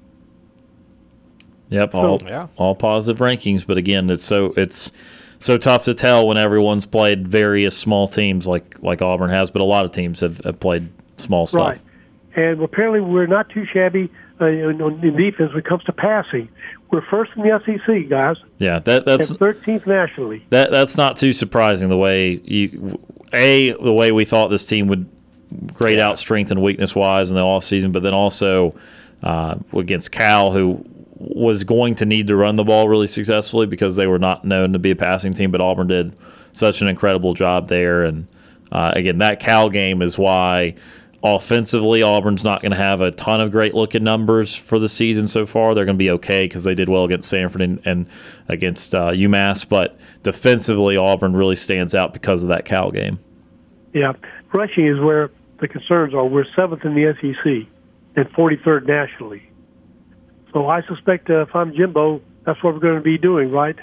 Yep, 1.69 1.95
all 1.95 2.19
Yeah. 2.25 2.47
all 2.57 2.75
positive 2.75 3.21
rankings, 3.21 3.67
but 3.67 3.77
again, 3.77 4.09
it's 4.09 4.25
so 4.25 4.55
it's 4.57 4.93
so 5.39 5.59
tough 5.59 5.85
to 5.85 5.95
tell 5.95 6.27
when 6.27 6.37
everyone's 6.39 6.87
played 6.87 7.29
various 7.29 7.77
small 7.77 8.09
teams 8.09 8.47
like 8.47 8.77
like 8.83 9.03
Auburn 9.03 9.31
has, 9.31 9.51
but 9.51 9.61
a 9.61 9.65
lot 9.65 9.85
of 9.85 9.91
teams 9.93 10.21
have, 10.21 10.39
have 10.45 10.59
played 10.61 10.89
small 11.19 11.47
stuff. 11.47 11.61
Right. 11.69 11.81
And 12.37 12.63
apparently 12.63 13.01
we're 13.01 13.27
not 13.27 13.49
too 13.51 13.67
shabby 13.67 14.11
uh, 14.41 14.47
in, 14.47 14.81
in 14.81 15.17
defense 15.17 15.51
when 15.51 15.59
it 15.59 15.65
comes 15.65 15.83
to 15.85 15.93
passing. 15.93 16.49
We're 16.91 17.03
first 17.03 17.33
in 17.37 17.43
the 17.43 17.61
SEC, 17.65 18.09
guys, 18.09 18.37
Yeah, 18.59 18.79
that 18.81 19.05
that's 19.05 19.33
13th 19.33 19.87
nationally. 19.87 20.45
that 20.51 20.71
that's 20.71 20.97
not 20.97 21.17
too 21.17 21.33
surprising. 21.33 21.89
The 21.89 21.97
way 21.97 22.41
you 22.45 22.99
a 23.33 23.73
the 23.73 23.93
way 23.93 24.13
we 24.13 24.25
thought 24.25 24.49
this 24.49 24.67
team 24.67 24.87
would 24.87 25.09
grade 25.73 25.99
out 25.99 26.19
strength 26.19 26.51
and 26.51 26.63
weakness 26.63 26.95
wise 26.95 27.31
in 27.31 27.37
the 27.37 27.43
offseason, 27.43 27.93
but 27.93 28.03
then 28.03 28.15
also 28.15 28.73
uh, 29.23 29.57
against 29.73 30.13
Cal, 30.13 30.53
who 30.53 30.85
was 31.19 31.65
going 31.65 31.95
to 31.97 32.05
need 32.05 32.27
to 32.29 32.37
run 32.37 32.55
the 32.57 32.65
ball 32.65 32.89
really 32.89 33.07
successfully 33.07 33.67
because 33.67 33.97
they 33.97 34.07
were 34.07 34.19
not 34.19 34.45
known 34.45 34.73
to 34.75 34.79
be 34.79 34.91
a 34.91 34.97
passing 34.97 35.33
team, 35.33 35.51
but 35.51 35.61
Auburn 35.61 35.87
did 35.87 36.15
such 36.53 36.83
an 36.83 36.89
incredible 36.89 37.33
job 37.35 37.69
there. 37.69 38.05
And 38.05 38.27
uh, 38.71 38.93
again, 38.95 39.19
that 39.19 39.41
Cal 39.41 39.71
game 39.71 40.03
is 40.03 40.19
why 40.19 40.75
offensively 41.35 42.03
Auburn's 42.03 42.45
not 42.45 42.63
going 42.63 42.71
to 42.71 42.77
have 42.77 43.01
a 43.01 43.11
ton 43.11 43.41
of 43.41 43.51
great 43.51 43.75
looking 43.75 44.05
numbers 44.05 44.55
for 44.55 44.79
the 44.79 44.89
season 44.89 45.27
so 45.27 45.47
far. 45.47 45.75
They're 45.75 45.85
going 45.85 45.97
to 45.97 45.99
be 45.99 46.11
okay 46.13 46.45
because 46.45 46.65
they 46.65 46.75
did 46.75 46.89
well 46.89 47.05
against 47.05 47.33
Samford 47.33 47.63
and, 47.63 47.81
and 47.85 48.07
against 48.49 48.95
uh, 48.95 49.11
UMass, 49.11 49.69
but 49.69 49.99
defensively 50.23 50.97
Auburn 50.97 51.35
really 51.35 51.57
stands 51.57 51.95
out 51.95 52.13
because 52.13 52.43
of 52.43 52.49
that 52.51 52.65
Cal 52.65 52.91
game. 52.91 53.19
Yeah. 53.93 54.13
Rushing 54.53 54.87
is 54.87 55.01
where 55.01 55.31
the 55.59 55.69
concerns 55.69 56.15
are. 56.15 56.25
We're 56.27 56.45
seventh 56.55 56.85
in 56.85 56.95
the 56.95 57.15
SEC 57.15 57.69
and 58.17 58.33
43rd 58.33 58.87
nationally. 58.87 59.51
So 60.53 60.69
I 60.69 60.83
suspect 60.83 61.29
uh, 61.31 61.43
if 61.43 61.55
I'm 61.55 61.75
Jimbo, 61.75 62.21
that's 62.45 62.63
what 62.63 62.75
we're 62.75 62.81
going 62.81 62.97
to 62.97 63.03
be 63.03 63.19
doing, 63.19 63.51
right? 63.51 63.77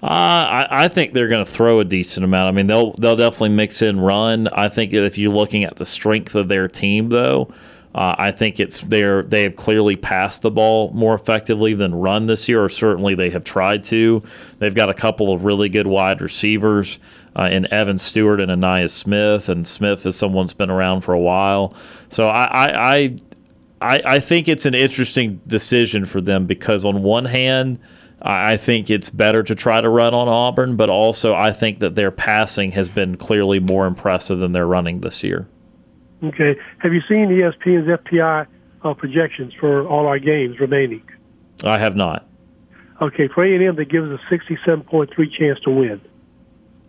Uh, 0.00 0.06
I, 0.06 0.84
I 0.84 0.88
think 0.88 1.12
they're 1.12 1.28
going 1.28 1.44
to 1.44 1.50
throw 1.50 1.80
a 1.80 1.84
decent 1.84 2.22
amount. 2.24 2.48
I 2.48 2.52
mean, 2.52 2.68
they'll 2.68 2.92
they'll 2.92 3.16
definitely 3.16 3.50
mix 3.50 3.82
in 3.82 3.98
run. 3.98 4.46
I 4.48 4.68
think 4.68 4.92
if 4.92 5.18
you're 5.18 5.32
looking 5.32 5.64
at 5.64 5.76
the 5.76 5.86
strength 5.86 6.36
of 6.36 6.46
their 6.46 6.68
team, 6.68 7.08
though, 7.08 7.52
uh, 7.96 8.14
I 8.16 8.30
think 8.30 8.60
it's 8.60 8.80
they're 8.82 9.24
they 9.24 9.42
have 9.42 9.56
clearly 9.56 9.96
passed 9.96 10.42
the 10.42 10.52
ball 10.52 10.92
more 10.92 11.16
effectively 11.16 11.74
than 11.74 11.96
run 11.96 12.26
this 12.26 12.48
year, 12.48 12.62
or 12.62 12.68
certainly 12.68 13.16
they 13.16 13.30
have 13.30 13.42
tried 13.42 13.82
to. 13.84 14.22
They've 14.60 14.74
got 14.74 14.88
a 14.88 14.94
couple 14.94 15.32
of 15.32 15.44
really 15.44 15.68
good 15.68 15.88
wide 15.88 16.20
receivers 16.20 17.00
uh, 17.34 17.48
in 17.50 17.66
Evan 17.72 17.98
Stewart 17.98 18.40
and 18.40 18.52
Ainias 18.52 18.90
Smith, 18.90 19.48
and 19.48 19.66
Smith 19.66 20.06
is 20.06 20.14
someone 20.14 20.46
that's 20.46 20.54
been 20.54 20.70
around 20.70 21.00
for 21.00 21.12
a 21.12 21.18
while. 21.18 21.74
So 22.08 22.28
I, 22.28 22.92
I 22.94 23.16
I, 23.80 24.02
I 24.04 24.20
think 24.20 24.48
it's 24.48 24.66
an 24.66 24.74
interesting 24.74 25.40
decision 25.46 26.04
for 26.04 26.20
them 26.20 26.46
because 26.46 26.84
on 26.84 27.02
one 27.02 27.24
hand, 27.24 27.80
I 28.20 28.56
think 28.56 28.90
it's 28.90 29.10
better 29.10 29.42
to 29.44 29.54
try 29.54 29.80
to 29.80 29.88
run 29.88 30.12
on 30.12 30.28
Auburn, 30.28 30.76
but 30.76 30.90
also 30.90 31.34
I 31.34 31.52
think 31.52 31.78
that 31.78 31.94
their 31.94 32.10
passing 32.10 32.72
has 32.72 32.90
been 32.90 33.16
clearly 33.16 33.60
more 33.60 33.86
impressive 33.86 34.40
than 34.40 34.52
their 34.52 34.66
running 34.66 35.00
this 35.02 35.22
year. 35.22 35.46
Okay. 36.24 36.56
Have 36.78 36.92
you 36.92 37.00
seen 37.08 37.28
ESPN's 37.28 37.86
FPI 37.86 38.46
uh, 38.82 38.94
projections 38.94 39.54
for 39.54 39.86
all 39.86 40.06
our 40.06 40.18
games 40.18 40.58
remaining? 40.58 41.02
I 41.64 41.78
have 41.78 41.94
not. 41.94 42.26
Okay, 43.00 43.28
for 43.28 43.44
A&M, 43.44 43.76
they 43.76 43.84
give 43.84 44.10
us 44.10 44.18
a 44.28 44.34
67.3 44.34 45.32
chance 45.32 45.60
to 45.60 45.70
win. 45.70 46.00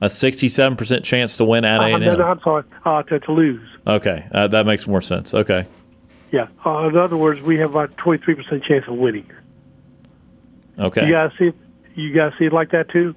A 0.02 0.10
sixty-seven 0.10 0.78
percent 0.78 1.04
chance 1.04 1.36
to 1.38 1.44
win 1.46 1.66
at 1.66 1.82
A 1.82 1.84
Uh, 1.84 1.96
and 1.96 2.06
no, 2.06 2.16
no. 2.16 2.24
I'm 2.24 2.40
sorry, 2.40 2.64
uh, 2.86 3.04
to, 3.04 3.20
to 3.20 3.32
lose. 3.34 3.62
Okay, 3.86 4.26
uh, 4.32 4.48
that 4.48 4.66
makes 4.66 4.88
more 4.88 5.02
sense. 5.02 5.34
Okay, 5.34 5.66
Yeah. 6.32 6.48
Uh, 6.66 6.88
in 6.88 6.96
other 6.98 7.18
words, 7.18 7.42
we 7.42 7.58
have 7.58 7.72
about 7.72 7.96
23% 7.98 8.64
chance 8.64 8.86
of 8.88 8.96
winning. 8.96 9.30
Okay. 10.80 11.06
You 11.08 11.14
guys 11.14 11.32
see 11.38 11.48
it? 11.48 11.56
You 11.96 12.14
guys 12.14 12.32
see 12.40 12.46
it 12.46 12.54
like 12.54 12.72
that 12.72 12.90
too? 12.90 13.16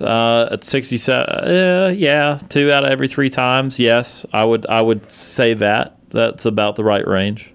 Uh, 0.00 0.48
at 0.50 0.64
sixty-seven, 0.64 1.24
uh, 1.28 1.92
yeah, 1.94 2.38
two 2.48 2.72
out 2.72 2.84
of 2.84 2.90
every 2.90 3.06
three 3.08 3.30
times. 3.30 3.78
Yes, 3.78 4.26
I 4.32 4.44
would. 4.44 4.66
I 4.66 4.82
would 4.82 5.06
say 5.06 5.54
that 5.54 5.96
that's 6.10 6.44
about 6.44 6.76
the 6.76 6.84
right 6.84 7.06
range. 7.06 7.52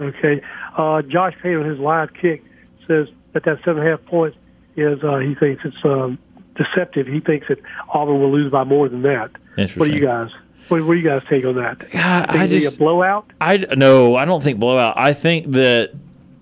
Okay. 0.00 0.40
Uh, 0.76 1.02
Josh 1.02 1.34
Payne 1.42 1.56
on 1.56 1.68
his 1.68 1.78
live 1.78 2.12
kick 2.14 2.42
says 2.86 3.08
that 3.32 3.44
that 3.44 3.58
seven 3.64 3.78
and 3.78 3.88
a 3.88 3.90
half 3.90 4.04
points 4.06 4.36
is 4.76 5.04
uh, 5.04 5.18
he 5.18 5.34
thinks 5.34 5.62
it's 5.64 5.76
um, 5.84 6.18
deceptive. 6.56 7.06
He 7.06 7.20
thinks 7.20 7.48
that 7.48 7.58
Auburn 7.90 8.18
will 8.18 8.32
lose 8.32 8.50
by 8.50 8.64
more 8.64 8.88
than 8.88 9.02
that. 9.02 9.30
What 9.76 9.90
do 9.90 9.96
you 9.96 10.04
guys? 10.04 10.30
What, 10.68 10.82
what 10.86 10.94
do 10.94 10.98
you 10.98 11.08
guys 11.08 11.22
take 11.28 11.44
on 11.44 11.56
that? 11.56 11.86
I 11.94 12.44
it'll 12.44 12.48
just 12.48 12.76
a 12.76 12.78
blowout. 12.78 13.30
I 13.40 13.58
no, 13.58 14.16
I 14.16 14.24
don't 14.24 14.42
think 14.42 14.58
blowout. 14.58 14.94
I 14.96 15.12
think 15.12 15.52
that 15.52 15.92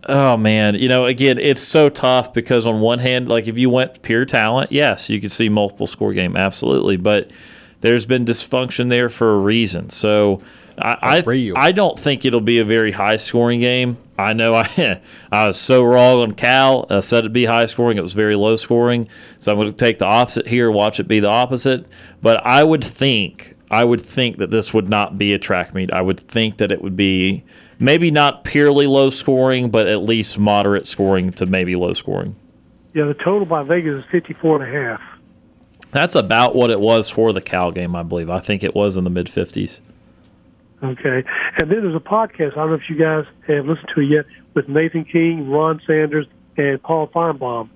oh 0.08 0.36
man, 0.36 0.74
you 0.74 0.88
know, 0.88 1.06
again, 1.06 1.38
it's 1.38 1.62
so 1.62 1.88
tough 1.88 2.32
because 2.32 2.66
on 2.66 2.80
one 2.80 2.98
hand, 2.98 3.28
like 3.28 3.48
if 3.48 3.58
you 3.58 3.70
went 3.70 4.02
pure 4.02 4.24
talent, 4.24 4.72
yes, 4.72 5.08
you 5.08 5.20
could 5.20 5.32
see 5.32 5.48
multiple 5.48 5.86
score 5.86 6.12
game, 6.12 6.36
absolutely, 6.36 6.96
but 6.96 7.32
there's 7.80 8.06
been 8.06 8.24
dysfunction 8.24 8.90
there 8.90 9.08
for 9.08 9.34
a 9.34 9.38
reason. 9.38 9.90
So 9.90 10.40
I. 10.78 11.22
I, 11.26 11.52
I 11.56 11.72
don't 11.72 11.98
think 11.98 12.24
it'll 12.24 12.40
be 12.40 12.58
a 12.58 12.64
very 12.64 12.92
high 12.92 13.16
scoring 13.16 13.60
game. 13.60 13.98
I 14.18 14.32
know 14.32 14.54
I 14.54 15.00
I 15.32 15.46
was 15.46 15.60
so 15.60 15.82
wrong 15.84 16.20
on 16.20 16.32
Cal. 16.32 16.86
I 16.88 17.00
said 17.00 17.20
it'd 17.20 17.32
be 17.32 17.44
high 17.44 17.66
scoring. 17.66 17.98
It 17.98 18.02
was 18.02 18.14
very 18.14 18.36
low 18.36 18.56
scoring. 18.56 19.08
So 19.36 19.52
I'm 19.52 19.58
going 19.58 19.70
to 19.70 19.76
take 19.76 19.98
the 19.98 20.06
opposite 20.06 20.46
here. 20.46 20.70
Watch 20.70 21.00
it 21.00 21.08
be 21.08 21.20
the 21.20 21.28
opposite. 21.28 21.86
But 22.22 22.44
I 22.46 22.64
would 22.64 22.84
think 22.84 23.56
I 23.70 23.84
would 23.84 24.02
think 24.02 24.36
that 24.38 24.50
this 24.50 24.72
would 24.74 24.88
not 24.88 25.18
be 25.18 25.32
a 25.32 25.38
track 25.38 25.74
meet. 25.74 25.92
I 25.92 26.02
would 26.02 26.20
think 26.20 26.58
that 26.58 26.70
it 26.70 26.82
would 26.82 26.96
be 26.96 27.44
maybe 27.82 28.10
not 28.12 28.44
purely 28.44 28.86
low 28.86 29.10
scoring, 29.10 29.68
but 29.68 29.86
at 29.86 30.02
least 30.02 30.38
moderate 30.38 30.86
scoring 30.86 31.32
to 31.32 31.44
maybe 31.44 31.74
low 31.74 31.92
scoring. 31.92 32.36
Yeah, 32.94 33.06
the 33.06 33.14
total 33.14 33.44
by 33.44 33.64
Vegas 33.64 34.04
is 34.04 34.10
54 34.10 34.62
and 34.62 34.76
a 34.76 34.80
half. 34.80 35.00
That's 35.90 36.14
about 36.14 36.54
what 36.54 36.70
it 36.70 36.80
was 36.80 37.10
for 37.10 37.32
the 37.32 37.40
Cal 37.40 37.72
game, 37.72 37.96
I 37.96 38.02
believe. 38.02 38.30
I 38.30 38.38
think 38.38 38.62
it 38.62 38.74
was 38.74 38.96
in 38.96 39.04
the 39.04 39.10
mid 39.10 39.26
50s. 39.26 39.80
Okay. 40.82 41.24
And 41.58 41.70
then 41.70 41.82
there's 41.82 41.94
a 41.94 42.00
podcast, 42.00 42.52
I 42.52 42.56
don't 42.56 42.70
know 42.70 42.74
if 42.74 42.88
you 42.88 42.96
guys 42.96 43.24
have 43.48 43.66
listened 43.66 43.88
to 43.94 44.00
it 44.00 44.06
yet, 44.06 44.24
with 44.54 44.68
Nathan 44.68 45.04
King, 45.04 45.50
Ron 45.50 45.80
Sanders, 45.86 46.26
and 46.56 46.82
Paul 46.82 47.08
Finebaum. 47.08 47.68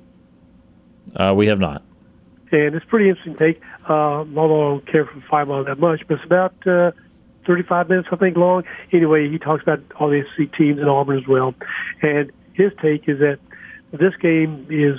Uh, 1.14 1.34
we 1.36 1.46
have 1.46 1.58
not. 1.58 1.82
And 2.52 2.74
it's 2.74 2.84
a 2.84 2.88
pretty 2.88 3.08
interesting 3.08 3.36
take, 3.36 3.60
uh, 3.88 3.92
although 3.92 4.66
I 4.66 4.70
don't 4.70 4.86
care 4.86 5.04
for 5.04 5.20
Finebaum 5.20 5.66
that 5.66 5.78
much, 5.78 6.02
but 6.06 6.14
it's 6.14 6.24
about 6.24 6.54
uh, 6.66 6.92
35 7.46 7.88
minutes, 7.88 8.08
I 8.10 8.16
think, 8.16 8.36
long. 8.36 8.64
Anyway, 8.92 9.28
he 9.28 9.38
talks 9.38 9.62
about 9.62 9.80
all 9.98 10.10
the 10.10 10.24
SEC 10.36 10.52
teams 10.56 10.78
in 10.78 10.88
Auburn 10.88 11.18
as 11.18 11.26
well. 11.26 11.54
And 12.02 12.32
his 12.54 12.72
take 12.80 13.08
is 13.08 13.18
that 13.20 13.38
this 13.92 14.14
game 14.16 14.66
is 14.70 14.98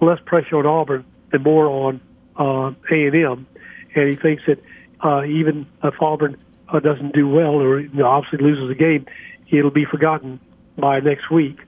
less 0.00 0.18
pressure 0.24 0.56
on 0.56 0.66
Auburn 0.66 1.04
and 1.32 1.42
more 1.42 1.66
on 1.66 2.00
uh, 2.36 2.72
A&M. 2.90 3.46
And 3.94 4.08
he 4.08 4.16
thinks 4.16 4.44
that 4.46 4.62
uh, 5.04 5.24
even 5.24 5.66
if 5.82 6.00
Auburn 6.00 6.36
uh, 6.68 6.80
doesn't 6.80 7.14
do 7.14 7.28
well 7.28 7.54
or 7.54 7.80
you 7.80 7.88
know, 7.92 8.06
obviously 8.06 8.38
loses 8.38 8.68
the 8.68 8.74
game, 8.74 9.06
it'll 9.50 9.70
be 9.70 9.84
forgotten 9.84 10.40
by 10.76 11.00
next 11.00 11.30
week, 11.30 11.58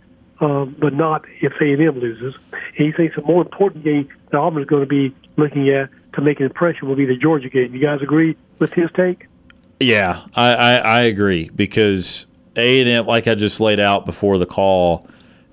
um, 0.40 0.76
but 0.78 0.92
not 0.92 1.24
if 1.40 1.52
A&M 1.60 1.98
loses. 1.98 2.34
He 2.74 2.92
thinks 2.92 3.16
a 3.16 3.22
more 3.22 3.42
important 3.42 3.84
game 3.84 4.08
that 4.30 4.38
Auburn 4.38 4.62
is 4.62 4.68
going 4.68 4.82
to 4.82 4.88
be 4.88 5.14
looking 5.36 5.68
at 5.70 5.90
to 6.14 6.20
make 6.20 6.40
an 6.40 6.46
impression 6.46 6.88
will 6.88 6.96
be 6.96 7.06
the 7.06 7.16
Georgia 7.16 7.48
game. 7.48 7.74
You 7.74 7.80
guys 7.80 8.02
agree 8.02 8.36
with 8.58 8.72
his 8.72 8.90
take? 8.94 9.26
Yeah, 9.80 10.20
I, 10.34 10.54
I, 10.54 10.74
I 10.76 11.00
agree 11.02 11.48
because 11.48 12.26
A 12.54 12.80
and 12.80 12.88
M, 12.88 13.06
like 13.06 13.26
I 13.26 13.34
just 13.34 13.60
laid 13.60 13.80
out 13.80 14.04
before 14.04 14.36
the 14.36 14.46
call, 14.46 15.08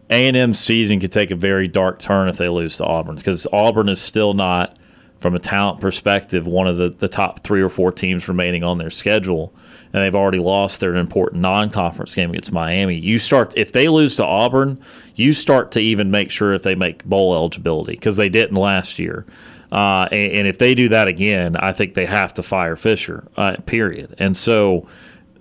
A 0.09 0.27
and 0.27 0.35
M 0.35 0.53
season 0.53 0.99
could 0.99 1.13
take 1.13 1.31
a 1.31 1.35
very 1.35 1.67
dark 1.67 1.99
turn 1.99 2.27
if 2.27 2.37
they 2.37 2.49
lose 2.49 2.77
to 2.77 2.85
Auburn 2.85 3.15
because 3.15 3.47
Auburn 3.53 3.87
is 3.87 4.01
still 4.01 4.33
not 4.33 4.77
from 5.19 5.33
a 5.33 5.39
talent 5.39 5.79
perspective, 5.81 6.45
one 6.45 6.67
of 6.67 6.77
the, 6.77 6.89
the 6.89 7.07
top 7.07 7.39
three 7.43 7.61
or 7.61 7.69
four 7.69 7.91
teams 7.91 8.27
remaining 8.27 8.63
on 8.63 8.77
their 8.77 8.91
schedule, 8.91 9.53
and 9.93 10.03
they've 10.03 10.13
already 10.13 10.39
lost 10.39 10.79
their 10.79 10.95
important 10.95 11.41
non 11.41 11.69
conference 11.69 12.13
game 12.13 12.29
against 12.31 12.51
Miami. 12.51 12.95
You 12.95 13.17
start, 13.17 13.53
if 13.55 13.71
they 13.71 13.89
lose 13.89 14.17
to 14.17 14.25
Auburn, 14.25 14.79
you 15.15 15.33
start 15.33 15.71
to 15.71 15.79
even 15.79 16.11
make 16.11 16.29
sure 16.29 16.53
if 16.53 16.63
they 16.63 16.75
make 16.75 17.03
bowl 17.05 17.33
eligibility 17.33 17.93
because 17.93 18.17
they 18.17 18.29
didn't 18.29 18.57
last 18.57 18.99
year. 18.99 19.25
Uh, 19.71 20.07
and, 20.11 20.31
and, 20.31 20.47
if 20.47 20.57
they 20.57 20.73
do 20.73 20.87
that 20.89 21.09
again, 21.09 21.57
I 21.57 21.73
think 21.73 21.93
they 21.93 22.05
have 22.05 22.33
to 22.35 22.43
fire 22.43 22.77
Fisher, 22.77 23.27
uh, 23.35 23.57
period. 23.65 24.15
And 24.17 24.37
so 24.37 24.87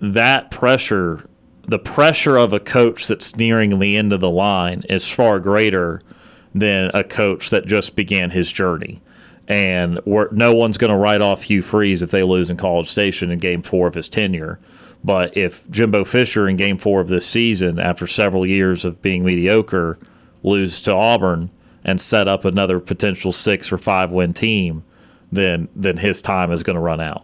that 0.01 0.51
pressure, 0.51 1.29
the 1.63 1.79
pressure 1.79 2.35
of 2.35 2.51
a 2.51 2.59
coach 2.59 3.07
that's 3.07 3.37
nearing 3.37 3.79
the 3.79 3.95
end 3.95 4.11
of 4.11 4.19
the 4.19 4.29
line 4.29 4.83
is 4.89 5.09
far 5.09 5.39
greater 5.39 6.01
than 6.53 6.91
a 6.93 7.05
coach 7.05 7.49
that 7.51 7.67
just 7.67 7.95
began 7.95 8.31
his 8.31 8.51
journey 8.51 9.01
and 9.47 9.99
no 10.05 10.53
one's 10.53 10.77
going 10.77 10.91
to 10.91 10.97
write 10.97 11.21
off 11.21 11.43
Hugh 11.43 11.61
Freeze 11.61 12.01
if 12.01 12.11
they 12.11 12.23
lose 12.23 12.49
in 12.49 12.57
College 12.57 12.89
Station 12.89 13.31
in 13.31 13.39
Game 13.39 13.61
Four 13.61 13.87
of 13.87 13.93
his 13.93 14.09
tenure. 14.09 14.59
But 15.03 15.37
if 15.37 15.69
Jimbo 15.69 16.03
Fisher 16.03 16.49
in 16.49 16.57
Game 16.57 16.77
Four 16.77 16.99
of 16.99 17.07
this 17.07 17.25
season, 17.25 17.79
after 17.79 18.07
several 18.07 18.45
years 18.45 18.83
of 18.83 19.01
being 19.01 19.23
mediocre, 19.23 19.97
lose 20.43 20.81
to 20.81 20.93
Auburn 20.93 21.49
and 21.87 22.01
set 22.01 22.27
up 22.27 22.45
another 22.45 22.79
potential 22.79 23.31
six 23.31 23.71
or 23.71 23.77
five 23.77 24.11
win 24.11 24.33
team, 24.33 24.83
then 25.31 25.69
then 25.75 25.97
his 25.97 26.21
time 26.21 26.51
is 26.51 26.61
going 26.61 26.75
to 26.75 26.81
run 26.81 27.01
out. 27.01 27.23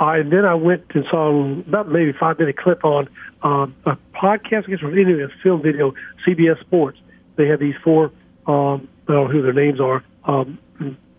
Uh, 0.00 0.10
and 0.10 0.32
then 0.32 0.44
I 0.44 0.54
went 0.54 0.84
and 0.94 1.04
saw 1.10 1.44
about 1.58 1.88
maybe 1.88 2.12
five 2.12 2.38
minute 2.38 2.56
clip 2.56 2.84
on 2.84 3.08
uh, 3.42 3.66
a 3.84 3.96
podcast, 4.14 4.68
I 4.68 4.70
guess, 4.70 4.82
or 4.82 4.92
anyway, 4.92 5.22
a 5.22 5.42
film 5.42 5.62
video, 5.62 5.92
CBS 6.26 6.60
Sports. 6.60 6.98
They 7.36 7.48
have 7.48 7.58
these 7.58 7.74
four, 7.82 8.12
um, 8.46 8.88
I 9.08 9.12
don't 9.12 9.24
know 9.24 9.28
who 9.28 9.42
their 9.42 9.52
names 9.52 9.80
are, 9.80 10.04
um, 10.24 10.58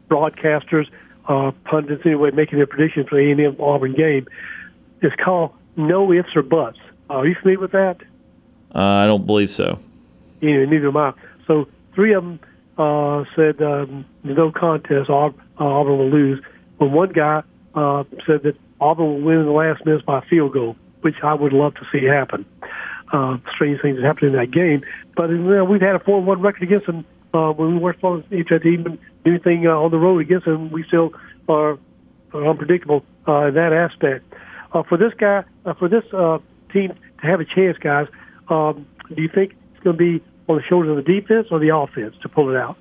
broadcasters, 0.09 0.87
uh, 1.27 1.51
pundits 1.65 2.03
anyway, 2.05 2.31
making 2.31 2.57
their 2.57 2.67
predictions 2.67 3.07
for 3.09 3.15
the 3.15 3.43
A&M 3.43 3.57
Auburn 3.59 3.93
game. 3.93 4.27
It's 5.01 5.15
called 5.15 5.51
No 5.75 6.11
Ifs 6.13 6.35
or 6.35 6.41
Buts. 6.41 6.77
Uh, 7.09 7.15
are 7.15 7.27
you 7.27 7.35
familiar 7.35 7.59
with 7.59 7.71
that? 7.71 7.97
Uh, 8.73 8.79
I 8.79 9.07
don't 9.07 9.25
believe 9.25 9.49
so. 9.49 9.77
Yeah, 10.41 10.63
neither 10.65 10.87
am 10.87 10.97
I. 10.97 11.13
So 11.47 11.67
three 11.93 12.13
of 12.13 12.23
them 12.23 12.39
uh, 12.77 13.25
said 13.35 13.61
um, 13.61 14.05
no 14.23 14.51
contest, 14.51 15.09
Auburn, 15.09 15.41
uh, 15.59 15.65
Auburn 15.65 15.97
will 15.97 16.09
lose. 16.09 16.43
But 16.77 16.87
one 16.87 17.09
guy 17.09 17.43
uh, 17.75 18.03
said 18.25 18.43
that 18.43 18.55
Auburn 18.79 19.05
will 19.05 19.21
win 19.21 19.39
in 19.39 19.45
the 19.45 19.51
last 19.51 19.85
minutes 19.85 20.05
by 20.05 20.21
field 20.29 20.53
goal, 20.53 20.75
which 21.01 21.15
I 21.23 21.33
would 21.33 21.53
love 21.53 21.75
to 21.75 21.85
see 21.91 22.05
happen. 22.05 22.45
Uh, 23.11 23.37
strange 23.55 23.81
things 23.81 23.97
that 23.97 24.05
happened 24.05 24.33
in 24.33 24.39
that 24.39 24.51
game. 24.51 24.83
But 25.15 25.31
you 25.31 25.37
know, 25.37 25.65
we've 25.65 25.81
had 25.81 25.95
a 25.95 25.99
4-1 25.99 26.43
record 26.43 26.63
against 26.63 26.85
them 26.85 27.05
uh, 27.33 27.51
when 27.51 27.73
we 27.73 27.79
weren't 27.79 27.97
supposed 27.97 28.29
to 28.29 28.35
even 28.35 28.99
do 29.23 29.31
anything 29.31 29.67
uh, 29.67 29.71
on 29.71 29.91
the 29.91 29.97
road 29.97 30.19
against 30.19 30.45
them, 30.45 30.71
we 30.71 30.83
still 30.83 31.13
are, 31.47 31.77
are 32.33 32.47
unpredictable 32.47 33.03
uh, 33.27 33.47
in 33.47 33.53
that 33.55 33.73
aspect. 33.73 34.25
Uh, 34.71 34.83
for 34.83 34.97
this 34.97 35.13
guy, 35.17 35.43
uh, 35.65 35.73
for 35.73 35.87
this 35.87 36.03
uh, 36.13 36.39
team 36.71 36.93
to 37.21 37.27
have 37.27 37.39
a 37.39 37.45
chance, 37.45 37.77
guys, 37.77 38.07
um, 38.49 38.87
do 39.13 39.21
you 39.21 39.29
think 39.29 39.55
it's 39.73 39.83
going 39.83 39.97
to 39.97 40.19
be 40.19 40.23
on 40.49 40.57
the 40.57 40.63
shoulders 40.63 40.97
of 40.97 41.05
the 41.05 41.13
defense 41.13 41.47
or 41.51 41.59
the 41.59 41.75
offense 41.75 42.15
to 42.21 42.29
pull 42.29 42.49
it 42.49 42.57
out? 42.57 42.77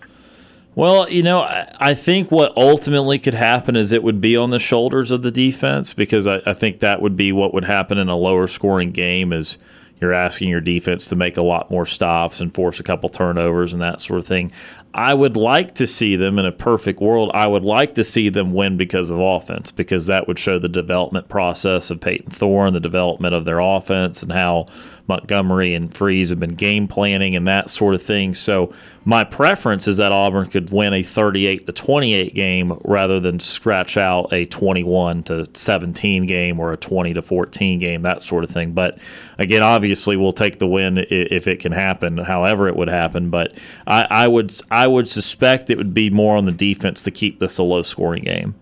Well, 0.75 1.11
you 1.11 1.23
know, 1.23 1.43
I 1.43 1.95
think 1.95 2.31
what 2.31 2.57
ultimately 2.57 3.19
could 3.19 3.35
happen 3.35 3.75
is 3.75 3.91
it 3.91 4.03
would 4.03 4.21
be 4.21 4.37
on 4.37 4.51
the 4.51 4.61
shoulders 4.61 5.11
of 5.11 5.23
the 5.23 5.31
defense 5.31 5.93
because 5.93 6.27
I, 6.27 6.41
I 6.47 6.55
think 6.55 6.81
that 6.81 7.03
would 7.03 7.17
be 7.17 7.33
what 7.33 7.53
would 7.53 7.65
happen 7.65 7.99
in 7.99 8.09
a 8.09 8.17
lower 8.17 8.47
scoring 8.47 8.93
game 8.93 9.33
is– 9.33 9.59
you're 10.01 10.13
asking 10.13 10.49
your 10.49 10.61
defense 10.61 11.09
to 11.09 11.17
make 11.17 11.37
a 11.37 11.43
lot 11.43 11.71
more 11.71 11.85
stops 11.85 12.41
and 12.41 12.55
force 12.55 12.79
a 12.79 12.83
couple 12.83 13.09
turnovers 13.09 13.73
and 13.73 13.83
that 13.83 14.01
sort 14.01 14.21
of 14.21 14.27
thing. 14.27 14.53
I 14.95 15.15
would 15.15 15.37
like 15.37 15.75
to 15.77 15.87
see 15.87 16.17
them 16.17 16.39
in 16.39 16.47
a 16.47 16.53
perfect 16.53 17.01
world. 17.01 17.31
I 17.35 17.47
would 17.47 17.65
like 17.65 17.95
to 17.97 18.05
see 18.05 18.29
them 18.29 18.53
win 18.53 18.77
because 18.77 19.11
of 19.11 19.19
offense, 19.19 19.71
because 19.71 20.07
that 20.07 20.29
would 20.29 20.39
show 20.39 20.59
the 20.59 20.69
development 20.69 21.29
process 21.29 21.91
of 21.91 22.01
Payton 22.01 22.31
Thorne, 22.31 22.75
the 22.75 22.81
development 22.81 23.35
of 23.35 23.45
their 23.45 23.59
offense, 23.59 24.23
and 24.23 24.33
how 24.33 24.67
Montgomery 25.09 25.75
and 25.75 25.93
Freeze 25.93 26.29
have 26.29 26.39
been 26.39 26.55
game 26.55 26.87
planning 26.87 27.35
and 27.35 27.47
that 27.47 27.71
sort 27.71 27.95
of 27.95 28.03
thing. 28.03 28.35
So 28.35 28.73
my 29.05 29.25
preference 29.25 29.89
is 29.89 29.97
that 29.97 30.13
Auburn 30.13 30.49
could 30.49 30.71
win 30.71 30.93
a 30.93 31.03
38 31.03 31.67
to 31.67 31.73
28 31.73 32.35
game 32.35 32.79
rather 32.85 33.19
than 33.19 33.41
scratch 33.41 33.97
out 33.97 34.33
a 34.33 34.45
21 34.45 35.23
to 35.25 35.47
17 35.55 36.27
game 36.27 36.61
or 36.61 36.73
a 36.73 36.77
20 36.77 37.15
to 37.15 37.23
14 37.23 37.79
game, 37.79 38.03
that 38.03 38.21
sort 38.21 38.45
of 38.45 38.51
thing. 38.51 38.73
But 38.73 38.99
again, 39.39 39.63
obviously, 39.63 40.17
we'll 40.17 40.33
take 40.33 40.59
the 40.59 40.67
win 40.67 40.99
if 40.99 41.47
it 41.49 41.61
can 41.61 41.73
happen, 41.73 42.19
however 42.19 42.69
it 42.69 42.77
would 42.77 42.89
happen. 42.89 43.31
But 43.31 43.57
I, 43.87 44.07
I 44.11 44.29
would 44.29 44.55
I 44.71 44.87
would 44.87 45.09
suspect 45.09 45.71
it 45.71 45.79
would 45.79 45.95
be 45.95 46.11
more 46.11 46.37
on 46.37 46.45
the 46.45 46.53
defense 46.53 47.03
to 47.05 47.11
keep 47.11 47.41
this 47.41 47.57
a 47.57 47.63
low 47.63 47.83
scoring 47.83 48.25
game. 48.25 48.55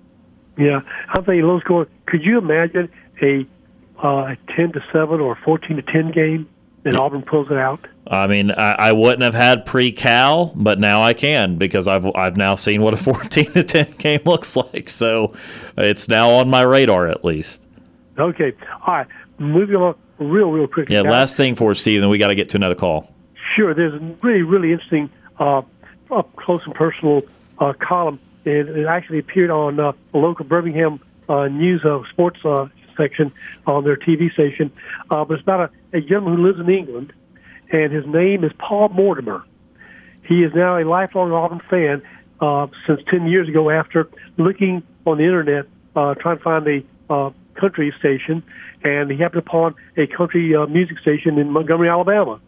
Yeah, 0.57 0.81
I'm 1.09 1.25
thinking 1.25 1.43
low 1.43 1.61
scoring. 1.61 1.89
Could 2.07 2.23
you 2.23 2.39
imagine 2.39 2.89
a 3.21 3.47
uh, 4.03 4.33
a 4.33 4.37
10 4.57 4.73
to 4.73 4.85
7 4.93 5.21
or 5.21 5.37
14 5.45 5.77
to 5.77 5.83
10 5.83 6.13
game 6.13 6.49
and 6.85 6.97
Auburn 6.97 7.23
pulls 7.23 7.51
it 7.51 7.57
out? 7.57 7.87
I 8.07 8.27
mean, 8.27 8.53
I, 8.53 8.73
I 8.73 8.93
wouldn't 8.93 9.23
have 9.23 9.35
had 9.35 9.67
pre-Cal, 9.67 10.53
but 10.55 10.79
now 10.79 11.03
I 11.03 11.15
can 11.15 11.57
because 11.57 11.89
I've 11.89 12.07
I've 12.15 12.37
now 12.37 12.55
seen 12.55 12.83
what 12.83 12.95
a 12.95 12.97
14 12.99 13.53
to 13.53 13.65
10 13.65 13.93
game 13.99 14.21
looks 14.25 14.57
like. 14.57 14.89
So 14.89 15.35
it's 15.77 16.09
now 16.09 16.31
on 16.31 16.49
my 16.49 16.63
radar 16.63 17.09
at 17.09 17.25
least. 17.25 17.67
Okay. 18.19 18.53
All 18.87 18.95
right. 18.95 19.07
Moving 19.39 19.77
on 19.77 19.95
real, 20.19 20.51
real 20.51 20.67
quick. 20.67 20.89
Yeah, 20.89 21.03
last 21.03 21.37
thing 21.37 21.55
for 21.55 21.75
Steve, 21.75 22.01
then 22.01 22.11
we 22.11 22.19
got 22.19 22.29
to 22.29 22.35
get 22.35 22.49
to 22.51 22.57
another 22.57 22.75
call. 22.75 23.13
Sure. 23.55 23.75
There's 23.75 23.95
a 23.95 24.17
really, 24.23 24.43
really 24.43 24.73
interesting 24.73 25.11
uh, 25.39 25.63
up 26.11 26.35
close 26.37 26.63
and 26.65 26.75
personal 26.75 27.23
uh, 27.59 27.73
column. 27.75 28.21
It, 28.45 28.69
it, 28.69 28.87
actually 28.87 29.19
appeared 29.19 29.51
on 29.51 29.81
uh, 29.81 29.93
a 30.15 30.19
local 30.19 30.45
Birmingham 30.45 31.01
uh, 31.29 31.49
news 31.49 31.85
uh, 31.85 32.01
sports 32.11 32.39
uh, 32.45 32.69
section 32.97 33.33
on 33.67 33.85
their 33.85 33.97
TV 33.97 34.33
station. 34.33 34.71
Uh, 35.11 35.25
but 35.25 35.35
it's 35.35 35.43
about 35.43 35.73
a, 35.93 35.99
a 35.99 36.01
gentleman 36.01 36.37
who 36.37 36.47
lives 36.47 36.61
in 36.61 36.69
England, 36.69 37.13
and 37.71 37.93
his 37.93 38.07
name 38.07 38.45
is 38.45 38.53
Paul 38.59 38.89
Mortimer. 38.91 39.45
He 40.25 40.43
is 40.43 40.53
now 40.55 40.79
a 40.79 40.85
lifelong 40.85 41.33
Auburn 41.33 41.61
fan 41.71 42.03
uh, 42.41 42.67
since 42.87 43.01
10 43.11 43.27
years 43.27 43.49
ago 43.49 43.71
after 43.71 44.09
looking 44.37 44.83
on 45.07 45.19
the 45.19 45.25
internet, 45.25 45.67
uh, 45.95 46.15
trying 46.15 46.39
to 46.39 46.43
find 46.43 46.67
a 46.67 46.83
uh, 47.13 47.31
country 47.55 47.93
station, 47.99 48.43
and 48.83 49.11
he 49.11 49.17
happened 49.17 49.39
upon 49.39 49.75
a 49.97 50.07
country 50.07 50.55
uh, 50.55 50.67
music 50.67 50.99
station 50.99 51.39
in 51.39 51.51
Montgomery, 51.51 51.89
Alabama. 51.89 52.41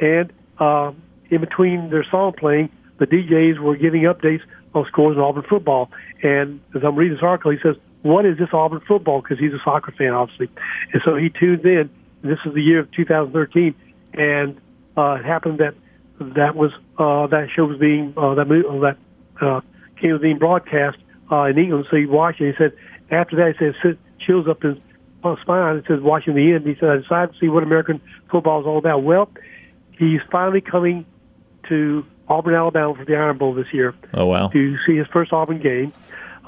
And 0.00 0.32
uh, 0.58 0.92
in 1.30 1.40
between 1.40 1.90
their 1.90 2.04
song 2.04 2.32
playing, 2.32 2.70
the 2.98 3.06
DJs 3.06 3.58
were 3.58 3.76
giving 3.76 4.02
updates 4.02 4.42
on 4.74 4.86
scores 4.86 5.16
in 5.16 5.22
Auburn 5.22 5.44
football. 5.48 5.90
And 6.22 6.60
as 6.74 6.82
I'm 6.84 6.96
reading 6.96 7.16
this 7.16 7.22
article, 7.22 7.52
he 7.52 7.58
says, 7.62 7.76
what 8.02 8.24
is 8.26 8.38
this 8.38 8.48
Auburn 8.52 8.80
football? 8.86 9.20
Because 9.20 9.38
he's 9.38 9.52
a 9.52 9.60
soccer 9.64 9.92
fan, 9.92 10.12
obviously. 10.12 10.48
And 10.92 11.02
so 11.04 11.16
he 11.16 11.30
tuned 11.30 11.64
in. 11.64 11.90
This 12.22 12.38
is 12.44 12.54
the 12.54 12.62
year 12.62 12.80
of 12.80 12.90
2013, 12.92 13.74
and 14.14 14.60
uh, 14.96 15.18
it 15.20 15.24
happened 15.24 15.58
that 15.58 15.74
that 16.18 16.56
was 16.56 16.72
uh, 16.98 17.28
that 17.28 17.48
show 17.54 17.64
was 17.64 17.78
being 17.78 18.12
uh, 18.16 18.34
that 18.34 18.46
movie, 18.46 18.66
uh, 18.66 18.80
that 18.80 18.96
uh, 19.40 19.60
game 20.00 20.12
was 20.12 20.20
being 20.20 20.38
broadcast 20.38 20.98
uh, 21.30 21.44
in 21.44 21.58
England. 21.58 21.86
So 21.88 21.96
he 21.96 22.06
watched 22.06 22.40
it. 22.40 22.56
He 22.56 22.58
said 22.58 22.72
after 23.10 23.36
that, 23.36 23.54
he 23.56 23.70
said 23.80 23.98
chills 24.18 24.48
up 24.48 24.62
his 24.62 24.76
uh, 25.22 25.36
spine. 25.40 25.76
It 25.76 25.84
says 25.86 26.00
watching 26.00 26.34
the 26.34 26.52
end. 26.52 26.66
He 26.66 26.74
said 26.74 26.90
I 26.90 26.96
decided 26.96 27.34
to 27.34 27.38
see 27.38 27.48
what 27.48 27.62
American 27.62 28.00
football 28.30 28.60
is 28.60 28.66
all 28.66 28.78
about. 28.78 29.04
Well, 29.04 29.30
he's 29.96 30.20
finally 30.30 30.60
coming 30.60 31.06
to 31.68 32.04
Auburn, 32.28 32.54
Alabama 32.54 32.94
for 32.94 33.04
the 33.04 33.14
Iron 33.14 33.38
Bowl 33.38 33.54
this 33.54 33.72
year. 33.72 33.94
Oh 34.14 34.26
wow! 34.26 34.48
To 34.48 34.76
see 34.86 34.96
his 34.96 35.06
first 35.08 35.32
Auburn 35.32 35.60
game. 35.60 35.92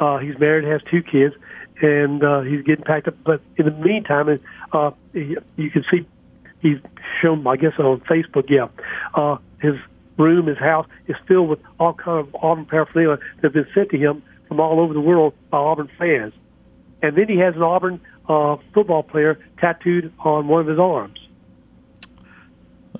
Uh, 0.01 0.19
he's 0.19 0.39
married, 0.39 0.65
has 0.65 0.81
two 0.91 1.03
kids, 1.03 1.35
and 1.83 2.25
uh, 2.25 2.41
he's 2.41 2.63
getting 2.63 2.85
packed 2.85 3.07
up. 3.07 3.15
But 3.23 3.43
in 3.57 3.67
the 3.67 3.73
meantime, 3.73 4.41
uh, 4.73 4.91
you 5.13 5.71
can 5.71 5.85
see 5.91 6.07
he's 6.61 6.79
shown, 7.21 7.47
I 7.47 7.57
guess, 7.57 7.79
on 7.79 8.01
Facebook. 8.01 8.49
Yeah, 8.49 8.69
uh, 9.15 9.37
his 9.61 9.77
room, 10.17 10.47
his 10.47 10.59
house 10.59 10.87
is 11.07 11.17
filled 11.29 11.49
with 11.49 11.61
all 11.79 11.95
kind 11.95 12.19
of 12.19 12.35
Auburn 12.43 12.65
paraphernalia 12.65 13.19
that 13.37 13.43
have 13.43 13.53
been 13.53 13.67
sent 13.75 13.91
to 13.91 13.99
him 13.99 14.23
from 14.49 14.59
all 14.59 14.81
over 14.81 14.93
the 14.93 15.01
world 15.01 15.35
by 15.51 15.59
Auburn 15.59 15.91
fans. 15.99 16.35
And 17.03 17.17
then 17.17 17.29
he 17.29 17.39
has 17.39 17.55
an 17.55 17.63
Auburn 17.63 18.01
uh, 18.29 18.57
football 18.75 19.03
player 19.03 19.39
tattooed 19.59 20.13
on 20.21 20.49
one 20.49 20.61
of 20.61 20.67
his 20.67 20.79
arms. 20.79 21.19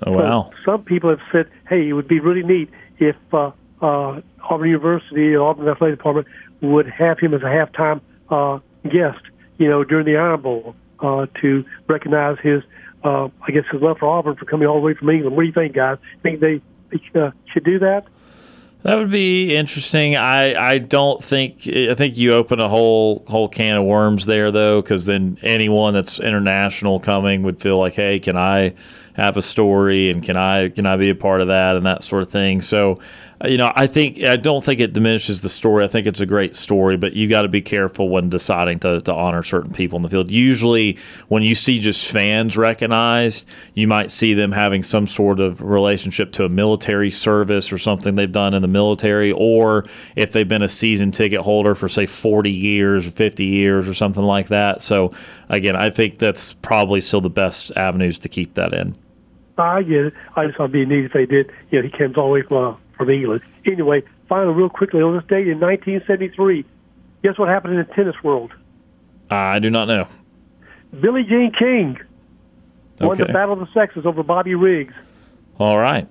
Oh 0.03 0.13
wow! 0.13 0.51
So 0.51 0.71
some 0.71 0.83
people 0.83 1.09
have 1.09 1.19
said, 1.31 1.49
"Hey, 1.67 1.89
it 1.89 1.93
would 1.93 2.07
be 2.07 2.19
really 2.19 2.43
neat 2.43 2.69
if 2.97 3.15
uh, 3.33 3.51
uh, 3.81 4.21
Auburn 4.49 4.69
University, 4.69 5.35
or 5.35 5.49
Auburn 5.49 5.67
Athletic 5.67 5.97
Department 5.97 6.27
would 6.61 6.87
have 6.87 7.19
him 7.19 7.33
as 7.33 7.41
a 7.41 7.45
halftime 7.45 8.01
uh, 8.29 8.59
guest, 8.83 9.21
you 9.57 9.67
know, 9.67 9.83
during 9.83 10.05
the 10.05 10.17
Iron 10.17 10.41
Bowl 10.41 10.75
uh, 10.99 11.25
to 11.41 11.65
recognize 11.87 12.37
his, 12.41 12.63
uh, 13.03 13.29
I 13.41 13.51
guess, 13.51 13.65
his 13.71 13.81
love 13.81 13.97
for 13.97 14.07
Auburn 14.07 14.35
for 14.35 14.45
coming 14.45 14.67
all 14.67 14.75
the 14.75 14.81
way 14.81 14.93
from 14.93 15.09
England. 15.09 15.35
What 15.35 15.43
do 15.43 15.47
you 15.47 15.53
think, 15.53 15.75
guys? 15.75 15.97
Think 16.23 16.39
they, 16.39 16.61
uh, 17.15 17.31
should 17.51 17.63
do 17.63 17.79
that? 17.79 18.05
That 18.83 18.95
would 18.95 19.11
be 19.11 19.55
interesting. 19.55 20.15
I, 20.15 20.55
I 20.55 20.77
don't 20.79 21.23
think 21.23 21.67
I 21.67 21.93
think 21.93 22.17
you 22.17 22.33
open 22.33 22.59
a 22.59 22.67
whole 22.67 23.23
whole 23.27 23.47
can 23.47 23.77
of 23.77 23.83
worms 23.83 24.25
there 24.25 24.49
though, 24.49 24.81
because 24.81 25.05
then 25.05 25.37
anyone 25.43 25.93
that's 25.93 26.19
international 26.19 26.99
coming 26.99 27.43
would 27.43 27.61
feel 27.61 27.77
like, 27.77 27.93
hey, 27.93 28.19
can 28.19 28.35
I 28.35 28.73
have 29.13 29.37
a 29.37 29.41
story 29.41 30.09
and 30.09 30.23
can 30.23 30.35
I 30.35 30.69
can 30.69 30.87
I 30.87 30.97
be 30.97 31.09
a 31.09 31.15
part 31.15 31.41
of 31.41 31.47
that 31.47 31.75
and 31.75 31.85
that 31.85 32.01
sort 32.01 32.23
of 32.23 32.31
thing. 32.31 32.59
So, 32.61 32.97
you 33.45 33.57
know, 33.57 33.71
I 33.75 33.87
think 33.87 34.21
I 34.23 34.35
don't 34.35 34.63
think 34.63 34.79
it 34.79 34.93
diminishes 34.93 35.41
the 35.41 35.49
story. 35.49 35.83
I 35.83 35.87
think 35.87 36.07
it's 36.07 36.19
a 36.19 36.25
great 36.25 36.55
story, 36.55 36.97
but 36.97 37.13
you 37.13 37.27
got 37.27 37.41
to 37.43 37.47
be 37.47 37.61
careful 37.61 38.09
when 38.09 38.29
deciding 38.29 38.79
to, 38.81 39.01
to 39.01 39.13
honor 39.13 39.43
certain 39.43 39.71
people 39.71 39.97
in 39.97 40.03
the 40.03 40.09
field. 40.09 40.29
Usually, 40.31 40.97
when 41.27 41.43
you 41.43 41.55
see 41.55 41.79
just 41.79 42.11
fans 42.11 42.57
recognized, 42.57 43.47
you 43.73 43.87
might 43.87 44.11
see 44.11 44.33
them 44.33 44.51
having 44.51 44.83
some 44.83 45.07
sort 45.07 45.39
of 45.39 45.61
relationship 45.61 46.31
to 46.33 46.45
a 46.45 46.49
military 46.49 47.11
service 47.11 47.71
or 47.71 47.77
something 47.77 48.15
they've 48.15 48.31
done 48.31 48.53
in 48.53 48.61
the 48.61 48.67
military, 48.67 49.31
or 49.31 49.85
if 50.15 50.31
they've 50.31 50.47
been 50.47 50.63
a 50.63 50.69
season 50.69 51.11
ticket 51.11 51.41
holder 51.41 51.73
for 51.73 51.87
say 51.87 52.05
40 52.05 52.51
years 52.51 53.07
or 53.07 53.11
50 53.11 53.45
years 53.45 53.87
or 53.87 53.93
something 53.93 54.23
like 54.23 54.47
that. 54.47 54.81
So, 54.81 55.11
again, 55.49 55.75
I 55.75 55.89
think 55.89 56.19
that's 56.19 56.53
probably 56.53 57.01
still 57.01 57.21
the 57.21 57.29
best 57.29 57.71
avenues 57.75 58.19
to 58.19 58.29
keep 58.29 58.53
that 58.55 58.73
in. 58.73 58.95
I 59.57 59.83
get 59.83 60.05
it. 60.05 60.13
I 60.35 60.45
just 60.45 60.57
thought 60.57 60.65
it'd 60.65 60.73
be 60.73 60.85
neat 60.85 61.05
if 61.05 61.13
they 61.13 61.25
did. 61.25 61.51
You 61.69 61.81
know, 61.81 61.87
he 61.87 61.97
comes 61.97 62.17
all 62.17 62.27
the 62.27 62.33
way 62.33 62.41
from 62.41 62.77
from 63.01 63.09
England. 63.09 63.41
Anyway, 63.65 64.03
finally, 64.29 64.53
real 64.53 64.69
quickly 64.69 65.01
on 65.01 65.15
this 65.15 65.25
date 65.27 65.47
in 65.47 65.59
1973, 65.59 66.63
guess 67.23 67.37
what 67.37 67.49
happened 67.49 67.73
in 67.73 67.79
the 67.85 67.93
tennis 67.93 68.15
world? 68.23 68.51
I 69.29 69.59
do 69.59 69.69
not 69.69 69.87
know. 69.87 70.07
Billie 70.99 71.23
Jean 71.23 71.51
King 71.57 71.99
won 72.99 73.11
Okay. 73.11 73.23
the 73.25 73.33
Battle 73.33 73.53
of 73.53 73.59
the 73.59 73.67
Sexes 73.73 74.05
over 74.05 74.23
Bobby 74.23 74.55
Riggs. 74.55 74.93
All 75.57 75.79
right. 75.79 76.07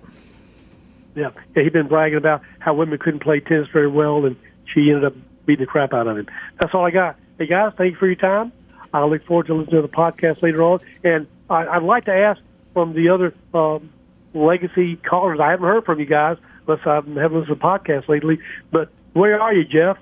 Yeah, 1.14 1.30
yeah, 1.56 1.62
he'd 1.64 1.72
been 1.72 1.88
bragging 1.88 2.18
about 2.18 2.42
how 2.60 2.74
women 2.74 2.98
couldn't 2.98 3.20
play 3.20 3.40
tennis 3.40 3.68
very 3.72 3.88
well, 3.88 4.24
and 4.24 4.36
she 4.72 4.90
ended 4.90 5.04
up 5.04 5.14
beating 5.44 5.64
the 5.64 5.70
crap 5.70 5.92
out 5.92 6.06
of 6.06 6.16
him. 6.16 6.26
That's 6.60 6.72
all 6.74 6.84
I 6.86 6.90
got. 6.90 7.16
Hey 7.38 7.46
guys, 7.46 7.72
thank 7.76 7.92
you 7.92 7.98
for 7.98 8.06
your 8.06 8.14
time. 8.16 8.52
I 8.92 9.04
look 9.04 9.24
forward 9.26 9.46
to 9.46 9.54
listening 9.54 9.82
to 9.82 9.86
the 9.86 9.92
podcast 9.92 10.42
later 10.42 10.62
on, 10.62 10.80
and 11.04 11.26
I, 11.48 11.66
I'd 11.66 11.82
like 11.82 12.04
to 12.06 12.12
ask 12.14 12.40
from 12.72 12.94
the 12.94 13.08
other 13.10 13.34
um, 13.54 13.90
legacy 14.34 14.96
callers. 14.96 15.40
I 15.40 15.50
haven't 15.50 15.66
heard 15.66 15.84
from 15.84 15.98
you 16.00 16.06
guys 16.06 16.38
I 16.86 16.94
haven't 16.94 17.14
listened 17.16 17.46
to 17.46 17.54
the 17.54 17.60
podcast 17.60 18.08
lately. 18.08 18.38
But 18.70 18.90
where 19.12 19.40
are 19.40 19.52
you, 19.54 19.64
Jeff? 19.64 19.98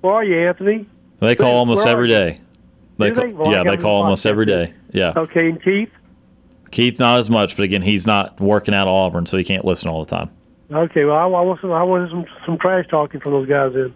Where 0.00 0.12
are 0.14 0.24
you, 0.24 0.48
Anthony? 0.48 0.86
They 1.20 1.34
call 1.36 1.46
Where- 1.48 1.54
almost 1.56 1.84
where 1.84 1.94
every 1.94 2.08
day. 2.08 2.40
They 2.98 3.12
call, 3.12 3.26
they? 3.26 3.32
Well, 3.32 3.52
yeah, 3.52 3.64
they 3.64 3.76
call 3.76 4.02
almost 4.02 4.26
every 4.26 4.46
day. 4.46 4.74
Yeah. 4.92 5.12
Okay, 5.16 5.48
and 5.48 5.62
Keith. 5.62 5.90
Keith, 6.70 7.00
not 7.00 7.18
as 7.18 7.28
much, 7.30 7.56
but 7.56 7.62
again, 7.64 7.82
he's 7.82 8.06
not 8.06 8.40
working 8.40 8.74
out 8.74 8.86
of 8.88 8.94
Auburn, 8.94 9.26
so 9.26 9.36
he 9.38 9.44
can't 9.44 9.64
listen 9.64 9.88
all 9.90 10.04
the 10.04 10.10
time. 10.16 10.30
Okay, 10.70 11.04
well, 11.04 11.16
I, 11.16 11.22
I 11.22 11.26
want 11.40 11.60
some. 11.60 11.72
I 11.72 11.82
want 11.82 12.10
some 12.10 12.24
some 12.46 12.58
trash 12.58 12.86
talking 12.88 13.20
from 13.20 13.32
those 13.32 13.48
guys. 13.48 13.72
Then. 13.74 13.92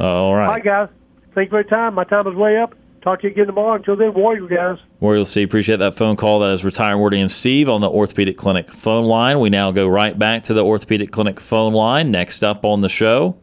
Uh, 0.00 0.04
all 0.04 0.24
All 0.26 0.34
right. 0.34 0.48
right, 0.48 0.64
guys. 0.64 0.88
Thank 1.34 1.46
you 1.46 1.50
for 1.50 1.56
your 1.60 1.64
time. 1.70 1.94
My 1.94 2.04
time 2.04 2.26
is 2.26 2.34
way 2.34 2.56
up. 2.56 2.74
Talk 3.06 3.20
to 3.20 3.28
you 3.28 3.34
again 3.34 3.46
tomorrow. 3.46 3.74
Until 3.74 3.94
then, 3.94 4.14
Warrior 4.14 4.48
guys. 4.48 4.78
Warrior 4.98 5.24
C, 5.26 5.44
appreciate 5.44 5.76
that 5.76 5.94
phone 5.94 6.16
call. 6.16 6.40
That 6.40 6.50
is 6.50 6.64
retired 6.64 6.98
Ward 6.98 7.14
AM 7.14 7.28
Steve 7.28 7.68
on 7.68 7.80
the 7.80 7.88
Orthopedic 7.88 8.36
Clinic 8.36 8.68
phone 8.68 9.04
line. 9.04 9.38
We 9.38 9.48
now 9.48 9.70
go 9.70 9.86
right 9.86 10.18
back 10.18 10.42
to 10.42 10.54
the 10.54 10.64
Orthopedic 10.64 11.12
Clinic 11.12 11.38
phone 11.38 11.72
line. 11.72 12.10
Next 12.10 12.42
up 12.42 12.64
on 12.64 12.80
the 12.80 12.88
show, 12.88 13.36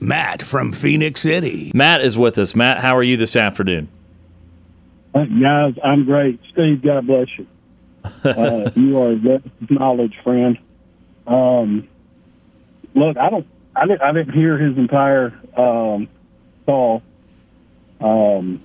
Matt 0.00 0.42
from 0.42 0.72
Phenix 0.72 1.20
City. 1.20 1.70
Matt 1.72 2.00
is 2.00 2.18
with 2.18 2.38
us. 2.38 2.56
Matt, 2.56 2.78
how 2.78 2.96
are 2.96 3.04
you 3.04 3.16
this 3.16 3.36
afternoon? 3.36 3.86
Uh, 5.14 5.24
guys, 5.40 5.74
I'm 5.84 6.04
great. 6.04 6.40
Steve, 6.50 6.82
God 6.82 7.06
bless 7.06 7.28
you. 7.38 7.46
Uh, 8.24 8.72
you 8.74 8.98
are 8.98 9.12
a 9.12 9.14
wealth 9.14 9.46
of 9.62 9.70
knowledge, 9.70 10.18
friend. 10.24 10.58
Um, 11.24 11.86
look, 12.96 13.16
I 13.16 13.30
don't, 13.30 13.46
I 13.76 13.86
didn't, 13.86 14.02
I 14.02 14.12
didn't 14.12 14.34
hear 14.34 14.58
his 14.58 14.76
entire 14.76 15.38
um, 15.56 16.08
call. 16.66 17.04
Um, 18.00 18.62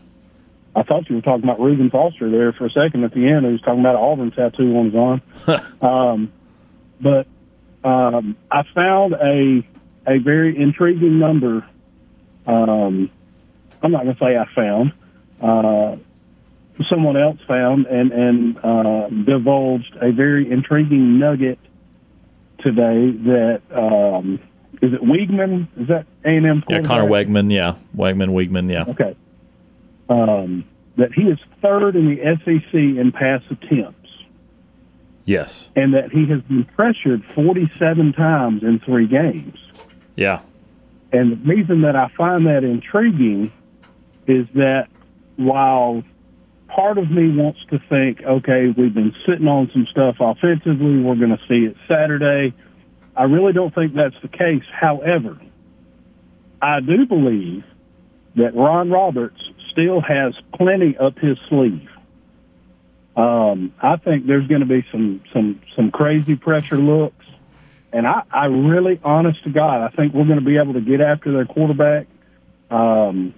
I 0.75 0.83
thought 0.83 1.09
you 1.09 1.15
were 1.15 1.21
talking 1.21 1.43
about 1.43 1.59
Reuben 1.59 1.89
Foster 1.89 2.29
there 2.29 2.51
for 2.53 2.65
a 2.65 2.69
second 2.69 3.03
at 3.03 3.13
the 3.13 3.27
end. 3.27 3.45
He 3.45 3.51
was 3.51 3.61
talking 3.61 3.79
about 3.79 3.95
Auburn 3.95 4.31
tattoo 4.31 4.71
ones 4.71 4.95
on 4.95 5.21
his 5.21 5.49
arm. 5.49 5.81
um, 5.81 6.33
but 6.99 7.27
um, 7.87 8.35
I 8.49 8.63
found 8.73 9.13
a 9.13 9.67
a 10.05 10.17
very 10.19 10.57
intriguing 10.57 11.19
number. 11.19 11.65
Um, 12.45 13.09
I'm 13.81 13.91
not 13.91 14.03
going 14.03 14.15
to 14.15 14.19
say 14.19 14.37
I 14.37 14.45
found. 14.53 14.93
Uh, 15.41 15.97
someone 16.89 17.17
else 17.17 17.39
found 17.47 17.85
and 17.85 18.11
and 18.11 18.57
uh, 18.57 19.09
divulged 19.09 19.95
a 20.01 20.11
very 20.11 20.49
intriguing 20.49 21.19
nugget 21.19 21.59
today. 22.59 23.11
That 23.11 23.61
um, 23.71 24.39
is 24.83 24.93
it 24.93 25.01
Weigman? 25.01 25.67
Is 25.77 25.87
that 25.87 26.05
A 26.25 26.29
and 26.29 26.45
M? 26.45 26.63
Yeah, 26.67 26.81
Conner 26.81 27.05
Weigman. 27.05 27.51
Yeah, 27.51 27.75
Wegman, 27.95 28.29
Weigman. 28.31 28.69
Yeah. 28.69 28.83
Okay. 28.89 29.15
Um, 30.09 30.65
that 30.97 31.13
he 31.13 31.23
is 31.23 31.39
third 31.61 31.95
in 31.95 32.09
the 32.13 32.21
SEC 32.43 32.73
in 32.73 33.11
pass 33.13 33.41
attempts, 33.49 34.09
Yes. 35.25 35.69
and 35.75 35.93
that 35.93 36.11
he 36.11 36.27
has 36.27 36.41
been 36.41 36.65
pressured 36.65 37.23
47 37.33 38.11
times 38.13 38.61
in 38.61 38.79
three 38.79 39.07
games. 39.07 39.57
Yeah. 40.17 40.41
And 41.13 41.31
the 41.31 41.35
reason 41.37 41.81
that 41.81 41.95
I 41.95 42.09
find 42.17 42.45
that 42.47 42.63
intriguing 42.65 43.51
is 44.27 44.45
that 44.55 44.87
while 45.37 46.03
part 46.67 46.97
of 46.97 47.09
me 47.09 47.29
wants 47.29 47.59
to 47.69 47.79
think, 47.89 48.21
okay, 48.23 48.73
we've 48.75 48.93
been 48.93 49.15
sitting 49.25 49.47
on 49.47 49.69
some 49.71 49.87
stuff 49.89 50.17
offensively, 50.19 50.99
we're 51.01 51.15
going 51.15 51.29
to 51.37 51.41
see 51.47 51.65
it 51.65 51.77
Saturday, 51.87 52.53
I 53.15 53.23
really 53.23 53.53
don't 53.53 53.73
think 53.73 53.93
that's 53.93 54.15
the 54.21 54.27
case. 54.27 54.63
However, 54.71 55.37
I 56.61 56.79
do 56.79 57.05
believe 57.05 57.63
that 58.35 58.55
Ron 58.55 58.89
Roberts 58.89 59.41
still 59.71 60.01
has 60.01 60.33
plenty 60.55 60.97
up 60.97 61.17
his 61.19 61.37
sleeve. 61.49 61.89
Um, 63.15 63.73
I 63.81 63.97
think 63.97 64.25
there's 64.25 64.47
going 64.47 64.61
to 64.61 64.67
be 64.67 64.85
some 64.91 65.21
some 65.31 65.61
some 65.75 65.91
crazy 65.91 66.35
pressure 66.35 66.77
looks, 66.77 67.25
and 67.91 68.07
I, 68.07 68.23
I 68.31 68.45
really, 68.45 68.99
honest 69.03 69.43
to 69.43 69.51
God, 69.51 69.81
I 69.81 69.95
think 69.95 70.13
we're 70.13 70.25
going 70.25 70.39
to 70.39 70.45
be 70.45 70.57
able 70.57 70.73
to 70.73 70.81
get 70.81 70.99
after 70.99 71.31
their 71.31 71.45
quarterback. 71.45 72.07
Um, 72.71 73.35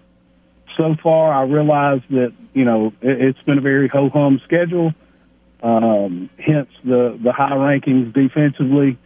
so 0.78 0.96
far, 1.04 1.34
I 1.34 1.44
realize 1.44 2.02
that 2.12 2.34
you 2.54 2.64
know 2.64 2.94
it, 3.02 3.22
it's 3.22 3.42
been 3.42 3.58
a 3.58 3.62
very 3.62 3.90
ho 3.90 4.10
hum 4.10 4.40
schedule. 4.46 4.94
Um, 5.62 6.30
hence 6.38 6.70
the 6.86 7.20
the 7.22 7.34
high 7.34 7.52
rankings 7.52 8.14
defensively. 8.14 8.98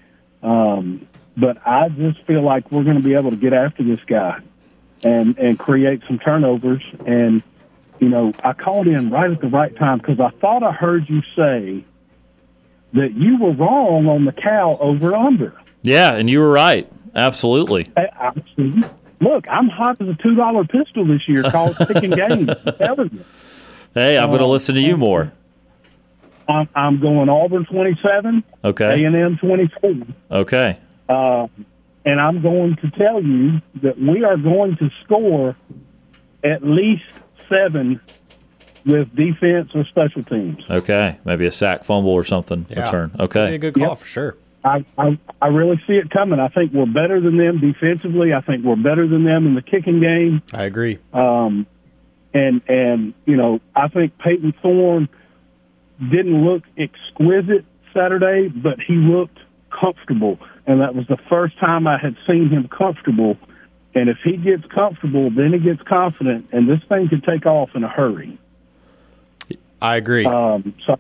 Um, 0.44 1.08
but 1.38 1.58
I 1.66 1.90
just 1.90 2.22
feel 2.26 2.42
like 2.42 2.72
we're 2.72 2.84
going 2.84 2.98
to 2.98 3.04
be 3.04 3.14
able 3.16 3.30
to 3.32 3.38
get 3.38 3.54
after 3.54 3.84
this 3.84 4.00
guy 4.08 4.40
and 5.04 5.38
and 5.38 5.58
create 5.58 6.02
some 6.08 6.20
turnovers. 6.20 6.84
And 7.06 7.42
you 8.00 8.10
know, 8.10 8.34
I 8.44 8.54
called 8.54 8.88
in 8.88 9.10
right 9.10 9.30
at 9.32 9.42
the 9.42 9.48
right 9.48 9.76
time 9.76 10.00
because 10.00 10.20
I 10.20 10.30
thought 10.40 10.64
I 10.64 10.72
heard 10.72 11.10
you 11.10 11.22
say 11.36 11.84
that 12.94 13.14
you 13.14 13.38
were 13.38 13.52
wrong 13.54 14.08
on 14.08 14.26
the 14.26 14.32
cow 14.32 14.78
over 14.80 15.16
under. 15.16 15.54
Yeah, 15.82 16.14
and 16.16 16.30
you 16.30 16.40
were 16.40 16.50
right. 16.52 16.92
Absolutely. 17.16 17.92
I, 17.98 18.08
I, 18.20 18.32
look, 19.22 19.48
I'm 19.50 19.68
hot 19.70 20.02
as 20.02 20.08
a 20.08 20.16
two 20.16 20.36
dollar 20.36 20.64
pistol 20.66 21.06
this 21.06 21.28
year, 21.28 21.44
called 21.44 21.76
picking 21.88 22.10
games. 22.16 22.50
I'm 22.66 22.78
telling 22.78 23.10
you. 23.14 23.26
Hey, 23.94 24.18
I'm 24.18 24.28
going 24.28 24.40
to 24.40 24.46
Uh, 24.46 24.50
listen 24.50 24.76
to 24.76 24.82
you 24.82 24.98
more. 24.98 25.32
I'm, 26.50 26.68
I'm 26.76 27.00
going 27.00 27.30
Auburn 27.30 27.66
27, 27.66 28.44
Okay. 28.66 29.06
A&M 29.06 29.38
24. 29.38 29.94
Okay. 30.32 30.80
Uh, 31.08 31.48
and 32.06 32.20
I'm 32.20 32.42
going 32.42 32.76
to 32.78 32.90
tell 32.92 33.22
you 33.24 33.62
that 33.84 34.00
we 34.00 34.24
are 34.24 34.36
going 34.38 34.76
to 34.78 34.90
score 35.04 35.56
at 36.44 36.64
least 36.66 37.04
seven 37.48 38.02
with 38.86 39.14
defense 39.16 39.70
or 39.76 39.86
special 39.86 40.24
teams. 40.24 40.64
Okay. 40.70 41.20
Maybe 41.24 41.46
a 41.46 41.52
sack 41.52 41.84
fumble 41.84 42.12
or 42.12 42.24
something. 42.24 42.66
Yeah. 42.70 42.84
Return. 42.86 43.12
Be 43.18 43.56
a 43.56 43.58
good 43.58 43.76
call 43.76 43.90
Yep. 43.90 43.98
for 44.00 44.06
sure. 44.06 44.38
I, 44.64 44.84
I 44.98 45.18
I 45.42 45.48
really 45.48 45.82
see 45.88 45.94
it 45.94 46.10
coming. 46.10 46.38
I 46.40 46.50
think 46.50 46.74
we're 46.74 46.86
better 46.86 47.22
than 47.22 47.38
them 47.38 47.60
defensively. 47.60 48.34
I 48.34 48.42
think 48.42 48.66
we're 48.66 48.76
better 48.76 49.08
than 49.08 49.24
them 49.24 49.48
in 49.48 49.56
the 49.56 49.62
kicking 49.62 50.02
game. 50.02 50.42
I 50.54 50.64
agree. 50.66 50.98
Um, 51.14 51.66
and 52.34 52.62
and 52.68 53.14
you 53.26 53.38
know 53.38 53.62
I 53.74 53.88
think 53.88 54.18
Payton 54.18 54.54
Thorne 54.62 55.08
didn't 56.00 56.46
look 56.46 56.64
exquisite 56.78 57.66
Saturday, 57.94 58.48
but 58.48 58.80
he 58.80 58.94
looked 58.94 59.38
comfortable, 59.70 60.40
and 60.66 60.82
that 60.82 60.96
was 60.96 61.06
the 61.08 61.18
first 61.30 61.60
time 61.60 61.88
I 61.88 61.98
had 61.98 62.16
seen 62.28 62.50
him 62.50 62.68
comfortable. 62.68 63.38
And 63.96 64.10
if 64.10 64.18
he 64.24 64.38
gets 64.38 64.64
comfortable, 64.74 65.30
then 65.32 65.52
he 65.54 65.60
gets 65.60 65.82
confident, 65.88 66.48
and 66.52 66.70
this 66.70 66.80
thing 66.88 67.10
could 67.10 67.24
take 67.24 67.46
off 67.46 67.70
in 67.76 67.84
a 67.84 67.90
hurry. 67.90 68.40
I 69.82 69.96
agree. 69.96 70.26
Um, 70.26 70.76
so 70.86 71.00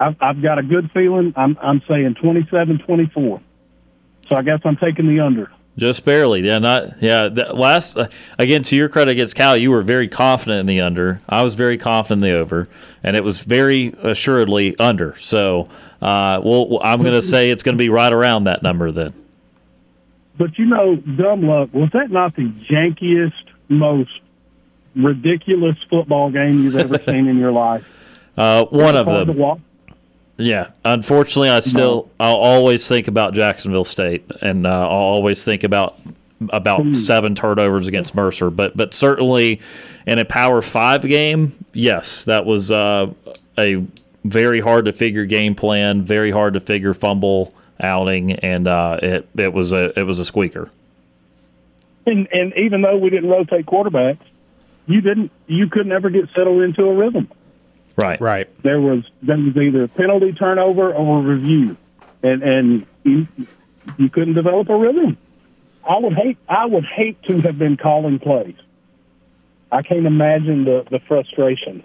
I've, 0.00 0.16
I've 0.20 0.42
got 0.42 0.58
a 0.58 0.62
good 0.62 0.90
feeling. 0.92 1.32
I'm 1.36 1.56
I'm 1.62 1.82
saying 1.88 2.16
27-24. 2.22 3.40
So 4.28 4.36
I 4.36 4.42
guess 4.42 4.60
I'm 4.64 4.76
taking 4.76 5.06
the 5.06 5.20
under. 5.20 5.50
Just 5.78 6.04
barely. 6.04 6.40
Yeah, 6.40 6.58
not 6.58 7.00
yeah. 7.00 7.28
Last 7.54 7.96
uh, 7.96 8.08
again 8.36 8.64
to 8.64 8.76
your 8.76 8.88
credit 8.88 9.12
against 9.12 9.36
Cal, 9.36 9.56
you 9.56 9.70
were 9.70 9.82
very 9.82 10.08
confident 10.08 10.58
in 10.58 10.66
the 10.66 10.80
under. 10.80 11.20
I 11.28 11.44
was 11.44 11.54
very 11.54 11.78
confident 11.78 12.24
in 12.24 12.32
the 12.32 12.36
over, 12.36 12.68
and 13.04 13.14
it 13.14 13.22
was 13.22 13.44
very 13.44 13.94
assuredly 14.02 14.76
under. 14.80 15.16
So, 15.18 15.68
uh, 16.02 16.40
well, 16.44 16.80
I'm 16.82 17.00
going 17.00 17.12
to 17.12 17.22
say 17.22 17.50
it's 17.50 17.62
going 17.62 17.76
to 17.76 17.78
be 17.78 17.88
right 17.88 18.12
around 18.12 18.44
that 18.44 18.60
number 18.60 18.90
then. 18.90 19.14
But 20.36 20.58
you 20.58 20.66
know, 20.66 20.96
dumb 20.96 21.44
luck, 21.44 21.72
was 21.72 21.90
that 21.92 22.10
not 22.10 22.34
the 22.34 22.52
jankiest, 22.68 23.32
most 23.68 24.10
ridiculous 24.96 25.76
football 25.88 26.32
game 26.32 26.60
you've 26.64 26.76
ever 26.76 26.98
seen 27.06 27.28
in 27.28 27.36
your 27.36 27.52
life? 27.52 27.84
Uh, 28.38 28.64
one 28.66 28.94
of 28.94 29.04
them. 29.06 29.36
Yeah, 30.38 30.70
unfortunately, 30.84 31.50
I 31.50 31.58
still 31.58 32.10
I'll 32.20 32.36
always 32.36 32.86
think 32.86 33.08
about 33.08 33.34
Jacksonville 33.34 33.84
State, 33.84 34.24
and 34.40 34.66
uh, 34.66 34.70
I'll 34.70 34.88
always 34.88 35.44
think 35.44 35.64
about 35.64 35.98
about 36.50 36.94
seven 36.94 37.34
turnovers 37.34 37.88
against 37.88 38.14
Mercer. 38.14 38.48
But 38.48 38.76
but 38.76 38.94
certainly 38.94 39.60
in 40.06 40.20
a 40.20 40.24
Power 40.24 40.62
Five 40.62 41.02
game, 41.02 41.64
yes, 41.72 42.24
that 42.24 42.46
was 42.46 42.70
uh, 42.70 43.12
a 43.58 43.84
very 44.24 44.60
hard 44.60 44.84
to 44.84 44.92
figure 44.92 45.24
game 45.24 45.56
plan, 45.56 46.02
very 46.02 46.30
hard 46.30 46.54
to 46.54 46.60
figure 46.60 46.94
fumble 46.94 47.52
outing, 47.80 48.32
and 48.32 48.68
uh, 48.68 49.00
it 49.02 49.28
it 49.36 49.52
was 49.52 49.72
a 49.72 49.98
it 49.98 50.04
was 50.04 50.20
a 50.20 50.24
squeaker. 50.24 50.70
And 52.06 52.28
and 52.32 52.52
even 52.56 52.82
though 52.82 52.96
we 52.96 53.10
didn't 53.10 53.28
rotate 53.28 53.66
quarterbacks, 53.66 54.24
you 54.86 55.00
didn't 55.00 55.32
you 55.48 55.68
could 55.68 55.86
never 55.86 56.10
get 56.10 56.28
settled 56.34 56.62
into 56.62 56.84
a 56.84 56.94
rhythm. 56.94 57.28
Right. 57.98 58.20
Right. 58.20 58.62
There 58.62 58.80
was 58.80 59.04
there 59.22 59.36
was 59.36 59.56
either 59.56 59.84
a 59.84 59.88
penalty 59.88 60.32
turnover 60.32 60.94
or 60.94 61.18
a 61.18 61.22
review, 61.22 61.76
and 62.22 62.42
and 62.42 62.86
you, 63.02 63.26
you 63.96 64.08
couldn't 64.08 64.34
develop 64.34 64.68
a 64.68 64.76
rhythm. 64.76 65.18
I 65.88 65.98
would 65.98 66.14
hate 66.14 66.38
I 66.48 66.66
would 66.66 66.84
hate 66.84 67.20
to 67.24 67.40
have 67.40 67.58
been 67.58 67.76
calling 67.76 68.20
plays. 68.20 68.54
I 69.72 69.82
can't 69.82 70.06
imagine 70.06 70.64
the 70.64 70.86
the 70.88 71.00
frustration 71.08 71.82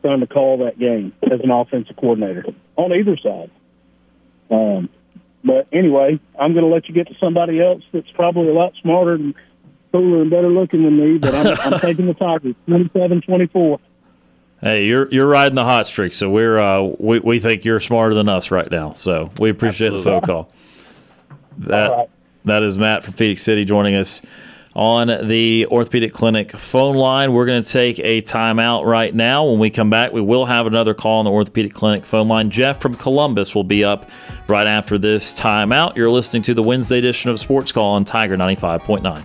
trying 0.00 0.20
to 0.20 0.26
call 0.26 0.64
that 0.64 0.78
game 0.78 1.12
as 1.22 1.40
an 1.44 1.50
offensive 1.50 1.96
coordinator 1.96 2.44
on 2.76 2.92
either 2.92 3.16
side. 3.18 3.50
Um, 4.50 4.88
but 5.44 5.68
anyway, 5.72 6.18
I'm 6.38 6.54
going 6.54 6.64
to 6.64 6.72
let 6.72 6.88
you 6.88 6.94
get 6.94 7.08
to 7.08 7.14
somebody 7.20 7.60
else 7.60 7.82
that's 7.92 8.10
probably 8.10 8.48
a 8.48 8.52
lot 8.52 8.72
smarter 8.80 9.14
and 9.14 9.34
cooler 9.92 10.22
and 10.22 10.30
better 10.30 10.48
looking 10.48 10.82
than 10.82 10.98
me. 10.98 11.18
But 11.18 11.34
I'm, 11.34 11.72
I'm 11.72 11.78
taking 11.80 12.06
the 12.06 12.14
Tigers, 12.14 12.56
27-24. 12.68 13.78
Hey, 14.62 14.86
you're 14.86 15.12
you're 15.12 15.26
riding 15.26 15.56
the 15.56 15.64
hot 15.64 15.88
streak, 15.88 16.14
so 16.14 16.30
we're 16.30 16.56
uh, 16.56 16.82
we 16.98 17.18
we 17.18 17.40
think 17.40 17.64
you're 17.64 17.80
smarter 17.80 18.14
than 18.14 18.28
us 18.28 18.52
right 18.52 18.70
now. 18.70 18.92
So 18.92 19.30
we 19.40 19.50
appreciate 19.50 19.90
the 19.90 20.02
phone 20.02 20.20
call. 20.20 20.52
That 21.58 22.08
that 22.44 22.62
is 22.62 22.78
Matt 22.78 23.02
from 23.02 23.14
Phenix 23.14 23.42
City 23.42 23.64
joining 23.64 23.96
us 23.96 24.22
on 24.74 25.08
the 25.26 25.66
Orthopedic 25.68 26.12
Clinic 26.12 26.52
phone 26.52 26.94
line. 26.94 27.32
We're 27.32 27.44
going 27.44 27.62
to 27.62 27.68
take 27.68 27.98
a 27.98 28.22
timeout 28.22 28.86
right 28.86 29.14
now. 29.14 29.44
When 29.44 29.58
we 29.58 29.68
come 29.68 29.90
back, 29.90 30.12
we 30.12 30.20
will 30.20 30.46
have 30.46 30.66
another 30.66 30.94
call 30.94 31.18
on 31.18 31.24
the 31.24 31.30
Orthopedic 31.30 31.74
Clinic 31.74 32.04
phone 32.04 32.28
line. 32.28 32.50
Jeff 32.50 32.80
from 32.80 32.94
Columbus 32.94 33.54
will 33.54 33.64
be 33.64 33.84
up 33.84 34.10
right 34.46 34.66
after 34.66 34.96
this 34.96 35.38
timeout. 35.38 35.96
You're 35.96 36.10
listening 36.10 36.42
to 36.44 36.54
the 36.54 36.62
Wednesday 36.62 36.98
edition 36.98 37.30
of 37.30 37.38
Sports 37.40 37.72
Call 37.72 37.94
on 37.94 38.04
Tiger 38.04 38.36
95.9. 38.36 39.24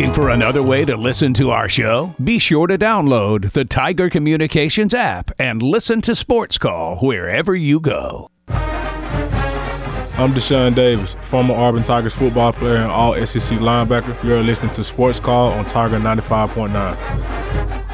Looking 0.00 0.14
for 0.14 0.30
another 0.30 0.62
way 0.62 0.86
to 0.86 0.96
listen 0.96 1.34
to 1.34 1.50
our 1.50 1.68
show? 1.68 2.14
Be 2.24 2.38
sure 2.38 2.66
to 2.66 2.78
download 2.78 3.52
the 3.52 3.66
Tiger 3.66 4.08
Communications 4.08 4.94
app 4.94 5.30
and 5.38 5.62
listen 5.62 6.00
to 6.00 6.14
Sports 6.14 6.56
Call 6.56 6.96
wherever 7.00 7.54
you 7.54 7.80
go. 7.80 8.30
I'm 8.48 10.32
Deshaun 10.32 10.74
Davis, 10.74 11.16
former 11.20 11.52
Auburn 11.52 11.82
Tigers 11.82 12.14
football 12.14 12.54
player 12.54 12.76
and 12.76 12.90
all 12.90 13.14
SEC 13.26 13.58
linebacker. 13.58 14.16
You're 14.24 14.42
listening 14.42 14.72
to 14.72 14.84
Sports 14.84 15.20
Call 15.20 15.52
on 15.52 15.66
Tiger 15.66 15.98
95.9. 15.98 17.89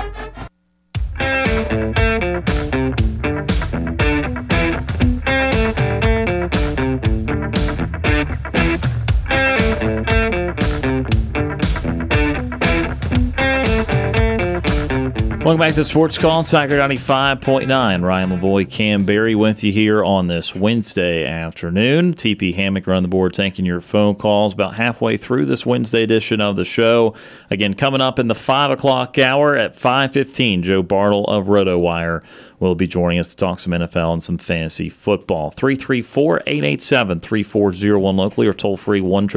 Welcome 15.47 15.61
back 15.61 15.75
to 15.75 15.85
Sports 15.85 16.19
Call, 16.19 16.43
Tiger 16.43 16.77
95.9. 16.77 18.03
Ryan 18.03 18.31
Lavoie, 18.31 18.69
Kam 18.69 19.05
Berry 19.05 19.37
with 19.37 19.63
you 19.63 19.71
here 19.71 20.03
on 20.03 20.27
this 20.27 20.57
Wednesday 20.57 21.25
afternoon. 21.25 22.15
TP 22.15 22.53
Hammock 22.57 22.89
running 22.89 23.05
the 23.05 23.09
board, 23.09 23.33
taking 23.33 23.65
your 23.65 23.81
phone 23.81 24.17
calls 24.17 24.53
about 24.55 24.75
halfway 24.75 25.17
through 25.17 25.47
this 25.47 25.65
Wednesday 25.65 26.03
edition 26.03 26.41
of 26.41 26.57
the 26.57 26.65
show. 26.65 27.15
Again, 27.49 27.75
coming 27.75 28.01
up 28.01 28.19
in 28.19 28.27
the 28.27 28.35
5 28.35 28.73
o'clock 28.73 29.19
hour 29.19 29.55
at 29.55 29.77
5.15, 29.77 30.63
Joe 30.63 30.83
Bartel 30.83 31.23
of 31.27 31.47
RotoWire 31.47 32.25
will 32.59 32.75
be 32.75 32.87
joining 32.87 33.19
us 33.19 33.31
to 33.31 33.37
talk 33.37 33.59
some 33.59 33.73
NFL 33.73 34.13
and 34.13 34.23
some 34.23 34.39
fantasy 34.39 34.89
football. 34.89 35.51
334-887-3401 35.51 38.17
locally 38.17 38.47
or 38.47 38.53
toll 38.53 38.77
free 38.77 39.01
1 39.01 39.29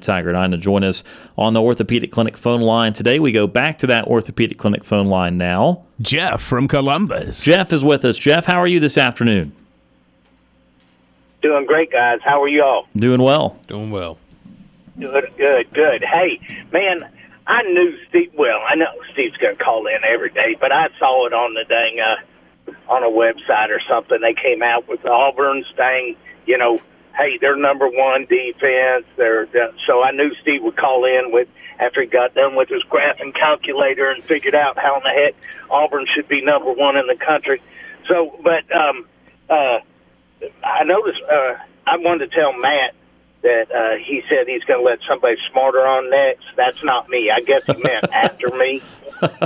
Tiger 0.00 0.32
9 0.32 0.50
to 0.50 0.56
join 0.56 0.84
us 0.84 1.04
on 1.36 1.52
the 1.52 1.62
Orthopedic 1.62 2.12
Clinic 2.12 2.36
phone 2.36 2.62
line. 2.62 2.92
Today 2.92 3.18
we 3.18 3.32
go 3.32 3.46
back 3.46 3.78
to 3.78 3.86
that 3.86 4.06
Orthopedic 4.06 4.58
Clinic 4.58 4.84
phone 4.84 5.08
line 5.08 5.38
now. 5.38 5.84
Jeff 6.00 6.42
from 6.42 6.68
Columbus. 6.68 7.42
Jeff 7.42 7.72
is 7.72 7.84
with 7.84 8.04
us. 8.04 8.18
Jeff, 8.18 8.46
how 8.46 8.58
are 8.58 8.66
you 8.66 8.80
this 8.80 8.98
afternoon? 8.98 9.52
Doing 11.42 11.66
great, 11.66 11.92
guys. 11.92 12.20
How 12.24 12.42
are 12.42 12.48
y'all? 12.48 12.86
Doing 12.96 13.22
well. 13.22 13.58
Doing 13.68 13.90
well. 13.90 14.18
Good, 14.98 15.30
good, 15.36 15.72
good. 15.72 16.02
Hey, 16.02 16.40
man, 16.72 17.08
I 17.46 17.62
knew 17.62 17.96
Steve. 18.08 18.32
Well, 18.36 18.60
I 18.68 18.74
know 18.74 18.86
Steve's 19.12 19.36
going 19.36 19.56
to 19.56 19.64
call 19.64 19.86
in 19.86 19.98
every 20.04 20.30
day, 20.30 20.56
but 20.60 20.72
I 20.72 20.88
saw 20.98 21.26
it 21.26 21.32
on 21.32 21.54
the 21.54 21.64
dang 21.64 22.00
uh, 22.00 22.16
on 22.88 23.02
a 23.02 23.08
website 23.08 23.70
or 23.70 23.80
something. 23.88 24.20
They 24.20 24.34
came 24.34 24.62
out 24.62 24.88
with 24.88 25.04
Auburn's 25.04 25.66
dang, 25.76 26.16
you 26.46 26.58
know, 26.58 26.80
hey, 27.16 27.38
they're 27.40 27.56
number 27.56 27.88
one 27.88 28.26
defense. 28.26 29.04
They're 29.16 29.48
so 29.86 30.02
I 30.02 30.12
knew 30.12 30.34
Steve 30.42 30.62
would 30.62 30.76
call 30.76 31.04
in 31.04 31.32
with 31.32 31.48
after 31.78 32.02
he 32.02 32.06
got 32.08 32.34
done 32.34 32.56
with 32.56 32.68
his 32.68 32.82
graphing 32.84 33.34
calculator 33.34 34.10
and 34.10 34.22
figured 34.24 34.54
out 34.54 34.78
how 34.78 34.96
in 34.96 35.02
the 35.02 35.10
heck 35.10 35.34
Auburn 35.70 36.06
should 36.14 36.28
be 36.28 36.42
number 36.42 36.72
one 36.72 36.96
in 36.96 37.06
the 37.06 37.16
country. 37.16 37.60
So, 38.08 38.38
but 38.42 38.64
um, 38.74 39.06
uh, 39.50 39.78
I 40.64 40.84
noticed. 40.84 41.20
Uh, 41.22 41.54
I 41.86 41.96
wanted 41.96 42.30
to 42.30 42.36
tell 42.36 42.52
Matt 42.52 42.94
that 43.42 43.70
uh, 43.70 43.96
he 44.04 44.22
said 44.28 44.46
he's 44.46 44.64
going 44.64 44.80
to 44.80 44.84
let 44.84 44.98
somebody 45.08 45.36
smarter 45.50 45.80
on 45.86 46.10
next. 46.10 46.44
That's 46.56 46.82
not 46.84 47.08
me. 47.08 47.30
I 47.30 47.40
guess 47.40 47.62
he 47.66 47.82
meant 47.82 48.08
after 48.12 48.48
me. 48.50 48.82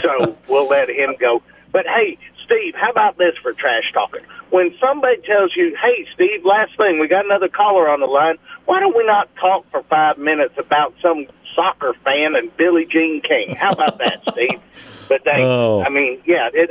So 0.01 0.37
we'll 0.49 0.69
let 0.69 0.89
him 0.89 1.15
go. 1.21 1.43
But 1.71 1.87
hey, 1.87 2.19
Steve, 2.53 2.75
how 2.75 2.91
about 2.91 3.17
this 3.19 3.35
for 3.43 3.53
trash 3.53 3.91
talking? 3.93 4.23
When 4.51 4.75
somebody 4.79 5.17
tells 5.23 5.57
you, 5.57 5.77
hey, 5.81 6.07
Steve, 6.15 6.45
last 6.45 6.77
thing, 6.77 6.99
we 6.99 7.09
got 7.09 7.25
another 7.25 7.49
caller 7.49 7.89
on 7.89 8.01
the 8.01 8.07
line, 8.07 8.37
why 8.67 8.81
don't 8.81 8.97
we 8.97 9.07
not 9.07 9.35
talk 9.37 9.65
for 9.71 9.83
five 9.85 10.19
minutes 10.19 10.55
about 10.59 10.95
some 11.01 11.27
soccer 11.55 11.95
fan 12.05 12.35
and 12.35 12.55
Billie 12.57 12.87
Jean 12.91 13.23
King? 13.23 13.57
How 13.57 13.71
about 13.71 13.99
that, 13.99 14.21
Steve? 14.33 14.61
But 15.09 15.23
they, 15.25 15.43
Oh. 15.43 15.83
I 15.83 15.89
mean, 15.89 16.21
yeah, 16.27 16.51
it, 16.53 16.71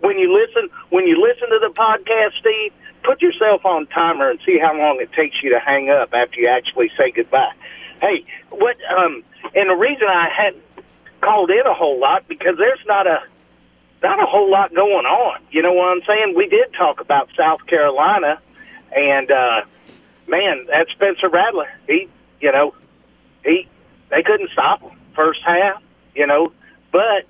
when 0.00 0.18
you 0.18 0.32
listen, 0.32 0.68
when 0.90 1.06
you 1.06 1.20
listen 1.22 1.48
to 1.48 1.58
the 1.58 1.72
podcast, 1.74 2.38
Steve, 2.40 2.72
put 3.02 3.22
yourself 3.22 3.64
on 3.64 3.86
timer 3.86 4.30
and 4.30 4.38
see 4.44 4.58
how 4.58 4.76
long 4.76 4.98
it 5.00 5.12
takes 5.12 5.42
you 5.42 5.50
to 5.52 5.60
hang 5.60 5.90
up 5.90 6.12
after 6.12 6.40
you 6.40 6.48
actually 6.48 6.90
say 6.98 7.10
goodbye. 7.10 7.52
Hey, 8.00 8.26
what? 8.50 8.76
Um, 8.96 9.22
and 9.54 9.70
the 9.70 9.74
reason 9.74 10.06
I 10.08 10.28
hadn't 10.28 10.62
called 11.20 11.50
in 11.50 11.66
a 11.66 11.74
whole 11.74 11.98
lot 11.98 12.28
because 12.28 12.56
there's 12.58 12.84
not 12.86 13.06
a 13.06 13.22
not 14.04 14.22
a 14.22 14.26
whole 14.26 14.50
lot 14.50 14.72
going 14.74 15.06
on. 15.06 15.40
You 15.50 15.62
know 15.62 15.72
what 15.72 15.88
I'm 15.88 16.02
saying? 16.06 16.34
We 16.36 16.46
did 16.46 16.72
talk 16.74 17.00
about 17.00 17.28
South 17.36 17.66
Carolina, 17.66 18.40
and 18.94 19.30
uh, 19.30 19.62
man, 20.28 20.66
that 20.66 20.86
Spencer 20.94 21.28
Rattler, 21.28 21.68
he, 21.88 22.08
you 22.40 22.52
know, 22.52 22.74
he, 23.44 23.66
they 24.10 24.22
couldn't 24.22 24.50
stop 24.52 24.82
him 24.82 24.96
first 25.16 25.40
half. 25.44 25.82
You 26.14 26.26
know, 26.26 26.52
but 26.92 27.26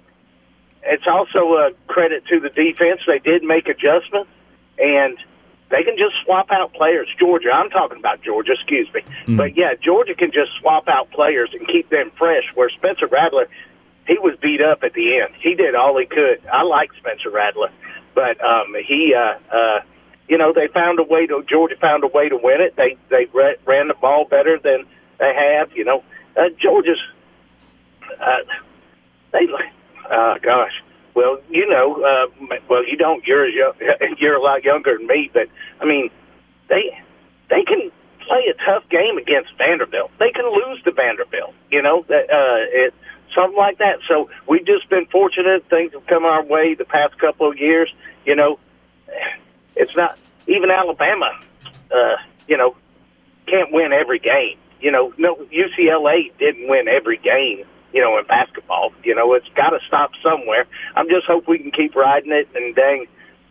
it's 0.82 1.06
also 1.06 1.54
a 1.54 1.70
credit 1.86 2.26
to 2.26 2.40
the 2.40 2.50
defense. 2.50 3.00
They 3.06 3.18
did 3.18 3.42
make 3.42 3.68
adjustments, 3.68 4.30
and 4.78 5.16
they 5.70 5.82
can 5.82 5.96
just 5.96 6.14
swap 6.24 6.50
out 6.50 6.74
players. 6.74 7.08
Georgia, 7.18 7.50
I'm 7.50 7.70
talking 7.70 7.98
about 7.98 8.20
Georgia, 8.22 8.52
excuse 8.52 8.92
me. 8.92 9.00
But 9.36 9.56
yeah, 9.56 9.74
Georgia 9.80 10.14
can 10.14 10.30
just 10.32 10.50
swap 10.60 10.88
out 10.88 11.10
players 11.10 11.50
and 11.52 11.66
keep 11.66 11.88
them 11.88 12.10
fresh. 12.18 12.44
Where 12.54 12.68
Spencer 12.68 13.06
Rattler, 13.06 13.48
he 14.06 14.18
was 14.18 14.36
beat 14.40 14.60
up 14.60 14.82
at 14.82 14.92
the 14.92 15.20
end. 15.20 15.34
He 15.40 15.54
did 15.54 15.74
all 15.74 15.98
he 15.98 16.06
could. 16.06 16.44
I 16.52 16.62
like 16.62 16.90
Spencer 16.98 17.30
Rattler, 17.30 17.70
but 18.14 18.42
um, 18.44 18.74
he, 18.86 19.14
uh, 19.16 19.38
uh, 19.54 19.80
you 20.28 20.38
know, 20.38 20.52
they 20.52 20.68
found 20.68 20.98
a 20.98 21.02
way 21.02 21.26
to. 21.26 21.42
Georgia 21.48 21.76
found 21.80 22.04
a 22.04 22.08
way 22.08 22.28
to 22.28 22.36
win 22.36 22.60
it. 22.60 22.76
They 22.76 22.96
they 23.08 23.26
ra- 23.32 23.60
ran 23.66 23.88
the 23.88 23.94
ball 23.94 24.26
better 24.28 24.58
than 24.62 24.84
they 25.18 25.32
have. 25.34 25.72
You 25.76 25.84
know, 25.84 26.04
uh, 26.36 26.50
Georgia's. 26.60 27.00
Uh, 28.20 28.44
they, 29.32 29.46
oh 30.10 30.36
gosh. 30.42 30.82
Well, 31.14 31.38
you 31.48 31.68
know, 31.68 32.02
uh, 32.02 32.56
well, 32.68 32.86
you 32.86 32.96
don't. 32.96 33.24
You're 33.26 33.48
you're 34.18 34.36
a 34.36 34.42
lot 34.42 34.64
younger 34.64 34.98
than 34.98 35.06
me, 35.06 35.30
but 35.32 35.48
I 35.80 35.86
mean, 35.86 36.10
they 36.68 36.98
they 37.48 37.64
can 37.64 37.90
play 38.20 38.46
a 38.50 38.64
tough 38.64 38.88
game 38.90 39.16
against 39.18 39.50
Vanderbilt. 39.56 40.10
They 40.18 40.30
can 40.30 40.44
lose 40.46 40.82
to 40.82 40.92
Vanderbilt. 40.92 41.54
You 41.70 41.80
know 41.80 42.04
that. 42.08 42.30
Uh, 42.30 42.84
it, 42.84 42.94
something 43.34 43.56
like 43.56 43.78
that. 43.78 43.98
So 44.08 44.30
we've 44.48 44.66
just 44.66 44.88
been 44.88 45.06
fortunate. 45.06 45.68
Things 45.68 45.92
have 45.92 46.06
come 46.06 46.24
our 46.24 46.42
way 46.42 46.74
the 46.74 46.84
past 46.84 47.18
couple 47.18 47.50
of 47.50 47.58
years. 47.58 47.92
You 48.24 48.36
know, 48.36 48.58
it's 49.76 49.94
not 49.96 50.18
even 50.46 50.70
Alabama. 50.70 51.30
Uh, 51.90 52.16
you 52.48 52.56
know, 52.56 52.76
can't 53.46 53.72
win 53.72 53.92
every 53.92 54.18
game. 54.18 54.58
You 54.80 54.90
know, 54.90 55.12
no 55.16 55.36
UCLA 55.36 56.36
didn't 56.38 56.68
win 56.68 56.88
every 56.88 57.18
game. 57.18 57.64
You 57.92 58.00
know, 58.00 58.18
in 58.18 58.26
basketball, 58.26 58.92
you 59.04 59.14
know, 59.14 59.34
it's 59.34 59.48
got 59.54 59.70
to 59.70 59.78
stop 59.86 60.10
somewhere. 60.20 60.66
I'm 60.96 61.08
just 61.08 61.26
hope 61.26 61.46
we 61.46 61.58
can 61.58 61.70
keep 61.70 61.94
riding 61.94 62.32
it. 62.32 62.48
And 62.52 62.74
dang, 62.74 63.06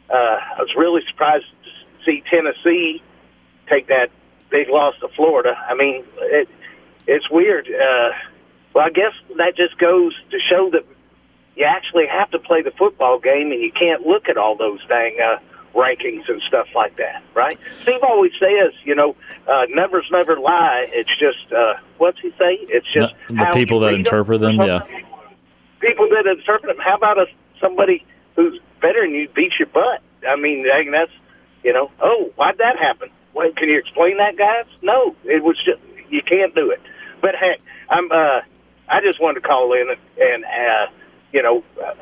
uh, 0.09 0.13
I 0.13 0.59
was 0.59 0.75
really 0.75 1.01
surprised 1.09 1.45
to 1.63 1.69
see 2.05 2.23
Tennessee 2.29 3.01
take 3.69 3.87
that 3.87 4.09
big 4.49 4.67
loss 4.67 4.95
to 4.99 5.07
Florida. 5.15 5.55
I 5.69 5.75
mean, 5.75 6.03
it, 6.17 6.49
it's 7.07 7.29
weird. 7.29 7.67
Uh, 7.67 8.11
well, 8.73 8.85
I 8.85 8.89
guess 8.89 9.13
that 9.37 9.55
just 9.55 9.77
goes 9.77 10.13
to 10.31 10.39
show 10.49 10.69
that 10.71 10.85
you 11.55 11.65
actually 11.65 12.07
have 12.07 12.31
to 12.31 12.39
play 12.39 12.61
the 12.61 12.71
football 12.71 13.19
game, 13.19 13.51
and 13.51 13.61
you 13.61 13.71
can't 13.71 14.05
look 14.05 14.27
at 14.27 14.37
all 14.37 14.55
those 14.55 14.79
dang 14.87 15.17
uh, 15.21 15.37
rankings 15.75 16.27
and 16.27 16.41
stuff 16.47 16.67
like 16.75 16.95
that, 16.97 17.23
right? 17.33 17.57
Steve 17.81 17.99
always 18.01 18.31
says, 18.39 18.73
you 18.83 18.95
know, 18.95 19.15
uh, 19.47 19.65
numbers 19.69 20.05
never 20.11 20.39
lie. 20.39 20.87
It's 20.91 21.09
just 21.19 21.51
uh, 21.53 21.75
what's 21.97 22.19
he 22.19 22.31
say? 22.31 22.57
It's 22.61 22.91
just 22.91 23.13
the 23.29 23.35
how 23.35 23.51
people 23.51 23.79
that 23.81 23.93
interpret 23.93 24.41
or 24.41 24.45
them. 24.45 24.55
Yeah. 24.55 24.81
People 25.79 26.09
that 26.09 26.25
interpret 26.25 26.75
them. 26.75 26.83
How 26.83 26.95
about 26.95 27.19
a, 27.19 27.25
somebody 27.59 28.05
who's 28.35 28.59
better 28.81 29.01
than 29.01 29.11
you 29.11 29.27
beats 29.29 29.55
your 29.59 29.67
butt? 29.67 30.01
I 30.27 30.35
mean, 30.35 30.65
that's 30.91 31.11
you 31.63 31.73
know. 31.73 31.91
Oh, 32.01 32.31
why'd 32.35 32.57
that 32.57 32.79
happen? 32.79 33.09
Wait, 33.35 33.55
can 33.57 33.67
you 33.67 33.77
explain 33.77 34.17
that, 34.17 34.37
guys? 34.37 34.65
No, 34.81 35.15
it 35.25 35.43
was 35.43 35.57
just 35.63 35.81
you 36.09 36.21
can't 36.23 36.55
do 36.55 36.71
it. 36.71 36.81
But 37.21 37.35
heck, 37.35 37.59
I'm. 37.89 38.11
uh 38.11 38.41
I 38.89 39.01
just 39.01 39.21
wanted 39.21 39.41
to 39.41 39.47
call 39.47 39.73
in 39.73 39.89
and, 39.89 39.99
and 40.19 40.45
uh, 40.45 40.91
you 41.31 41.41
know, 41.41 41.63
uh, 41.81 41.93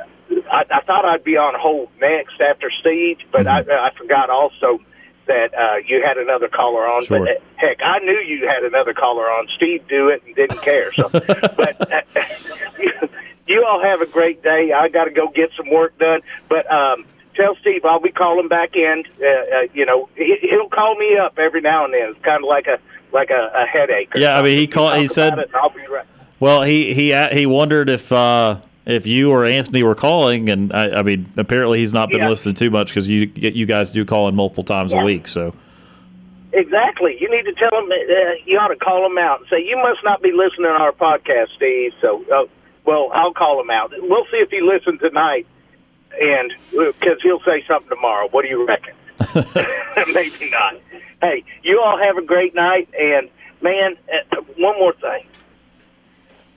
I, 0.52 0.66
I 0.70 0.82
thought 0.82 1.06
I'd 1.06 1.24
be 1.24 1.38
on 1.38 1.54
hold 1.58 1.90
next 2.00 2.40
after 2.42 2.70
Steve, 2.82 3.18
but 3.32 3.48
I, 3.48 3.60
I 3.62 3.92
forgot 3.98 4.30
also 4.30 4.80
that 5.28 5.54
uh, 5.54 5.78
you 5.86 6.04
had 6.06 6.18
another 6.18 6.50
caller 6.50 6.86
on. 6.86 7.06
Sure. 7.06 7.20
But 7.20 7.38
uh, 7.38 7.40
heck, 7.56 7.82
I 7.84 8.00
knew 8.00 8.20
you 8.20 8.48
had 8.48 8.64
another 8.64 8.94
caller 8.94 9.30
on. 9.30 9.48
Steve 9.56 9.88
do 9.88 10.10
it 10.10 10.24
and 10.26 10.36
didn't 10.36 10.62
care. 10.62 10.92
So, 10.94 11.10
but 11.12 11.92
uh, 11.92 12.02
you 13.48 13.66
all 13.66 13.82
have 13.82 14.02
a 14.02 14.06
great 14.06 14.44
day. 14.44 14.74
I 14.74 14.90
got 14.90 15.06
to 15.06 15.12
go 15.12 15.30
get 15.30 15.52
some 15.56 15.70
work 15.70 15.98
done, 15.98 16.22
but. 16.50 16.72
um 16.72 17.06
Tell 17.34 17.56
Steve 17.62 17.86
I'll 17.86 18.02
be 18.02 18.12
calling 18.12 18.50
back 18.50 18.76
in. 18.76 19.06
Uh, 19.22 19.26
uh, 19.26 19.62
you 19.74 19.86
know, 19.86 20.10
he, 20.18 20.36
he'll 20.42 20.68
call 20.68 20.96
me 20.96 21.18
up 21.18 21.40
every 21.40 21.62
now 21.62 21.86
and 21.86 21.94
then. 21.94 22.10
It's 22.10 22.22
kind 22.26 22.44
of 22.44 22.50
like 22.50 22.68
a 22.68 22.78
like 23.14 23.30
a, 23.30 23.52
a 23.56 23.66
headache. 23.66 24.12
Yeah, 24.16 24.38
I 24.38 24.42
mean, 24.42 24.58
he 24.58 24.68
called. 24.68 24.98
He 24.98 25.08
said, 25.08 25.40
it 25.40 25.50
I'll 25.56 25.70
be 25.70 25.88
right. 25.88 26.06
Well, 26.42 26.64
he 26.64 26.94
he 26.94 27.14
he 27.32 27.46
wondered 27.46 27.88
if 27.88 28.12
uh, 28.12 28.58
if 28.86 29.06
you 29.08 29.32
or 29.32 29.46
Anthony 29.46 29.84
were 29.84 29.96
calling, 29.96 30.50
and 30.50 30.74
I, 30.74 30.90
I 31.00 31.02
mean, 31.04 31.32
apparently 31.38 31.80
he's 31.80 31.94
not 31.94 32.10
been 32.10 32.20
Yeah. 32.22 32.30
listening 32.30 32.56
too 32.56 32.72
much 32.72 32.88
because 32.90 33.08
you 33.08 33.32
you 33.36 33.66
guys 33.68 33.92
do 33.92 34.04
call 34.04 34.28
in 34.28 34.36
multiple 34.36 34.64
times 34.64 34.92
Yeah. 34.92 35.02
a 35.02 35.06
week. 35.06 35.28
So 35.28 35.54
Exactly. 36.54 37.16
You 37.22 37.30
need 37.32 37.44
to 37.44 37.54
tell 37.54 37.70
him. 37.80 37.90
Uh, 37.92 38.34
you 38.46 38.58
ought 38.58 38.68
to 38.70 38.76
call 38.76 39.06
him 39.06 39.18
out 39.18 39.40
and 39.40 39.48
say, 39.50 39.64
"You 39.64 39.78
must 39.78 40.04
not 40.04 40.22
be 40.22 40.32
listening 40.34 40.66
to 40.66 40.72
our 40.82 40.92
podcast, 40.92 41.48
Steve." 41.56 41.94
So, 42.02 42.26
uh, 42.34 42.44
well, 42.86 43.10
I'll 43.14 43.34
call 43.34 43.62
him 43.62 43.70
out. 43.70 43.94
We'll 43.98 44.26
see 44.26 44.38
if 44.38 44.50
he 44.50 44.60
listens 44.62 45.00
tonight, 45.00 45.46
and 46.20 46.52
because 46.72 47.22
he'll 47.22 47.40
say 47.42 47.64
something 47.68 47.88
tomorrow. 47.88 48.28
What 48.32 48.42
do 48.42 48.50
you 48.50 48.66
reckon? 48.68 48.94
Maybe 50.14 50.50
not. 50.50 50.76
Hey, 51.22 51.44
you 51.64 51.80
all 51.80 51.98
have 51.98 52.18
a 52.18 52.22
great 52.26 52.54
night, 52.56 52.90
and 53.00 53.30
man, 53.62 53.96
uh, 54.12 54.42
one 54.58 54.78
more 54.80 54.94
thing. 54.94 55.24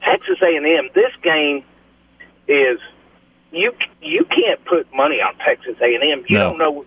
Texas 0.04 0.38
A&M. 0.42 0.90
This 0.94 1.12
game 1.22 1.64
is 2.48 2.78
you. 3.52 3.72
You 4.02 4.24
can't 4.26 4.62
put 4.64 4.92
money 4.94 5.20
on 5.20 5.34
Texas 5.36 5.76
A&M. 5.80 6.24
You 6.28 6.38
No. 6.38 6.50
don't 6.50 6.58
know. 6.58 6.84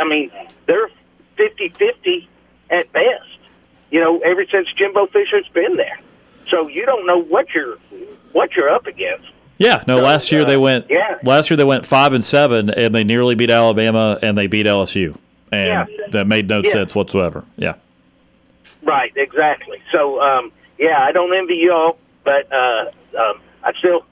I 0.00 0.04
mean, 0.04 0.30
they're 0.66 0.88
50-50 1.38 2.26
at 2.70 2.90
best. 2.92 3.38
You 3.90 4.00
know, 4.00 4.18
ever 4.20 4.44
since 4.50 4.66
Jimbo 4.76 5.06
Fisher's 5.06 5.46
been 5.54 5.76
there, 5.76 5.98
so 6.48 6.66
you 6.68 6.84
don't 6.84 7.06
know 7.06 7.22
what 7.22 7.46
you're 7.54 7.76
what 8.32 8.54
you're 8.56 8.68
up 8.68 8.86
against. 8.86 9.28
yeah, 9.58 9.82
no. 9.86 9.96
Last 9.96 10.30
year 10.32 10.44
they 10.44 10.56
went. 10.56 10.86
yeah. 10.90 11.16
Last 11.22 11.48
year 11.50 11.56
they 11.56 11.64
went 11.64 11.86
five 11.86 12.12
and 12.12 12.24
seven, 12.24 12.68
and 12.70 12.94
they 12.94 13.04
nearly 13.04 13.34
beat 13.36 13.48
Alabama, 13.50 14.18
and 14.22 14.36
they 14.36 14.48
beat 14.48 14.66
LSU, 14.66 15.16
and 15.52 15.68
Yeah. 15.68 15.84
that 16.10 16.26
made 16.26 16.48
no 16.48 16.62
Yeah. 16.64 16.70
sense 16.70 16.94
whatsoever. 16.96 17.44
Yeah. 17.56 17.74
Right, 18.82 19.12
exactly. 19.16 19.78
So, 19.92 20.20
um, 20.20 20.52
yeah, 20.78 21.00
I 21.02 21.12
don't 21.12 21.34
envy 21.34 21.56
y'all, 21.56 21.96
but 22.26 22.52
uh, 22.52 22.90
um, 23.18 23.40
I 23.62 23.72
still. 23.78 24.04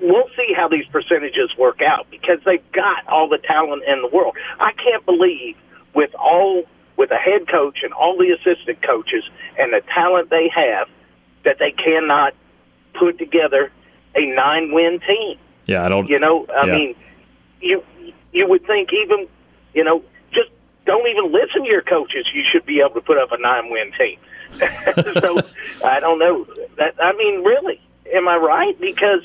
We'll 0.00 0.28
see 0.36 0.54
how 0.54 0.68
these 0.68 0.86
percentages 0.86 1.56
work 1.58 1.80
out 1.82 2.06
because 2.10 2.38
they've 2.44 2.72
got 2.72 3.06
all 3.08 3.28
the 3.28 3.38
talent 3.38 3.82
in 3.86 4.02
the 4.02 4.08
world. 4.08 4.36
I 4.58 4.72
can't 4.72 5.04
believe 5.04 5.56
with 5.94 6.14
all 6.14 6.64
with 6.96 7.10
a 7.10 7.16
head 7.16 7.48
coach 7.48 7.78
and 7.82 7.92
all 7.94 8.16
the 8.16 8.30
assistant 8.30 8.82
coaches 8.86 9.24
and 9.58 9.72
the 9.72 9.80
talent 9.94 10.28
they 10.28 10.50
have 10.54 10.86
that 11.44 11.56
they 11.58 11.72
cannot 11.72 12.34
put 12.94 13.18
together 13.18 13.72
a 14.14 14.26
nine-win 14.26 15.00
team. 15.06 15.38
Yeah, 15.66 15.84
I 15.84 15.88
don't. 15.88 16.08
You 16.08 16.18
know, 16.18 16.46
I 16.54 16.66
yeah. 16.66 16.72
mean, 16.72 16.94
you 17.60 17.82
you 18.32 18.46
would 18.48 18.66
think 18.66 18.90
even 18.92 19.26
you 19.74 19.84
know 19.84 20.02
just 20.32 20.50
don't 20.84 21.06
even 21.08 21.32
listen 21.32 21.64
to 21.64 21.68
your 21.68 21.82
coaches. 21.82 22.26
You 22.34 22.42
should 22.50 22.66
be 22.66 22.80
able 22.80 22.94
to 22.94 23.00
put 23.00 23.18
up 23.18 23.32
a 23.32 23.38
nine-win 23.38 23.92
team. 23.98 24.18
so 25.20 25.40
I 25.84 26.00
don't 26.00 26.18
know. 26.18 26.46
That 26.76 26.94
I 27.02 27.12
mean, 27.14 27.42
really, 27.44 27.80
am 28.14 28.28
I 28.28 28.36
right? 28.36 28.78
Because 28.80 29.20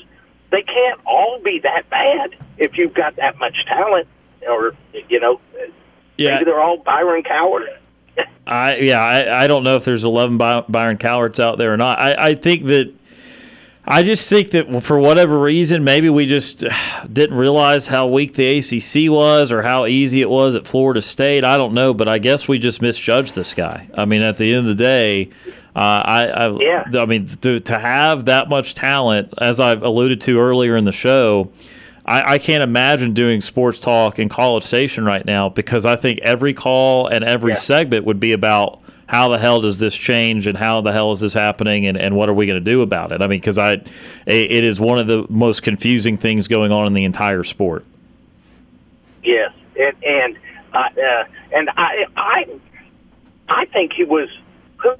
they 0.50 0.62
can't 0.62 1.00
all 1.06 1.40
be 1.42 1.58
that 1.60 1.88
bad 1.90 2.36
if 2.58 2.76
you've 2.78 2.94
got 2.94 3.16
that 3.16 3.38
much 3.38 3.56
talent, 3.66 4.06
or 4.48 4.74
you 5.08 5.20
know, 5.20 5.40
Yeah. 6.16 6.34
maybe 6.34 6.44
they're 6.44 6.60
all 6.60 6.78
Byron 6.78 7.22
Cowart. 7.22 7.76
I 8.46 8.76
yeah, 8.76 9.02
I, 9.02 9.44
I 9.44 9.46
don't 9.46 9.64
know 9.64 9.76
if 9.76 9.84
there's 9.84 10.04
11 10.04 10.38
By- 10.38 10.64
Byron 10.68 10.96
Cowarts 10.98 11.38
out 11.40 11.58
there 11.58 11.72
or 11.72 11.76
not. 11.76 11.98
I, 12.00 12.28
I 12.30 12.34
think 12.34 12.64
that 12.64 12.92
I 13.88 14.02
just 14.02 14.28
think 14.28 14.50
that 14.50 14.82
for 14.82 14.98
whatever 14.98 15.38
reason, 15.38 15.84
maybe 15.84 16.10
we 16.10 16.26
just 16.26 16.64
didn't 17.12 17.36
realize 17.36 17.88
how 17.88 18.08
weak 18.08 18.34
the 18.34 18.58
ACC 18.58 19.10
was 19.10 19.52
or 19.52 19.62
how 19.62 19.86
easy 19.86 20.20
it 20.20 20.30
was 20.30 20.56
at 20.56 20.66
Florida 20.66 21.00
State. 21.00 21.44
I 21.44 21.56
don't 21.56 21.72
know, 21.72 21.94
but 21.94 22.08
I 22.08 22.18
guess 22.18 22.48
we 22.48 22.58
just 22.58 22.82
misjudged 22.82 23.34
this 23.34 23.54
guy. 23.54 23.88
I 23.94 24.04
mean, 24.04 24.22
at 24.22 24.38
the 24.38 24.50
end 24.50 24.60
of 24.60 24.76
the 24.76 24.82
day, 24.82 25.30
uh, 25.76 25.78
I 25.78 26.26
I, 26.26 26.58
Yeah. 26.58 26.84
I 27.02 27.06
mean 27.06 27.26
to 27.26 27.60
to 27.60 27.78
have 27.78 28.24
that 28.24 28.48
much 28.48 28.74
talent, 28.74 29.32
as 29.38 29.60
I've 29.60 29.82
alluded 29.82 30.20
to 30.22 30.40
earlier 30.40 30.76
in 30.76 30.84
the 30.84 30.92
show. 30.92 31.52
I, 32.08 32.34
I 32.34 32.38
can't 32.38 32.62
imagine 32.62 33.14
doing 33.14 33.40
sports 33.40 33.80
talk 33.80 34.20
in 34.20 34.28
College 34.28 34.62
Station 34.62 35.04
right 35.04 35.24
now 35.24 35.48
because 35.48 35.84
I 35.84 35.96
think 35.96 36.20
every 36.20 36.54
call 36.54 37.08
and 37.08 37.24
every 37.24 37.56
segment 37.56 38.04
would 38.04 38.20
be 38.20 38.30
about 38.32 38.80
how 39.06 39.28
the 39.28 39.38
hell 39.38 39.60
does 39.60 39.78
this 39.78 39.94
change 39.94 40.46
and 40.46 40.58
how 40.58 40.80
the 40.80 40.92
hell 40.92 41.12
is 41.12 41.20
this 41.20 41.32
happening 41.32 41.86
and, 41.86 41.96
and 41.96 42.16
what 42.16 42.28
are 42.28 42.34
we 42.34 42.46
going 42.46 42.58
to 42.58 42.64
do 42.64 42.82
about 42.82 43.12
it? 43.12 43.22
I 43.22 43.26
mean, 43.26 43.38
because 43.38 43.58
I, 43.58 43.72
it, 43.72 43.86
it 44.26 44.64
is 44.64 44.80
one 44.80 44.98
of 44.98 45.06
the 45.06 45.26
most 45.28 45.62
confusing 45.62 46.16
things 46.16 46.48
going 46.48 46.72
on 46.72 46.86
in 46.86 46.92
the 46.92 47.04
entire 47.04 47.44
sport. 47.44 47.84
Yes, 49.22 49.52
and 49.76 49.96
and 50.04 50.38
I 50.72 50.86
uh, 50.86 51.24
and 51.52 51.70
I 51.76 52.06
I 52.16 52.46
I 53.48 53.64
think 53.66 53.92
he 53.92 54.04
was 54.04 54.28
who, 54.78 54.90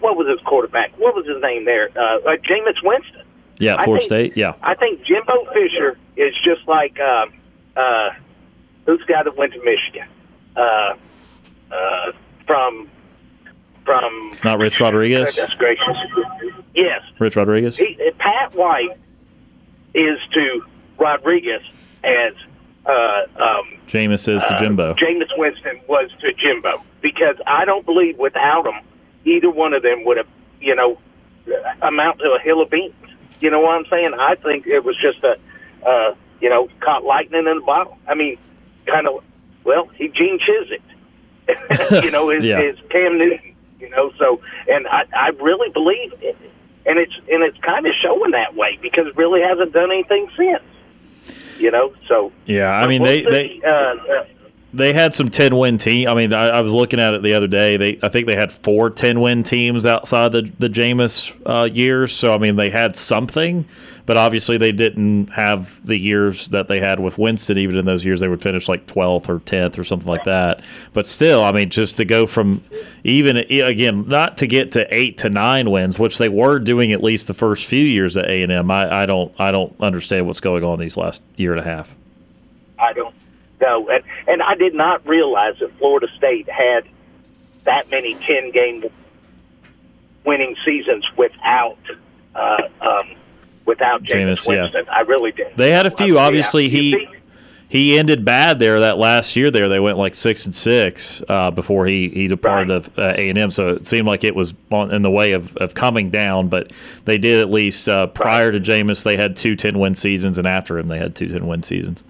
what 0.00 0.16
was 0.16 0.28
his 0.28 0.40
quarterback? 0.40 0.92
What 0.98 1.14
was 1.14 1.26
his 1.26 1.42
name 1.42 1.64
there? 1.64 1.90
Uh, 1.96 2.00
uh, 2.00 2.36
Jameis 2.36 2.82
Winston. 2.82 3.22
Yeah, 3.58 3.82
Florida 3.84 4.00
think- 4.00 4.32
State. 4.32 4.36
Yeah, 4.36 4.54
I 4.62 4.74
think 4.74 5.04
Jimbo 5.04 5.46
Fisher 5.52 5.98
is 6.16 6.34
just 6.44 6.66
like 6.66 6.98
uh, 6.98 7.26
uh, 7.76 8.10
who's 8.86 9.02
guy 9.06 9.22
that 9.22 9.36
went 9.36 9.52
to 9.52 9.62
Michigan 9.64 10.08
uh, 10.56 10.94
uh, 11.70 12.12
from 12.46 12.88
from 13.84 14.32
not 14.44 14.58
Rich 14.58 14.80
Rodriguez. 14.80 15.38
Gracious. 15.58 15.96
Yes, 16.74 17.02
Rich 17.18 17.36
Rodriguez. 17.36 17.76
he, 17.76 17.96
uh, 18.06 18.10
Pat 18.18 18.54
White 18.54 18.96
is 19.94 20.18
to 20.32 20.64
Rodriguez 20.98 21.62
as 22.02 22.32
uh, 22.86 23.22
um, 23.36 23.78
Jameis 23.86 24.28
is 24.28 24.42
to 24.44 24.54
uh, 24.54 24.58
Jimbo. 24.58 24.94
Jameis 24.94 25.28
Winston 25.38 25.80
was 25.86 26.10
to 26.20 26.32
Jimbo 26.34 26.82
because 27.00 27.36
I 27.46 27.64
don't 27.64 27.84
believe 27.86 28.18
without 28.18 28.66
him, 28.66 28.82
either 29.24 29.50
one 29.50 29.72
of 29.72 29.82
them 29.82 30.04
would 30.04 30.16
have, 30.16 30.26
you 30.60 30.74
know, 30.74 30.98
amount 31.82 32.18
to 32.20 32.36
a 32.38 32.40
hill 32.40 32.60
of 32.60 32.70
beans. 32.70 32.94
You 33.40 33.50
know 33.50 33.60
what 33.60 33.76
I'm 33.76 33.86
saying? 33.90 34.12
I 34.18 34.34
think 34.36 34.66
it 34.66 34.84
was 34.84 34.96
just 35.00 35.22
a, 35.24 35.36
uh, 35.86 36.14
you 36.40 36.48
know, 36.50 36.68
caught 36.80 37.04
lightning 37.04 37.46
in 37.46 37.58
a 37.58 37.60
bottle. 37.64 37.98
I 38.08 38.14
mean, 38.14 38.38
kind 38.86 39.06
of. 39.06 39.22
Well, 39.64 39.86
he 39.96 40.08
Gene 40.08 40.38
Chizik, 40.38 42.02
you 42.04 42.10
know, 42.10 42.28
is, 42.30 42.44
Yeah. 42.44 42.60
is 42.60 42.76
Cam 42.90 43.16
Newton. 43.18 43.53
You 43.84 43.90
know, 43.90 44.12
so 44.18 44.40
and 44.66 44.86
I, 44.88 45.04
I 45.14 45.28
really 45.40 45.70
believe 45.70 46.14
it, 46.22 46.36
and 46.86 46.98
it's 46.98 47.12
and 47.30 47.42
it's 47.42 47.58
kind 47.58 47.86
of 47.86 47.92
showing 48.02 48.30
that 48.30 48.54
way 48.54 48.78
because 48.80 49.06
it 49.06 49.16
really 49.16 49.42
hasn't 49.42 49.72
done 49.72 49.90
anything 49.92 50.28
since. 50.36 50.62
You 51.58 51.70
know, 51.70 51.92
so 52.08 52.32
Yeah, 52.46 52.70
I 52.70 52.86
mean 52.86 53.02
We'll 53.02 53.10
they, 53.10 53.22
they. 53.22 53.60
Uh, 53.62 53.68
uh, 53.68 54.24
they 54.74 54.92
had 54.92 55.14
some 55.14 55.28
10 55.28 55.56
win 55.56 55.78
team. 55.78 56.08
I 56.08 56.14
mean, 56.14 56.32
I, 56.32 56.46
I, 56.48 56.60
was 56.60 56.72
looking 56.72 56.98
at 56.98 57.14
it 57.14 57.22
the 57.22 57.34
other 57.34 57.46
day. 57.46 57.76
They 57.76 57.98
I 58.02 58.08
think 58.08 58.26
they 58.26 58.34
had 58.34 58.52
four 58.52 58.90
10 58.90 59.20
win 59.20 59.42
teams 59.42 59.86
outside 59.86 60.32
the 60.32 60.50
the 60.58 60.68
Jameis 60.68 61.34
uh, 61.46 61.64
years. 61.64 62.14
So 62.14 62.32
I 62.32 62.38
mean, 62.38 62.56
they 62.56 62.70
had 62.70 62.96
something, 62.96 63.66
but 64.04 64.16
obviously 64.16 64.58
they 64.58 64.72
didn't 64.72 65.28
have 65.28 65.84
the 65.86 65.96
years 65.96 66.48
that 66.48 66.68
they 66.68 66.80
had 66.80 66.98
with 66.98 67.18
Winston. 67.18 67.56
Even 67.58 67.76
in 67.76 67.84
those 67.84 68.04
years, 68.04 68.20
they 68.20 68.28
would 68.28 68.42
finish 68.42 68.68
like 68.68 68.86
12th 68.86 69.28
or 69.28 69.38
10th 69.38 69.78
or 69.78 69.84
something 69.84 70.08
like 70.08 70.24
that. 70.24 70.62
But 70.92 71.06
still, 71.06 71.44
I 71.44 71.52
mean, 71.52 71.70
just 71.70 71.96
to 71.98 72.04
go 72.04 72.26
from 72.26 72.62
even 73.04 73.36
again, 73.36 74.08
not 74.08 74.36
to 74.38 74.46
get 74.46 74.72
to 74.72 74.92
eight 74.92 75.18
to 75.18 75.30
nine 75.30 75.70
wins, 75.70 75.98
which 75.98 76.18
they 76.18 76.28
were 76.28 76.58
doing 76.58 76.92
at 76.92 77.02
least 77.02 77.28
the 77.28 77.34
first 77.34 77.66
few 77.66 77.84
years 77.84 78.16
at 78.16 78.28
A 78.28 78.42
and. 78.42 78.54
I, 78.64 79.02
I 79.02 79.06
don't 79.06 79.32
I 79.38 79.50
don't 79.50 79.74
understand 79.80 80.26
what's 80.26 80.40
going 80.40 80.64
on 80.64 80.78
these 80.78 80.96
last 80.96 81.22
year 81.36 81.52
and 81.52 81.60
a 81.60 81.64
half. 81.64 81.94
I 82.78 82.92
don't 82.92 83.14
know, 83.64 83.88
and 83.88 84.04
and 84.26 84.42
I 84.42 84.54
did 84.54 84.74
not 84.74 85.06
realize 85.06 85.58
that 85.60 85.76
Florida 85.78 86.08
State 86.16 86.48
had 86.48 86.84
that 87.64 87.90
many 87.90 88.14
ten 88.14 88.50
game 88.50 88.84
winning 90.24 90.56
seasons 90.64 91.04
without 91.16 91.78
uh, 92.34 92.68
um, 92.80 93.16
without 93.64 94.02
Jameis, 94.02 94.46
Winston. 94.46 94.84
Yeah. 94.86 94.92
I 94.92 95.00
really 95.00 95.32
did. 95.32 95.56
They 95.56 95.70
had 95.70 95.86
a 95.86 95.90
few. 95.90 96.18
Obviously, 96.18 96.68
he 96.68 97.08
he 97.68 97.98
ended 97.98 98.24
bad 98.24 98.58
there 98.58 98.80
that 98.80 98.98
last 98.98 99.36
year. 99.36 99.50
There, 99.50 99.68
they 99.68 99.80
went 99.80 99.98
like 99.98 100.14
six 100.14 100.44
and 100.44 100.54
six 100.54 101.22
uh, 101.28 101.50
before 101.50 101.86
he 101.86 102.08
he 102.08 102.28
departed 102.28 102.70
right. 102.70 102.76
of 102.76 102.98
uh, 102.98 103.14
A 103.16 103.28
and 103.28 103.38
M. 103.38 103.50
So 103.50 103.70
it 103.70 103.86
seemed 103.86 104.06
like 104.06 104.24
it 104.24 104.34
was 104.34 104.54
on, 104.70 104.92
in 104.92 105.02
the 105.02 105.10
way 105.10 105.32
of, 105.32 105.56
of 105.56 105.74
coming 105.74 106.10
down. 106.10 106.48
But 106.48 106.72
they 107.04 107.18
did 107.18 107.40
at 107.40 107.50
least 107.50 107.88
uh, 107.88 108.08
prior 108.08 108.50
right. 108.50 108.52
to 108.52 108.60
Jameis, 108.60 109.04
they 109.04 109.16
had 109.16 109.36
two 109.36 109.56
10 109.56 109.78
win 109.78 109.94
seasons, 109.94 110.38
and 110.38 110.46
after 110.46 110.78
him, 110.78 110.88
they 110.88 110.98
had 110.98 111.14
two 111.14 111.28
10 111.28 111.46
win 111.46 111.62
seasons 111.62 112.04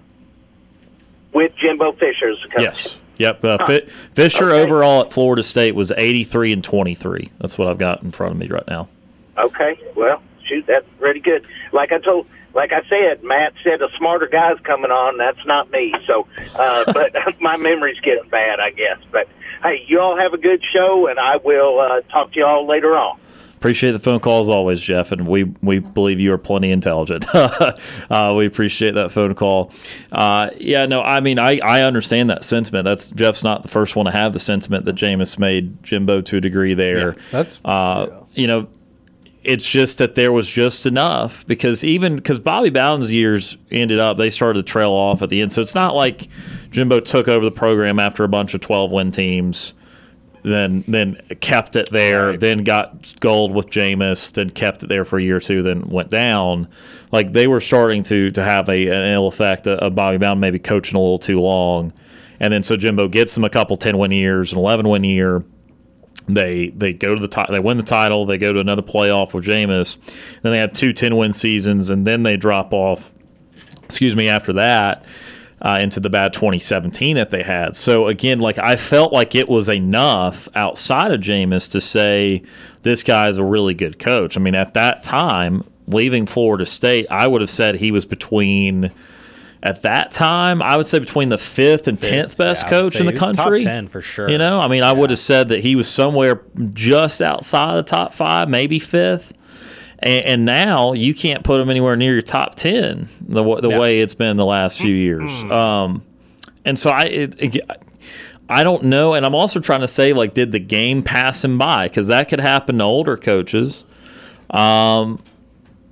with 1.35 1.51
Jimbo 1.57 1.91
Fisher's 1.91 2.43
coach. 2.53 2.63
Yes. 2.63 2.99
Yep. 3.17 3.43
Uh, 3.43 3.57
huh. 3.59 3.79
Fisher 4.13 4.51
okay. 4.51 4.63
overall 4.63 5.01
at 5.01 5.13
Florida 5.13 5.43
State 5.43 5.75
was 5.75 5.91
83 5.91 6.53
and 6.53 6.63
23. 6.63 7.29
That's 7.39 7.57
what 7.57 7.67
I've 7.67 7.77
got 7.77 8.01
in 8.01 8.11
front 8.11 8.31
of 8.31 8.39
me 8.39 8.47
right 8.47 8.67
now. 8.67 8.87
Okay. 9.37 9.77
Well, 9.95 10.23
shoot, 10.45 10.65
that's 10.65 10.87
pretty 10.97 11.19
good. 11.19 11.45
Like 11.73 11.91
I 11.91 11.99
told, 11.99 12.27
like 12.53 12.71
I 12.71 12.81
said, 12.87 13.21
Matt 13.23 13.53
said 13.63 13.81
a 13.81 13.89
smarter 13.97 14.27
guy's 14.27 14.59
coming 14.61 14.91
on. 14.91 15.17
That's 15.17 15.45
not 15.45 15.69
me. 15.71 15.93
So, 16.07 16.25
uh, 16.55 16.85
but 16.93 17.13
my 17.41 17.57
memory's 17.57 17.99
getting 17.99 18.29
bad, 18.29 18.61
I 18.61 18.71
guess. 18.71 18.97
But 19.11 19.27
hey, 19.61 19.83
you 19.87 19.99
all 19.99 20.17
have 20.17 20.33
a 20.33 20.37
good 20.37 20.63
show, 20.73 21.07
and 21.07 21.19
I 21.19 21.37
will 21.37 21.79
uh, 21.79 22.01
talk 22.11 22.31
to 22.31 22.39
you 22.39 22.45
all 22.45 22.65
later 22.65 22.95
on. 22.95 23.19
Appreciate 23.65 23.93
the 23.93 23.99
phone 23.99 24.19
call 24.19 24.41
as 24.41 24.49
always, 24.49 24.79
Jeff, 24.79 25.11
and 25.11 25.27
we 25.27 25.45
we 25.63 25.79
believe 25.79 26.19
you 26.19 26.31
are 26.31 26.37
plenty 26.37 26.69
intelligent. 26.69 27.25
uh, 27.33 28.35
we 28.37 28.45
appreciate 28.45 28.91
that 28.91 29.11
phone 29.11 29.33
call. 29.33 29.71
Uh, 30.11 30.51
yeah, 30.59 30.85
no, 30.85 31.01
I 31.01 31.19
mean, 31.19 31.39
I, 31.39 31.57
I 31.63 31.81
understand 31.81 32.29
that 32.29 32.43
sentiment. 32.43 32.85
That's 32.85 33.09
Jeff's 33.09 33.43
not 33.43 33.63
the 33.63 33.67
first 33.67 33.95
one 33.95 34.05
to 34.05 34.11
have 34.11 34.33
the 34.33 34.39
sentiment 34.39 34.85
that 34.85 34.95
Jameis 34.95 35.39
made 35.39 35.81
Jimbo 35.81 36.21
to 36.21 36.37
a 36.37 36.41
degree 36.41 36.75
there. 36.75 37.15
Yeah, 37.15 37.23
that's 37.31 37.59
uh, 37.65 38.07
yeah. 38.07 38.19
you 38.35 38.45
know, 38.45 38.67
it's 39.41 39.67
just 39.67 39.97
that 39.97 40.13
there 40.13 40.31
was 40.31 40.47
just 40.47 40.85
enough 40.85 41.43
because 41.47 41.83
even 41.83 42.17
because 42.17 42.37
Bobby 42.37 42.69
Bowden's 42.69 43.11
years 43.11 43.57
ended 43.71 43.97
up, 43.97 44.17
they 44.17 44.29
started 44.29 44.63
to 44.63 44.71
trail 44.71 44.91
off 44.91 45.23
at 45.23 45.29
the 45.29 45.41
end. 45.41 45.51
So 45.51 45.61
it's 45.61 45.73
not 45.73 45.95
like 45.95 46.27
Jimbo 46.69 46.99
took 46.99 47.27
over 47.27 47.43
the 47.43 47.49
program 47.49 47.97
after 47.97 48.23
a 48.23 48.29
bunch 48.29 48.53
of 48.53 48.61
12 48.61 48.91
win 48.91 49.09
teams 49.09 49.73
then 50.45 50.83
then 50.87 51.15
kept 51.41 51.75
it 51.75 51.89
there, 51.91 52.27
right. 52.27 52.39
then 52.39 52.63
got 52.63 53.15
gold 53.19 53.53
with 53.53 53.67
Jameis, 53.67 54.31
then 54.31 54.49
kept 54.49 54.83
it 54.83 54.87
there 54.87 55.05
for 55.05 55.17
a 55.17 55.23
year 55.23 55.37
or 55.37 55.41
two, 55.41 55.63
then 55.63 55.81
went 55.81 56.09
down. 56.09 56.67
Like 57.11 57.31
they 57.31 57.47
were 57.47 57.59
starting 57.59 58.03
to 58.03 58.31
to 58.31 58.43
have 58.43 58.69
a 58.69 58.87
an 58.87 59.13
ill 59.13 59.27
effect 59.27 59.67
uh, 59.67 59.71
of 59.75 59.95
Bobby 59.95 60.17
Bowden 60.17 60.39
maybe 60.39 60.59
coaching 60.59 60.97
a 60.97 60.99
little 60.99 61.19
too 61.19 61.39
long, 61.39 61.93
and 62.39 62.53
then 62.53 62.63
so 62.63 62.77
Jimbo 62.77 63.07
gets 63.07 63.33
them 63.33 63.43
a 63.43 63.49
couple 63.49 63.75
ten 63.75 63.97
win 63.97 64.11
years, 64.11 64.51
an 64.51 64.59
eleven 64.59 64.87
win 64.87 65.03
year. 65.03 65.43
They 66.27 66.69
they 66.69 66.93
go 66.93 67.15
to 67.15 67.21
the 67.21 67.27
ti- 67.27 67.51
they 67.51 67.59
win 67.59 67.77
the 67.77 67.83
title, 67.83 68.25
they 68.25 68.37
go 68.37 68.53
to 68.53 68.59
another 68.59 68.81
playoff 68.81 69.33
with 69.33 69.45
Jameis, 69.45 69.97
then 70.41 70.51
they 70.51 70.57
have 70.57 70.73
two 70.73 70.91
10 70.91 71.15
win 71.15 71.33
seasons, 71.33 71.89
and 71.89 72.05
then 72.05 72.23
they 72.23 72.37
drop 72.37 72.73
off. 72.73 73.11
Excuse 73.83 74.15
me, 74.15 74.27
after 74.27 74.53
that 74.53 75.05
uh, 75.65 75.79
into 75.79 75.99
the 75.99 76.11
bad 76.11 76.31
2017 76.31 77.15
that 77.15 77.31
they 77.31 77.41
had. 77.41 77.75
So 77.75 78.05
again, 78.07 78.39
like 78.39 78.59
I 78.59 78.75
felt 78.75 79.11
like 79.11 79.33
it 79.33 79.49
was 79.49 79.67
enough 79.67 80.47
outside 80.53 81.11
of 81.11 81.21
Jameis 81.21 81.71
to 81.71 81.81
say 81.81 82.43
this 82.83 83.01
guy 83.01 83.29
is 83.29 83.37
a 83.37 83.43
really 83.43 83.73
good 83.73 83.97
coach. 83.97 84.37
I 84.37 84.39
mean, 84.41 84.53
at 84.53 84.75
that 84.75 85.01
time, 85.01 85.63
leaving 85.87 86.27
Florida 86.27 86.67
State, 86.67 87.07
I 87.09 87.25
would 87.25 87.41
have 87.41 87.49
said 87.49 87.75
he 87.75 87.91
was 87.91 88.05
between. 88.05 88.91
At 89.63 89.81
that 89.81 90.11
time, 90.11 90.61
I 90.61 90.77
would 90.77 90.85
say 90.85 90.99
between 90.99 91.29
the 91.29 91.39
fifth 91.39 91.87
and 91.87 91.99
tenth 91.99 92.37
best 92.37 92.65
yeah, 92.65 92.69
coach 92.69 92.99
in 92.99 93.07
the 93.07 93.13
country. 93.13 93.61
Top 93.61 93.67
ten 93.67 93.87
for 93.87 93.99
sure. 93.99 94.29
You 94.29 94.37
know, 94.37 94.59
I 94.59 94.67
mean, 94.67 94.83
I 94.83 94.93
would 94.93 95.09
have 95.09 95.17
said 95.17 95.47
that 95.47 95.61
he 95.61 95.75
was 95.75 95.87
somewhere 95.87 96.43
just 96.73 97.19
outside 97.19 97.75
the 97.77 97.81
top 97.81 98.13
five, 98.13 98.47
maybe 98.47 98.77
fifth. 98.77 99.33
And, 99.99 100.25
and, 100.25 100.45
now 100.45 100.93
you 100.93 101.13
can't 101.13 101.43
put 101.43 101.57
them 101.59 101.69
anywhere 101.69 101.95
near 101.95 102.13
your 102.13 102.21
top 102.21 102.55
ten 102.55 103.07
the 103.21 103.43
the 103.61 103.69
way 103.69 104.01
it's 104.01 104.13
been 104.13 104.35
the 104.35 104.45
last 104.45 104.79
few 104.79 104.93
years. 104.93 105.31
Um, 105.43 106.03
and 106.65 106.77
so 106.77 106.89
I 106.89 107.03
it, 107.03 107.35
it, 107.39 107.57
I 108.49 108.63
don't 108.63 108.83
know, 108.83 109.13
and 109.13 109.25
I'm 109.25 109.35
also 109.35 109.59
trying 109.59 109.81
to 109.81 109.87
say 109.87 110.13
like, 110.13 110.33
did 110.33 110.51
the 110.51 110.59
game 110.59 111.01
pass 111.01 111.43
him 111.43 111.57
by? 111.57 111.87
Because 111.87 112.07
that 112.07 112.29
could 112.29 112.39
happen 112.39 112.79
to 112.79 112.83
older 112.83 113.15
coaches. 113.15 113.85
Um, 114.49 115.21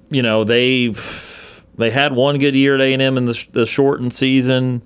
you 0.10 0.22
know 0.22 0.44
they've 0.44 1.66
they 1.76 1.90
had 1.90 2.14
one 2.14 2.38
good 2.38 2.56
year 2.56 2.76
at 2.76 2.82
A 2.82 2.94
and 2.94 3.02
M 3.02 3.18
in 3.18 3.26
the, 3.26 3.48
the 3.52 3.66
shortened 3.66 4.14
season. 4.14 4.84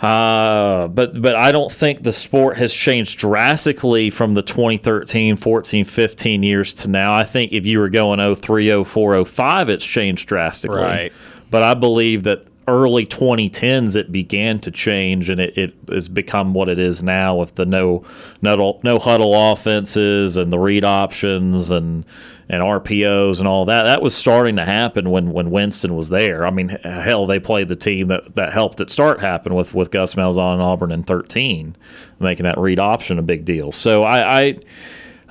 Uh, 0.00 0.88
but 0.88 1.20
but 1.20 1.34
I 1.34 1.52
don't 1.52 1.72
think 1.72 2.02
the 2.02 2.12
sport 2.12 2.58
has 2.58 2.72
changed 2.72 3.18
drastically 3.18 4.10
from 4.10 4.34
the 4.34 4.42
2013, 4.42 5.36
14, 5.36 5.84
15 5.84 6.42
years 6.42 6.74
to 6.74 6.88
now. 6.88 7.14
I 7.14 7.24
think 7.24 7.52
if 7.52 7.64
you 7.64 7.78
were 7.78 7.88
going 7.88 8.34
03, 8.34 8.84
04, 8.84 9.24
05, 9.24 9.68
it's 9.70 9.84
changed 9.84 10.28
drastically. 10.28 10.82
Right. 10.82 11.12
But 11.50 11.62
I 11.62 11.74
believe 11.74 12.24
that 12.24 12.46
early 12.68 13.06
2010s 13.06 13.94
it 13.94 14.10
began 14.10 14.58
to 14.58 14.70
change 14.70 15.30
and 15.30 15.40
it, 15.40 15.56
it 15.56 15.74
has 15.88 16.08
become 16.08 16.52
what 16.52 16.68
it 16.68 16.80
is 16.80 17.00
now 17.00 17.36
with 17.36 17.54
the 17.54 17.64
no 17.64 18.04
no 18.42 18.78
no 18.82 18.98
huddle 18.98 19.52
offenses 19.52 20.36
and 20.36 20.52
the 20.52 20.58
read 20.58 20.82
options 20.82 21.70
and 21.70 22.04
and 22.48 22.62
RPOs 22.62 23.38
and 23.38 23.48
all 23.48 23.64
that. 23.64 23.84
That 23.84 24.02
was 24.02 24.14
starting 24.14 24.56
to 24.56 24.64
happen 24.64 25.10
when 25.10 25.30
when 25.32 25.50
Winston 25.50 25.96
was 25.96 26.08
there. 26.08 26.46
I 26.46 26.50
mean, 26.50 26.68
hell, 26.68 27.26
they 27.26 27.40
played 27.40 27.68
the 27.68 27.76
team 27.76 28.08
that, 28.08 28.36
that 28.36 28.52
helped 28.52 28.80
it 28.80 28.90
start 28.90 29.20
happen 29.20 29.54
with 29.54 29.74
with 29.74 29.90
Gus 29.90 30.14
Malzahn 30.14 30.54
and 30.54 30.62
Auburn 30.62 30.92
in 30.92 31.02
13, 31.02 31.76
making 32.20 32.44
that 32.44 32.58
read 32.58 32.78
option 32.78 33.18
a 33.18 33.22
big 33.22 33.44
deal. 33.44 33.72
So 33.72 34.02
I, 34.02 34.40
I 34.40 34.58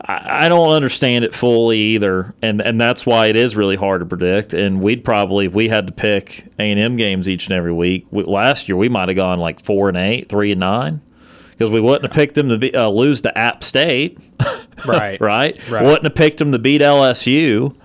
I 0.07 0.49
don't 0.49 0.69
understand 0.69 1.23
it 1.23 1.33
fully 1.33 1.79
either, 1.79 2.35
and 2.41 2.61
and 2.61 2.79
that's 2.79 3.05
why 3.05 3.27
it 3.27 3.35
is 3.35 3.55
really 3.55 3.77
hard 3.77 4.01
to 4.01 4.05
predict. 4.05 4.53
And 4.53 4.81
we'd 4.81 5.05
probably, 5.05 5.45
if 5.45 5.53
we 5.53 5.69
had 5.69 5.87
to 5.87 5.93
pick 5.93 6.45
A 6.59 6.69
and 6.69 6.79
M 6.79 6.95
games 6.97 7.29
each 7.29 7.47
and 7.47 7.53
every 7.53 7.71
week, 7.71 8.05
we, 8.11 8.23
last 8.23 8.67
year 8.67 8.75
we 8.75 8.89
might 8.89 9.07
have 9.07 9.15
gone 9.15 9.39
like 9.39 9.59
four 9.59 9.87
and 9.87 9.97
eight, 9.97 10.27
three 10.27 10.51
and 10.51 10.59
nine, 10.59 11.01
because 11.57 11.71
we 11.71 11.79
wouldn't 11.79 12.03
have 12.03 12.11
picked 12.11 12.35
them 12.35 12.49
to 12.49 12.57
be, 12.57 12.75
uh, 12.75 12.87
lose 12.89 13.21
to 13.21 13.37
App 13.37 13.63
State, 13.63 14.19
right? 14.85 15.19
right? 15.21 15.69
right. 15.69 15.83
Wouldn't 15.83 16.03
have 16.03 16.15
picked 16.15 16.37
them 16.37 16.51
to 16.51 16.59
beat 16.59 16.81
LSU, 16.81 17.75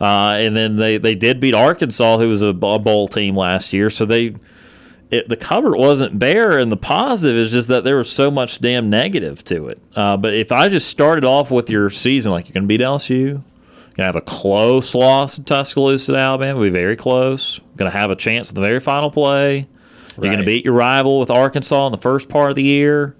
uh, 0.00 0.04
and 0.38 0.56
then 0.56 0.76
they 0.76 0.96
they 0.98 1.14
did 1.14 1.40
beat 1.40 1.54
Arkansas, 1.54 2.18
who 2.18 2.28
was 2.28 2.42
a, 2.42 2.48
a 2.48 2.78
bowl 2.78 3.08
team 3.08 3.36
last 3.36 3.72
year. 3.72 3.90
So 3.90 4.04
they 4.06 4.36
it, 5.10 5.28
the 5.28 5.36
cupboard 5.36 5.76
wasn't 5.76 6.18
bare, 6.18 6.58
and 6.58 6.70
the 6.70 6.76
positive 6.76 7.36
is 7.36 7.50
just 7.50 7.68
that 7.68 7.84
there 7.84 7.96
was 7.96 8.10
so 8.10 8.30
much 8.30 8.60
damn 8.60 8.88
negative 8.88 9.42
to 9.44 9.68
it. 9.68 9.80
Uh, 9.96 10.16
but 10.16 10.34
if 10.34 10.52
I 10.52 10.68
just 10.68 10.88
started 10.88 11.24
off 11.24 11.50
with 11.50 11.68
your 11.68 11.90
season 11.90 12.32
like 12.32 12.46
you're 12.46 12.54
going 12.54 12.64
to 12.64 12.68
beat 12.68 12.80
LSU, 12.80 13.18
you're 13.18 13.32
going 13.32 13.42
to 13.96 14.04
have 14.04 14.16
a 14.16 14.20
close 14.20 14.94
loss 14.94 15.36
in 15.36 15.44
Tuscaloosa 15.44 16.12
to 16.12 16.18
Alabama, 16.18 16.60
be 16.60 16.70
very 16.70 16.96
close. 16.96 17.60
Going 17.76 17.90
to 17.90 17.96
have 17.96 18.10
a 18.10 18.16
chance 18.16 18.50
at 18.50 18.54
the 18.54 18.60
very 18.60 18.78
final 18.78 19.10
play. 19.10 19.66
You're 20.22 20.34
going 20.34 20.44
to 20.44 20.46
beat 20.46 20.64
your 20.64 20.74
rival 20.74 21.18
with 21.20 21.30
Arkansas 21.30 21.86
in 21.86 21.92
the 21.92 21.98
first 21.98 22.28
part 22.28 22.50
of 22.50 22.56
the 22.56 22.62
year. 22.62 23.16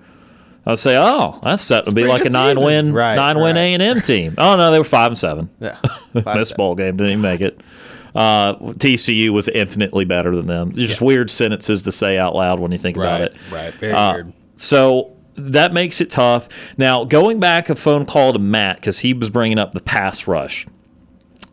I'd 0.66 0.78
say, 0.78 0.97
oh, 0.97 1.40
that's 1.43 1.62
set 1.62 1.86
to 1.86 1.94
be 1.94 2.05
like 2.05 2.24
a 2.24 2.31
nine 2.31 2.60
win, 2.60 2.93
right, 2.93 3.16
nine 3.16 3.36
right. 3.36 3.43
win 3.43 3.56
A 3.56 3.74
and 3.74 3.82
M 3.82 4.01
team. 4.01 4.35
Oh 4.36 4.56
no, 4.56 4.70
they 4.70 4.78
were 4.78 4.85
five 4.85 5.10
and 5.10 5.18
seven. 5.18 5.51
Yeah, 5.59 5.78
this 6.12 6.52
bowl 6.52 6.74
game 6.74 6.97
didn't 6.97 7.12
even 7.12 7.22
make 7.22 7.40
it. 7.40 7.60
Uh, 8.14 8.55
TCU 8.55 9.31
was 9.31 9.48
infinitely 9.48 10.05
better 10.05 10.35
than 10.35 10.47
them. 10.47 10.74
Just 10.74 11.01
yeah. 11.01 11.06
weird 11.06 11.31
sentences 11.31 11.82
to 11.82 11.93
say 11.93 12.18
out 12.18 12.35
loud 12.35 12.60
when 12.60 12.72
you 12.72 12.78
think 12.78 12.97
right, 12.97 13.06
about 13.06 13.20
it. 13.22 13.52
Right, 13.52 13.72
very 13.74 13.93
uh, 13.93 14.14
weird. 14.14 14.32
So 14.56 15.16
that 15.36 15.72
makes 15.72 16.01
it 16.01 16.10
tough. 16.10 16.48
Now, 16.77 17.05
going 17.05 17.40
back 17.40 17.70
a 17.70 17.74
phone 17.74 18.05
call 18.05 18.32
to 18.32 18.39
Matt 18.39 18.77
because 18.77 18.98
he 18.98 19.14
was 19.14 19.31
bringing 19.31 19.59
up 19.59 19.72
the 19.72 19.81
pass 19.81 20.27
rush. 20.27 20.66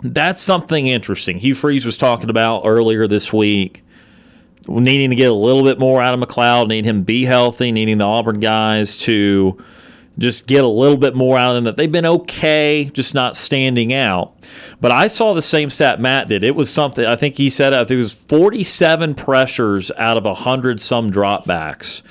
That's 0.03 0.41
something 0.41 0.87
interesting. 0.87 1.39
Hugh 1.39 1.55
Freeze 1.55 1.85
was 1.85 1.97
talking 1.97 2.29
about 2.29 2.61
earlier 2.65 3.07
this 3.07 3.31
week 3.33 3.83
needing 4.67 5.09
to 5.09 5.15
get 5.15 5.29
a 5.29 5.33
little 5.33 5.63
bit 5.63 5.79
more 5.79 6.01
out 6.01 6.13
of 6.13 6.19
McLeod, 6.19 6.67
need 6.67 6.85
him 6.85 7.03
be 7.03 7.25
healthy, 7.25 7.71
needing 7.71 7.97
the 7.97 8.05
Auburn 8.05 8.39
guys 8.39 8.97
to 9.01 9.57
just 10.17 10.47
get 10.47 10.63
a 10.63 10.67
little 10.67 10.97
bit 10.97 11.15
more 11.15 11.37
out 11.37 11.51
of 11.51 11.55
them. 11.55 11.63
That 11.65 11.77
they've 11.77 11.91
been 11.91 12.05
okay, 12.05 12.89
just 12.93 13.13
not 13.13 13.35
standing 13.35 13.93
out. 13.93 14.33
But 14.81 14.91
I 14.91 15.07
saw 15.07 15.33
the 15.33 15.41
same 15.41 15.69
stat 15.69 15.99
Matt 15.99 16.27
did. 16.27 16.43
It 16.43 16.55
was 16.55 16.71
something. 16.71 17.05
I 17.05 17.15
think 17.15 17.35
he 17.35 17.49
said 17.49 17.73
I 17.73 17.79
think 17.79 17.91
it 17.91 17.97
was 17.97 18.25
47 18.25 19.15
pressures 19.15 19.91
out 19.97 20.17
of 20.17 20.37
hundred 20.37 20.81
some 20.81 21.11
dropbacks. 21.11 22.01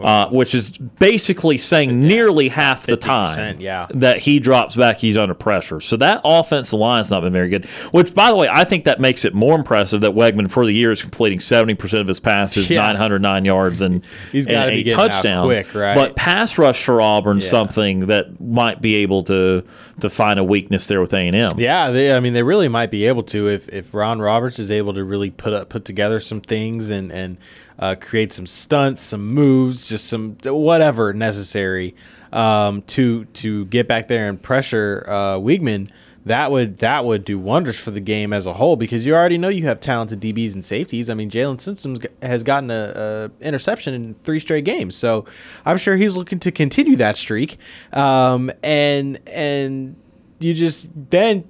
Uh, 0.00 0.28
which 0.28 0.54
is 0.54 0.76
basically 0.76 1.58
saying 1.58 2.00
nearly 2.00 2.48
half 2.48 2.86
the 2.86 2.96
time 2.96 3.60
yeah. 3.60 3.86
that 3.90 4.18
he 4.18 4.38
drops 4.38 4.76
back, 4.76 4.98
he's 4.98 5.16
under 5.16 5.34
pressure. 5.34 5.80
So 5.80 5.96
that 5.98 6.20
offensive 6.24 6.78
line's 6.78 7.10
not 7.10 7.22
been 7.22 7.32
very 7.32 7.48
good. 7.48 7.64
Which, 7.92 8.14
by 8.14 8.28
the 8.28 8.36
way, 8.36 8.48
I 8.48 8.64
think 8.64 8.84
that 8.84 9.00
makes 9.00 9.24
it 9.24 9.34
more 9.34 9.54
impressive 9.56 10.00
that 10.02 10.12
Weigman 10.12 10.50
for 10.50 10.66
the 10.66 10.72
year 10.72 10.90
is 10.90 11.02
completing 11.02 11.40
seventy 11.40 11.74
percent 11.74 12.00
of 12.00 12.08
his 12.08 12.20
passes, 12.20 12.68
Yeah. 12.68 12.82
nine 12.82 12.96
hundred 12.96 13.22
nine 13.22 13.44
yards, 13.44 13.82
and 13.82 14.04
he's 14.32 14.46
getting 14.46 14.92
out 14.92 15.10
touchdowns. 15.10 15.46
quick, 15.46 15.74
right? 15.74 15.94
But 15.94 16.16
pass 16.16 16.58
rush 16.58 16.82
for 16.82 17.00
Auburn 17.00 17.38
Yeah. 17.38 17.46
something 17.48 18.00
that 18.06 18.40
might 18.40 18.80
be 18.80 18.96
able 18.96 19.22
to 19.24 19.64
to 20.00 20.10
find 20.10 20.38
a 20.38 20.44
weakness 20.44 20.86
there 20.86 21.00
with 21.00 21.12
A 21.14 21.18
and 21.18 21.34
M. 21.34 21.52
Yeah, 21.56 21.90
they, 21.90 22.14
I 22.14 22.20
mean, 22.20 22.34
they 22.34 22.42
really 22.42 22.68
might 22.68 22.90
be 22.90 23.06
able 23.06 23.22
to 23.24 23.48
if, 23.48 23.68
if 23.70 23.94
Ron 23.94 24.20
Roberts 24.20 24.58
is 24.58 24.70
able 24.70 24.92
to 24.94 25.04
really 25.04 25.30
put 25.30 25.52
up, 25.52 25.68
put 25.70 25.84
together 25.84 26.20
some 26.20 26.40
things 26.40 26.90
and 26.90 27.10
and 27.12 27.38
uh, 27.78 27.94
create 28.00 28.32
some 28.32 28.46
stunts, 28.46 29.02
some 29.02 29.26
moves, 29.26 29.88
just 29.88 30.06
some 30.06 30.36
whatever 30.44 31.12
necessary 31.12 31.94
um, 32.32 32.82
to 32.82 33.24
to 33.26 33.66
get 33.66 33.88
back 33.88 34.08
there 34.08 34.28
and 34.28 34.40
pressure 34.40 35.04
uh, 35.06 35.38
Weigman. 35.38 35.90
That 36.24 36.50
would 36.50 36.78
that 36.78 37.04
would 37.04 37.24
do 37.24 37.38
wonders 37.38 37.78
for 37.78 37.92
the 37.92 38.00
game 38.00 38.32
as 38.32 38.46
a 38.46 38.54
whole 38.54 38.74
because 38.74 39.06
you 39.06 39.14
already 39.14 39.38
know 39.38 39.48
you 39.48 39.64
have 39.66 39.78
talented 39.78 40.20
DBs 40.20 40.54
and 40.54 40.64
safeties. 40.64 41.08
I 41.08 41.14
mean, 41.14 41.30
Jaylin 41.30 41.60
Simpson 41.60 41.96
has 42.20 42.42
gotten 42.42 42.70
a, 42.72 43.30
a 43.40 43.44
interception 43.44 43.94
in 43.94 44.14
three 44.24 44.40
straight 44.40 44.64
games, 44.64 44.96
so 44.96 45.24
I'm 45.64 45.78
sure 45.78 45.96
he's 45.96 46.16
looking 46.16 46.40
to 46.40 46.50
continue 46.50 46.96
that 46.96 47.16
streak. 47.16 47.58
Um, 47.92 48.50
and 48.64 49.20
and 49.28 49.94
you 50.40 50.52
just 50.52 50.88
then 51.10 51.44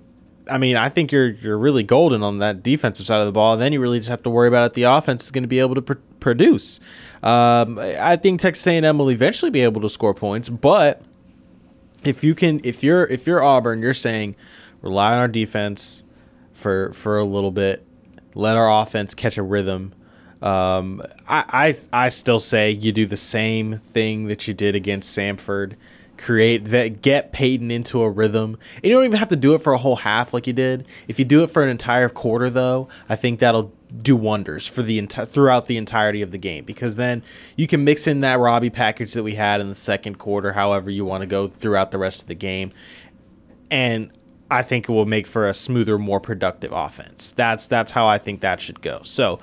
I 0.51 0.59
mean, 0.59 0.77
I 0.77 0.89
think 0.89 1.11
you're 1.11 1.31
you're 1.31 1.59
really 1.59 1.83
golden 1.83 2.23
on 2.23 2.39
that 2.39 2.63
defensive 2.63 3.07
side 3.07 3.21
of 3.21 3.27
the 3.27 3.33
ball. 3.33 3.55
And 3.55 3.63
then 3.63 3.73
you 3.73 3.81
really 3.81 3.99
just 3.99 4.11
have 4.11 4.23
to 4.25 4.31
worry 4.31 4.49
about 4.49 4.67
it. 4.67 4.75
The 4.75 4.85
offense 4.85 5.25
is 5.25 5.31
going 5.31 5.45
to 5.45 5.49
be 5.49 5.61
able 5.61 5.75
to 5.75 5.83
pr- 5.83 5.95
produce. 6.21 6.81
Um, 7.23 7.79
I 7.79 8.17
think 8.17 8.41
Texas 8.41 8.67
A&M 8.67 8.99
will 8.99 9.11
eventually 9.11 9.51
be 9.51 9.63
able 9.63 9.81
to 9.81 9.89
score 9.89 10.15
points, 10.15 10.49
but 10.49 11.03
if 12.05 12.23
you 12.23 12.35
can, 12.35 12.61
if 12.65 12.83
you're 12.83 13.07
if 13.07 13.27
you're 13.27 13.43
Auburn, 13.43 13.83
you're 13.83 13.95
saying 13.95 14.37
rely 14.83 15.15
on 15.15 15.19
our 15.19 15.29
defense 15.29 16.05
for 16.53 16.93
for 16.93 17.19
a 17.19 17.25
little 17.25 17.51
bit, 17.51 17.85
let 18.35 18.57
our 18.57 18.83
offense 18.83 19.15
catch 19.15 19.37
a 19.39 19.43
rhythm. 19.43 19.95
Um, 20.43 21.03
I, 21.29 21.75
I 21.93 22.05
I 22.07 22.09
still 22.11 22.41
say 22.41 22.71
you 22.71 22.93
do 22.93 23.07
the 23.07 23.17
same 23.17 23.79
thing 23.79 24.27
that 24.29 24.47
you 24.47 24.55
did 24.55 24.75
against 24.75 25.17
Samford. 25.17 25.75
Create 26.19 26.67
that, 26.67 27.03
get 27.03 27.33
Payton 27.33 27.71
into 27.71 28.01
a 28.01 28.09
rhythm. 28.09 28.57
And 28.77 28.85
you 28.85 28.91
don't 28.93 29.05
even 29.05 29.19
have 29.19 29.29
to 29.29 29.37
do 29.37 29.55
it 29.55 29.61
for 29.61 29.75
a 29.75 29.79
whole 29.79 29.97
half 29.97 30.33
like 30.33 30.47
you 30.47 30.55
did. 30.55 30.87
If 31.09 31.19
you 31.19 31.27
do 31.27 31.43
it 31.43 31.51
for 31.51 31.63
an 31.63 31.69
entire 31.69 32.09
quarter, 32.09 32.49
though, 32.49 32.89
I 33.07 33.17
think 33.17 33.41
that'll 33.41 33.71
do 34.03 34.17
wonders 34.17 34.67
for 34.67 34.83
the 34.83 35.01
enti- 35.01 35.29
throughout 35.29 35.67
the 35.67 35.77
entirety 35.77 36.23
of 36.23 36.31
the 36.31 36.39
game 36.39 36.65
because 36.65 36.97
then 36.97 37.23
you 37.57 37.67
can 37.67 37.85
mix 37.85 38.07
in 38.07 38.21
that 38.21 38.39
Robby 38.39 38.71
package 38.71 39.13
that 39.15 39.23
we 39.23 39.35
had 39.35 39.61
in 39.61 39.69
the 39.69 39.75
second 39.75 40.19
quarter, 40.19 40.53
however 40.53 40.91
you 40.91 41.05
want 41.05 41.23
to 41.23 41.27
go 41.27 41.49
throughout 41.49 41.91
the 41.91 41.99
rest 41.99 42.23
of 42.23 42.29
the 42.29 42.35
game, 42.35 42.73
and 43.71 44.11
I 44.51 44.63
think 44.63 44.89
it 44.89 44.93
will 44.93 45.07
make 45.07 45.27
for 45.27 45.49
a 45.49 45.55
smoother, 45.55 45.99
more 45.99 46.21
productive 46.21 46.73
offense. 46.73 47.33
That's 47.33 47.67
that's 47.67 47.93
how 47.93 48.07
I 48.07 48.19
think 48.19 48.41
that 48.41 48.61
should 48.61 48.81
go. 48.81 49.01
So, 49.03 49.41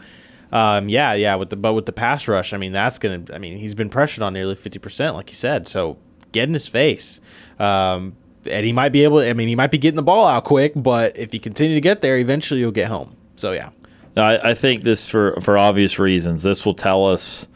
um, 0.52 0.88
yeah, 0.88 1.14
yeah. 1.14 1.36
With 1.36 1.50
the 1.50 1.58
but 1.58 1.74
with 1.74 1.86
the 1.86 1.92
pass 1.92 2.28
rush, 2.28 2.54
I 2.54 2.58
mean 2.58 2.72
that's 2.72 3.00
gonna. 3.00 3.24
I 3.34 3.38
mean 3.38 3.58
he's 3.58 3.76
been 3.76 3.90
pressured 3.90 4.24
on 4.24 4.34
nearly 4.34 4.56
fifty 4.56 4.80
percent, 4.80 5.16
like 5.16 5.30
you 5.30 5.36
said. 5.36 5.68
So 5.68 5.98
get 6.32 6.48
in 6.48 6.54
his 6.54 6.68
face. 6.68 7.20
Um, 7.60 8.16
and 8.46 8.66
he 8.66 8.74
might 8.74 8.90
be 8.90 9.04
able. 9.04 9.20
I 9.20 9.34
mean, 9.34 9.48
he 9.48 9.56
might 9.56 9.72
be 9.72 9.78
getting 9.78 9.96
the 9.96 10.04
ball 10.04 10.26
out 10.26 10.44
quick, 10.44 10.74
but 10.76 11.18
if 11.18 11.34
you 11.34 11.40
continue 11.40 11.76
to 11.76 11.82
get 11.82 12.02
there, 12.02 12.18
eventually 12.18 12.60
you'll 12.60 12.72
get 12.72 12.88
home. 12.88 13.16
So 13.36 13.52
yeah. 13.52 13.70
I, 14.16 14.52
I 14.52 14.54
think 14.54 14.84
this 14.84 15.08
for 15.08 15.40
for 15.42 15.58
obvious 15.58 16.00
reasons. 16.00 16.44
This 16.44 16.66
will 16.66 16.76
tell 16.76 17.08
us. 17.08 17.48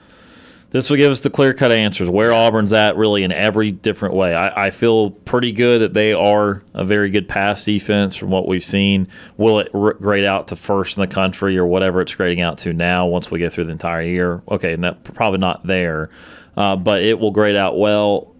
This 0.69 0.89
will 0.89 0.97
give 0.97 1.11
us 1.11 1.21
the 1.21 1.29
clear 1.29 1.53
cut 1.53 1.71
answers 1.71 2.09
where 2.09 2.33
Auburn's 2.33 2.73
at 2.73 2.97
really 2.97 3.23
in 3.23 3.31
every 3.31 3.71
different 3.71 4.15
way. 4.15 4.35
I, 4.35 4.65
I 4.65 4.69
feel 4.69 5.11
pretty 5.11 5.53
good 5.53 5.79
that 5.79 5.93
they 5.93 6.11
are 6.11 6.61
a 6.73 6.83
very 6.83 7.09
good 7.09 7.29
pass 7.29 7.63
defense 7.63 8.17
from 8.17 8.31
what 8.31 8.49
we've 8.49 8.63
seen. 8.63 9.07
Will 9.37 9.59
it 9.59 9.71
grade 9.71 10.25
out 10.25 10.49
to 10.49 10.57
first 10.57 10.97
in 10.97 11.01
the 11.01 11.07
country 11.07 11.57
or 11.57 11.65
whatever 11.65 12.01
it's 12.01 12.13
grading 12.13 12.41
out 12.41 12.57
to 12.59 12.73
now 12.73 13.07
once 13.07 13.31
we 13.31 13.39
get 13.39 13.53
through 13.53 13.63
the 13.63 13.71
entire 13.71 14.01
year? 14.01 14.43
Okay, 14.51 14.73
and 14.73 14.83
that, 14.83 15.05
probably 15.05 15.39
not 15.39 15.65
there, 15.65 16.09
uh, 16.57 16.75
but 16.75 17.01
it 17.01 17.17
will 17.17 17.31
grade 17.31 17.55
out 17.55 17.79
well 17.79 18.35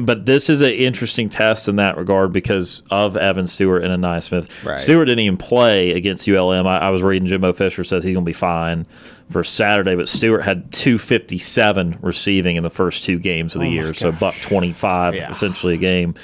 but 0.00 0.26
this 0.26 0.48
is 0.48 0.62
an 0.62 0.70
interesting 0.70 1.28
test 1.28 1.68
in 1.68 1.76
that 1.76 1.96
regard 1.96 2.32
because 2.32 2.82
of 2.90 3.16
Evan 3.16 3.46
Stewart 3.46 3.84
and 3.84 4.04
Ainias 4.04 4.24
Smith. 4.24 4.64
Right. 4.64 4.78
Stewart 4.78 5.08
didn't 5.08 5.24
even 5.24 5.36
play 5.36 5.92
against 5.92 6.28
ULM. 6.28 6.66
I, 6.66 6.78
I 6.78 6.90
was 6.90 7.02
reading 7.02 7.26
Jimbo 7.26 7.52
Fisher 7.52 7.84
says 7.84 8.04
he's 8.04 8.14
going 8.14 8.24
to 8.24 8.28
be 8.28 8.32
fine 8.32 8.86
for 9.30 9.44
Saturday, 9.44 9.94
but 9.94 10.08
Stewart 10.08 10.42
had 10.42 10.72
257 10.72 11.98
receiving 12.00 12.56
in 12.56 12.62
the 12.62 12.70
first 12.70 13.04
two 13.04 13.18
games 13.18 13.54
of 13.54 13.60
the 13.60 13.68
Oh 13.68 13.70
year, 13.70 13.94
so 13.94 14.10
buck 14.12 14.34
25 14.40 15.14
Yeah. 15.14 15.30
essentially 15.30 15.74
a 15.74 15.78
game, 15.78 16.14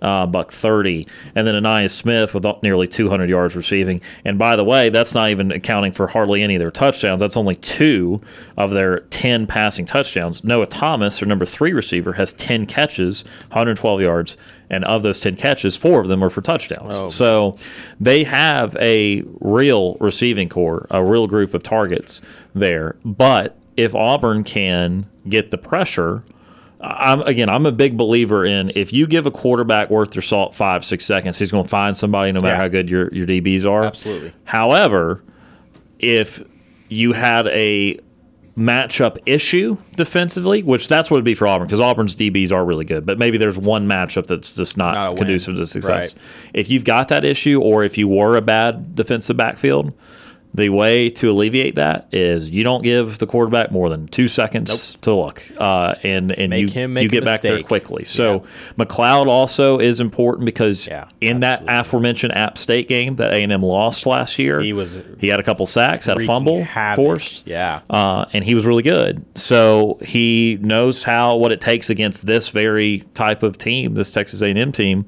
uh, 0.00 0.26
buck 0.26 0.50
30, 0.50 1.06
and 1.34 1.46
then 1.46 1.54
Ainias 1.62 1.90
Smith 1.90 2.32
with 2.34 2.44
nearly 2.62 2.86
200 2.86 3.28
yards 3.28 3.54
receiving. 3.54 4.00
And 4.24 4.38
by 4.38 4.56
the 4.56 4.64
way, 4.64 4.88
that's 4.88 5.14
not 5.14 5.28
even 5.30 5.52
accounting 5.52 5.92
for 5.92 6.06
hardly 6.06 6.42
any 6.42 6.54
of 6.54 6.60
their 6.60 6.70
touchdowns. 6.70 7.20
That's 7.20 7.36
only 7.36 7.56
two 7.56 8.18
of 8.56 8.70
their 8.70 9.00
10 9.00 9.46
passing 9.46 9.84
touchdowns. 9.84 10.42
Noah 10.42 10.66
Thomas, 10.66 11.18
their 11.18 11.28
number 11.28 11.44
three 11.46 11.72
receiver, 11.72 12.14
has 12.14 12.32
10 12.32 12.66
catches, 12.66 13.24
112 13.50 14.00
yards, 14.00 14.36
and 14.70 14.84
of 14.84 15.02
those 15.02 15.20
10 15.20 15.36
catches, 15.36 15.76
four 15.76 16.00
of 16.00 16.08
them 16.08 16.20
were 16.20 16.30
for 16.30 16.40
touchdowns. 16.40 16.96
Oh. 16.96 17.08
So 17.08 17.56
they 18.00 18.24
have 18.24 18.76
a 18.76 19.22
real 19.40 19.96
receiving 20.00 20.48
corps, 20.48 20.86
a 20.90 21.04
real 21.04 21.26
group 21.26 21.54
of 21.54 21.62
targets 21.62 22.20
there. 22.54 22.96
But 23.04 23.56
if 23.76 23.94
Auburn 23.94 24.44
can 24.44 25.06
get 25.28 25.50
the 25.50 25.58
pressure, 25.58 26.24
I'm 26.80 27.22
again, 27.22 27.48
I'm 27.48 27.64
a 27.66 27.72
big 27.72 27.96
believer 27.96 28.44
in 28.44 28.70
if 28.74 28.92
you 28.92 29.06
give 29.06 29.24
a 29.26 29.30
quarterback 29.30 29.88
worth 29.90 30.10
their 30.10 30.20
salt 30.22 30.54
five, 30.54 30.84
six 30.84 31.04
seconds, 31.06 31.38
he's 31.38 31.50
going 31.50 31.64
to 31.64 31.70
find 31.70 31.96
somebody 31.96 32.30
no 32.32 32.40
matter 32.40 32.54
Yeah. 32.54 32.60
how 32.60 32.68
good 32.68 32.90
your, 32.90 33.08
your 33.12 33.26
DBs 33.26 33.64
are. 33.64 33.84
Absolutely. 33.84 34.32
However, 34.44 35.22
if 35.98 36.42
you 36.88 37.12
had 37.14 37.46
a 37.48 37.98
matchup 38.56 39.18
issue 39.26 39.76
defensively, 39.96 40.62
which 40.62 40.86
that's 40.88 41.10
what 41.10 41.16
it'd 41.16 41.24
be 41.24 41.34
for 41.34 41.46
Auburn 41.46 41.66
because 41.66 41.80
Auburn's 41.80 42.14
DBs 42.14 42.52
are 42.52 42.64
really 42.64 42.84
good, 42.84 43.04
but 43.04 43.18
maybe 43.18 43.36
there's 43.36 43.58
one 43.58 43.88
matchup 43.88 44.26
that's 44.26 44.54
just 44.54 44.76
not, 44.76 44.94
Not 44.94 45.06
a 45.06 45.10
win. 45.10 45.16
conducive 45.18 45.56
to 45.56 45.66
success. 45.66 46.14
Right. 46.14 46.22
If 46.54 46.70
you've 46.70 46.84
got 46.84 47.08
that 47.08 47.24
issue, 47.24 47.60
or 47.60 47.82
if 47.84 47.98
you 47.98 48.06
were 48.06 48.36
a 48.36 48.40
bad 48.42 48.94
defensive 48.94 49.36
backfield, 49.36 49.92
the 50.56 50.68
way 50.68 51.10
to 51.10 51.30
alleviate 51.30 51.74
that 51.74 52.06
is 52.12 52.48
you 52.48 52.62
don't 52.62 52.82
give 52.84 53.18
the 53.18 53.26
quarterback 53.26 53.72
more 53.72 53.88
than 53.90 54.06
two 54.06 54.28
seconds 54.28 54.96
to 55.00 55.12
look, 55.12 55.42
uh, 55.58 55.96
and 56.04 56.30
and 56.30 56.50
Make 56.50 56.60
you 56.60 56.68
him 56.68 56.92
make 56.94 57.02
you 57.02 57.08
get 57.08 57.24
back 57.24 57.40
there 57.40 57.60
quickly. 57.62 58.04
So 58.04 58.44
McLeod 58.78 59.26
also 59.26 59.78
is 59.80 59.98
important 60.00 60.44
because 60.46 60.86
Yeah, 60.86 61.08
in 61.20 61.40
that 61.40 61.64
aforementioned 61.66 62.36
App 62.36 62.56
State 62.56 62.88
game 62.88 63.16
that 63.16 63.32
A 63.32 63.42
and 63.42 63.50
M 63.52 63.62
lost 63.62 64.06
last 64.06 64.38
year, 64.38 64.60
He 64.60 64.72
was 64.72 64.98
he 65.18 65.28
had 65.28 65.40
a 65.40 65.42
couple 65.42 65.66
sacks, 65.66 66.06
had 66.06 66.20
a 66.20 66.24
fumble 66.26 66.62
havoc. 66.62 66.96
forced, 67.04 67.48
Yeah. 67.48 67.80
uh, 67.90 68.26
and 68.32 68.44
he 68.44 68.54
was 68.54 68.64
really 68.64 68.82
good. 68.84 69.24
So 69.34 69.98
he 70.02 70.58
knows 70.60 71.02
how 71.02 71.36
what 71.36 71.50
it 71.50 71.60
takes 71.60 71.90
against 71.90 72.26
this 72.26 72.48
very 72.50 73.04
type 73.14 73.42
of 73.42 73.58
team, 73.58 73.94
this 73.94 74.10
Texas 74.12 74.40
A&M 74.40 74.70
team. 74.72 75.06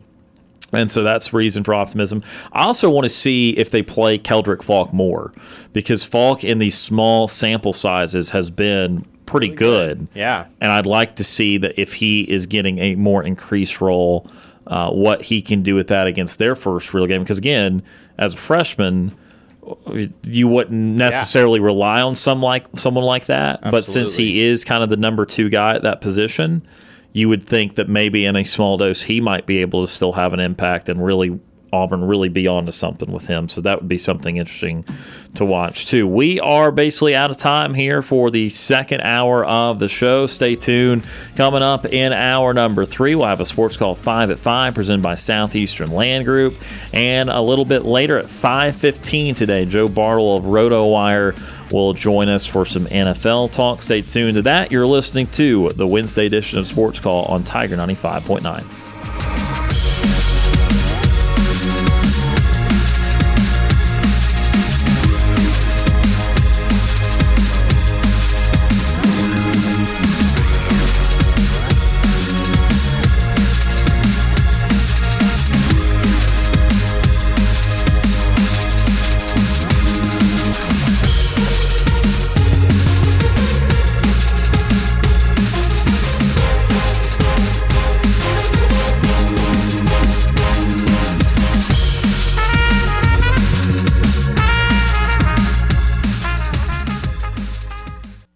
And 0.72 0.90
so 0.90 1.02
that's 1.02 1.32
reason 1.32 1.62
for 1.62 1.74
optimism. 1.74 2.22
I 2.52 2.64
also 2.64 2.90
want 2.90 3.04
to 3.04 3.08
see 3.08 3.50
if 3.50 3.70
they 3.70 3.82
play 3.82 4.18
Keldrick 4.18 4.62
Faulk 4.62 4.92
more 4.92 5.32
because 5.72 6.04
Faulk 6.04 6.42
in 6.44 6.58
these 6.58 6.76
small 6.76 7.28
sample 7.28 7.72
sizes 7.72 8.30
has 8.30 8.50
been 8.50 9.06
pretty 9.26 9.48
good. 9.48 10.08
Yeah. 10.14 10.46
And 10.60 10.72
I'd 10.72 10.86
like 10.86 11.16
to 11.16 11.24
see 11.24 11.58
that 11.58 11.80
if 11.80 11.94
he 11.94 12.22
is 12.22 12.46
getting 12.46 12.78
a 12.78 12.94
more 12.96 13.22
increased 13.22 13.80
role, 13.80 14.30
uh, 14.66 14.90
what 14.90 15.22
he 15.22 15.42
can 15.42 15.62
do 15.62 15.74
with 15.74 15.88
that 15.88 16.06
against 16.06 16.38
their 16.38 16.56
first 16.56 16.92
real 16.92 17.06
game. 17.06 17.22
Because 17.22 17.38
again, 17.38 17.82
as 18.18 18.34
a 18.34 18.36
freshman, 18.36 19.16
you 20.22 20.48
wouldn't 20.48 20.96
necessarily 20.96 21.60
rely 21.60 22.00
on 22.00 22.14
some 22.14 22.40
like 22.40 22.66
someone 22.76 23.04
like 23.04 23.26
that. 23.26 23.60
But 23.62 23.84
since 23.84 24.16
he 24.16 24.40
is 24.42 24.64
kind 24.64 24.82
of 24.82 24.90
the 24.90 24.96
number 24.96 25.26
two 25.26 25.48
guy 25.48 25.74
at 25.74 25.82
that 25.82 26.00
position, 26.00 26.66
you 27.16 27.30
would 27.30 27.42
think 27.42 27.76
that 27.76 27.88
maybe 27.88 28.26
in 28.26 28.36
a 28.36 28.44
small 28.44 28.76
dose 28.76 29.00
he 29.00 29.22
might 29.22 29.46
be 29.46 29.58
able 29.58 29.80
to 29.80 29.90
still 29.90 30.12
have 30.12 30.34
an 30.34 30.40
impact 30.40 30.86
and 30.90 31.02
really 31.02 31.40
Auburn 31.72 32.04
really 32.04 32.28
be 32.28 32.46
on 32.46 32.66
to 32.66 32.72
something 32.72 33.12
with 33.12 33.26
him. 33.26 33.48
So 33.48 33.60
that 33.62 33.80
would 33.80 33.88
be 33.88 33.98
something 33.98 34.36
interesting 34.36 34.84
to 35.34 35.44
watch, 35.44 35.86
too. 35.86 36.06
We 36.06 36.40
are 36.40 36.70
basically 36.70 37.14
out 37.14 37.30
of 37.30 37.36
time 37.36 37.74
here 37.74 38.02
for 38.02 38.30
the 38.30 38.48
second 38.48 39.02
hour 39.02 39.44
of 39.44 39.78
the 39.78 39.88
show. 39.88 40.26
Stay 40.26 40.54
tuned. 40.54 41.06
Coming 41.36 41.62
up 41.62 41.84
in 41.86 42.12
hour 42.12 42.54
number 42.54 42.84
three, 42.84 43.14
we'll 43.14 43.26
have 43.26 43.40
a 43.40 43.46
sports 43.46 43.76
call 43.76 43.94
5 43.94 44.30
at 44.30 44.38
5 44.38 44.74
presented 44.74 45.02
by 45.02 45.14
Southeastern 45.16 45.90
Land 45.90 46.24
Group. 46.24 46.54
And 46.92 47.28
a 47.28 47.40
little 47.40 47.64
bit 47.64 47.84
later 47.84 48.16
at 48.18 48.26
5.15 48.26 49.36
today, 49.36 49.66
Joe 49.66 49.88
Bartel 49.88 50.36
of 50.36 50.44
RotoWire 50.44 51.72
will 51.72 51.92
join 51.92 52.28
us 52.28 52.46
for 52.46 52.64
some 52.64 52.86
NFL 52.86 53.52
talk. 53.52 53.82
Stay 53.82 54.02
tuned 54.02 54.36
to 54.36 54.42
that. 54.42 54.70
You're 54.70 54.86
listening 54.86 55.26
to 55.28 55.70
the 55.70 55.86
Wednesday 55.86 56.26
edition 56.26 56.58
of 56.58 56.66
Sports 56.66 57.00
Call 57.00 57.24
on 57.24 57.44
Tiger 57.44 57.76
95.9. 57.76 58.85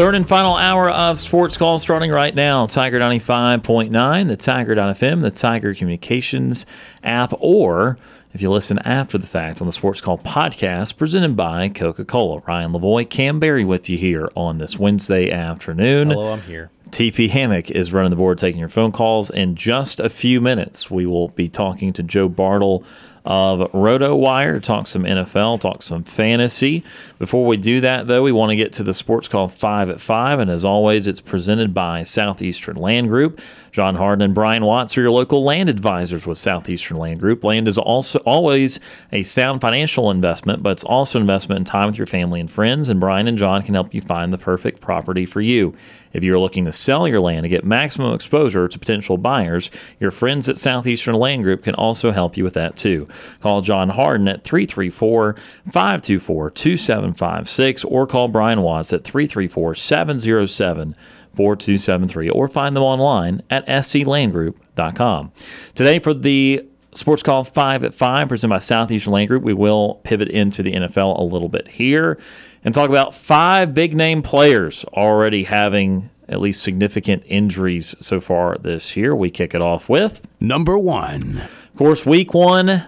Third 0.00 0.14
and 0.14 0.26
final 0.26 0.56
hour 0.56 0.88
of 0.88 1.20
Sports 1.20 1.58
Call 1.58 1.78
starting 1.78 2.10
right 2.10 2.34
now. 2.34 2.66
Tiger 2.66 2.98
95.9, 2.98 4.28
the 4.30 4.36
Tiger.fm, 4.36 5.20
the 5.20 5.30
Tiger 5.30 5.74
Communications 5.74 6.64
app, 7.04 7.34
or 7.38 7.98
if 8.32 8.40
you 8.40 8.50
listen 8.50 8.78
after 8.78 9.18
the 9.18 9.26
fact 9.26 9.60
on 9.60 9.66
the 9.66 9.72
Sports 9.74 10.00
Call 10.00 10.16
podcast 10.16 10.96
presented 10.96 11.36
by 11.36 11.68
Coca 11.68 12.06
Cola. 12.06 12.40
Ryan 12.46 12.72
Lavoie, 12.72 13.10
Kam 13.10 13.38
Berry 13.38 13.62
with 13.62 13.90
you 13.90 13.98
here 13.98 14.26
on 14.34 14.56
this 14.56 14.78
Wednesday 14.78 15.30
afternoon. 15.30 16.08
Hello, 16.08 16.32
I'm 16.32 16.40
here. 16.40 16.70
TP 16.90 17.28
Hammock 17.30 17.70
is 17.70 17.92
running 17.92 18.10
the 18.10 18.16
board, 18.16 18.38
taking 18.38 18.58
your 18.58 18.68
phone 18.68 18.92
calls. 18.92 19.30
In 19.30 19.54
just 19.54 20.00
a 20.00 20.08
few 20.08 20.40
minutes, 20.40 20.90
we 20.90 21.06
will 21.06 21.28
be 21.28 21.48
talking 21.48 21.92
to 21.94 22.02
Joe 22.02 22.28
Bartel 22.28 22.84
of 23.24 23.70
RotoWire, 23.72 24.62
talk 24.62 24.86
some 24.86 25.04
NFL, 25.04 25.60
talk 25.60 25.82
some 25.82 26.04
fantasy. 26.04 26.82
Before 27.18 27.46
we 27.46 27.56
do 27.58 27.80
that, 27.82 28.06
though, 28.06 28.22
we 28.22 28.32
want 28.32 28.50
to 28.50 28.56
get 28.56 28.72
to 28.74 28.82
the 28.82 28.94
sports 28.94 29.28
call 29.28 29.48
5 29.48 29.90
at 29.90 30.00
5. 30.00 30.38
And 30.38 30.50
as 30.50 30.64
always, 30.64 31.06
it's 31.06 31.20
presented 31.20 31.74
by 31.74 32.02
Southeastern 32.02 32.76
Land 32.76 33.08
Group. 33.08 33.40
John 33.72 33.96
Harden 33.96 34.22
and 34.22 34.34
Brian 34.34 34.64
Watts 34.64 34.96
are 34.96 35.02
your 35.02 35.10
local 35.10 35.44
land 35.44 35.68
advisors 35.68 36.26
with 36.26 36.38
Southeastern 36.38 36.96
Land 36.96 37.20
Group. 37.20 37.44
Land 37.44 37.68
is 37.68 37.78
also 37.78 38.18
always 38.20 38.80
a 39.12 39.22
sound 39.22 39.60
financial 39.60 40.10
investment, 40.10 40.62
but 40.62 40.70
it's 40.70 40.84
also 40.84 41.18
an 41.18 41.22
investment 41.22 41.58
in 41.58 41.64
time 41.64 41.88
with 41.88 41.98
your 41.98 42.06
family 42.06 42.40
and 42.40 42.50
friends. 42.50 42.88
And 42.88 42.98
Brian 42.98 43.28
and 43.28 43.38
John 43.38 43.62
can 43.62 43.74
help 43.74 43.94
you 43.94 44.00
find 44.00 44.32
the 44.32 44.38
perfect 44.38 44.80
property 44.80 45.26
for 45.26 45.40
you. 45.40 45.74
If 46.12 46.24
you're 46.24 46.38
looking 46.38 46.64
to 46.64 46.72
sell 46.72 47.06
your 47.06 47.20
land 47.20 47.44
to 47.44 47.48
get 47.48 47.64
maximum 47.64 48.14
exposure 48.14 48.68
to 48.68 48.78
potential 48.78 49.16
buyers, 49.16 49.70
your 49.98 50.10
friends 50.10 50.48
at 50.48 50.58
Southeastern 50.58 51.14
Land 51.14 51.44
Group 51.44 51.62
can 51.62 51.74
also 51.74 52.10
help 52.10 52.36
you 52.36 52.44
with 52.44 52.54
that 52.54 52.76
too. 52.76 53.06
Call 53.40 53.60
John 53.60 53.90
Harden 53.90 54.28
at 54.28 54.44
334 54.44 55.34
524 55.66 56.50
2756 56.50 57.84
or 57.84 58.06
call 58.06 58.28
Brian 58.28 58.62
Watts 58.62 58.92
at 58.92 59.04
334 59.04 59.74
707 59.74 60.94
4273 61.34 62.30
or 62.30 62.48
find 62.48 62.74
them 62.74 62.82
online 62.82 63.42
at 63.50 63.66
sclandgroup.com. 63.66 65.32
Today 65.74 65.98
for 65.98 66.12
the 66.12 66.66
Sports 66.92 67.22
Call 67.22 67.44
5 67.44 67.84
at 67.84 67.94
5 67.94 68.28
presented 68.28 68.54
by 68.54 68.58
Southeastern 68.58 69.12
Land 69.12 69.28
Group, 69.28 69.44
we 69.44 69.54
will 69.54 70.00
pivot 70.02 70.28
into 70.28 70.62
the 70.62 70.72
NFL 70.72 71.18
a 71.18 71.22
little 71.22 71.48
bit 71.48 71.68
here 71.68 72.18
and 72.64 72.74
talk 72.74 72.88
about 72.88 73.14
five 73.14 73.74
big 73.74 73.94
name 73.94 74.22
players 74.22 74.84
already 74.86 75.44
having 75.44 76.10
at 76.28 76.40
least 76.40 76.62
significant 76.62 77.22
injuries 77.26 77.94
so 78.00 78.20
far 78.20 78.56
this 78.58 78.96
year. 78.96 79.14
We 79.14 79.30
kick 79.30 79.54
it 79.54 79.60
off 79.60 79.88
with 79.88 80.26
number 80.40 80.78
one. 80.78 81.38
Of 81.38 81.74
course, 81.76 82.06
week 82.06 82.32
one, 82.34 82.86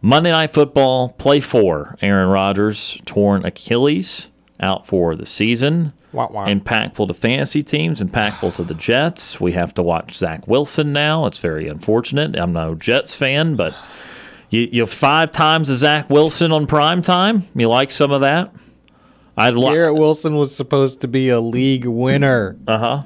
Monday 0.00 0.32
Night 0.32 0.50
Football, 0.50 1.10
play 1.10 1.38
four. 1.40 1.96
Aaron 2.02 2.28
Rodgers, 2.28 3.00
torn 3.04 3.44
Achilles, 3.44 4.28
out 4.58 4.86
for 4.86 5.14
the 5.14 5.26
season. 5.26 5.92
Wah, 6.12 6.28
wah. 6.30 6.46
Impactful 6.46 7.08
to 7.08 7.14
fantasy 7.14 7.62
teams, 7.62 8.02
impactful 8.02 8.54
to 8.56 8.64
the 8.64 8.74
Jets. 8.74 9.40
We 9.40 9.52
have 9.52 9.72
to 9.74 9.82
watch 9.82 10.14
Zach 10.14 10.46
Wilson 10.46 10.92
now. 10.92 11.26
It's 11.26 11.38
very 11.38 11.68
unfortunate. 11.68 12.36
I'm 12.36 12.52
no 12.52 12.74
Jets 12.74 13.14
fan, 13.14 13.56
but 13.56 13.74
you, 14.50 14.68
you 14.70 14.86
five 14.86 15.32
times 15.32 15.70
a 15.70 15.76
Zach 15.76 16.10
Wilson 16.10 16.52
on 16.52 16.66
prime 16.66 17.02
time. 17.02 17.48
You 17.54 17.68
like 17.68 17.90
some 17.90 18.10
of 18.10 18.20
that? 18.20 18.52
I'd 19.36 19.54
li- 19.54 19.72
Garrett 19.72 19.94
Wilson 19.94 20.36
was 20.36 20.54
supposed 20.54 21.00
to 21.02 21.08
be 21.08 21.28
a 21.28 21.40
league 21.40 21.86
winner. 21.86 22.56
Uh 22.66 22.78
huh. 22.78 23.02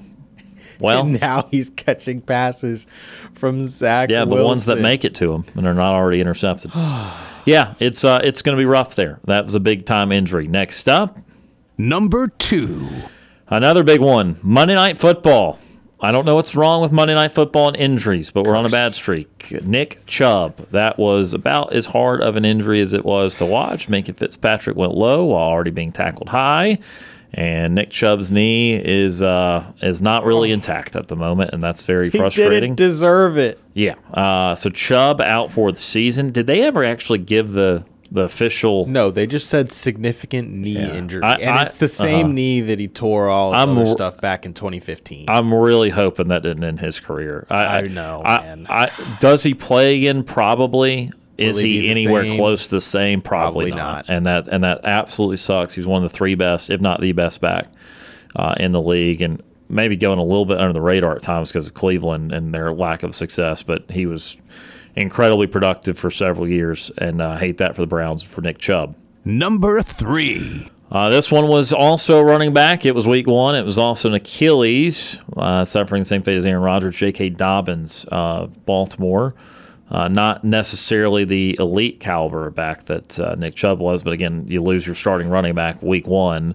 Well, 0.79 1.07
and 1.07 1.21
now 1.21 1.49
he's 1.51 1.71
catching 1.71 2.21
passes 2.21 2.87
from 3.33 3.67
Zach. 3.67 4.11
Yeah, 4.11 4.25
the 4.25 4.45
ones 4.45 4.67
that 4.67 4.79
make 4.79 5.05
it 5.05 5.15
to 5.17 5.33
him 5.33 5.45
and 5.55 5.67
are 5.67 5.75
not 5.75 5.95
already 5.95 6.21
intercepted. 6.21 6.71
yeah, 7.45 7.75
it's 7.79 8.05
uh, 8.05 8.21
it's 8.23 8.43
going 8.43 8.57
to 8.57 8.61
be 8.61 8.67
rough 8.67 8.95
there. 8.95 9.21
That 9.25 9.45
was 9.45 9.55
a 9.55 9.61
big 9.61 9.87
time 9.87 10.13
injury. 10.13 10.47
Next 10.49 10.89
up, 10.89 11.19
number 11.79 12.29
two, 12.29 12.89
another 13.49 13.83
big 13.85 14.01
one. 14.01 14.39
Monday 14.43 14.75
Night 14.75 14.99
Football. 14.99 15.59
I 15.99 16.13
don't 16.13 16.27
know 16.27 16.35
what's 16.35 16.55
wrong 16.55 16.83
with 16.83 16.93
Monday 16.93 17.15
Night 17.15 17.33
Football 17.33 17.69
and 17.69 17.77
injuries, 17.77 18.31
but 18.31 18.45
we're 18.45 18.57
on 18.57 18.67
a 18.67 18.71
bad 18.71 18.93
streak. 18.93 19.51
Nick 19.65 20.05
Chubb, 20.07 20.57
that 20.71 20.99
was 20.99 21.33
about 21.33 21.73
as 21.73 21.87
hard 21.87 22.21
of 22.21 22.37
an 22.37 22.45
injury 22.45 22.81
as 22.81 22.93
it 22.93 23.05
was 23.05 23.35
to 23.37 23.47
watch. 23.47 23.89
Minkah 23.89 24.15
Fitzpatrick 24.15 24.77
went 24.77 24.93
low 24.95 25.25
while 25.25 25.49
already 25.49 25.71
being 25.71 25.91
tackled 25.93 26.29
high, 26.29 26.79
and 27.33 27.75
Nick 27.75 27.89
Chubb's 27.91 28.31
knee 28.31 28.75
is 28.75 29.23
uh, 29.23 29.65
is 29.81 30.03
not 30.03 30.27
really 30.27 30.51
intact 30.53 30.97
at 30.97 31.09
the 31.09 31.17
moment, 31.17 31.51
and 31.55 31.65
that's 31.65 31.83
very 31.83 32.11
he 32.11 32.19
frustrating. 32.19 32.75
didn't 32.75 32.77
deserve 32.77 33.39
it. 33.39 33.59
Yeah. 33.73 33.95
Uh, 34.13 34.55
so 34.55 34.69
Chubb 34.69 35.23
out 35.23 35.51
for 35.51 35.73
the 35.73 35.79
season. 35.79 36.31
Did 36.31 36.47
they 36.47 36.63
ever 36.63 36.85
actually 36.85 37.21
give 37.21 37.53
the 37.53 37.87
the 38.11 38.23
official? 38.23 38.87
No, 38.87 39.11
they 39.11 39.27
just 39.27 39.49
said 39.49 39.71
significant 39.73 40.51
knee 40.53 40.77
injury, 40.77 41.23
I- 41.23 41.35
and 41.37 41.51
I- 41.51 41.63
it's 41.63 41.77
the 41.77 41.89
same 41.89 42.27
uh-huh. 42.27 42.33
knee 42.35 42.61
that 42.63 42.79
he 42.79 42.89
tore 42.89 43.29
all 43.29 43.53
his 43.53 43.63
I'm 43.63 43.77
other 43.77 43.87
stuff 43.87 44.21
back 44.21 44.47
in 44.47 44.55
2015. 44.55 45.27
I'm 45.29 45.53
really 45.53 45.91
hoping 45.91 46.29
that 46.29 46.43
didn't 46.43 46.65
end 46.65 46.81
his 46.81 47.01
career. 47.01 47.47
I 47.51 47.83
know, 47.83 48.23
I- 48.25 48.39
man. 48.39 48.67
I, 48.69 48.91
does 49.21 49.43
he 49.43 49.55
play 49.55 49.99
again? 49.99 50.23
Probably, 50.23 51.13
is 51.39 51.59
he 51.59 51.83
he, 51.83 51.91
anywhere 51.91 52.25
same? 52.25 52.37
close 52.39 52.69
to 52.69 52.77
the 52.77 52.81
same? 52.81 53.21
Probably, 53.21 53.71
Probably 53.71 53.85
not. 53.85 54.09
not. 54.09 54.15
And 54.17 54.27
that 54.27 54.49
and 54.49 54.65
that 54.65 54.81
absolutely 54.85 55.37
sucks. 55.37 55.75
He's 55.75 55.87
one 55.87 56.03
of 56.03 56.11
the 56.11 56.17
three 56.17 56.35
best, 56.35 56.71
if 56.71 56.81
not 56.81 57.01
the 57.01 57.13
best 57.13 57.41
back 57.41 57.67
uh, 58.35 58.55
in 58.59 58.73
the 58.73 58.81
league, 58.81 59.23
and 59.23 59.43
maybe 59.69 59.97
going 59.97 60.19
a 60.19 60.25
little 60.25 60.47
bit 60.47 60.59
under 60.59 60.73
the 60.73 60.81
radar 60.81 61.17
at 61.17 61.23
times 61.23 61.51
because 61.51 61.67
of 61.67 61.75
Cleveland 61.75 62.33
and 62.33 62.55
their 62.55 62.73
lack 62.73 63.03
of 63.03 63.15
success. 63.15 63.63
But 63.63 63.91
he 63.91 64.07
was 64.07 64.37
incredibly 64.97 65.47
productive 65.47 65.99
for 65.99 66.11
several 66.11 66.49
years, 66.49 66.91
and 66.99 67.21
uh, 67.21 67.31
I 67.31 67.39
hate 67.39 67.59
that 67.59 67.77
for 67.77 67.83
the 67.83 67.87
Browns 67.87 68.23
for 68.23 68.41
Nick 68.41 68.59
Chubb. 68.59 68.97
Number 69.25 69.83
three. 69.83 70.71
Uh, 70.91 71.09
this 71.09 71.33
one 71.33 71.49
was 71.49 71.73
also 71.73 72.21
running 72.23 72.55
back. 72.55 72.87
It 72.87 72.95
was 72.95 73.09
week 73.09 73.27
one. 73.27 73.57
It 73.57 73.65
was 73.65 73.77
also 73.79 74.09
an 74.09 74.15
Achilles, 74.15 75.21
uh, 75.37 75.65
suffering 75.65 76.03
the 76.03 76.07
same 76.07 76.23
fate 76.23 76.37
as 76.37 76.47
Aaron 76.47 76.63
Rodgers. 76.63 76.97
J.K. 76.97 77.31
Dobbins 77.31 78.05
of 78.09 78.65
Baltimore. 78.65 79.35
Uh, 79.91 80.09
not 80.09 80.45
necessarily 80.45 81.25
the 81.25 81.57
elite 81.61 82.01
caliber 82.01 82.51
back 82.51 82.87
that 82.87 83.19
uh, 83.21 83.35
Nick 83.37 83.55
Chubb 83.55 83.79
was, 83.79 84.03
but 84.03 84.13
again, 84.13 84.45
you 84.49 84.61
lose 84.61 84.87
your 84.87 84.97
starting 84.97 85.29
running 85.29 85.55
back 85.55 85.81
week 85.83 86.07
one. 86.09 86.55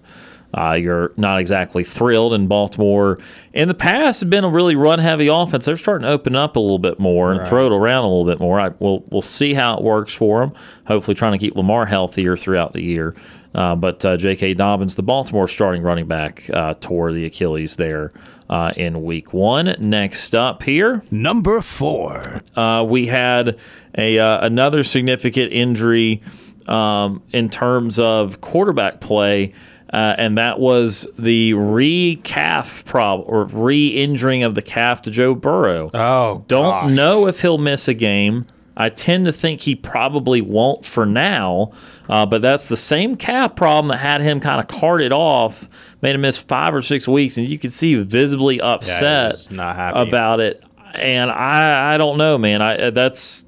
Uh, 0.54 0.72
you're 0.74 1.12
not 1.16 1.40
exactly 1.40 1.82
thrilled. 1.84 2.34
in 2.34 2.46
Baltimore, 2.46 3.18
in 3.54 3.68
the 3.68 3.74
past, 3.74 4.20
have 4.20 4.30
been 4.30 4.44
a 4.44 4.48
really 4.48 4.76
run 4.76 4.98
heavy 4.98 5.26
offense. 5.28 5.64
They're 5.64 5.76
starting 5.76 6.04
to 6.04 6.10
open 6.12 6.36
up 6.36 6.56
a 6.56 6.60
little 6.60 6.78
bit 6.78 6.98
more 6.98 7.30
and 7.30 7.40
Right. 7.40 7.48
throw 7.48 7.66
it 7.66 7.72
around 7.72 8.04
a 8.04 8.08
little 8.08 8.26
bit 8.26 8.38
more. 8.40 8.60
I, 8.60 8.68
we'll, 8.78 9.02
we'll 9.10 9.22
see 9.22 9.54
how 9.54 9.76
it 9.78 9.82
works 9.82 10.14
for 10.14 10.40
them. 10.40 10.52
Hopefully, 10.86 11.14
trying 11.14 11.32
to 11.32 11.38
keep 11.38 11.54
Lamar 11.56 11.86
healthier 11.86 12.36
throughout 12.36 12.72
the 12.74 12.82
year. 12.82 13.14
Uh, 13.54 13.74
but 13.76 14.02
uh, 14.04 14.16
J.K. 14.16 14.54
Dobbins, 14.54 14.96
the 14.96 15.02
Baltimore 15.02 15.46
starting 15.46 15.82
running 15.82 16.06
back, 16.06 16.48
uh, 16.54 16.72
tore 16.80 17.12
the 17.12 17.26
Achilles 17.26 17.76
there 17.76 18.10
uh, 18.48 18.72
in 18.76 19.02
week 19.04 19.32
one. 19.34 19.74
Next 19.78 20.34
up 20.34 20.62
here, 20.62 21.02
Number 21.10 21.60
four. 21.60 22.40
uh, 22.56 22.82
we 22.88 23.08
had 23.08 23.58
a 23.96 24.18
uh, 24.18 24.46
another 24.46 24.82
significant 24.82 25.52
injury 25.52 26.22
um, 26.66 27.22
in 27.32 27.50
terms 27.50 27.98
of 27.98 28.40
quarterback 28.40 29.00
play, 29.00 29.52
uh, 29.92 30.14
and 30.18 30.38
that 30.38 30.58
was 30.58 31.06
the 31.18 31.52
re-calf 31.54 32.84
problem 32.84 33.28
or 33.28 33.44
re-injuring 33.44 34.42
of 34.42 34.54
the 34.54 34.62
calf 34.62 35.02
to 35.02 35.10
Joe 35.10 35.34
Burrow. 35.34 35.90
Oh, 35.92 36.44
Don't 36.48 36.70
gosh. 36.70 36.96
know 36.96 37.26
if 37.26 37.42
he'll 37.42 37.58
miss 37.58 37.88
a 37.88 37.94
game. 37.94 38.46
I 38.74 38.88
tend 38.88 39.26
to 39.26 39.32
think 39.32 39.60
he 39.60 39.74
probably 39.74 40.40
won't 40.40 40.86
for 40.86 41.04
now, 41.04 41.72
uh, 42.08 42.24
but 42.24 42.40
that's 42.40 42.68
the 42.68 42.76
same 42.76 43.16
calf 43.16 43.54
problem 43.54 43.88
that 43.88 43.98
had 43.98 44.22
him 44.22 44.40
kind 44.40 44.60
of 44.60 44.66
carted 44.66 45.12
off, 45.12 45.68
made 46.00 46.14
him 46.14 46.22
miss 46.22 46.38
five 46.38 46.74
or 46.74 46.80
six 46.80 47.06
weeks, 47.06 47.36
and 47.36 47.46
you 47.46 47.58
could 47.58 47.72
see 47.72 47.94
visibly 47.96 48.62
upset 48.62 49.34
happy. 49.74 50.08
about 50.08 50.40
it. 50.40 50.64
And 50.94 51.30
I, 51.30 51.94
I 51.94 51.98
don't 51.98 52.16
know, 52.16 52.38
man. 52.38 52.62
I 52.62 52.88
that's, 52.90 53.44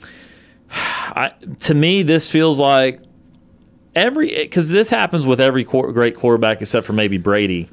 I 0.70 1.32
to 1.62 1.74
me 1.74 2.02
this 2.04 2.30
feels 2.30 2.60
like 2.60 3.00
every 3.94 4.28
because 4.34 4.68
this 4.68 4.90
happens 4.90 5.26
with 5.26 5.40
every 5.40 5.64
great 5.64 6.14
quarterback 6.16 6.60
except 6.60 6.86
for 6.86 6.92
maybe 6.92 7.18
Brady, 7.18 7.68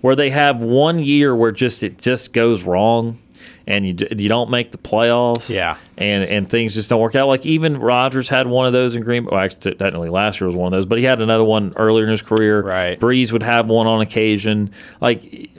where 0.00 0.16
they 0.16 0.30
have 0.30 0.60
one 0.62 0.98
year 0.98 1.34
where 1.34 1.52
just 1.52 1.82
it 1.82 1.98
just 2.00 2.32
goes 2.32 2.64
wrong, 2.64 3.18
and 3.66 3.86
you 3.86 3.94
you 4.16 4.28
don't 4.28 4.50
make 4.50 4.70
the 4.70 4.78
playoffs. 4.78 5.52
Yeah. 5.54 5.76
and 5.98 6.24
and 6.24 6.48
things 6.48 6.74
just 6.74 6.90
don't 6.90 7.00
work 7.00 7.14
out. 7.14 7.28
Like 7.28 7.46
even 7.46 7.78
Rodgers 7.78 8.28
had 8.28 8.46
one 8.46 8.66
of 8.66 8.72
those 8.72 8.94
in 8.94 9.02
Green 9.02 9.24
Bay. 9.24 9.30
Well, 9.32 9.40
actually, 9.40 9.74
technically 9.74 10.10
last 10.10 10.40
year 10.40 10.46
was 10.46 10.56
one 10.56 10.72
of 10.72 10.76
those, 10.76 10.86
but 10.86 10.98
he 10.98 11.04
had 11.04 11.20
another 11.20 11.44
one 11.44 11.72
earlier 11.76 12.04
in 12.04 12.10
his 12.10 12.22
career. 12.22 12.62
Right. 12.62 12.98
Brees 12.98 13.32
would 13.32 13.42
have 13.42 13.68
one 13.68 13.86
on 13.86 14.00
occasion. 14.00 14.70
Like 15.00 15.50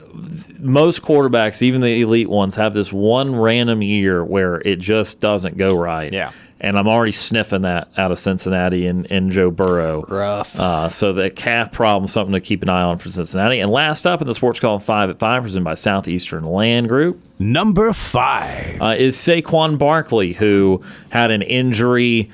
most 0.58 1.02
quarterbacks, 1.02 1.62
even 1.62 1.80
the 1.80 2.00
elite 2.02 2.28
ones, 2.28 2.56
have 2.56 2.74
this 2.74 2.92
one 2.92 3.36
random 3.36 3.82
year 3.82 4.24
where 4.24 4.56
it 4.56 4.80
just 4.80 5.20
doesn't 5.20 5.56
go 5.56 5.74
right. 5.76 6.12
Yeah. 6.12 6.32
And 6.60 6.76
I'm 6.76 6.88
already 6.88 7.12
sniffing 7.12 7.60
that 7.60 7.88
out 7.96 8.10
of 8.10 8.18
Cincinnati 8.18 8.86
and, 8.88 9.06
and 9.12 9.30
Joe 9.30 9.48
Burrow. 9.50 10.02
Rough. 10.08 10.58
Uh, 10.58 10.88
so 10.88 11.12
the 11.12 11.30
calf 11.30 11.70
problem, 11.70 12.08
something 12.08 12.32
to 12.32 12.40
keep 12.40 12.62
an 12.64 12.68
eye 12.68 12.82
on 12.82 12.98
for 12.98 13.08
Cincinnati. 13.10 13.60
And 13.60 13.70
last 13.70 14.06
up 14.06 14.20
in 14.20 14.26
the 14.26 14.34
Sports 14.34 14.58
Call 14.58 14.80
5 14.80 15.10
at 15.10 15.18
5, 15.20 15.42
presented 15.44 15.64
by 15.64 15.74
Southeastern 15.74 16.44
Land 16.44 16.88
Group, 16.88 17.20
Number 17.38 17.92
five. 17.92 18.82
uh, 18.82 18.96
is 18.98 19.16
Saquon 19.16 19.78
Barkley, 19.78 20.32
who 20.32 20.80
had 21.10 21.30
an 21.30 21.42
injury 21.42 22.28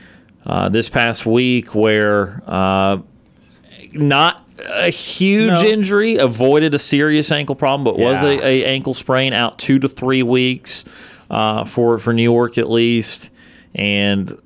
uh, 0.47 0.71
this 0.71 0.89
past 0.89 1.27
week 1.27 1.75
where 1.75 2.41
uh, 2.47 2.99
not 3.93 4.49
a 4.67 4.89
huge 4.89 5.53
No. 5.63 5.69
injury, 5.69 6.17
avoided 6.17 6.75
a 6.75 6.79
serious 6.79 7.31
ankle 7.31 7.55
problem, 7.55 7.85
but 7.85 7.99
was 7.99 8.23
Yeah. 8.23 8.31
a, 8.31 8.63
a 8.63 8.65
ankle 8.65 8.95
sprain 8.95 9.35
out 9.35 9.59
two 9.59 9.79
to 9.81 9.89
three 9.89 10.23
weeks 10.23 10.85
uh, 11.31 11.65
for 11.65 11.99
for 11.99 12.13
New 12.15 12.23
York 12.23 12.57
at 12.57 12.71
least. 12.71 13.31
And 13.75 14.39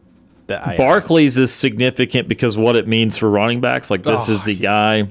I- 0.48 0.76
Barkley's 0.76 1.36
is 1.38 1.52
significant 1.52 2.28
because 2.28 2.56
what 2.56 2.76
it 2.76 2.86
means 2.88 3.16
for 3.18 3.28
running 3.28 3.60
backs. 3.60 3.90
Like 3.90 4.02
this 4.02 4.28
Oh, 4.28 4.32
is 4.32 4.42
the 4.44 4.54
guy 4.54 5.08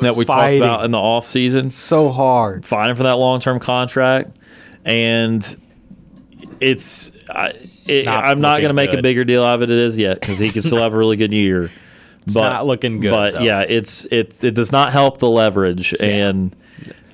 that 0.00 0.14
we 0.16 0.24
fighting 0.24 0.60
talked 0.60 0.74
about 0.74 0.84
in 0.84 0.90
the 0.90 0.98
offseason 0.98 1.70
so 1.70 2.10
hard. 2.10 2.64
fighting 2.64 2.94
for 2.96 3.02
that 3.04 3.14
long 3.18 3.40
term 3.40 3.58
contract, 3.58 4.32
and 4.84 5.42
it's 6.60 7.10
I, 7.28 7.52
it, 7.86 8.04
Not 8.06 8.24
I'm 8.24 8.40
not 8.40 8.58
going 8.58 8.68
to 8.68 8.74
make 8.74 8.92
a 8.92 9.02
bigger 9.02 9.24
deal 9.24 9.42
out 9.42 9.62
of 9.62 9.70
it 9.70 9.74
as 9.74 9.96
yet 9.98 10.20
because 10.20 10.38
he 10.38 10.48
can 10.50 10.62
still 10.62 10.78
have 10.78 10.92
a 10.92 10.98
really 10.98 11.16
good 11.16 11.32
year. 11.32 11.70
It's 12.26 12.36
not 12.36 12.66
looking 12.66 13.00
good, 13.00 13.10
But 13.12 13.32
though. 13.32 13.40
yeah, 13.40 13.62
it's 13.66 14.04
it 14.04 14.44
it 14.44 14.54
does 14.54 14.70
not 14.72 14.92
help 14.92 15.18
the 15.18 15.28
leverage 15.28 15.94
and 15.98 16.54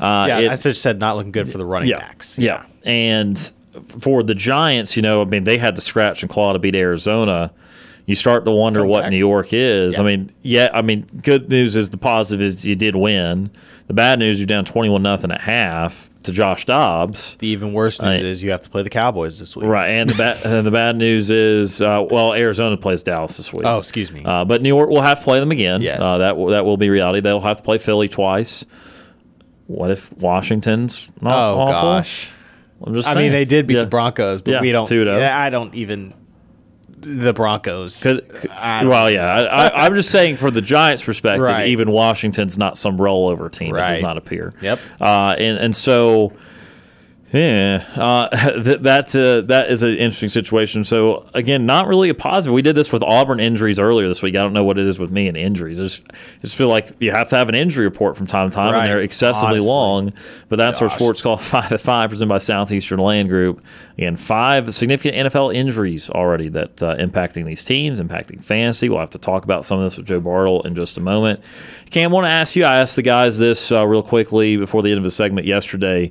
uh, 0.00 0.26
Yeah, 0.28 0.38
it- 0.40 0.50
I 0.50 0.56
just 0.56 0.82
said 0.82 0.98
not 0.98 1.16
looking 1.16 1.30
good 1.30 1.48
for 1.50 1.58
the 1.58 1.64
running 1.64 1.88
yeah, 1.90 1.98
backs. 2.00 2.36
Yeah. 2.40 2.64
And 2.84 3.38
for 4.00 4.22
the 4.22 4.34
Giants, 4.34 4.96
you 4.96 5.02
know, 5.02 5.22
I 5.22 5.24
mean, 5.24 5.44
they 5.44 5.58
had 5.58 5.74
to 5.76 5.80
scratch 5.82 6.22
and 6.22 6.30
claw 6.30 6.52
to 6.52 6.58
beat 6.58 6.74
Arizona. 6.74 7.50
You 8.06 8.14
start 8.14 8.44
to 8.44 8.52
wonder 8.52 8.80
Come 8.80 8.88
what 8.88 9.00
back. 9.02 9.10
New 9.10 9.16
York 9.18 9.48
is. 9.52 9.98
I 9.98 10.02
mean, 10.04 10.30
yeah, 10.42 10.70
I 10.72 10.82
mean, 10.82 11.06
good 11.22 11.48
news 11.48 11.74
is 11.74 11.90
the 11.90 11.96
positive 11.98 12.40
is 12.40 12.64
you 12.64 12.76
did 12.76 12.94
win. 12.94 13.50
The 13.88 13.94
bad 13.94 14.18
news, 14.20 14.38
you're 14.38 14.46
down 14.46 14.64
21 14.64 15.02
nothing 15.02 15.32
at 15.32 15.40
half 15.40 16.08
to 16.22 16.30
Josh 16.32 16.64
Dobbs. 16.66 17.34
The 17.40 17.48
even 17.48 17.72
worse 17.72 18.00
news 18.00 18.22
I- 18.22 18.24
is 18.24 18.42
you 18.44 18.52
have 18.52 18.62
to 18.62 18.70
play 18.70 18.82
the 18.84 18.90
Cowboys 18.90 19.40
this 19.40 19.56
week. 19.56 19.66
Right, 19.68 19.88
and 19.88 20.08
the 20.08 20.14
bad 20.14 20.44
and 20.46 20.64
the 20.66 20.70
bad 20.70 20.94
news 20.96 21.30
is, 21.32 21.82
uh, 21.82 22.04
well, 22.08 22.32
Arizona 22.32 22.76
plays 22.76 23.02
Dallas 23.02 23.36
this 23.36 23.52
week. 23.52 23.64
Oh, 23.66 23.78
excuse 23.78 24.12
me. 24.12 24.22
Uh, 24.24 24.44
but 24.44 24.62
New 24.62 24.68
York 24.68 24.88
will 24.88 25.02
have 25.02 25.18
to 25.18 25.24
play 25.24 25.40
them 25.40 25.50
again. 25.50 25.82
Yes. 25.82 26.00
uh, 26.00 26.18
that 26.18 26.36
will, 26.36 26.46
that 26.48 26.64
will 26.64 26.76
be 26.76 26.90
reality. 26.90 27.18
They'll 27.20 27.40
have 27.40 27.56
to 27.56 27.62
play 27.64 27.78
Philly 27.78 28.08
twice. 28.08 28.64
What 29.66 29.90
if 29.90 30.12
Washington's 30.18 31.10
not 31.20 31.34
oh 31.34 31.58
awful? 31.60 31.72
gosh. 31.82 32.30
I'm 32.84 32.94
just 32.94 33.08
I 33.08 33.14
saying. 33.14 33.24
mean, 33.26 33.32
they 33.32 33.44
did 33.44 33.66
beat 33.66 33.76
Yeah. 33.76 33.84
the 33.84 33.90
Broncos, 33.90 34.42
but 34.42 34.52
Yeah, 34.54 34.60
we 34.60 34.72
don't. 34.72 34.88
2-0. 34.88 35.18
yeah, 35.18 35.38
I 35.38 35.50
don't 35.50 35.74
even. 35.74 36.12
The 36.98 37.32
Broncos. 37.32 38.02
'Cause- 38.02 38.20
I 38.58 38.80
don't 38.80 38.88
well, 38.90 39.10
yeah, 39.10 39.26
I, 39.26 39.86
I'm 39.86 39.94
just 39.94 40.10
saying 40.10 40.36
for 40.36 40.50
the 40.50 40.62
Giants' 40.62 41.04
perspective, 41.04 41.42
Right. 41.42 41.68
even 41.68 41.90
Washington's 41.90 42.58
not 42.58 42.76
some 42.78 42.96
rollover 42.98 43.50
team. 43.52 43.76
It 43.76 43.78
does 43.78 44.02
not 44.02 44.16
appear. 44.16 44.52
Yep. 44.60 44.78
Uh, 45.00 45.36
and 45.38 45.58
and 45.58 45.76
so, 45.76 46.32
yeah, 47.36 47.84
uh, 47.96 48.28
th- 48.62 48.80
that 48.80 49.14
uh, 49.14 49.40
that 49.48 49.70
is 49.70 49.82
an 49.82 49.90
interesting 49.90 50.28
situation. 50.28 50.84
So 50.84 51.28
again, 51.34 51.66
not 51.66 51.86
really 51.86 52.08
a 52.08 52.14
positive. 52.14 52.54
We 52.54 52.62
did 52.62 52.74
this 52.76 52.92
with 52.92 53.02
Auburn 53.02 53.40
injuries 53.40 53.78
earlier 53.78 54.08
this 54.08 54.22
week. 54.22 54.34
I 54.36 54.40
don't 54.40 54.52
know 54.52 54.64
what 54.64 54.78
it 54.78 54.86
is 54.86 54.98
with 54.98 55.10
me 55.10 55.28
and 55.28 55.36
injuries. 55.36 55.80
I 55.80 55.84
just, 55.84 56.04
I 56.12 56.16
just 56.42 56.56
feel 56.56 56.68
like 56.68 56.90
you 57.00 57.10
have 57.12 57.28
to 57.30 57.36
have 57.36 57.48
an 57.48 57.54
injury 57.54 57.84
report 57.84 58.16
from 58.16 58.26
time 58.26 58.48
to 58.50 58.54
time, 58.54 58.72
Right. 58.72 58.80
and 58.82 58.88
they're 58.90 59.00
excessively 59.02 59.56
Honestly. 59.56 59.68
long. 59.68 60.12
But 60.48 60.56
that's 60.56 60.80
our 60.80 60.88
sports 60.88 61.20
call 61.22 61.36
five 61.36 61.70
at 61.72 61.80
five, 61.80 62.10
presented 62.10 62.28
by 62.30 62.38
Southeastern 62.38 63.00
Land 63.00 63.28
Group. 63.28 63.62
Again, 63.98 64.16
five 64.16 64.72
significant 64.74 65.28
NFL 65.32 65.54
injuries 65.54 66.08
already 66.10 66.48
that 66.50 66.82
uh, 66.82 66.96
impacting 66.96 67.44
these 67.46 67.64
teams, 67.64 68.00
impacting 68.00 68.42
fantasy. 68.42 68.88
We'll 68.88 69.00
have 69.00 69.10
to 69.10 69.18
talk 69.18 69.44
about 69.44 69.66
some 69.66 69.78
of 69.78 69.84
this 69.84 69.96
with 69.96 70.06
Joe 70.06 70.20
Bartel 70.20 70.62
in 70.62 70.74
just 70.74 70.96
a 70.98 71.00
moment. 71.00 71.40
Kam, 71.90 72.12
I 72.12 72.14
want 72.14 72.24
to 72.26 72.30
ask 72.30 72.56
you. 72.56 72.64
I 72.64 72.78
asked 72.78 72.96
the 72.96 73.02
guys 73.02 73.38
this 73.38 73.72
uh, 73.72 73.86
real 73.86 74.02
quickly 74.02 74.56
before 74.56 74.82
the 74.82 74.90
end 74.90 74.98
of 74.98 75.04
the 75.04 75.10
segment 75.10 75.46
yesterday. 75.46 76.10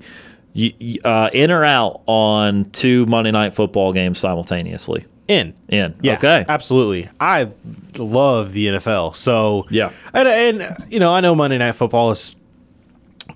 Uh, 1.03 1.29
in 1.33 1.51
or 1.51 1.65
out 1.65 2.01
on 2.05 2.65
two 2.71 3.05
Monday 3.07 3.31
Night 3.31 3.53
Football 3.53 3.91
games 3.93 4.19
simultaneously? 4.19 5.05
in. 5.27 5.53
In. 5.69 5.95
Yeah, 6.01 6.13
Okay. 6.17 6.45
absolutely. 6.47 7.09
I 7.19 7.49
love 7.97 8.53
the 8.53 8.67
NFL. 8.67 9.15
So 9.15 9.65
Yeah. 9.71 9.89
and, 10.13 10.27
and 10.27 10.77
you 10.89 10.99
know 10.99 11.11
I 11.13 11.19
know 11.21 11.33
Monday 11.35 11.57
Night 11.57 11.71
Football 11.73 12.11
is, 12.11 12.35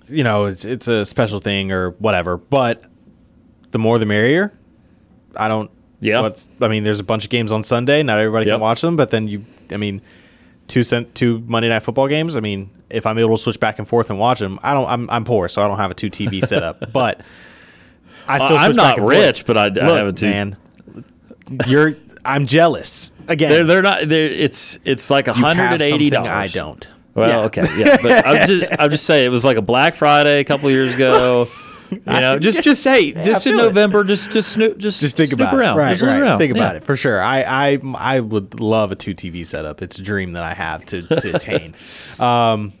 you 0.08 0.22
know, 0.24 0.46
it's 0.46 0.64
it's 0.64 0.86
a 0.88 1.04
special 1.04 1.40
thing 1.40 1.72
or 1.72 1.90
whatever. 1.98 2.36
But 2.36 2.86
the 3.72 3.78
more 3.78 3.98
the 3.98 4.06
merrier. 4.06 4.52
I 5.36 5.48
don't. 5.48 5.70
Yeah. 6.00 6.20
What's 6.20 6.48
I 6.60 6.68
mean, 6.68 6.84
there's 6.84 7.00
a 7.00 7.04
bunch 7.04 7.24
of 7.24 7.30
games 7.30 7.50
on 7.52 7.64
Sunday. 7.64 8.02
Not 8.02 8.18
everybody 8.18 8.46
Yep. 8.46 8.54
can 8.54 8.60
watch 8.60 8.80
them, 8.82 8.96
but 8.96 9.10
then 9.10 9.26
you. 9.28 9.44
I 9.70 9.76
mean, 9.76 10.00
two 10.70 10.82
cent 10.82 11.14
two 11.14 11.40
Monday 11.46 11.68
Night 11.68 11.80
Football 11.80 12.08
games. 12.08 12.36
I 12.36 12.40
mean, 12.40 12.70
if 12.88 13.04
I'm 13.06 13.18
able 13.18 13.36
to 13.36 13.42
switch 13.42 13.60
back 13.60 13.78
and 13.78 13.86
forth 13.86 14.08
and 14.08 14.18
watch 14.18 14.38
them, 14.38 14.58
I 14.62 14.72
don't. 14.72 14.88
I'm 14.88 15.10
I'm 15.10 15.24
poor, 15.24 15.48
so 15.48 15.62
I 15.62 15.68
don't 15.68 15.76
have 15.76 15.90
a 15.90 15.94
two 15.94 16.10
TV 16.10 16.42
setup. 16.42 16.92
But 16.92 17.22
I 18.26 18.38
uh, 18.38 18.44
still. 18.46 18.56
I'm 18.58 18.76
not 18.76 18.98
forth. 18.98 19.08
rich, 19.10 19.44
but 19.46 19.56
I, 19.58 19.66
I 19.66 19.96
have 19.98 20.06
a 20.06 20.12
two. 20.12 20.26
man. 20.26 20.56
You're. 21.66 21.94
I'm 22.24 22.46
jealous. 22.46 23.12
Again, 23.28 23.50
They're, 23.50 23.64
they're 23.64 23.82
not. 23.82 24.08
They're, 24.08 24.26
it's 24.30 24.78
it's 24.84 25.10
like 25.10 25.26
you 25.26 25.32
have 25.32 25.56
hundred 25.56 25.82
eighty 25.82 26.10
dollars. 26.10 26.30
I 26.30 26.46
don't. 26.48 26.92
Well, 27.14 27.28
Yeah. 27.28 27.46
okay, 27.46 27.62
yeah, 27.76 27.96
but 28.00 28.26
I'm 28.26 28.46
just 28.48 28.72
I'm 28.78 28.90
just 28.90 29.04
saying 29.04 29.26
it 29.26 29.30
was 29.30 29.44
like 29.44 29.56
a 29.56 29.62
Black 29.62 29.94
Friday 29.94 30.40
a 30.40 30.44
couple 30.44 30.70
years 30.70 30.94
ago. 30.94 31.46
You 31.90 32.00
know, 32.06 32.38
just 32.38 32.62
just 32.70 32.84
hey, 32.84 33.12
just 33.12 33.46
in 33.46 33.52
feel 33.54 33.60
it. 33.64 33.68
November, 33.68 34.04
just 34.04 34.30
just 34.32 34.50
snoop, 34.52 34.78
just 34.78 35.00
just 35.00 35.16
think 35.16 35.30
snoop 35.30 35.40
about 35.40 35.54
around, 35.54 35.76
it. 35.76 35.80
Right, 35.80 35.90
just 35.90 36.02
right. 36.02 36.20
around. 36.20 36.38
Think 36.38 36.52
about 36.52 36.72
Yeah. 36.72 36.76
it 36.78 36.84
for 36.84 36.96
sure. 36.96 37.20
I, 37.20 37.42
I 37.74 37.78
I 37.96 38.20
would 38.20 38.60
love 38.60 38.92
a 38.92 38.94
two 38.94 39.14
TV 39.14 39.44
setup. 39.44 39.82
It's 39.82 39.98
a 39.98 40.02
dream 40.02 40.32
that 40.32 40.44
I 40.44 40.54
have 40.54 40.84
to, 40.86 41.02
to 41.02 41.30
attain. 41.36 41.74
Um, 42.18 42.72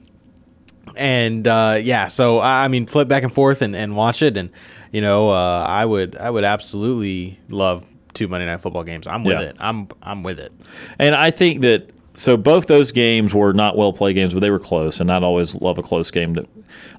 and 0.96 1.46
uh, 1.46 1.78
yeah, 1.80 2.08
so 2.08 2.38
I 2.38 2.64
I 2.64 2.68
mean, 2.68 2.86
flip 2.86 3.08
back 3.08 3.22
and 3.22 3.32
forth 3.32 3.62
and, 3.62 3.74
and 3.76 3.96
watch 3.96 4.22
it, 4.22 4.36
and 4.36 4.50
you 4.92 5.00
know, 5.00 5.30
uh, 5.30 5.64
I 5.68 5.84
would 5.84 6.16
I 6.16 6.30
would 6.30 6.44
absolutely 6.44 7.38
love 7.48 7.86
two 8.12 8.28
Monday 8.28 8.46
Night 8.46 8.60
Football 8.60 8.84
games. 8.84 9.06
I'm 9.06 9.22
with 9.24 9.38
Yeah. 9.40 9.50
it. 9.50 9.56
I'm 9.60 9.88
I'm 10.02 10.22
with 10.22 10.40
it. 10.40 10.52
And 10.98 11.14
I 11.14 11.30
think 11.30 11.60
that 11.62 11.90
so 12.14 12.36
both 12.36 12.66
those 12.66 12.92
games 12.92 13.32
were 13.34 13.52
not 13.52 13.76
well 13.76 13.92
played 13.92 14.14
games, 14.14 14.34
but 14.34 14.40
they 14.40 14.50
were 14.50 14.58
close. 14.58 15.00
And 15.00 15.10
I'd 15.10 15.22
always 15.22 15.54
love 15.60 15.78
a 15.78 15.82
close 15.82 16.10
game. 16.10 16.34
To, 16.34 16.46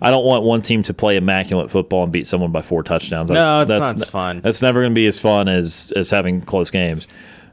I 0.02 0.10
don't 0.10 0.26
want 0.26 0.44
one 0.44 0.62
team 0.62 0.84
to 0.84 0.94
play 0.94 1.18
immaculate 1.18 1.70
football 1.70 2.04
and 2.04 2.12
beat 2.12 2.28
someone 2.28 2.52
by 2.52 2.62
four 2.62 2.84
touchdowns. 2.84 3.30
No, 3.30 3.62
it's 3.62 3.70
not 3.70 3.96
as 3.96 4.10
fun. 4.10 4.40
That's 4.42 4.62
never 4.62 4.82
going 4.82 4.92
to 4.92 4.96
be 4.96 5.08
as 5.08 5.20
fun 5.20 5.48
as 5.48 5.92
as 5.96 6.10
having 6.10 6.42
close 6.42 6.70
games. 6.70 7.08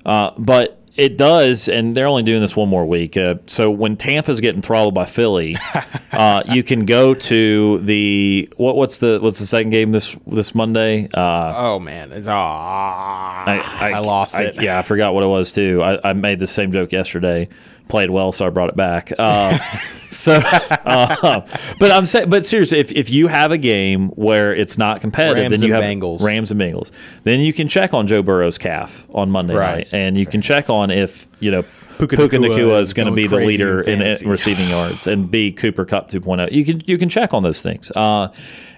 Uh, 0.06 0.30
but 0.38 0.80
it 0.98 1.16
does, 1.16 1.68
and 1.68 1.96
they're 1.96 2.08
only 2.08 2.24
doing 2.24 2.40
this 2.40 2.54
one 2.56 2.68
more 2.68 2.84
week. 2.84 3.16
Uh, 3.16 3.36
so 3.46 3.70
when 3.70 3.96
Tampa's 3.96 4.40
getting 4.40 4.60
throttled 4.60 4.92
by 4.94 5.04
Philly, 5.06 5.56
uh, 6.12 6.42
you 6.46 6.62
can 6.62 6.84
go 6.84 7.14
to 7.14 7.78
the 7.78 8.52
what? 8.56 8.76
What's 8.76 8.98
the 8.98 9.18
what's 9.22 9.38
the 9.38 9.46
second 9.46 9.70
game 9.70 9.92
this 9.92 10.16
this 10.26 10.54
Monday? 10.54 11.08
Uh, 11.14 11.54
oh 11.56 11.78
man, 11.78 12.12
it's, 12.12 12.26
ah, 12.28 13.44
I, 13.46 13.92
I 13.92 13.98
lost 14.00 14.34
I- 14.34 14.44
it. 14.44 14.60
yeah, 14.62 14.78
I 14.78 14.82
forgot 14.82 15.14
what 15.14 15.22
it 15.24 15.28
was 15.28 15.52
too. 15.52 15.82
I, 15.82 16.10
I 16.10 16.12
made 16.12 16.40
the 16.40 16.46
same 16.46 16.72
joke 16.72 16.92
yesterday. 16.92 17.48
Played 17.88 18.10
well, 18.10 18.32
so 18.32 18.46
I 18.46 18.50
brought 18.50 18.68
it 18.68 18.76
back. 18.76 19.12
Uh, 19.18 19.58
so, 20.10 20.32
uh, 20.34 21.46
but 21.78 21.90
I'm 21.90 22.04
saying, 22.04 22.28
but 22.28 22.44
seriously, 22.44 22.78
if, 22.78 22.92
if 22.92 23.10
you 23.10 23.28
have 23.28 23.50
a 23.50 23.58
game 23.58 24.08
where 24.10 24.54
it's 24.54 24.76
not 24.76 25.00
competitive, 25.00 25.50
Rams 25.50 25.60
then 25.60 25.68
you 25.68 25.74
have 25.74 25.82
Bengals. 25.84 26.22
Rams 26.22 26.50
and 26.50 26.60
Bengals. 26.60 26.90
Then 27.24 27.40
you 27.40 27.52
can 27.52 27.66
check 27.68 27.94
on 27.94 28.06
Joe 28.06 28.22
Burrow's 28.22 28.58
calf 28.58 29.06
on 29.14 29.30
Monday 29.30 29.54
Right. 29.54 29.76
night, 29.76 29.88
and 29.92 30.18
you 30.18 30.26
can 30.26 30.42
check 30.42 30.68
on 30.70 30.90
if 30.90 31.26
you 31.40 31.50
know. 31.50 31.64
Puka 31.98 32.14
Puka 32.16 32.36
Nacua 32.36 32.80
is 32.80 32.88
is 32.88 32.94
going 32.94 33.08
to 33.08 33.14
be 33.14 33.26
the 33.26 33.36
leader 33.36 33.80
in 33.80 34.00
in, 34.00 34.28
receiving 34.28 34.68
yards, 34.68 35.08
and 35.08 35.28
B 35.28 35.50
Cooper 35.50 35.84
Kupp 35.84 36.08
2.0. 36.08 36.52
You 36.52 36.64
can 36.64 36.80
you 36.86 36.96
can 36.96 37.08
check 37.08 37.34
on 37.34 37.42
those 37.42 37.60
things, 37.60 37.90
uh, 37.96 38.28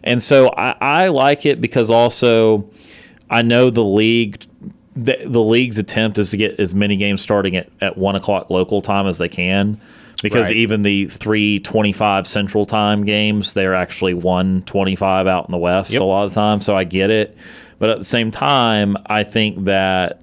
and 0.02 0.22
so 0.22 0.48
I, 0.56 0.74
I 0.80 1.08
like 1.08 1.44
it 1.44 1.60
because 1.60 1.90
also 1.90 2.70
I 3.28 3.42
know 3.42 3.68
the 3.68 3.84
league. 3.84 4.42
The, 4.96 5.18
the 5.24 5.40
league's 5.42 5.78
attempt 5.78 6.18
is 6.18 6.30
to 6.30 6.36
get 6.36 6.58
as 6.58 6.74
many 6.74 6.96
games 6.96 7.20
starting 7.20 7.54
at, 7.56 7.68
at 7.80 7.96
one 7.96 8.16
o'clock 8.16 8.50
local 8.50 8.80
time 8.80 9.06
as 9.06 9.18
they 9.18 9.28
can, 9.28 9.80
because 10.20 10.48
Right. 10.50 10.56
even 10.58 10.82
the 10.82 11.06
three 11.06 11.60
twenty 11.60 11.92
five 11.92 12.26
Central 12.26 12.66
Time 12.66 13.04
games 13.04 13.54
they're 13.54 13.74
actually 13.74 14.14
one 14.14 14.62
twenty 14.66 14.96
five 14.96 15.26
out 15.28 15.46
in 15.48 15.52
the 15.52 15.58
West 15.58 15.92
Yep. 15.92 16.00
a 16.02 16.04
lot 16.04 16.24
of 16.24 16.30
the 16.34 16.40
time. 16.40 16.60
So 16.60 16.76
I 16.76 16.82
get 16.84 17.10
it, 17.10 17.36
but 17.78 17.88
at 17.88 17.98
the 17.98 18.04
same 18.04 18.30
time, 18.32 18.96
I 19.06 19.22
think 19.22 19.64
that 19.64 20.20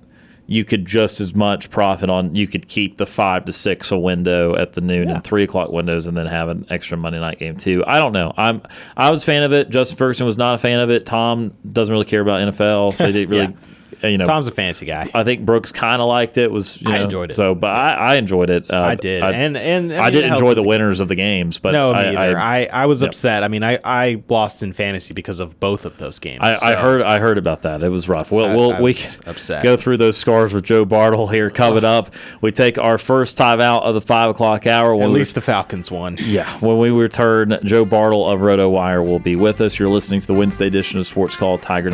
you 0.50 0.64
could 0.66 0.86
just 0.86 1.20
as 1.22 1.34
much 1.36 1.70
profit 1.70 2.10
on. 2.10 2.36
You 2.36 2.46
could 2.48 2.68
keep 2.68 2.98
the 2.98 3.06
five 3.06 3.46
to 3.46 3.52
six 3.54 3.92
a 3.92 3.98
window 3.98 4.56
at 4.56 4.74
the 4.74 4.82
noon 4.82 5.10
and 5.10 5.24
three 5.24 5.44
o'clock 5.44 5.72
windows, 5.72 6.08
and 6.08 6.16
then 6.16 6.26
have 6.26 6.50
an 6.50 6.66
extra 6.70 6.98
Monday 6.98 7.20
night 7.20 7.40
game 7.40 7.56
too. 7.56 7.84
I 7.88 8.00
don't 8.00 8.14
know. 8.14 8.34
I'm 8.36 8.62
I 8.98 9.12
was 9.12 9.24
a 9.24 9.26
fan 9.26 9.44
of 9.44 9.54
it. 9.54 9.70
Justin 9.70 9.98
Ferguson 9.98 10.26
was 10.26 10.38
not 10.38 10.56
a 10.56 10.58
fan 10.58 10.80
of 10.82 10.90
it. 10.90 11.06
Tom 11.06 11.54
doesn't 11.72 11.92
really 11.92 12.06
care 12.06 12.22
about 12.22 12.42
NFL, 12.54 12.94
so 12.96 13.06
he 13.08 13.14
didn't 13.14 13.30
really. 13.32 13.56
You 14.04 14.18
know, 14.18 14.26
Tom's 14.26 14.48
a 14.48 14.52
fantasy 14.52 14.86
guy. 14.86 15.10
I 15.14 15.24
think 15.24 15.46
Brooks 15.46 15.72
kind 15.72 16.02
of 16.02 16.08
liked 16.08 16.38
it. 16.38 16.52
Was 16.52 16.82
you 16.82 16.90
know, 16.90 16.96
I 16.96 17.00
enjoyed 17.00 17.32
it. 17.32 17.36
So, 17.36 17.56
but 17.56 17.70
I, 17.70 17.94
I 17.94 18.16
enjoyed 18.16 18.50
it. 18.50 18.70
Uh, 18.72 18.80
I 18.82 18.96
did, 18.96 19.24
and 19.24 19.58
and 19.58 19.94
I, 19.94 20.04
mean, 20.06 20.12
did 20.14 20.26
enjoy 20.26 20.54
the 20.54 20.64
winners 20.64 21.00
of 21.00 21.08
the 21.08 21.16
games, 21.16 21.58
but 21.60 21.72
no, 21.72 21.92
I, 21.92 22.10
either. 22.10 22.38
I, 22.38 22.60
I, 22.64 22.70
I, 22.84 22.86
was 22.86 23.02
Yep. 23.02 23.10
upset. 23.10 23.44
I 23.44 23.48
mean, 23.48 23.64
I, 23.64 23.80
I 23.84 24.24
lost 24.30 24.62
in 24.64 24.74
fantasy 24.74 25.14
because 25.14 25.40
of 25.40 25.60
both 25.60 25.86
of 25.86 25.98
those 25.98 26.20
games. 26.20 26.40
I, 26.42 26.74
I 26.74 26.76
heard 26.76 27.02
I 27.02 27.20
heard 27.20 27.38
about 27.38 27.64
that. 27.64 27.82
It 27.84 27.90
was 27.90 28.08
rough. 28.08 28.32
We'll, 28.32 28.46
I- 28.46 28.56
we'll 28.56 28.74
I 28.74 28.82
we 28.82 28.92
upset. 29.26 29.64
go 29.64 29.76
through 29.78 29.98
those 29.98 30.18
scars 30.18 30.54
with 30.54 30.64
Joe 30.64 30.86
Bartel 30.86 31.28
here 31.28 31.50
coming 31.50 31.84
up. 31.86 32.14
We 32.42 32.52
take 32.52 32.78
our 32.78 32.98
first 32.98 33.38
time 33.38 33.62
out 33.62 33.84
of 33.84 33.96
the 33.96 34.02
five 34.02 34.30
o'clock 34.30 34.68
hour. 34.68 34.94
At 35.02 35.10
least 35.12 35.36
the 35.36 35.42
Falcons 35.42 35.90
won. 35.92 36.18
yeah, 36.22 36.50
when 36.60 36.78
we 36.78 36.90
return, 36.92 37.58
Joe 37.64 37.86
Bartel 37.86 38.26
of 38.28 38.40
RotoWire 38.42 39.06
will 39.06 39.20
be 39.20 39.36
with 39.36 39.62
us. 39.62 39.80
You're 39.80 39.90
listening 39.90 40.20
to 40.22 40.28
the 40.28 40.34
Wednesday 40.34 40.68
edition 40.68 41.00
of 41.00 41.08
Sports 41.08 41.36
Call 41.36 41.58
Tiger 41.58 41.90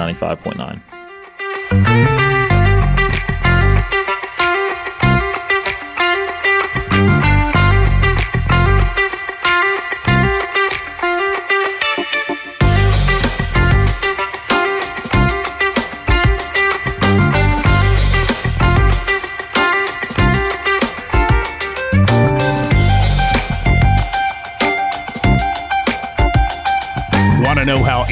95.9. 1.72 2.14
Want 2.14 2.23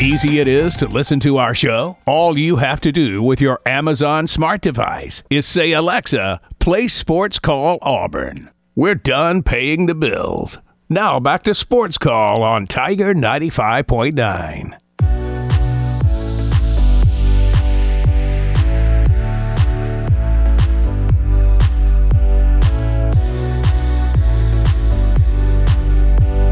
easy 0.02 0.40
it 0.40 0.48
is 0.48 0.76
to 0.78 0.88
listen 0.88 1.20
to 1.20 1.38
our 1.38 1.54
show? 1.54 1.98
All 2.06 2.38
you 2.38 2.56
have 2.58 2.82
to 2.82 2.92
do 2.92 3.22
with 3.22 3.40
your 3.40 3.62
Amazon 3.66 4.26
smart 4.26 4.62
device 4.62 5.22
is 5.30 5.46
say, 5.46 5.74
Alexa, 5.74 6.42
play 6.60 6.88
Sports 6.88 7.38
Call 7.38 7.78
Auburn. 7.84 8.50
We're 8.76 8.96
done 8.96 9.44
paying 9.44 9.86
the 9.86 9.96
bills. 9.96 10.58
Now 10.90 11.20
back 11.20 11.44
to 11.44 11.54
Sports 11.54 12.00
Call 12.00 12.42
on 12.42 12.66
Tiger 12.66 13.14
95.9. 13.14 14.78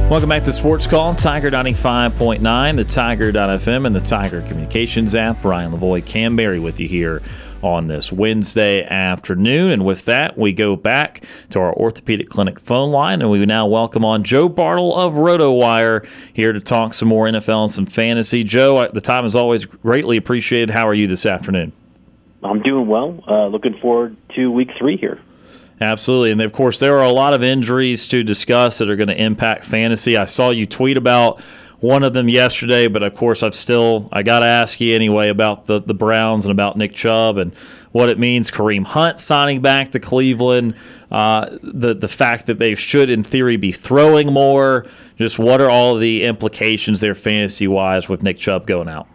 Welcome 0.09 0.29
back 0.29 0.43
to 0.45 0.51
Sports 0.51 0.87
Call, 0.87 1.13
Tiger 1.13 1.51
95.9, 1.51 2.75
the 2.75 2.83
Tiger.fm, 2.83 3.85
and 3.85 3.95
the 3.95 3.99
Tiger 3.99 4.41
Communications 4.41 5.13
app. 5.13 5.39
Brian 5.43 5.71
Lavoie 5.71 6.03
Canberry 6.03 6.57
with 6.57 6.79
you 6.79 6.87
here 6.87 7.21
on 7.61 7.85
this 7.85 8.11
Wednesday 8.11 8.83
afternoon. 8.83 9.69
And 9.69 9.85
with 9.85 10.05
that, 10.05 10.35
we 10.35 10.51
go 10.51 10.75
back 10.75 11.23
to 11.51 11.59
our 11.59 11.75
orthopedic 11.75 12.27
clinic 12.27 12.59
phone 12.59 12.89
line, 12.89 13.21
and 13.21 13.29
we 13.29 13.45
now 13.45 13.67
welcome 13.67 14.03
on 14.03 14.23
Joe 14.23 14.49
Bartel 14.49 14.95
of 14.95 15.13
RotoWire 15.13 16.09
here 16.33 16.53
to 16.53 16.59
talk 16.59 16.95
some 16.95 17.07
more 17.07 17.27
NFL 17.27 17.61
and 17.61 17.71
some 17.71 17.85
fantasy. 17.85 18.43
Joe, 18.43 18.87
the 18.87 19.01
time 19.01 19.25
is 19.25 19.35
always 19.35 19.65
greatly 19.65 20.17
appreciated. 20.17 20.71
How 20.71 20.87
are 20.87 20.95
you 20.95 21.05
this 21.05 21.27
afternoon? 21.27 21.71
I'm 22.43 22.63
doing 22.63 22.87
well. 22.87 23.23
Uh, 23.27 23.45
looking 23.45 23.77
forward 23.79 24.17
to 24.33 24.49
week 24.51 24.71
three 24.79 24.97
here. 24.97 25.21
Absolutely. 25.81 26.31
And 26.31 26.41
of 26.41 26.51
course, 26.51 26.79
there 26.79 26.97
are 26.97 27.05
a 27.05 27.11
lot 27.11 27.33
of 27.33 27.41
injuries 27.41 28.07
to 28.09 28.23
discuss 28.23 28.79
that 28.79 28.89
are 28.89 28.95
going 28.95 29.07
to 29.07 29.21
impact 29.21 29.63
fantasy. 29.63 30.17
I 30.17 30.25
saw 30.25 30.49
you 30.49 30.65
tweet 30.65 30.97
about 30.97 31.41
one 31.79 32.03
of 32.03 32.11
them 32.11 32.27
yesterday, 32.27 32.87
but 32.87 33.03
of 33.03 33.15
course, 33.15 33.41
I've 33.41 33.55
still, 33.55 34.09
I 34.11 34.21
got 34.21 34.41
to 34.41 34.45
ask 34.45 34.81
you 34.81 34.93
anyway 34.93 35.29
about 35.29 35.65
the, 35.65 35.79
the 35.79 35.93
Browns 35.93 36.45
and 36.45 36.51
about 36.51 36.75
Nick 36.75 36.93
Chubb 36.93 37.37
and 37.37 37.53
what 37.93 38.09
it 38.09 38.19
means. 38.19 38.51
Kareem 38.51 38.85
Hunt 38.85 39.21
signing 39.21 39.61
back 39.61 39.91
to 39.91 39.99
Cleveland, 39.99 40.75
uh, 41.09 41.57
the, 41.61 41.93
the 41.93 42.09
fact 42.09 42.47
that 42.47 42.59
they 42.59 42.75
should, 42.75 43.09
in 43.09 43.23
theory, 43.23 43.55
be 43.55 43.71
throwing 43.71 44.33
more. 44.33 44.85
Just 45.17 45.39
what 45.39 45.61
are 45.61 45.69
all 45.69 45.95
the 45.95 46.25
implications 46.25 46.99
there 46.99 47.15
fantasy 47.15 47.67
wise 47.67 48.09
with 48.09 48.21
Nick 48.21 48.37
Chubb 48.37 48.67
going 48.67 48.89
out? 48.89 49.07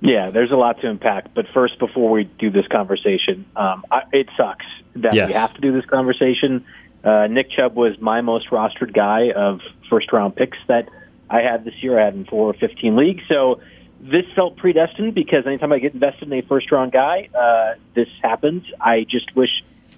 Yeah, 0.00 0.30
there's 0.30 0.52
a 0.52 0.56
lot 0.56 0.80
to 0.80 0.88
unpack. 0.88 1.34
But 1.34 1.46
first, 1.52 1.78
before 1.78 2.10
we 2.10 2.24
do 2.24 2.50
this 2.50 2.66
conversation, 2.68 3.46
um, 3.56 3.84
I, 3.90 4.02
it 4.12 4.28
sucks 4.36 4.66
that 4.96 5.14
Yes. 5.14 5.28
we 5.28 5.34
have 5.34 5.54
to 5.54 5.60
do 5.60 5.72
this 5.72 5.84
conversation. 5.86 6.64
Uh, 7.02 7.26
Nick 7.28 7.50
Chubb 7.50 7.74
was 7.74 7.98
my 8.00 8.20
most 8.20 8.50
rostered 8.50 8.92
guy 8.92 9.30
of 9.32 9.60
first 9.90 10.12
round 10.12 10.36
picks 10.36 10.58
that 10.68 10.88
I 11.28 11.40
had 11.40 11.64
this 11.64 11.74
year. 11.82 11.98
I 11.98 12.04
had 12.04 12.14
in 12.14 12.24
four 12.24 12.48
or 12.50 12.54
15 12.54 12.96
leagues. 12.96 13.22
So 13.28 13.60
this 14.00 14.24
felt 14.36 14.56
predestined 14.56 15.14
because 15.14 15.46
anytime 15.46 15.72
I 15.72 15.78
get 15.80 15.94
invested 15.94 16.30
in 16.30 16.38
a 16.38 16.42
first 16.42 16.70
round 16.70 16.92
guy, 16.92 17.28
uh, 17.34 17.74
this 17.94 18.08
happens. 18.22 18.64
I 18.80 19.04
just 19.04 19.34
wish 19.34 19.50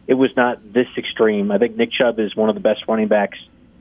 it 0.06 0.14
was 0.14 0.34
not 0.36 0.72
this 0.72 0.88
extreme. 0.96 1.50
I 1.52 1.58
think 1.58 1.76
Nick 1.76 1.92
Chubb 1.92 2.18
is 2.18 2.34
one 2.34 2.48
of 2.48 2.54
the 2.54 2.60
best 2.60 2.84
running 2.88 3.08
backs 3.08 3.38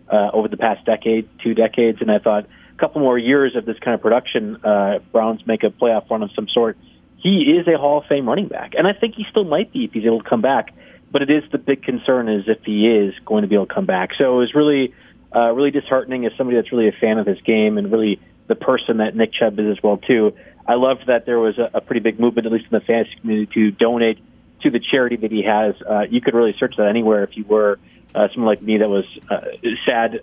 uh, 0.09 0.31
over 0.33 0.47
the 0.47 0.57
past 0.57 0.85
decade, 0.85 1.29
two 1.39 1.53
decades, 1.53 2.01
and 2.01 2.11
I 2.11 2.19
thought 2.19 2.45
couple 2.80 3.01
more 3.01 3.18
years 3.18 3.56
of 3.56 3.65
this 3.65 3.77
kind 3.80 3.95
of 3.95 4.01
production, 4.01 4.57
uh, 4.64 4.99
Browns 5.11 5.45
make 5.45 5.64
a 5.64 5.69
playoff 5.69 6.10
run 6.10 6.23
of 6.23 6.31
some 6.35 6.47
sort. 6.47 6.77
He 7.18 7.57
is 7.60 7.68
a 7.68 7.77
Hall 7.77 7.99
of 7.99 8.06
Fame 8.06 8.27
running 8.27 8.47
back, 8.47 8.73
and 8.77 8.88
I 8.88 8.93
think 8.93 9.15
he 9.15 9.26
still 9.30 9.43
might 9.43 9.73
be 9.73 9.85
if 9.85 9.91
he's 9.91 10.06
able 10.06 10.22
to 10.22 10.30
come 10.30 10.41
back. 10.41 10.73
But 11.11 11.23
it 11.23 11.30
is 11.30 11.43
the 11.51 11.57
big 11.57 11.84
concern 11.84 12.30
is 12.30 12.43
if 12.47 12.64
he 12.64 12.88
is 12.88 13.14
going 13.26 13.41
to 13.41 13.47
be 13.47 13.56
able 13.56 13.65
to 13.65 13.73
come 13.73 13.85
back. 13.85 14.11
So 14.18 14.35
it 14.35 14.38
was 14.38 14.53
really, 14.53 14.93
uh, 15.35 15.51
really 15.53 15.72
disheartening 15.72 16.26
as 16.26 16.31
somebody 16.38 16.57
that's 16.57 16.72
really 16.72 16.88
a 16.88 16.91
fan 16.91 17.18
of 17.18 17.26
his 17.26 17.41
game 17.41 17.77
and 17.77 17.91
really 17.91 18.22
the 18.47 18.56
person 18.56 18.97
that 18.97 19.15
Nick 19.15 19.34
Chubb 19.34 19.60
is 19.60 19.77
as 19.77 19.84
well 19.84 19.97
too. 19.97 20.35
I 20.68 20.76
loved 20.76 21.07
that 21.07 21.26
there 21.26 21.39
was 21.39 21.57
a, 21.57 21.77
a 21.77 21.81
pretty 21.81 22.01
big 22.01 22.19
movement, 22.19 22.45
at 22.45 22.53
least 22.53 22.65
in 22.72 22.77
the 22.77 22.85
fantasy 22.85 23.15
community, 23.19 23.51
to 23.56 23.72
donate 23.72 24.19
to 24.61 24.69
the 24.69 24.80
charity 24.80 25.15
that 25.18 25.31
he 25.31 25.43
has. 25.43 25.76
Uh, 25.81 26.01
you 26.01 26.22
could 26.22 26.35
really 26.35 26.56
search 26.60 26.76
that 26.77 26.88
anywhere 26.88 27.23
if 27.23 27.35
you 27.35 27.43
were 27.43 27.80
uh, 28.14 28.27
someone 28.34 28.47
like 28.47 28.61
me 28.61 28.77
that 28.77 28.89
was 28.89 29.06
uh, 29.30 29.41
sad 29.85 30.22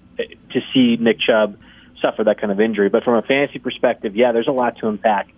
to 0.52 0.60
see 0.72 0.96
Nick 0.96 1.18
Chubb 1.20 1.58
suffer 2.00 2.24
that 2.24 2.40
kind 2.40 2.52
of 2.52 2.60
injury. 2.60 2.88
But 2.88 3.04
from 3.04 3.14
a 3.14 3.22
fantasy 3.22 3.58
perspective, 3.58 4.16
yeah, 4.16 4.32
there's 4.32 4.48
a 4.48 4.52
lot 4.52 4.78
to 4.78 4.88
unpack. 4.88 5.28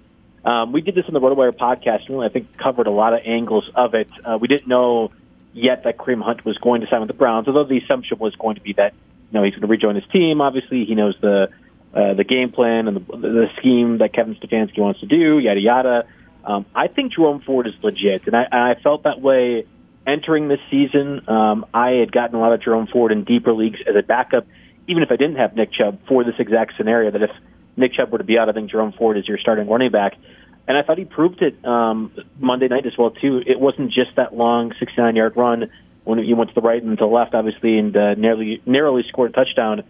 Um, 0.45 0.73
we 0.73 0.81
did 0.81 0.95
this 0.95 1.05
on 1.07 1.15
the 1.15 1.21
RotoWire 1.21 1.53
podcast, 1.53 2.07
and 2.07 2.11
really, 2.11 2.27
I 2.27 2.31
think 2.31 2.57
covered 2.57 2.87
a 2.87 2.93
lot 2.93 3.13
of 3.13 3.21
angles 3.25 3.69
of 3.75 3.95
it. 3.95 4.11
Uh, 4.25 4.39
we 4.41 4.49
didn't 4.49 4.69
know 4.69 5.11
yet 5.53 5.85
that 5.85 5.99
Kareem 5.99 6.23
Hunt 6.23 6.45
was 6.45 6.57
going 6.59 6.81
to 6.81 6.87
sign 6.87 7.01
with 7.01 7.09
the 7.09 7.15
Browns, 7.15 7.49
although 7.49 7.65
the 7.65 7.79
assumption 7.79 8.19
was 8.19 8.35
going 8.37 8.55
to 8.55 8.63
be 8.63 8.73
that 8.75 8.95
you 9.31 9.39
know 9.39 9.45
he's 9.45 9.53
going 9.53 9.63
to 9.63 9.67
rejoin 9.67 9.97
his 9.97 10.07
team. 10.13 10.41
Obviously, 10.41 10.85
he 10.85 10.95
knows 10.95 11.17
the 11.21 11.49
uh, 11.93 12.15
the 12.15 12.25
game 12.25 12.53
plan 12.53 12.87
and 12.87 12.97
the, 12.97 13.17
the 13.17 13.47
scheme 13.59 13.99
that 13.99 14.13
Kevin 14.13 14.37
Stefanski 14.37 14.79
wants 14.79 15.01
to 15.01 15.07
do, 15.07 15.39
yada 15.39 15.61
yada. 15.61 16.07
Um, 16.45 16.67
I 16.75 16.87
think 16.87 17.13
Jerome 17.13 17.41
Ford 17.41 17.67
is 17.67 17.75
legit, 17.83 18.27
and 18.27 18.37
I, 18.37 18.47
I 18.51 18.75
felt 18.83 19.03
that 19.03 19.21
way 19.21 19.67
entering 20.07 20.49
this 20.49 20.61
season. 20.71 21.29
Um, 21.29 21.67
I 21.75 21.91
had 21.93 22.13
gotten 22.13 22.37
a 22.37 22.41
lot 22.41 22.53
of 22.53 22.63
Jerome 22.63 22.87
Ford 22.87 23.13
in 23.13 23.25
deeper 23.25 23.53
leagues 23.53 23.81
as 23.87 23.97
a 23.97 24.03
backup, 24.03 24.47
even 24.89 25.03
if 25.03 25.13
I 25.13 25.17
didn't 25.17 25.37
have 25.37 25.55
Nick 25.55 25.73
Chubb 25.73 26.01
for 26.09 26.25
this 26.25 26.35
exact 26.39 26.73
scenario. 26.77 27.11
That 27.11 27.23
if 27.23 27.31
Nick 27.77 27.95
Chubb 27.95 28.11
were 28.11 28.19
to 28.19 28.25
be 28.25 28.39
out, 28.39 28.49
I 28.49 28.53
think 28.53 28.71
Jerome 28.71 28.93
Ford 28.93 29.17
is 29.17 29.29
your 29.29 29.39
starting 29.39 29.69
running 29.69 29.93
back. 29.93 30.15
And 30.67 30.77
I 30.77 30.83
thought 30.83 30.99
he 30.99 31.05
proved 31.05 31.41
it 31.43 31.65
um, 31.65 32.13
Monday 32.39 32.69
night 32.69 32.87
as 32.87 32.97
well 32.99 33.11
too. 33.11 33.43
It 33.47 33.61
wasn't 33.61 33.93
just 33.93 34.17
that 34.17 34.35
long 34.35 34.73
69-yard 34.73 35.37
run 35.37 35.71
when 36.05 36.19
he 36.19 36.35
went 36.35 36.51
to 36.51 36.55
the 36.55 36.61
right 36.61 36.83
and 36.83 36.99
to 36.99 37.05
the 37.05 37.07
left, 37.07 37.35
obviously, 37.35 37.79
and 37.79 37.97
uh, 37.97 38.15
nearly 38.15 38.63
narrowly 38.67 39.05
scored 39.09 39.31
a 39.31 39.35
touchdown. 39.35 39.83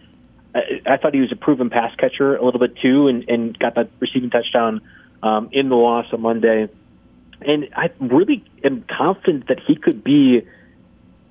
I, 0.53 0.81
I 0.85 0.97
thought 0.97 1.13
he 1.13 1.21
was 1.21 1.31
a 1.31 1.35
proven 1.35 1.69
pass 1.69 1.95
catcher 1.95 2.35
a 2.35 2.43
little 2.43 2.59
bit 2.59 2.77
too, 2.77 3.07
and, 3.07 3.27
and 3.29 3.57
got 3.57 3.75
that 3.75 3.89
receiving 3.99 4.29
touchdown 4.29 4.81
um, 5.23 5.49
in 5.51 5.69
the 5.69 5.75
loss 5.75 6.05
on 6.11 6.21
Monday. 6.21 6.69
And 7.41 7.69
I 7.75 7.89
really 7.99 8.43
am 8.63 8.83
confident 8.83 9.47
that 9.47 9.59
he 9.65 9.75
could 9.75 10.03
be 10.03 10.45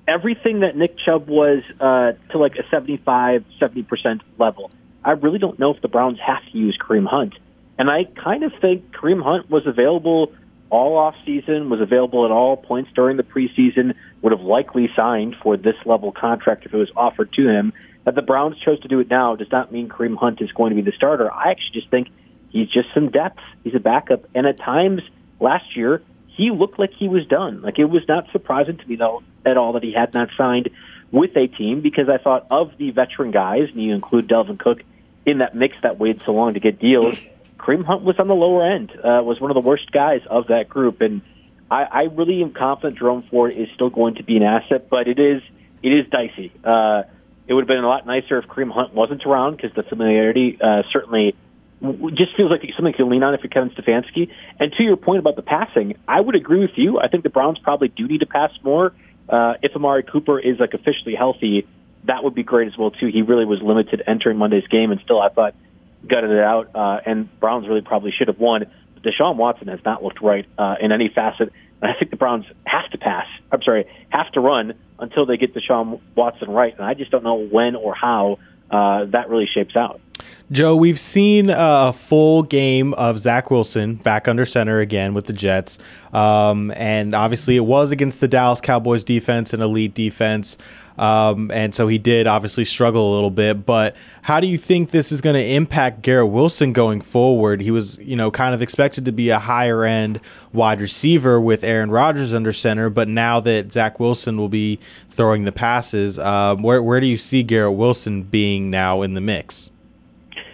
everything 0.09 0.61
that 0.61 0.75
Nick 0.75 0.97
Chubb 0.97 1.29
was 1.29 1.63
uh, 1.79 2.13
to 2.31 2.37
like 2.37 2.55
a 2.55 2.67
75, 2.69 3.45
70% 3.61 4.21
level. 4.37 4.71
I 5.05 5.11
really 5.11 5.39
don't 5.39 5.59
know 5.59 5.73
if 5.73 5.81
the 5.81 5.87
Browns 5.87 6.19
have 6.25 6.43
to 6.51 6.57
use 6.57 6.77
Kareem 6.77 7.05
Hunt. 7.05 7.35
And 7.77 7.89
I 7.89 8.03
kind 8.03 8.43
of 8.43 8.51
think 8.59 8.91
Kareem 8.91 9.23
Hunt 9.23 9.49
was 9.49 9.65
available 9.65 10.33
all 10.69 10.97
off 10.97 11.15
season, 11.25 11.69
was 11.69 11.79
available 11.79 12.25
at 12.25 12.31
all 12.31 12.57
points 12.57 12.91
during 12.93 13.17
the 13.17 13.23
preseason, 13.23 13.95
would 14.21 14.31
have 14.31 14.41
likely 14.41 14.89
signed 14.95 15.35
for 15.41 15.57
this 15.57 15.75
level 15.85 16.11
contract 16.11 16.65
if 16.65 16.73
it 16.73 16.77
was 16.77 16.91
offered 16.95 17.31
to 17.33 17.47
him. 17.47 17.71
That 18.05 18.15
the 18.15 18.21
Browns 18.21 18.57
chose 18.59 18.79
to 18.81 18.87
do 18.87 18.99
it 18.99 19.09
now 19.09 19.35
does 19.35 19.51
not 19.51 19.71
mean 19.71 19.89
Kareem 19.89 20.17
Hunt 20.17 20.41
is 20.41 20.51
going 20.51 20.71
to 20.71 20.75
be 20.75 20.81
the 20.81 20.95
starter. 20.95 21.31
I 21.31 21.51
actually 21.51 21.73
just 21.73 21.89
think 21.89 22.09
he's 22.49 22.67
just 22.67 22.89
some 22.93 23.09
depth. 23.09 23.39
He's 23.63 23.75
a 23.75 23.79
backup. 23.79 24.25
And 24.33 24.47
at 24.47 24.57
times 24.57 25.01
last 25.39 25.75
year, 25.77 26.01
he 26.39 26.51
looked 26.51 26.79
like 26.79 26.91
he 26.97 27.09
was 27.09 27.27
done. 27.27 27.61
Like 27.61 27.79
it 27.79 27.85
was 27.85 28.03
not 28.07 28.31
surprising 28.31 28.77
to 28.77 28.87
me 28.87 28.95
though 28.95 29.21
at 29.45 29.57
all 29.57 29.73
that 29.73 29.83
he 29.83 29.91
had 29.93 30.13
not 30.13 30.29
signed 30.37 30.69
with 31.11 31.35
a 31.35 31.47
team 31.47 31.81
because 31.81 32.07
I 32.07 32.17
thought 32.17 32.47
of 32.49 32.71
the 32.77 32.91
veteran 32.91 33.31
guys, 33.31 33.67
and 33.69 33.83
you 33.83 33.93
include 33.93 34.29
Dalvin 34.29 34.57
Cook 34.57 34.79
in 35.25 35.39
that 35.39 35.53
mix 35.53 35.75
that 35.83 35.99
waited 35.99 36.23
so 36.25 36.31
long 36.31 36.53
to 36.53 36.59
get 36.59 36.79
deals. 36.79 37.19
Kareem 37.57 37.83
Hunt 37.83 38.03
was 38.03 38.17
on 38.19 38.29
the 38.29 38.35
lower 38.35 38.65
end, 38.65 38.91
uh, 38.91 39.21
was 39.21 39.41
one 39.41 39.51
of 39.51 39.55
the 39.55 39.67
worst 39.67 39.91
guys 39.91 40.21
of 40.29 40.47
that 40.47 40.69
group, 40.69 41.01
and 41.01 41.21
I, 41.69 41.83
I 41.83 42.01
really 42.03 42.41
am 42.41 42.53
confident 42.53 42.97
Jerome 42.97 43.23
Ford 43.29 43.53
is 43.55 43.67
still 43.75 43.89
going 43.89 44.15
to 44.15 44.23
be 44.23 44.37
an 44.37 44.43
asset, 44.43 44.89
but 44.89 45.07
it 45.09 45.19
is 45.19 45.41
it 45.83 45.89
is 45.89 46.07
dicey. 46.09 46.53
Uh, 46.63 47.03
it 47.47 47.53
would 47.53 47.63
have 47.63 47.67
been 47.67 47.83
a 47.83 47.87
lot 47.87 48.05
nicer 48.05 48.37
if 48.37 48.45
Kareem 48.45 48.71
Hunt 48.71 48.93
wasn't 48.93 49.25
around 49.25 49.57
because 49.57 49.73
the 49.75 49.83
familiarity 49.83 50.57
uh, 50.61 50.83
certainly 50.93 51.35
just 51.81 52.35
feels 52.35 52.51
like 52.51 52.61
something 52.75 52.87
you 52.87 52.93
can 52.93 53.09
lean 53.09 53.23
on 53.23 53.33
if 53.33 53.41
you're 53.41 53.49
Kevin 53.49 53.69
Stefanski. 53.69 54.29
And 54.59 54.71
to 54.73 54.83
your 54.83 54.97
point 54.97 55.19
about 55.19 55.35
the 55.35 55.41
passing, 55.41 55.95
I 56.07 56.19
would 56.19 56.35
agree 56.35 56.59
with 56.59 56.77
you. 56.77 56.99
I 56.99 57.07
think 57.07 57.23
the 57.23 57.29
Browns 57.29 57.57
probably 57.59 57.87
do 57.87 58.07
need 58.07 58.19
to 58.19 58.25
pass 58.25 58.51
more. 58.63 58.93
Uh, 59.29 59.53
if 59.61 59.75
Amari 59.75 60.03
Cooper 60.03 60.39
is 60.39 60.59
like 60.59 60.73
officially 60.73 61.15
healthy, 61.15 61.67
that 62.05 62.23
would 62.23 62.35
be 62.35 62.43
great 62.43 62.67
as 62.67 62.77
well 62.77 62.91
too. 62.91 63.07
He 63.07 63.21
really 63.21 63.45
was 63.45 63.61
limited 63.61 64.03
entering 64.05 64.37
Monday's 64.37 64.67
game, 64.67 64.91
and 64.91 64.99
still 65.01 65.21
I 65.21 65.29
thought 65.29 65.55
gutted 66.07 66.31
it 66.31 66.39
out. 66.39 66.71
Uh, 66.75 66.99
and 67.05 67.39
Browns 67.39 67.67
really 67.67 67.81
probably 67.81 68.11
should 68.11 68.27
have 68.27 68.39
won. 68.39 68.65
But 68.93 69.03
Deshaun 69.03 69.35
Watson 69.35 69.67
has 69.67 69.79
not 69.85 70.03
looked 70.03 70.21
right 70.21 70.45
uh, 70.57 70.75
in 70.81 70.91
any 70.91 71.09
facet. 71.09 71.53
And 71.81 71.91
I 71.91 71.93
think 71.97 72.11
the 72.11 72.17
Browns 72.17 72.45
have 72.65 72.89
to 72.91 72.97
pass. 72.97 73.27
I'm 73.51 73.61
sorry, 73.61 73.85
have 74.09 74.31
to 74.33 74.41
run 74.41 74.73
until 74.97 75.25
they 75.25 75.37
get 75.37 75.53
Deshaun 75.53 76.01
Watson 76.15 76.49
right. 76.49 76.73
And 76.73 76.83
I 76.83 76.93
just 76.93 77.11
don't 77.11 77.23
know 77.23 77.35
when 77.35 77.75
or 77.75 77.95
how 77.95 78.39
uh, 78.69 79.05
that 79.05 79.29
really 79.29 79.47
shapes 79.53 79.75
out. 79.75 80.01
Joe, 80.51 80.75
we've 80.75 80.97
seen 80.97 81.51
a 81.51 81.93
full 81.93 82.41
game 82.41 82.95
of 82.95 83.19
Zach 83.19 83.51
Wilson 83.51 83.95
back 83.95 84.27
under 84.27 84.45
center 84.45 84.79
again 84.79 85.13
with 85.13 85.27
the 85.27 85.33
Jets. 85.33 85.77
Um, 86.11 86.71
and 86.75 87.13
obviously, 87.13 87.55
it 87.55 87.65
was 87.65 87.91
against 87.91 88.19
the 88.19 88.27
Dallas 88.27 88.59
Cowboys 88.59 89.03
defense, 89.03 89.53
an 89.53 89.61
elite 89.61 89.93
defense. 89.93 90.57
Um, 90.97 91.51
and 91.51 91.73
so 91.73 91.87
he 91.87 91.99
did 91.99 92.25
obviously 92.25 92.65
struggle 92.65 93.13
a 93.13 93.15
little 93.15 93.29
bit. 93.29 93.63
But 93.63 93.95
how 94.23 94.39
do 94.39 94.47
you 94.47 94.57
think 94.57 94.89
this 94.89 95.11
is 95.11 95.21
going 95.21 95.35
to 95.35 95.45
impact 95.45 96.01
Garrett 96.01 96.29
Wilson 96.29 96.73
going 96.73 97.01
forward? 97.01 97.61
He 97.61 97.69
was, 97.69 97.99
you 97.99 98.15
know, 98.15 98.31
kind 98.31 98.55
of 98.55 98.61
expected 98.63 99.05
to 99.05 99.11
be 99.11 99.29
a 99.29 99.37
higher 99.37 99.85
end 99.85 100.19
wide 100.51 100.81
receiver 100.81 101.39
with 101.39 101.63
Aaron 101.63 101.91
Rodgers 101.91 102.33
under 102.33 102.51
center. 102.51 102.89
But 102.89 103.07
now 103.07 103.39
that 103.39 103.71
Zach 103.71 103.99
Wilson 103.99 104.35
will 104.35 104.49
be 104.49 104.79
throwing 105.09 105.45
the 105.45 105.51
passes, 105.51 106.17
um, 106.17 106.63
where, 106.63 106.81
where 106.81 106.99
do 106.99 107.05
you 107.05 107.17
see 107.17 107.43
Garrett 107.43 107.75
Wilson 107.75 108.23
being 108.23 108.71
now 108.71 109.03
in 109.03 109.13
the 109.13 109.21
mix? 109.21 109.69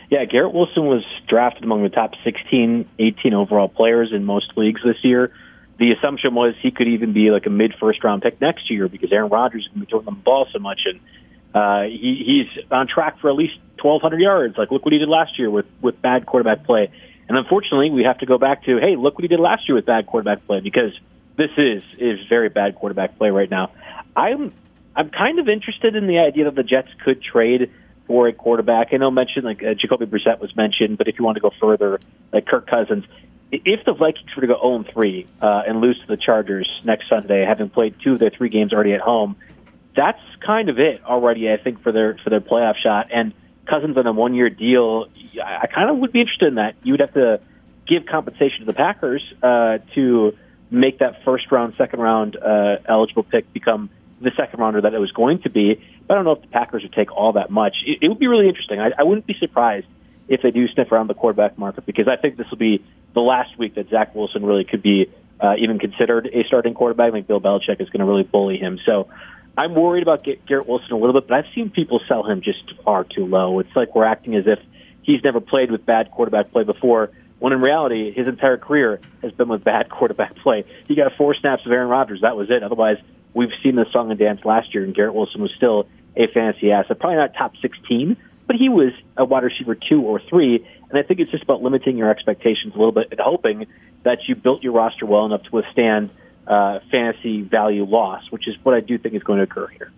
Yeah, 0.09 0.25
Garrett 0.25 0.53
Wilson 0.53 0.85
was 0.85 1.03
drafted 1.27 1.63
among 1.63 1.83
the 1.83 1.89
top 1.89 2.11
16, 2.23 2.87
18 2.99 3.33
overall 3.33 3.67
players 3.67 4.11
in 4.13 4.23
most 4.23 4.53
leagues 4.55 4.81
this 4.83 4.97
year. 5.03 5.31
The 5.77 5.91
assumption 5.91 6.35
was 6.35 6.53
he 6.61 6.71
could 6.71 6.87
even 6.87 7.11
be 7.11 7.31
like 7.31 7.45
a 7.45 7.49
mid 7.49 7.73
first 7.79 8.03
round 8.03 8.21
pick 8.21 8.39
next 8.39 8.69
year 8.69 8.87
because 8.87 9.11
Aaron 9.11 9.29
Rodgers 9.29 9.63
is 9.63 9.67
going 9.69 9.81
to 9.81 9.85
be 9.85 9.89
throwing 9.89 10.05
the 10.05 10.11
ball 10.11 10.47
so 10.53 10.59
much, 10.59 10.81
and 10.85 10.99
uh, 11.53 11.83
he, 11.83 12.45
he's 12.55 12.63
on 12.71 12.87
track 12.87 13.19
for 13.19 13.29
at 13.29 13.35
least 13.35 13.55
1,200 13.81 14.21
yards. 14.21 14.57
Like 14.57 14.71
look 14.71 14.85
what 14.85 14.93
he 14.93 14.99
did 14.99 15.09
last 15.09 15.37
year 15.37 15.49
with 15.49 15.65
with 15.81 16.01
bad 16.01 16.25
quarterback 16.25 16.65
play. 16.65 16.91
And 17.27 17.37
unfortunately, 17.37 17.89
we 17.89 18.03
have 18.03 18.19
to 18.19 18.25
go 18.25 18.37
back 18.37 18.63
to 18.65 18.77
hey, 18.77 18.95
look 18.95 19.15
what 19.15 19.23
he 19.23 19.27
did 19.27 19.39
last 19.39 19.67
year 19.67 19.75
with 19.75 19.85
bad 19.85 20.05
quarterback 20.05 20.45
play 20.45 20.59
because 20.61 20.91
this 21.35 21.51
is 21.57 21.83
is 21.97 22.19
very 22.29 22.49
bad 22.49 22.75
quarterback 22.75 23.17
play 23.17 23.31
right 23.31 23.49
now. 23.49 23.71
I'm 24.15 24.53
I'm 24.95 25.09
kind 25.09 25.39
of 25.39 25.49
interested 25.49 25.95
in 25.95 26.07
the 26.07 26.19
idea 26.19 26.45
that 26.45 26.55
the 26.55 26.63
Jets 26.63 26.89
could 27.03 27.21
trade 27.21 27.71
for 28.07 28.27
a 28.27 28.33
quarterback. 28.33 28.89
I 28.93 28.97
know 28.97 29.11
mentioned 29.11 29.45
like 29.45 29.63
uh, 29.63 29.73
Jacoby 29.73 30.05
Brissett 30.05 30.39
was 30.39 30.55
mentioned, 30.55 30.97
but 30.97 31.07
if 31.07 31.17
you 31.17 31.25
want 31.25 31.35
to 31.35 31.41
go 31.41 31.51
further, 31.59 31.99
like 32.31 32.45
Kirk 32.45 32.67
Cousins, 32.67 33.05
if 33.51 33.85
the 33.85 33.93
Vikings 33.93 34.35
were 34.35 34.41
to 34.41 34.47
go 34.47 34.59
0 34.59 34.85
3 34.91 35.27
uh, 35.41 35.63
and 35.67 35.81
lose 35.81 35.99
to 36.01 36.07
the 36.07 36.17
Chargers 36.17 36.69
next 36.83 37.09
Sunday, 37.09 37.45
having 37.45 37.69
played 37.69 37.95
two 38.03 38.13
of 38.13 38.19
their 38.19 38.29
three 38.29 38.49
games 38.49 38.73
already 38.73 38.93
at 38.93 39.01
home, 39.01 39.35
that's 39.95 40.21
kind 40.45 40.69
of 40.69 40.79
it 40.79 41.03
already. 41.03 41.51
I 41.51 41.57
think 41.57 41.81
for 41.81 41.91
their 41.91 42.17
for 42.23 42.29
their 42.29 42.41
playoff 42.41 42.75
shot. 42.75 43.07
And 43.11 43.33
Cousins 43.65 43.97
on 43.97 44.05
a 44.05 44.11
one 44.11 44.33
year 44.33 44.49
deal, 44.49 45.07
I, 45.43 45.67
kind 45.67 45.89
of 45.89 45.97
would 45.97 46.11
be 46.11 46.21
interested 46.21 46.47
in 46.47 46.55
that. 46.55 46.75
You 46.83 46.93
would 46.93 46.99
have 46.99 47.13
to 47.13 47.39
give 47.87 48.05
compensation 48.05 48.59
to 48.59 48.65
the 48.65 48.73
Packers 48.73 49.23
uh, 49.41 49.79
to 49.93 50.37
make 50.69 50.99
that 50.99 51.23
first 51.23 51.51
round, 51.51 51.75
second 51.77 51.99
round 51.99 52.35
uh, 52.35 52.77
eligible 52.87 53.23
pick 53.23 53.51
become 53.53 53.89
the 54.21 54.31
second 54.35 54.59
rounder 54.59 54.81
that 54.81 54.93
it 54.93 54.99
was 54.99 55.11
going 55.11 55.41
to 55.41 55.49
be. 55.49 55.81
I 56.09 56.13
don't 56.13 56.25
know 56.25 56.33
if 56.33 56.41
the 56.41 56.47
Packers 56.47 56.83
would 56.83 56.93
take 56.93 57.11
all 57.11 57.33
that 57.33 57.49
much. 57.49 57.75
It, 57.85 57.99
it 58.01 58.07
would 58.09 58.19
be 58.19 58.27
really 58.27 58.47
interesting. 58.47 58.79
I, 58.79 58.91
I 58.97 59.03
wouldn't 59.03 59.25
be 59.25 59.35
surprised 59.39 59.87
if 60.27 60.41
they 60.41 60.51
do 60.51 60.67
sniff 60.67 60.91
around 60.91 61.07
the 61.07 61.13
quarterback 61.13 61.57
market 61.57 61.85
because 61.85 62.07
I 62.07 62.15
think 62.15 62.37
this 62.37 62.47
will 62.49 62.57
be 62.57 62.83
the 63.13 63.21
last 63.21 63.57
week 63.57 63.75
that 63.75 63.89
Zach 63.89 64.15
Wilson 64.15 64.45
really 64.45 64.63
could 64.63 64.81
be 64.81 65.11
uh, 65.39 65.55
even 65.57 65.79
considered 65.79 66.27
a 66.27 66.43
starting 66.47 66.73
quarterback. 66.73 67.09
I 67.09 67.11
think 67.11 67.27
Bill 67.27 67.41
Belichick 67.41 67.81
is 67.81 67.89
going 67.89 67.99
to 67.99 68.05
really 68.05 68.23
bully 68.23 68.57
him. 68.57 68.79
So 68.85 69.09
I'm 69.57 69.73
worried 69.73 70.03
about 70.03 70.25
Garrett 70.47 70.67
Wilson 70.67 70.91
a 70.91 70.97
little 70.97 71.13
bit, 71.13 71.27
but 71.27 71.37
I've 71.37 71.53
seen 71.53 71.69
people 71.69 72.01
sell 72.07 72.23
him 72.23 72.41
just 72.41 72.63
far 72.83 73.03
too 73.03 73.25
low. 73.25 73.59
It's 73.59 73.75
like 73.75 73.95
we're 73.95 74.05
acting 74.05 74.35
as 74.35 74.45
if 74.47 74.59
he's 75.03 75.23
never 75.23 75.39
played 75.39 75.71
with 75.71 75.85
bad 75.85 76.11
quarterback 76.11 76.51
play 76.51 76.63
before, 76.63 77.11
when 77.39 77.53
in 77.53 77.61
reality, 77.61 78.11
his 78.13 78.27
entire 78.27 78.57
career 78.57 78.99
has 79.21 79.31
been 79.31 79.47
with 79.47 79.63
bad 79.63 79.89
quarterback 79.91 80.35
play. 80.37 80.65
He 80.87 80.95
got 80.95 81.11
four 81.17 81.35
snaps 81.35 81.65
of 81.65 81.71
Aaron 81.71 81.89
Rodgers. 81.89 82.21
That 82.21 82.35
was 82.35 82.49
it. 82.49 82.63
Otherwise, 82.63 82.97
we've 83.35 83.51
seen 83.61 83.75
the 83.75 83.85
song 83.91 84.09
and 84.09 84.19
dance 84.19 84.43
last 84.43 84.73
year, 84.73 84.83
and 84.83 84.95
Garrett 84.95 85.13
Wilson 85.13 85.41
was 85.41 85.51
still 85.55 85.87
a 86.15 86.27
fantasy 86.33 86.71
asset. 86.71 86.97
Probably 86.99 87.17
not 87.17 87.35
top 87.35 87.53
16, 87.61 88.17
but 88.47 88.55
he 88.55 88.69
was 88.69 88.93
a 89.17 89.25
wide 89.25 89.43
receiver 89.43 89.75
two 89.75 90.01
or 90.01 90.19
three. 90.27 90.65
And 90.89 90.97
I 90.97 91.03
think 91.03 91.19
it's 91.19 91.31
just 91.31 91.43
about 91.43 91.61
limiting 91.61 91.97
your 91.97 92.09
expectations 92.09 92.73
a 92.73 92.77
little 92.77 92.93
bit 92.93 93.09
and 93.11 93.19
hoping 93.19 93.67
that 94.03 94.19
you 94.27 94.35
built 94.35 94.63
your 94.63 94.73
roster 94.73 95.05
well 95.05 95.25
enough 95.25 95.43
to 95.43 95.49
withstand 95.51 96.09
uh, 96.47 96.79
fantasy 96.89 97.41
value 97.41 97.85
loss, 97.85 98.23
which 98.31 98.47
is 98.47 98.55
what 98.63 98.73
I 98.75 98.79
do 98.79 98.97
think 98.97 99.15
is 99.15 99.23
going 99.23 99.37
to 99.37 99.43
occur 99.43 99.67
here. 99.67 99.91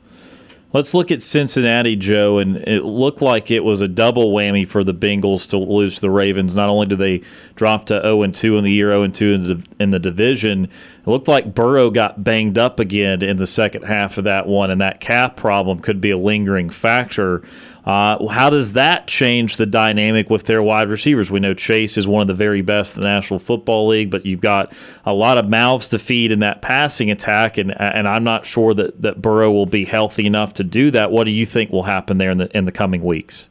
Let's 0.77 0.93
look 0.93 1.09
at 1.09 1.23
Cincinnati, 1.23 1.95
Joe, 1.95 2.37
and 2.37 2.57
it 2.57 2.83
looked 2.83 3.19
like 3.19 3.49
it 3.49 3.63
was 3.63 3.81
a 3.81 3.87
double 3.87 4.31
whammy 4.31 4.67
for 4.67 4.83
the 4.83 4.93
Bengals 4.93 5.49
to 5.49 5.57
lose 5.57 5.95
to 5.95 6.01
the 6.01 6.11
Ravens. 6.11 6.55
Not 6.55 6.69
only 6.69 6.85
did 6.85 6.99
they 6.99 7.23
drop 7.55 7.87
to 7.87 7.99
0 7.99 8.21
and 8.21 8.31
2 8.31 8.59
in 8.59 8.63
the 8.63 8.71
year, 8.71 8.89
0 8.89 9.01
and 9.01 9.15
2 9.15 9.33
in 9.33 9.41
the, 9.41 9.67
in 9.79 9.89
the 9.89 9.97
division, 9.97 10.65
it 10.65 11.07
looked 11.07 11.27
like 11.27 11.55
Burrow 11.55 11.89
got 11.89 12.23
banged 12.23 12.59
up 12.59 12.79
again 12.79 13.23
in 13.23 13.37
the 13.37 13.47
second 13.47 13.85
half 13.85 14.19
of 14.19 14.25
that 14.25 14.45
one, 14.45 14.69
and 14.69 14.79
that 14.79 14.99
cap 14.99 15.35
problem 15.35 15.79
could 15.79 15.99
be 15.99 16.11
a 16.11 16.17
lingering 16.17 16.69
factor. 16.69 17.41
Uh, 17.87 18.27
how 18.27 18.49
does 18.49 18.73
that 18.73 19.07
change 19.07 19.55
the 19.55 19.65
dynamic 19.65 20.29
with 20.29 20.43
their 20.43 20.61
wide 20.61 20.89
receivers? 20.89 21.31
We 21.31 21.39
know 21.39 21.53
Chase 21.53 21.95
is 21.95 22.05
one 22.05 22.21
of 22.21 22.27
the 22.27 22.33
very 22.33 22.61
best 22.61 22.95
in 22.95 23.01
the 23.01 23.07
National 23.07 23.39
Football 23.39 23.87
League, 23.87 24.11
but 24.11 24.25
you've 24.25 24.41
got 24.41 24.73
a 25.05 25.13
lot 25.13 25.37
of 25.37 25.47
mouths 25.47 25.87
to 25.89 25.99
feed 25.99 26.33
in 26.33 26.39
that 26.39 26.61
passing 26.61 27.09
attack, 27.09 27.57
and 27.57 27.73
and 27.79 28.05
I'm 28.05 28.25
not 28.25 28.45
sure 28.45 28.73
that, 28.73 29.01
that 29.03 29.21
Burrow 29.21 29.53
will 29.53 29.65
be 29.65 29.85
healthy 29.85 30.25
enough 30.25 30.53
to 30.55 30.65
do 30.65 30.91
that. 30.91 31.11
What 31.11 31.23
do 31.23 31.31
you 31.31 31.45
think 31.45 31.71
will 31.71 31.83
happen 31.83 32.17
there 32.17 32.29
in 32.29 32.39
the 32.39 32.57
in 32.57 32.65
the 32.65 32.73
coming 32.73 33.05
weeks? 33.05 33.47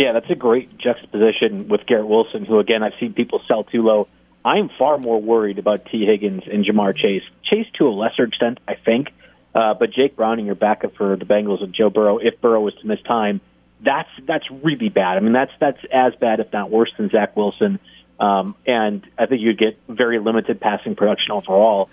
Yeah, 0.00 0.14
that's 0.14 0.30
a 0.30 0.34
great 0.34 0.76
juxtaposition 0.76 1.68
with 1.68 1.86
Garrett 1.86 2.08
Wilson, 2.08 2.44
who 2.44 2.58
again 2.58 2.82
I've 2.82 2.94
seen 2.98 3.12
people 3.12 3.40
sell 3.46 3.62
too 3.62 3.82
low. 3.82 4.08
I'm 4.44 4.68
far 4.80 4.98
more 4.98 5.22
worried 5.22 5.60
about 5.60 5.86
Tee 5.86 6.04
Higgins 6.06 6.42
and 6.50 6.64
Ja'Marr 6.64 6.96
Chase. 6.96 7.22
Chase 7.44 7.66
to 7.78 7.86
a 7.86 7.90
lesser 7.90 8.24
extent, 8.24 8.58
I 8.66 8.74
think, 8.74 9.10
uh, 9.54 9.74
but 9.74 9.92
Jake 9.92 10.16
Browning, 10.16 10.46
your 10.46 10.56
backup 10.56 10.96
for 10.96 11.14
the 11.14 11.24
Bengals, 11.24 11.62
and 11.62 11.72
Joe 11.72 11.90
Burrow, 11.90 12.18
if 12.18 12.40
Burrow 12.40 12.62
was 12.62 12.74
to 12.80 12.86
miss 12.88 13.00
time, 13.02 13.40
that's 13.82 14.10
that's 14.26 14.44
really 14.50 14.88
bad. 14.88 15.16
I 15.16 15.20
mean, 15.20 15.32
that's 15.32 15.52
that's 15.58 15.78
as 15.92 16.14
bad, 16.16 16.40
if 16.40 16.52
not 16.52 16.70
worse, 16.70 16.92
than 16.96 17.10
Zach 17.10 17.36
Wilson. 17.36 17.78
Um, 18.18 18.54
and 18.66 19.06
I 19.18 19.26
think 19.26 19.40
you'd 19.40 19.58
get 19.58 19.78
very 19.88 20.18
limited 20.18 20.60
passing 20.60 20.94
production 20.94 21.32
overall. 21.32 21.88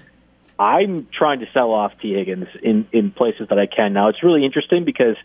I'm 0.59 1.07
trying 1.13 1.39
to 1.39 1.45
sell 1.53 1.71
off 1.71 1.93
Tee 2.01 2.13
Higgins 2.13 2.47
in 2.61 2.87
in 2.91 3.11
places 3.11 3.47
that 3.49 3.59
I 3.59 3.67
can. 3.67 3.93
Now 3.93 4.09
it's 4.09 4.23
really 4.23 4.43
interesting 4.43 4.83
because 4.83 5.15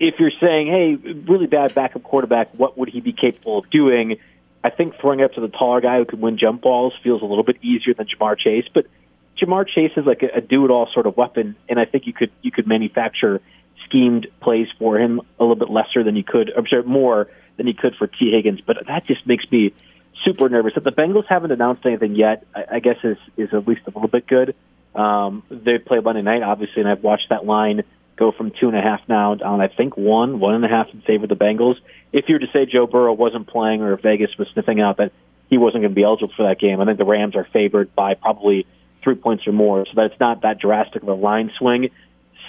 if 0.00 0.14
you're 0.18 0.32
saying, 0.40 0.66
hey, 0.66 0.94
really 0.94 1.46
bad 1.46 1.74
backup 1.74 2.02
quarterback, 2.02 2.52
what 2.54 2.76
would 2.78 2.88
he 2.88 3.00
be 3.00 3.12
capable 3.12 3.58
of 3.58 3.70
doing? 3.70 4.18
I 4.62 4.70
think 4.70 4.94
throwing 5.00 5.20
it 5.20 5.24
up 5.24 5.32
to 5.34 5.40
the 5.40 5.48
taller 5.48 5.80
guy 5.80 5.98
who 5.98 6.04
can 6.04 6.20
win 6.20 6.38
jump 6.38 6.62
balls 6.62 6.92
feels 7.02 7.22
a 7.22 7.24
little 7.24 7.44
bit 7.44 7.56
easier 7.62 7.94
than 7.94 8.06
Ja'Marr 8.06 8.38
Chase, 8.38 8.66
but 8.72 8.86
Ja'Marr 9.40 9.66
Chase 9.68 9.92
is 9.96 10.04
like 10.04 10.22
a, 10.22 10.38
a 10.38 10.40
do-it-all 10.40 10.88
sort 10.92 11.06
of 11.06 11.16
weapon, 11.16 11.56
and 11.68 11.78
I 11.78 11.84
think 11.84 12.06
you 12.06 12.12
could 12.12 12.30
you 12.42 12.50
could 12.50 12.66
manufacture 12.66 13.40
schemed 13.88 14.28
plays 14.40 14.68
for 14.78 14.98
him 14.98 15.20
a 15.38 15.42
little 15.42 15.56
bit 15.56 15.70
lesser 15.70 16.04
than 16.04 16.16
you 16.16 16.24
could, 16.24 16.52
I'm 16.56 16.66
sorry, 16.66 16.82
more 16.82 17.28
than 17.56 17.66
you 17.66 17.74
could 17.74 17.94
for 17.96 18.06
Tee 18.06 18.30
Higgins. 18.32 18.60
But 18.60 18.86
that 18.86 19.06
just 19.06 19.26
makes 19.26 19.44
me 19.50 19.72
super 20.24 20.48
nervous. 20.48 20.74
That 20.74 20.84
the 20.84 20.92
Bengals 20.92 21.26
haven't 21.28 21.52
announced 21.52 21.84
anything 21.84 22.14
yet, 22.14 22.46
I, 22.54 22.64
I 22.72 22.78
guess 22.80 22.96
is 23.02 23.18
is 23.36 23.48
at 23.52 23.66
least 23.66 23.82
a 23.86 23.90
little 23.90 24.08
bit 24.08 24.26
good. 24.26 24.54
Um, 24.94 25.42
they 25.50 25.78
play 25.78 26.00
Monday 26.00 26.22
night, 26.22 26.42
obviously, 26.42 26.82
and 26.82 26.88
I've 26.90 27.02
watched 27.02 27.28
that 27.30 27.44
line 27.44 27.82
go 28.16 28.32
from 28.32 28.50
two 28.50 28.68
and 28.68 28.76
a 28.76 28.80
half 28.80 29.00
now 29.08 29.34
down, 29.36 29.60
I 29.60 29.68
think, 29.68 29.96
one, 29.96 30.40
one 30.40 30.54
and 30.54 30.64
a 30.64 30.68
half 30.68 30.88
in 30.92 31.00
favor 31.02 31.24
of 31.24 31.28
the 31.28 31.36
Bengals. 31.36 31.76
If 32.12 32.24
you 32.28 32.34
were 32.34 32.40
to 32.40 32.50
say 32.52 32.66
Joe 32.66 32.86
Burrow 32.86 33.12
wasn't 33.12 33.46
playing 33.46 33.82
or 33.82 33.96
Vegas 33.96 34.30
was 34.36 34.48
sniffing 34.52 34.80
out 34.80 34.96
that 34.96 35.12
he 35.48 35.56
wasn't 35.56 35.82
going 35.82 35.92
to 35.92 35.94
be 35.94 36.02
eligible 36.02 36.32
for 36.36 36.48
that 36.48 36.58
game, 36.58 36.80
I 36.80 36.84
think 36.84 36.98
the 36.98 37.04
Rams 37.04 37.36
are 37.36 37.46
favored 37.52 37.94
by 37.94 38.14
probably 38.14 38.66
three 39.04 39.14
points 39.14 39.46
or 39.46 39.52
more. 39.52 39.86
So 39.86 39.92
that 39.96 40.06
it's 40.10 40.20
not 40.20 40.42
that 40.42 40.58
drastic 40.58 41.02
of 41.02 41.08
a 41.08 41.14
line 41.14 41.52
swing. 41.58 41.90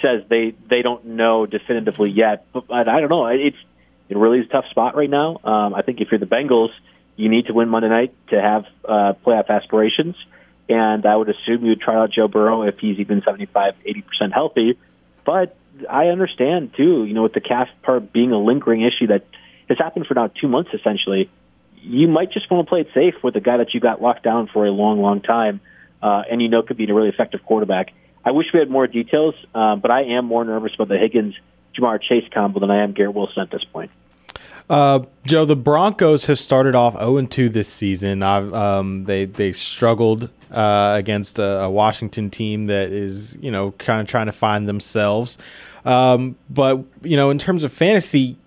Says 0.01 0.23
they 0.29 0.53
they 0.69 0.81
don't 0.81 1.05
know 1.05 1.45
definitively 1.45 2.09
yet, 2.09 2.45
but 2.53 2.71
I 2.71 2.99
don't 3.01 3.09
know. 3.09 3.27
It's 3.27 3.57
it 4.09 4.17
really 4.17 4.39
is 4.39 4.45
a 4.47 4.49
tough 4.49 4.65
spot 4.69 4.95
right 4.95 5.09
now. 5.09 5.39
Um, 5.43 5.75
I 5.75 5.81
think 5.81 6.01
if 6.01 6.09
you're 6.11 6.19
the 6.19 6.25
Bengals, 6.25 6.69
you 7.15 7.29
need 7.29 7.47
to 7.47 7.53
win 7.53 7.69
Monday 7.69 7.89
night 7.89 8.13
to 8.29 8.41
have 8.41 8.65
uh, 8.85 9.13
playoff 9.25 9.49
aspirations. 9.49 10.15
And 10.67 11.05
I 11.05 11.15
would 11.15 11.29
assume 11.29 11.63
you 11.63 11.69
would 11.69 11.81
try 11.81 11.95
out 11.95 12.11
Joe 12.11 12.27
Burrow 12.27 12.63
if 12.63 12.77
he's 12.79 12.99
even 12.99 13.21
75, 13.23 13.73
80% 13.85 14.33
healthy. 14.33 14.79
But 15.25 15.55
I 15.89 16.07
understand 16.07 16.73
too, 16.75 17.05
you 17.05 17.13
know, 17.13 17.23
with 17.23 17.33
the 17.33 17.41
calf 17.41 17.67
part 17.83 18.11
being 18.11 18.31
a 18.31 18.39
lingering 18.39 18.81
issue 18.81 19.07
that 19.07 19.25
has 19.67 19.77
happened 19.77 20.07
for 20.07 20.13
now 20.13 20.27
two 20.27 20.47
months 20.47 20.71
essentially, 20.73 21.29
you 21.81 22.07
might 22.07 22.31
just 22.31 22.49
want 22.51 22.65
to 22.65 22.69
play 22.69 22.81
it 22.81 22.89
safe 22.93 23.15
with 23.23 23.35
a 23.35 23.39
guy 23.39 23.57
that 23.57 23.73
you 23.73 23.79
got 23.79 24.01
locked 24.01 24.23
down 24.23 24.47
for 24.51 24.65
a 24.65 24.71
long, 24.71 25.01
long 25.01 25.21
time, 25.21 25.61
uh, 26.01 26.23
and 26.29 26.41
you 26.41 26.49
know 26.49 26.61
could 26.61 26.77
be 26.77 26.89
a 26.89 26.93
really 26.93 27.09
effective 27.09 27.43
quarterback. 27.45 27.93
I 28.29 28.31
wish 28.31 28.45
we 28.53 28.59
had 28.59 28.69
more 28.69 28.85
details, 28.85 29.33
um, 29.55 29.79
but 29.79 29.89
I 29.89 30.03
am 30.03 30.25
more 30.25 30.45
nervous 30.45 30.75
about 30.75 30.87
the 30.87 30.99
Higgins 30.99 31.33
Ja'Marr 31.75 31.99
Chase 31.99 32.25
combo 32.31 32.59
than 32.59 32.69
I 32.69 32.83
am 32.83 32.91
Garrett 32.91 33.15
Wilson 33.15 33.41
at 33.41 33.49
this 33.49 33.63
point. 33.63 33.89
Uh, 34.69 34.99
Joe, 35.25 35.45
the 35.45 35.55
Broncos 35.55 36.27
have 36.27 36.37
started 36.37 36.75
off 36.75 36.93
0 36.93 37.25
2 37.25 37.49
this 37.49 37.73
season. 37.73 38.21
Um, 38.21 39.05
they 39.05 39.25
they 39.25 39.51
struggled 39.51 40.29
uh, 40.51 40.93
against 40.95 41.39
a, 41.39 41.61
a, 41.61 41.71
Washington 41.71 42.29
team 42.29 42.67
that 42.67 42.91
is, 42.91 43.35
you 43.41 43.49
know, 43.49 43.71
kind 43.71 43.99
of 43.99 44.05
trying 44.05 44.27
to 44.27 44.31
find 44.31 44.69
themselves. 44.69 45.39
Um, 45.83 46.35
but 46.51 46.83
you 47.01 47.17
know, 47.17 47.31
in 47.31 47.39
terms 47.39 47.63
of 47.63 47.73
fantasy, 47.73 48.37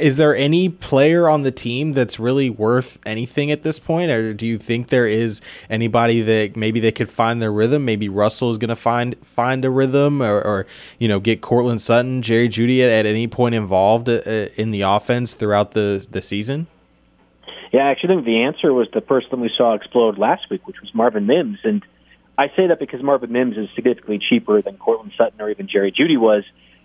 is 0.00 0.16
there 0.16 0.34
any 0.34 0.68
player 0.68 1.28
on 1.28 1.42
the 1.42 1.50
team 1.50 1.92
that's 1.92 2.18
really 2.18 2.48
worth 2.48 2.98
anything 3.04 3.50
at 3.50 3.62
this 3.62 3.78
point, 3.78 4.10
or 4.10 4.32
do 4.32 4.46
you 4.46 4.58
think 4.58 4.88
there 4.88 5.06
is 5.06 5.40
anybody 5.68 6.22
that 6.22 6.56
maybe 6.56 6.80
they 6.80 6.92
could 6.92 7.08
find 7.08 7.42
their 7.42 7.52
rhythm? 7.52 7.84
Maybe 7.84 8.08
Russell 8.08 8.50
is 8.50 8.58
going 8.58 8.70
to 8.70 8.76
find 8.76 9.16
find 9.24 9.64
a 9.64 9.70
rhythm, 9.70 10.22
or, 10.22 10.40
or, 10.40 10.66
you 10.98 11.08
know, 11.08 11.20
get 11.20 11.40
Courtland 11.40 11.80
Sutton, 11.80 12.22
Jerry 12.22 12.48
Jeudy 12.48 12.82
at, 12.82 12.90
at 12.90 13.06
any 13.06 13.26
point 13.26 13.54
involved 13.54 14.08
uh, 14.08 14.20
in 14.56 14.70
the 14.70 14.82
offense 14.82 15.34
throughout 15.34 15.72
the 15.72 16.06
the 16.10 16.22
season? 16.22 16.66
Yeah, 17.72 17.86
I 17.86 17.90
actually 17.90 18.14
think 18.14 18.24
the 18.24 18.42
answer 18.44 18.72
was 18.72 18.88
the 18.94 19.00
person 19.00 19.40
we 19.40 19.50
saw 19.56 19.74
explode 19.74 20.16
last 20.16 20.48
week, 20.48 20.66
which 20.66 20.80
was 20.80 20.94
Marvin 20.94 21.26
Mims, 21.26 21.58
and 21.64 21.84
I 22.38 22.48
say 22.56 22.68
that 22.68 22.78
because 22.78 23.02
Marvin 23.02 23.32
Mims 23.32 23.56
is 23.56 23.68
significantly 23.74 24.18
cheaper 24.18 24.62
than 24.62 24.76
Courtland 24.76 25.12
Sutton 25.16 25.40
or 25.40 25.50
even 25.50 25.68
Jerry 25.68 25.92
Jeudy 25.92 26.18
was 26.18 26.44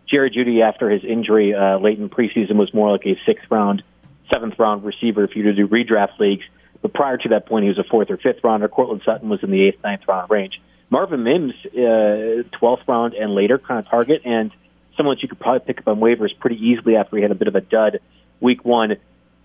Jerry 0.10 0.32
Jeudy, 0.32 0.62
after 0.62 0.90
his 0.90 1.04
injury 1.04 1.54
uh, 1.54 1.78
late 1.80 2.00
in 2.00 2.10
preseason, 2.10 2.56
was 2.56 2.74
more 2.74 2.92
like 2.92 3.06
a 3.06 3.20
sixth 3.26 3.46
round, 3.50 3.84
seventh 4.32 4.58
round 4.58 4.84
receiver 4.84 5.24
if 5.24 5.36
you 5.36 5.44
were 5.44 5.54
to 5.54 5.56
do 5.56 5.68
redraft 5.68 6.20
leagues. 6.20 6.44
But 6.82 6.94
prior 6.94 7.18
to 7.18 7.30
that 7.30 7.46
point, 7.46 7.64
he 7.64 7.70
was 7.70 7.78
a 7.78 7.84
fourth 7.84 8.10
or 8.10 8.18
fifth 8.18 8.44
rounder. 8.44 8.68
Courtland 8.68 9.02
Sutton 9.06 9.30
was 9.30 9.44
in 9.44 9.52
the 9.52 9.68
eighth, 9.68 9.84
ninth 9.84 10.02
round 10.08 10.30
range. 10.30 10.60
Marvin 10.90 11.24
Mims, 11.24 11.54
uh, 11.66 12.44
12th 12.58 12.88
round 12.88 13.14
and 13.14 13.36
later 13.36 13.60
kind 13.60 13.80
of 13.86 13.90
target, 13.92 14.22
and 14.26 14.52
someone 14.98 15.16
that 15.16 15.22
you 15.22 15.30
could 15.30 15.40
probably 15.40 15.66
pick 15.66 15.80
up 15.80 15.88
on 15.88 16.00
waivers 16.00 16.38
pretty 16.40 16.58
easily 16.58 16.96
after 16.96 17.16
he 17.16 17.22
had 17.22 17.32
a 17.32 17.36
bit 17.36 17.48
of 17.48 17.56
a 17.56 17.62
dud 17.62 18.00
week 18.40 18.66
one. 18.66 18.98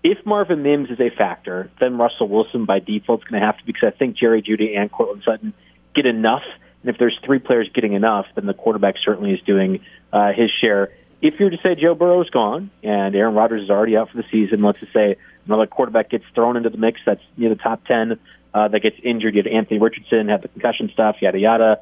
If 0.03 0.25
Marvin 0.25 0.63
Mims 0.63 0.89
is 0.89 0.99
a 0.99 1.09
factor, 1.09 1.69
then 1.79 1.97
Russell 1.97 2.27
Wilson 2.27 2.65
by 2.65 2.79
default 2.79 3.21
is 3.21 3.27
going 3.27 3.41
to 3.41 3.45
have 3.45 3.57
to 3.57 3.65
because 3.65 3.93
I 3.93 3.97
think 3.97 4.17
Jerry 4.17 4.41
Jeudy 4.41 4.77
and 4.77 4.91
Courtland 4.91 5.23
Sutton 5.25 5.53
get 5.95 6.05
enough 6.05 6.43
and 6.85 6.93
if 6.93 6.99
there's 6.99 7.17
three 7.25 7.39
players 7.39 7.67
getting 7.73 7.93
enough, 7.93 8.27
then 8.35 8.45
the 8.45 8.53
quarterback 8.53 8.93
certainly 9.03 9.31
is 9.31 9.41
doing 9.41 9.79
uh, 10.13 10.33
his 10.33 10.51
share. 10.61 10.91
If 11.19 11.39
you're 11.39 11.49
to 11.49 11.57
say 11.63 11.73
Joe 11.73 11.95
Burrow's 11.95 12.29
gone 12.29 12.69
and 12.83 13.15
Aaron 13.15 13.33
Rodgers 13.33 13.63
is 13.63 13.69
already 13.71 13.97
out 13.97 14.11
for 14.11 14.17
the 14.17 14.25
season, 14.31 14.61
let's 14.61 14.79
just 14.79 14.93
say 14.93 15.15
another 15.47 15.65
quarterback 15.65 16.11
gets 16.11 16.25
thrown 16.35 16.57
into 16.57 16.69
the 16.69 16.77
mix 16.77 16.99
that's 17.03 17.23
near 17.37 17.49
the 17.49 17.55
top 17.55 17.83
10 17.85 18.19
uh, 18.53 18.67
that 18.67 18.81
gets 18.81 18.97
injured. 19.03 19.33
You 19.33 19.41
have 19.41 19.51
Anthony 19.51 19.79
Richardson, 19.79 20.29
have 20.29 20.43
the 20.43 20.47
concussion 20.47 20.91
stuff, 20.93 21.15
yada, 21.21 21.39
yada. 21.39 21.79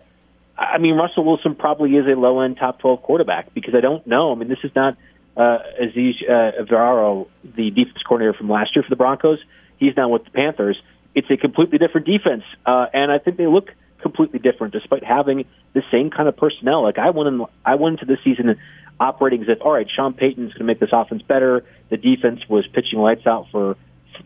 I 0.58 0.78
mean, 0.78 0.96
Russell 0.96 1.26
Wilson 1.26 1.56
probably 1.56 1.98
is 1.98 2.06
a 2.06 2.18
low 2.18 2.40
end 2.40 2.56
top 2.56 2.80
12 2.80 3.02
quarterback 3.02 3.54
because 3.54 3.76
I 3.76 3.82
don't 3.82 4.08
know. 4.08 4.32
I 4.32 4.36
mean, 4.36 4.48
this 4.48 4.64
is 4.64 4.72
not 4.74 4.96
uh, 5.36 5.58
Aziz 5.82 6.16
uh, 6.22 6.52
the 6.64 7.72
defense 7.72 7.98
coordinator 8.08 8.38
from 8.38 8.50
last 8.50 8.74
year 8.74 8.84
for 8.84 8.90
the 8.90 8.96
Broncos. 8.96 9.40
He's 9.80 9.98
now 9.98 10.08
with 10.08 10.24
the 10.24 10.32
Panthers. 10.32 10.82
It's 11.14 11.30
a 11.30 11.36
completely 11.36 11.78
different 11.78 12.08
defense, 12.08 12.44
uh, 12.66 12.86
and 12.94 13.12
I 13.12 13.18
think 13.18 13.36
they 13.36 13.48
look 13.48 13.70
completely 14.04 14.38
different, 14.38 14.74
despite 14.74 15.04
having 15.04 15.46
the 15.74 15.82
same 15.92 16.12
kind 16.12 16.30
of 16.30 16.38
personnel. 16.38 16.84
Like 16.84 17.00
I 17.00 17.10
went 17.10 17.30
in, 17.30 17.46
I 17.66 17.76
went 17.76 18.00
into 18.00 18.06
this 18.06 18.24
season 18.24 18.60
operating 19.00 19.42
as 19.42 19.50
if, 19.50 19.62
all 19.62 19.72
right, 19.72 19.90
Sean 19.90 20.14
Payton's 20.14 20.54
going 20.54 20.60
to 20.60 20.64
make 20.66 20.80
this 20.80 20.92
offense 20.94 21.24
better. 21.24 21.66
The 21.90 21.98
defense 21.98 22.42
was 22.48 22.68
pitching 22.68 23.00
lights 23.00 23.26
out 23.26 23.48
for 23.52 23.76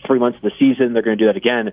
three 0.05 0.19
months 0.19 0.37
of 0.37 0.43
the 0.43 0.51
season. 0.59 0.91
They're 0.91 1.01
going 1.01 1.17
to 1.17 1.23
do 1.23 1.27
that 1.27 1.37
again. 1.37 1.71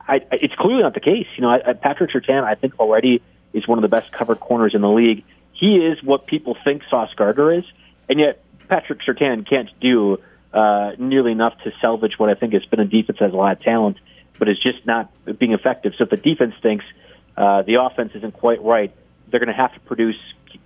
I, 0.00 0.22
it's 0.32 0.54
clearly 0.54 0.82
not 0.82 0.94
the 0.94 1.00
case. 1.00 1.26
You 1.36 1.42
know, 1.42 1.50
I, 1.50 1.74
Patrick 1.74 2.10
Surtain, 2.10 2.42
I 2.42 2.54
think 2.54 2.80
already 2.80 3.22
is 3.52 3.68
one 3.68 3.78
of 3.78 3.82
the 3.82 3.94
best 3.94 4.10
covered 4.10 4.40
corners 4.40 4.74
in 4.74 4.80
the 4.80 4.90
league. 4.90 5.24
He 5.52 5.76
is 5.76 6.02
what 6.02 6.26
people 6.26 6.56
think 6.64 6.82
Sauce 6.88 7.12
Gardner 7.14 7.52
is, 7.52 7.64
and 8.08 8.18
yet 8.18 8.42
Patrick 8.68 9.00
Surtain 9.02 9.46
can't 9.48 9.68
do 9.80 10.18
uh, 10.52 10.92
nearly 10.98 11.32
enough 11.32 11.54
to 11.64 11.72
salvage 11.80 12.18
what 12.18 12.30
I 12.30 12.34
think 12.34 12.54
has 12.54 12.64
been 12.64 12.80
a 12.80 12.84
defense 12.84 13.18
that 13.18 13.26
has 13.26 13.34
a 13.34 13.36
lot 13.36 13.52
of 13.52 13.62
talent, 13.62 13.98
but 14.38 14.48
is 14.48 14.58
just 14.58 14.86
not 14.86 15.12
being 15.38 15.52
effective. 15.52 15.92
So 15.98 16.04
if 16.04 16.10
the 16.10 16.16
defense 16.16 16.54
thinks 16.62 16.84
uh, 17.40 17.62
the 17.62 17.76
offense 17.80 18.12
isn't 18.14 18.34
quite 18.34 18.62
right, 18.62 18.92
they're 19.28 19.40
going 19.40 19.48
to 19.48 19.54
have 19.54 19.72
to 19.72 19.80
produce, 19.80 20.16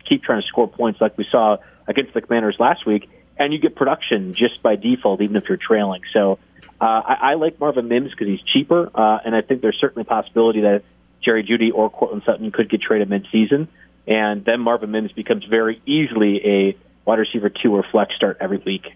keep 0.09 0.25
trying 0.25 0.43
to 0.43 0.47
score 0.49 0.67
points 0.67 1.01
like 1.01 1.17
we 1.17 1.25
saw 1.31 1.59
against 1.87 2.15
the 2.15 2.21
Commanders 2.21 2.57
last 2.59 2.85
week, 2.85 3.09
and 3.39 3.53
you 3.53 3.61
get 3.61 3.77
production 3.77 4.35
just 4.35 4.61
by 4.61 4.75
default, 4.75 5.21
even 5.21 5.37
if 5.37 5.45
you're 5.49 5.57
trailing. 5.57 6.03
So 6.13 6.41
uh, 6.81 6.85
I, 6.85 7.17
I 7.21 7.35
like 7.35 7.61
Marvin 7.61 7.87
Mims 7.87 8.11
because 8.11 8.27
he's 8.27 8.43
cheaper, 8.53 8.91
uh, 8.93 9.19
and 9.25 9.37
I 9.37 9.43
think 9.43 9.61
there's 9.63 9.79
certainly 9.81 10.03
a 10.03 10.11
possibility 10.11 10.63
that 10.63 10.83
Jerry 11.25 11.45
Jeudy 11.45 11.71
or 11.73 11.91
Courtland 11.91 12.23
Sutton 12.27 12.51
could 12.51 12.69
get 12.69 12.83
traded 12.83 13.09
midseason, 13.09 13.69
and 14.09 14.45
then 14.45 14.61
Marvin 14.61 14.91
Mims 14.91 15.13
becomes 15.13 15.45
very 15.45 15.81
easily 15.87 16.41
a 16.45 16.77
wide 17.05 17.21
receiver 17.21 17.51
two 17.51 17.73
or 17.73 17.85
flex 17.93 18.17
start 18.17 18.39
every 18.41 18.59
week. 18.59 18.87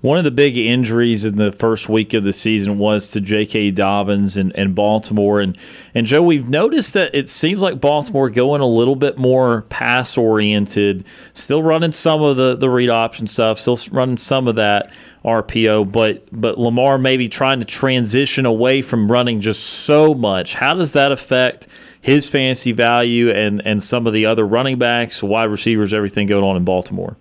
One 0.00 0.16
of 0.16 0.22
the 0.22 0.30
big 0.30 0.56
injuries 0.56 1.24
in 1.24 1.38
the 1.38 1.50
first 1.50 1.88
week 1.88 2.14
of 2.14 2.22
the 2.22 2.32
season 2.32 2.78
was 2.78 3.10
to 3.10 3.20
J.K. 3.20 3.72
Dobbins 3.72 4.36
and, 4.36 4.54
and 4.54 4.72
Baltimore. 4.72 5.40
And, 5.40 5.58
and 5.92 6.06
Joe, 6.06 6.22
we've 6.22 6.48
noticed 6.48 6.94
that 6.94 7.12
it 7.12 7.28
seems 7.28 7.60
like 7.60 7.80
Baltimore 7.80 8.30
going 8.30 8.60
a 8.60 8.66
little 8.66 8.94
bit 8.94 9.18
more 9.18 9.62
pass 9.62 10.16
oriented, 10.16 11.04
still 11.34 11.64
running 11.64 11.90
some 11.90 12.22
of 12.22 12.36
the, 12.36 12.54
the 12.54 12.70
read 12.70 12.90
option 12.90 13.26
stuff, 13.26 13.58
still 13.58 13.76
running 13.90 14.18
some 14.18 14.46
of 14.46 14.54
that 14.54 14.92
RPO, 15.24 15.90
but 15.90 16.28
but 16.30 16.58
Lamar 16.58 16.96
maybe 16.96 17.28
trying 17.28 17.58
to 17.58 17.66
transition 17.66 18.46
away 18.46 18.82
from 18.82 19.10
running 19.10 19.40
just 19.40 19.64
so 19.64 20.14
much. 20.14 20.54
How 20.54 20.74
does 20.74 20.92
that 20.92 21.10
affect 21.10 21.66
his 22.00 22.28
fantasy 22.28 22.70
value 22.70 23.30
and, 23.30 23.60
and 23.66 23.82
some 23.82 24.06
of 24.06 24.12
the 24.12 24.26
other 24.26 24.46
running 24.46 24.78
backs, 24.78 25.24
wide 25.24 25.46
receivers, 25.46 25.92
everything 25.92 26.28
going 26.28 26.44
on 26.44 26.56
in 26.56 26.64
Baltimore? 26.64 27.16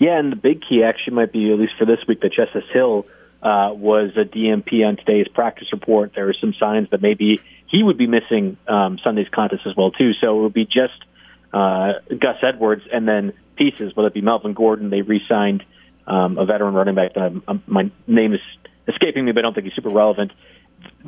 Yeah, 0.00 0.18
and 0.18 0.32
the 0.32 0.36
big 0.36 0.62
key 0.66 0.82
actually 0.82 1.14
might 1.14 1.30
be, 1.30 1.52
at 1.52 1.58
least 1.58 1.74
for 1.78 1.84
this 1.84 1.98
week, 2.08 2.22
that 2.22 2.32
Justice 2.32 2.64
Hill 2.72 3.06
uh, 3.42 3.70
was 3.74 4.12
a 4.16 4.24
DNP 4.24 4.84
on 4.84 4.96
today's 4.96 5.28
practice 5.28 5.68
report. 5.72 6.12
There 6.14 6.26
are 6.30 6.34
some 6.40 6.54
signs 6.58 6.88
that 6.90 7.02
maybe 7.02 7.38
he 7.66 7.82
would 7.82 7.98
be 7.98 8.06
missing 8.06 8.56
um, 8.66 8.98
Sunday's 9.04 9.28
contest 9.28 9.62
as 9.66 9.76
well, 9.76 9.90
too. 9.90 10.12
So 10.18 10.38
it 10.38 10.42
would 10.42 10.54
be 10.54 10.64
just 10.64 11.04
uh, 11.52 11.92
Gus 12.08 12.36
Edwards 12.42 12.82
and 12.90 13.06
then 13.06 13.34
pieces, 13.56 13.94
whether 13.94 14.08
it 14.08 14.14
be 14.14 14.22
Melvin 14.22 14.54
Gordon, 14.54 14.88
they 14.88 15.02
re 15.02 15.20
signed 15.28 15.64
um, 16.06 16.38
a 16.38 16.46
veteran 16.46 16.74
running 16.74 16.94
back 16.94 17.12
that 17.14 17.20
I'm, 17.20 17.42
I'm, 17.46 17.62
my 17.66 17.90
name 18.06 18.32
is 18.32 18.40
escaping 18.88 19.26
me, 19.26 19.32
but 19.32 19.40
I 19.40 19.42
don't 19.42 19.54
think 19.54 19.66
he's 19.66 19.74
super 19.74 19.90
relevant. 19.90 20.32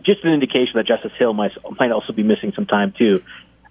Just 0.03 0.23
an 0.23 0.35
indication 0.35 0.73
that 0.75 0.87
Justice 0.87 1.13
Hill 1.19 1.33
might 1.33 1.53
might 1.81 1.91
also 1.93 2.13
be 2.13 2.23
missing 2.23 2.53
some 2.55 2.67
time 2.67 2.93
too. 2.97 3.23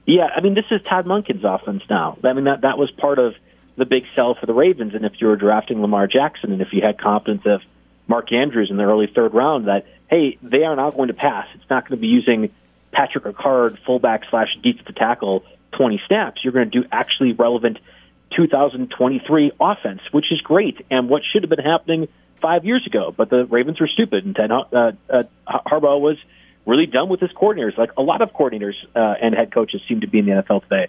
Yeah, 0.08 0.30
I 0.36 0.42
mean 0.42 0.56
this 0.56 0.66
is 0.72 0.82
Todd 0.82 1.06
Monken's 1.06 1.44
offense 1.46 1.84
now. 1.90 2.18
I 2.24 2.34
mean 2.34 2.46
that 2.46 2.62
that 2.62 2.80
was 2.80 2.90
part 2.90 3.20
of 3.20 3.36
the 3.78 3.86
big 3.86 4.04
sell 4.16 4.36
for 4.36 4.46
the 4.46 4.54
Ravens, 4.54 4.94
and 4.94 5.06
if 5.06 5.14
you 5.20 5.28
were 5.28 5.36
drafting 5.36 5.82
Lamar 5.82 6.08
Jackson, 6.08 6.52
and 6.52 6.62
if 6.62 6.74
you 6.74 6.82
had 6.82 7.00
confidence 7.00 7.44
of 7.46 7.62
Mark 8.08 8.32
Andrews 8.32 8.70
in 8.70 8.78
the 8.78 8.84
early 8.84 9.08
third 9.08 9.34
round, 9.34 9.68
that 9.68 9.86
hey, 10.10 10.38
they 10.42 10.64
are 10.64 10.76
not 10.76 10.96
going 10.96 11.08
to 11.08 11.14
pass. 11.14 11.48
It's 11.56 11.70
not 11.70 11.88
going 11.88 11.98
to 11.98 12.02
be 12.02 12.08
using 12.08 12.52
Patrick 12.92 13.24
Ricard, 13.24 13.78
fullback 13.86 14.24
slash 14.30 14.50
defensive 14.62 14.96
tackle, 14.96 15.46
20 15.72 16.02
snaps. 16.08 16.44
You're 16.44 16.54
going 16.54 16.70
to 16.70 16.82
do 16.82 16.88
actually 16.92 17.32
relevant 17.32 17.80
2023 18.36 19.52
offense, 19.60 20.02
which 20.12 20.32
is 20.32 20.42
great, 20.42 20.86
and 20.92 21.10
what 21.10 21.22
should 21.24 21.44
have 21.44 21.50
been 21.50 21.66
happening 21.66 22.08
five 22.42 22.66
years 22.66 22.86
ago. 22.86 23.14
But 23.16 23.30
the 23.30 23.46
Ravens 23.46 23.80
were 23.80 23.88
stupid, 23.88 24.26
and 24.26 24.36
Ted 24.36 24.52
uh, 24.52 24.92
uh, 25.10 25.24
Harbaugh 25.48 26.00
was 26.00 26.18
really 26.66 26.86
done 26.86 27.10
with 27.10 27.20
his 27.20 27.32
coordinators, 27.32 27.78
like 27.78 27.92
a 27.98 28.02
lot 28.02 28.22
of 28.22 28.34
coordinators 28.34 28.76
uh, 28.96 29.16
and 29.22 29.34
head 29.34 29.54
coaches 29.54 29.82
seem 29.88 30.02
to 30.02 30.08
be 30.08 30.20
in 30.20 30.26
the 30.26 30.32
NFL 30.32 30.64
today. 30.64 30.88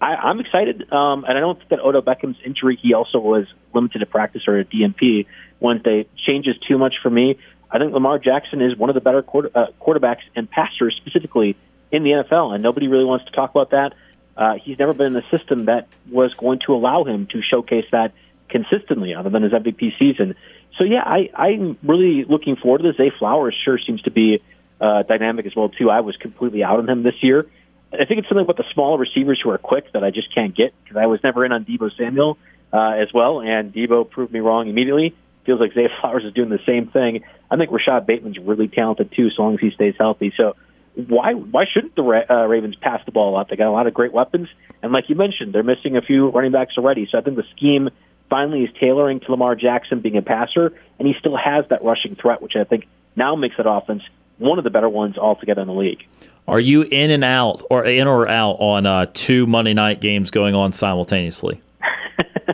I, 0.00 0.14
I'm 0.14 0.38
excited, 0.38 0.92
um, 0.92 1.24
and 1.24 1.36
I 1.36 1.40
don't 1.40 1.58
think 1.58 1.70
that 1.70 1.80
Odell 1.80 2.02
Beckham's 2.02 2.36
injury, 2.44 2.78
he 2.80 2.94
also 2.94 3.18
was 3.18 3.46
limited 3.74 3.98
to 3.98 4.06
practice 4.06 4.42
or 4.46 4.58
a 4.58 4.64
DNP 4.64 5.26
Wednesday, 5.60 6.06
changes 6.26 6.56
too 6.68 6.78
much 6.78 6.94
for 7.02 7.10
me. 7.10 7.38
I 7.70 7.78
think 7.78 7.92
Lamar 7.92 8.18
Jackson 8.18 8.62
is 8.62 8.76
one 8.76 8.90
of 8.90 8.94
the 8.94 9.00
better 9.00 9.22
quarter, 9.22 9.50
uh, 9.54 9.66
quarterbacks 9.80 10.22
and 10.36 10.48
passers 10.48 10.94
specifically 10.96 11.56
in 11.90 12.04
the 12.04 12.10
NFL, 12.10 12.54
and 12.54 12.62
nobody 12.62 12.86
really 12.86 13.04
wants 13.04 13.24
to 13.26 13.32
talk 13.32 13.50
about 13.50 13.70
that. 13.70 13.94
Uh, 14.36 14.54
he's 14.62 14.78
never 14.78 14.94
been 14.94 15.16
in 15.16 15.16
a 15.16 15.36
system 15.36 15.64
that 15.64 15.88
was 16.08 16.32
going 16.34 16.60
to 16.66 16.74
allow 16.74 17.02
him 17.02 17.26
to 17.32 17.42
showcase 17.42 17.86
that 17.90 18.12
consistently, 18.48 19.14
other 19.14 19.30
than 19.30 19.42
his 19.42 19.52
MVP 19.52 19.98
season. 19.98 20.36
So 20.78 20.84
yeah, 20.84 21.02
I, 21.04 21.28
I'm 21.34 21.76
really 21.82 22.24
looking 22.24 22.56
forward 22.56 22.78
to 22.78 22.88
this. 22.88 22.96
Zay 22.96 23.10
Flowers 23.18 23.56
sure 23.64 23.78
seems 23.84 24.00
to 24.02 24.12
be 24.12 24.42
uh, 24.80 25.02
dynamic 25.02 25.46
as 25.46 25.56
well 25.56 25.68
too. 25.68 25.90
I 25.90 26.00
was 26.00 26.16
completely 26.16 26.62
out 26.62 26.78
on 26.78 26.88
him 26.88 27.02
this 27.02 27.20
year. 27.20 27.46
I 27.92 28.04
think 28.04 28.20
it's 28.20 28.28
something 28.28 28.44
about 28.44 28.58
the 28.58 28.64
smaller 28.74 28.98
receivers 28.98 29.40
who 29.42 29.50
are 29.50 29.58
quick 29.58 29.92
that 29.92 30.04
I 30.04 30.10
just 30.10 30.34
can't 30.34 30.54
get 30.54 30.74
because 30.82 30.96
I 30.96 31.06
was 31.06 31.20
never 31.24 31.44
in 31.44 31.52
on 31.52 31.64
Deebo 31.64 31.90
Samuel 31.96 32.36
uh, 32.72 32.90
as 32.90 33.08
well, 33.14 33.40
and 33.40 33.72
Deebo 33.72 34.10
proved 34.10 34.32
me 34.32 34.40
wrong 34.40 34.68
immediately. 34.68 35.14
Feels 35.46 35.60
like 35.60 35.72
Zay 35.72 35.88
Flowers 36.00 36.24
is 36.24 36.34
doing 36.34 36.50
the 36.50 36.60
same 36.66 36.88
thing. 36.88 37.24
I 37.50 37.56
think 37.56 37.70
Rashod 37.70 38.06
Bateman's 38.06 38.38
really 38.38 38.68
talented 38.68 39.12
too, 39.12 39.30
so 39.30 39.42
long 39.42 39.54
as 39.54 39.60
he 39.60 39.70
stays 39.70 39.94
healthy. 39.98 40.32
So 40.36 40.54
why 40.94 41.32
why 41.32 41.64
shouldn't 41.72 41.94
the 41.94 42.02
Ra- 42.02 42.26
uh, 42.28 42.46
Ravens 42.46 42.76
pass 42.76 43.00
the 43.06 43.12
ball 43.12 43.38
out? 43.38 43.48
They 43.48 43.56
got 43.56 43.68
a 43.68 43.72
lot 43.72 43.86
of 43.86 43.94
great 43.94 44.12
weapons, 44.12 44.48
and 44.82 44.92
like 44.92 45.08
you 45.08 45.14
mentioned, 45.14 45.54
they're 45.54 45.62
missing 45.62 45.96
a 45.96 46.02
few 46.02 46.28
running 46.28 46.52
backs 46.52 46.74
already. 46.76 47.08
So 47.10 47.18
I 47.18 47.22
think 47.22 47.36
the 47.36 47.46
scheme 47.56 47.88
finally 48.28 48.64
is 48.64 48.70
tailoring 48.78 49.20
to 49.20 49.30
Lamar 49.30 49.54
Jackson 49.54 50.00
being 50.00 50.16
a 50.16 50.22
passer, 50.22 50.72
and 50.98 51.08
he 51.08 51.14
still 51.18 51.36
has 51.36 51.64
that 51.70 51.82
rushing 51.82 52.16
threat, 52.16 52.42
which 52.42 52.56
I 52.56 52.64
think 52.64 52.86
now 53.16 53.34
makes 53.36 53.56
that 53.56 53.68
offense 53.68 54.02
one 54.38 54.58
of 54.58 54.64
the 54.64 54.70
better 54.70 54.88
ones 54.88 55.16
altogether 55.16 55.62
in 55.62 55.68
the 55.68 55.74
league. 55.74 56.06
Are 56.48 56.58
you 56.58 56.82
in 56.82 57.10
and 57.10 57.22
out, 57.22 57.62
or 57.68 57.84
in 57.84 58.08
or 58.08 58.26
out 58.26 58.52
on 58.52 58.86
uh, 58.86 59.04
two 59.12 59.46
Monday 59.46 59.74
night 59.74 60.00
games 60.00 60.30
going 60.30 60.54
on 60.54 60.72
simultaneously? 60.72 61.60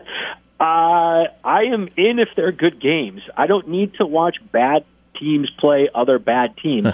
Uh, 0.60 1.26
I 1.44 1.64
am 1.64 1.88
in 1.96 2.18
if 2.18 2.28
they're 2.36 2.52
good 2.52 2.80
games. 2.80 3.20
I 3.36 3.46
don't 3.46 3.68
need 3.68 3.94
to 3.94 4.06
watch 4.06 4.36
bad 4.50 4.84
teams 5.20 5.50
play 5.58 5.90
other 5.94 6.18
bad 6.18 6.56
teams. 6.56 6.88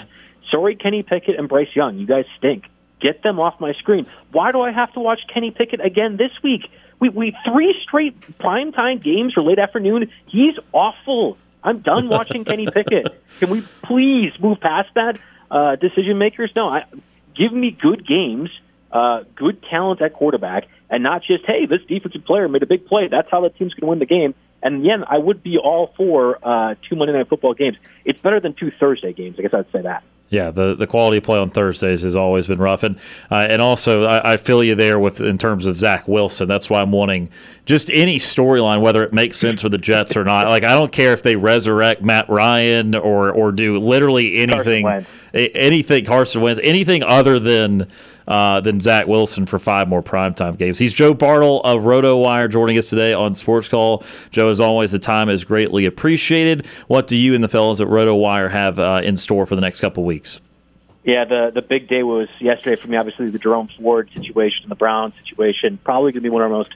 Sorry, 0.51 0.75
Kenny 0.75 1.05
Pickett 1.05 1.39
and 1.39 1.49
Bryce 1.49 1.69
Young. 1.77 1.99
You 1.99 2.07
guys 2.07 2.25
stink. 2.37 2.65
Get 3.01 3.23
them 3.23 3.39
off 3.39 3.61
my 3.61 3.75
screen. 3.75 4.07
Why 4.33 4.51
do 4.51 4.61
I 4.61 4.73
have 4.73 4.93
to 4.95 5.01
watch 5.01 5.21
Kenny 5.33 5.53
Pickett 5.53 5.81
again 5.85 6.17
this 6.17 6.33
week? 6.43 6.63
We 6.99 7.11
we 7.11 7.37
three 7.45 7.75
straight 7.83 8.21
primetime 8.39 9.01
games 9.03 9.35
for 9.35 9.43
late 9.43 9.61
afternoon. 9.61 10.11
He's 10.27 10.57
awful. 10.73 11.39
I'm 11.63 11.79
done 11.79 12.09
watching 12.09 12.45
Kenny 12.45 12.67
Pickett. 12.67 13.23
Can 13.39 13.51
we 13.51 13.61
please 13.83 14.33
move 14.41 14.59
past 14.61 14.89
that? 14.95 15.21
Uh, 15.51 15.77
decision 15.77 16.19
makers, 16.19 16.51
no. 16.55 16.69
I, 16.69 16.85
give 17.37 17.53
me 17.53 17.71
good 17.71 18.07
games, 18.07 18.51
uh, 18.93 19.25
good 19.35 19.63
talent 19.71 20.01
at 20.03 20.13
quarterback, 20.13 20.69
and 20.89 21.03
not 21.03 21.23
just 21.23 21.45
hey, 21.47 21.67
this 21.67 21.81
defensive 21.89 22.25
player 22.25 22.49
made 22.49 22.63
a 22.63 22.67
big 22.67 22.87
play. 22.87 23.09
That's 23.09 23.29
how 23.31 23.41
the 23.41 23.51
team's 23.51 23.75
going 23.75 23.83
to 23.83 23.87
win 23.87 23.99
the 23.99 24.07
game. 24.07 24.35
And 24.63 24.85
again, 24.85 25.05
I 25.09 25.19
would 25.19 25.43
be 25.43 25.59
all 25.59 25.93
for 25.97 26.39
uh, 26.43 26.75
two 26.89 26.97
Monday 26.97 27.15
Night 27.15 27.29
Football 27.29 27.55
games. 27.55 27.77
It's 28.05 28.21
better 28.21 28.41
than 28.41 28.55
two 28.55 28.71
Thursday 28.79 29.13
games. 29.13 29.37
I 29.39 29.43
guess 29.43 29.55
I'd 29.55 29.73
say 29.73 29.83
that. 29.83 30.05
Yeah, 30.31 30.53
the, 30.53 30.77
the 30.77 30.87
quality 30.87 31.19
of 31.19 31.25
play 31.25 31.41
on 31.41 31.51
Thursdays 31.51 32.03
has 32.03 32.15
always 32.15 32.47
been 32.47 32.61
rough, 32.61 32.85
and 32.85 32.97
uh, 33.33 33.47
and 33.51 33.61
also 33.61 34.05
I, 34.05 34.35
I, 34.35 34.37
feel 34.37 34.63
you 34.63 34.77
there 34.77 34.97
with 34.97 35.21
in 35.21 35.39
terms 35.39 35.67
of 35.67 35.77
Zach 35.77 36.07
Wilson. 36.07 36.47
That's 36.47 36.71
why 36.71 36.81
I'm 36.81 36.93
wanting 36.93 37.31
just 37.67 37.91
any 37.91 38.17
storyline, 38.17 38.81
whether 38.81 39.03
it 39.03 39.13
makes 39.13 39.39
sense 39.39 39.61
for 39.61 39.69
the 39.69 39.77
Jets 39.77 40.17
or 40.17 40.23
not. 40.23 40.47
Like 40.47 40.63
I 40.63 40.75
don't 40.75 40.93
care 40.93 41.13
if 41.13 41.25
they 41.25 41.35
resurrect 41.35 42.03
Matt 42.03 42.29
Ryan 42.29 42.95
or 42.95 43.33
or 43.33 43.51
do 43.51 43.79
literally 43.79 44.37
anything, 44.37 44.85
Carson 44.85 45.07
anything 45.35 46.05
Carson 46.05 46.43
Wentz, 46.43 46.61
anything 46.63 47.03
other 47.03 47.41
than 47.41 47.89
uh, 48.29 48.61
than 48.61 48.81
Zach 48.81 49.07
Wilson 49.07 49.47
for 49.47 49.59
five 49.59 49.89
more 49.89 50.03
primetime 50.03 50.57
games. 50.57 50.79
He's 50.79 50.95
Joe 50.95 51.15
Bartel 51.15 51.61
of 51.61 51.83
RotoWire 51.83 52.51
joining 52.51 52.79
us 52.79 52.91
today 52.91 53.13
on 53.13 53.35
Sports 53.35 53.69
Call. 53.69 54.05
Joe, 54.31 54.49
as 54.49 54.61
always, 54.61 54.91
the 54.91 54.99
time 54.99 55.29
is 55.29 55.45
greatly 55.45 55.85
appreciated. 55.87 56.67
What 56.87 57.07
do 57.07 57.17
you 57.17 57.35
and 57.35 57.43
the 57.43 57.49
fellas 57.49 57.81
at 57.81 57.89
RotoWire 57.89 58.51
have 58.51 58.79
uh, 58.79 59.01
in 59.05 59.17
store 59.17 59.47
for 59.47 59.55
the 59.55 59.63
next 59.63 59.81
couple 59.81 60.05
weeks? 60.05 60.41
Yeah, 61.03 61.25
the 61.25 61.51
the 61.55 61.63
big 61.63 61.89
day 61.89 62.03
was 62.03 62.29
yesterday 62.41 62.81
for 62.81 62.89
me. 62.89 62.97
Obviously, 62.97 63.31
the 63.31 63.39
Jerome 63.39 63.69
Ford 63.79 64.11
situation, 64.15 64.65
and 64.65 64.71
the 64.71 64.77
Brown 64.77 65.15
situation, 65.25 65.79
probably 65.83 66.13
going 66.13 66.23
to 66.23 66.27
be 66.27 66.29
one 66.29 66.43
of 66.43 66.53
our 66.53 66.59
most 66.59 66.75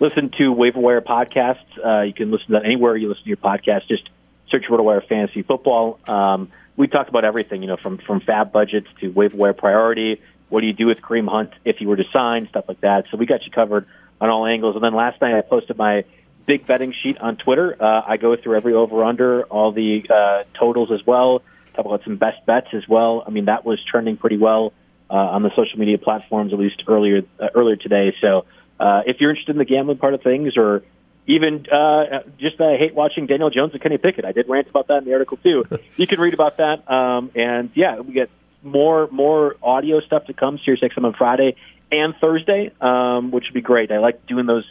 listened 0.00 0.34
to 0.38 0.50
waiver 0.52 0.80
wire 0.80 1.02
podcasts. 1.02 1.58
Uh, 1.84 2.02
you 2.02 2.14
can 2.14 2.30
listen 2.30 2.46
to 2.46 2.52
that 2.52 2.64
anywhere 2.64 2.96
you 2.96 3.08
listen 3.08 3.24
to 3.24 3.28
your 3.28 3.36
podcast. 3.36 3.86
Just 3.86 4.08
search 4.48 4.64
RotoWire 4.68 5.06
Fantasy 5.06 5.42
Football. 5.42 5.98
Um, 6.06 6.50
we 6.76 6.88
talked 6.88 7.08
about 7.08 7.24
everything, 7.24 7.62
you 7.62 7.68
know, 7.68 7.76
from 7.76 7.98
from 7.98 8.20
FAAB 8.20 8.50
budgets 8.50 8.88
to 9.00 9.08
waiver 9.08 9.36
wire 9.36 9.52
priority 9.52 10.22
what 10.48 10.60
do 10.60 10.66
you 10.66 10.72
do 10.72 10.86
with 10.86 11.00
Kareem 11.00 11.28
Hunt 11.28 11.52
if 11.64 11.80
you 11.80 11.88
were 11.88 11.96
to 11.96 12.04
sign? 12.12 12.48
Stuff 12.48 12.66
like 12.68 12.80
that. 12.80 13.06
So 13.10 13.16
we 13.16 13.26
got 13.26 13.44
you 13.44 13.50
covered 13.50 13.86
on 14.20 14.30
all 14.30 14.46
angles. 14.46 14.76
And 14.76 14.84
then 14.84 14.94
last 14.94 15.20
night 15.20 15.34
I 15.34 15.42
posted 15.42 15.76
my 15.76 16.04
big 16.46 16.66
betting 16.66 16.94
sheet 17.02 17.18
on 17.18 17.36
Twitter. 17.36 17.76
Uh, 17.80 18.02
I 18.06 18.16
go 18.16 18.36
through 18.36 18.56
every 18.56 18.74
over 18.74 19.04
under, 19.04 19.42
all 19.44 19.72
the 19.72 20.04
uh, 20.08 20.44
totals 20.58 20.90
as 20.92 21.04
well. 21.04 21.42
Talk 21.74 21.84
about 21.84 22.04
some 22.04 22.16
best 22.16 22.44
bets 22.46 22.68
as 22.72 22.86
well. 22.88 23.24
I 23.26 23.30
mean 23.30 23.46
that 23.46 23.64
was 23.64 23.82
trending 23.84 24.16
pretty 24.16 24.38
well 24.38 24.72
uh, 25.10 25.14
on 25.14 25.42
the 25.42 25.50
social 25.50 25.78
media 25.78 25.98
platforms 25.98 26.52
at 26.52 26.58
least 26.58 26.82
earlier 26.86 27.22
uh, 27.40 27.48
earlier 27.54 27.76
today. 27.76 28.14
So 28.20 28.46
uh, 28.78 29.02
if 29.06 29.20
you're 29.20 29.30
interested 29.30 29.52
in 29.52 29.58
the 29.58 29.64
gambling 29.64 29.98
part 29.98 30.14
of 30.14 30.22
things, 30.22 30.56
or 30.56 30.82
even 31.26 31.66
uh, 31.70 32.22
just 32.38 32.60
I 32.60 32.76
hate 32.76 32.94
watching 32.94 33.26
Daniel 33.26 33.50
Jones 33.50 33.72
and 33.72 33.82
Kenny 33.82 33.98
Pickett. 33.98 34.24
I 34.24 34.32
did 34.32 34.48
rant 34.48 34.68
about 34.68 34.88
that 34.88 34.98
in 34.98 35.04
the 35.04 35.12
article 35.12 35.38
too. 35.38 35.64
you 35.96 36.06
can 36.06 36.20
read 36.20 36.34
about 36.34 36.58
that. 36.58 36.88
Um, 36.90 37.30
and 37.34 37.70
yeah, 37.74 38.00
we 38.00 38.12
get 38.12 38.30
more 38.66 39.08
more 39.10 39.56
audio 39.62 40.00
stuff 40.00 40.26
to 40.26 40.32
come. 40.32 40.58
Sirius 40.64 40.82
XM 40.82 41.04
on 41.04 41.14
Friday 41.14 41.56
and 41.90 42.14
Thursday, 42.20 42.72
um, 42.80 43.30
which 43.30 43.44
would 43.46 43.54
be 43.54 43.60
great. 43.60 43.90
I 43.90 43.98
like 43.98 44.26
doing 44.26 44.46
those 44.46 44.64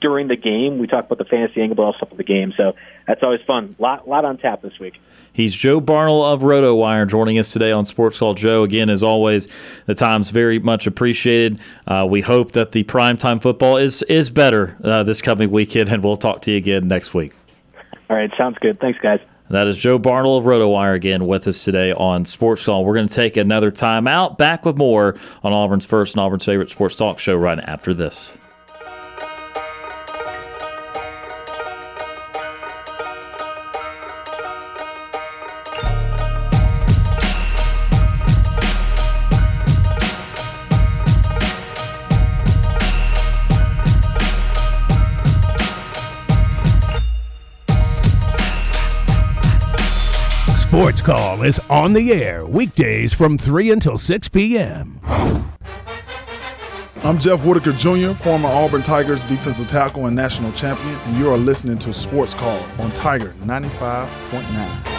during 0.00 0.28
the 0.28 0.36
game. 0.36 0.78
We 0.78 0.86
talk 0.86 1.06
about 1.06 1.18
the 1.18 1.24
fantasy 1.24 1.62
angle, 1.62 1.76
but 1.76 1.82
also 1.82 2.08
the 2.14 2.24
game. 2.24 2.52
So 2.56 2.74
that's 3.06 3.22
always 3.22 3.40
fun. 3.46 3.76
Lot 3.78 4.08
lot 4.08 4.24
on 4.24 4.38
tap 4.38 4.62
this 4.62 4.78
week. 4.78 4.94
He's 5.32 5.54
Joe 5.54 5.80
Bartel 5.80 6.24
of 6.24 6.40
RotoWire 6.40 7.06
joining 7.06 7.38
us 7.38 7.52
today 7.52 7.70
on 7.70 7.84
Sports 7.84 8.18
Call. 8.18 8.34
Joe, 8.34 8.62
again, 8.62 8.88
as 8.88 9.02
always, 9.02 9.48
the 9.84 9.94
time's 9.94 10.30
very 10.30 10.58
much 10.58 10.86
appreciated. 10.86 11.60
Uh, 11.86 12.06
we 12.08 12.22
hope 12.22 12.52
that 12.52 12.72
the 12.72 12.84
primetime 12.84 13.40
football 13.40 13.76
is 13.76 14.02
is 14.04 14.30
better 14.30 14.76
uh, 14.82 15.02
this 15.02 15.20
coming 15.20 15.50
weekend, 15.50 15.88
and 15.88 16.02
we'll 16.02 16.16
talk 16.16 16.40
to 16.42 16.50
you 16.50 16.56
again 16.56 16.88
next 16.88 17.14
week. 17.14 17.32
All 18.08 18.16
right, 18.16 18.30
sounds 18.38 18.56
good. 18.60 18.78
Thanks, 18.80 18.98
guys. 19.00 19.20
That 19.48 19.68
is 19.68 19.78
Joe 19.78 19.98
Bartel 19.98 20.36
of 20.36 20.44
RotoWire 20.44 20.96
again 20.96 21.26
with 21.26 21.46
us 21.46 21.62
today 21.62 21.92
on 21.92 22.24
Sports 22.24 22.66
Call. 22.66 22.84
We're 22.84 22.94
going 22.94 23.06
to 23.06 23.14
take 23.14 23.36
another 23.36 23.70
time 23.70 24.08
out. 24.08 24.38
Back 24.38 24.64
with 24.64 24.76
more 24.76 25.14
on 25.44 25.52
Auburn's 25.52 25.86
first 25.86 26.14
and 26.14 26.20
Auburn's 26.20 26.44
favorite 26.44 26.70
sports 26.70 26.96
talk 26.96 27.20
show 27.20 27.36
right 27.36 27.58
after 27.60 27.94
this. 27.94 28.36
Call 51.06 51.44
is 51.44 51.60
on 51.70 51.92
the 51.92 52.10
air 52.10 52.44
weekdays 52.44 53.12
from 53.12 53.38
3 53.38 53.70
until 53.70 53.96
6 53.96 54.28
p.m. 54.30 55.00
I'm 57.04 57.20
Jeff 57.20 57.44
Whitaker 57.44 57.70
Jr., 57.70 58.10
former 58.10 58.48
Auburn 58.48 58.82
Tigers 58.82 59.24
defensive 59.26 59.68
tackle 59.68 60.06
and 60.06 60.16
national 60.16 60.50
champion, 60.54 60.96
and 61.04 61.16
you 61.16 61.30
are 61.30 61.38
listening 61.38 61.78
to 61.78 61.92
Sports 61.92 62.34
Call 62.34 62.58
on 62.80 62.90
Tiger 62.90 63.32
95.9. 63.44 64.95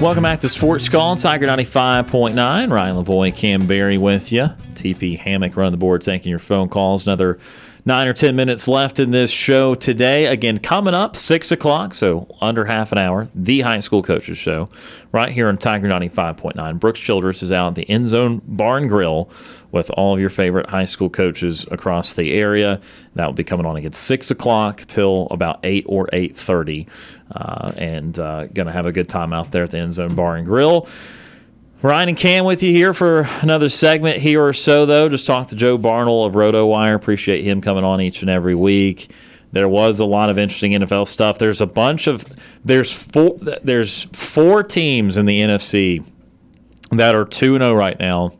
Welcome 0.00 0.22
back 0.22 0.40
to 0.40 0.48
Sports 0.48 0.88
Call, 0.88 1.14
Tiger 1.16 1.46
95.9. 1.46 2.72
Ryan 2.72 2.96
Lavoie, 2.96 3.36
Kam 3.36 3.66
Berry 3.66 3.98
with 3.98 4.32
you. 4.32 4.44
TP 4.72 5.18
Hammock 5.18 5.54
running 5.56 5.72
the 5.72 5.76
board, 5.76 6.00
taking 6.00 6.30
your 6.30 6.38
phone 6.38 6.70
calls. 6.70 7.06
Another 7.06 7.38
nine 7.84 8.08
or 8.08 8.14
10 8.14 8.34
minutes 8.34 8.66
left 8.66 8.98
in 8.98 9.10
this 9.10 9.30
show 9.30 9.74
today. 9.74 10.24
Again, 10.24 10.58
coming 10.58 10.94
up, 10.94 11.16
6 11.16 11.52
o'clock, 11.52 11.92
so 11.92 12.34
under 12.40 12.64
half 12.64 12.92
an 12.92 12.98
hour, 12.98 13.28
the 13.34 13.60
high 13.60 13.80
school 13.80 14.02
coaches 14.02 14.38
show 14.38 14.68
right 15.12 15.32
here 15.32 15.48
on 15.48 15.58
Tiger 15.58 15.86
95.9. 15.86 16.80
Brooks 16.80 17.00
Childress 17.00 17.42
is 17.42 17.52
out 17.52 17.68
at 17.68 17.74
the 17.74 17.88
End 17.90 18.08
Zone 18.08 18.40
barn 18.46 18.88
Grill 18.88 19.30
with 19.70 19.90
all 19.90 20.14
of 20.14 20.20
your 20.20 20.30
favorite 20.30 20.70
high 20.70 20.86
school 20.86 21.10
coaches 21.10 21.66
across 21.70 22.14
the 22.14 22.32
area. 22.32 22.80
That 23.16 23.26
will 23.26 23.34
be 23.34 23.44
coming 23.44 23.66
on 23.66 23.76
again 23.76 23.92
6 23.92 24.30
o'clock 24.30 24.80
till 24.86 25.28
about 25.30 25.60
8 25.62 25.84
or 25.86 26.06
8.30. 26.06 26.88
Uh, 27.34 27.72
and 27.76 28.18
uh, 28.18 28.46
going 28.46 28.66
to 28.66 28.72
have 28.72 28.86
a 28.86 28.92
good 28.92 29.08
time 29.08 29.32
out 29.32 29.52
there 29.52 29.64
at 29.64 29.70
the 29.70 29.78
End 29.78 29.92
Zone 29.92 30.14
Bar 30.14 30.36
and 30.36 30.46
Grill. 30.46 30.88
Ryan 31.82 32.10
and 32.10 32.18
Kam 32.18 32.44
with 32.44 32.62
you 32.62 32.72
here 32.72 32.92
for 32.92 33.22
another 33.40 33.70
segment 33.70 34.18
here 34.18 34.44
or 34.44 34.52
so, 34.52 34.84
though. 34.84 35.08
Just 35.08 35.26
talk 35.26 35.48
to 35.48 35.56
Joe 35.56 35.78
Bartel 35.78 36.24
of 36.24 36.34
RotoWire. 36.34 36.94
Appreciate 36.94 37.42
him 37.42 37.62
coming 37.62 37.84
on 37.84 38.02
each 38.02 38.20
and 38.20 38.30
every 38.30 38.54
week. 38.54 39.10
There 39.52 39.68
was 39.68 39.98
a 39.98 40.04
lot 40.04 40.28
of 40.28 40.38
interesting 40.38 40.72
NFL 40.72 41.08
stuff. 41.08 41.38
There's 41.38 41.60
a 41.60 41.66
bunch 41.66 42.06
of 42.06 42.24
there's 42.64 42.92
four 42.92 43.38
there's 43.38 44.04
four 44.12 44.62
teams 44.62 45.16
in 45.16 45.26
the 45.26 45.40
NFC 45.40 46.04
that 46.92 47.14
are 47.14 47.24
2 47.24 47.58
0 47.58 47.74
right 47.74 47.98
now. 47.98 48.34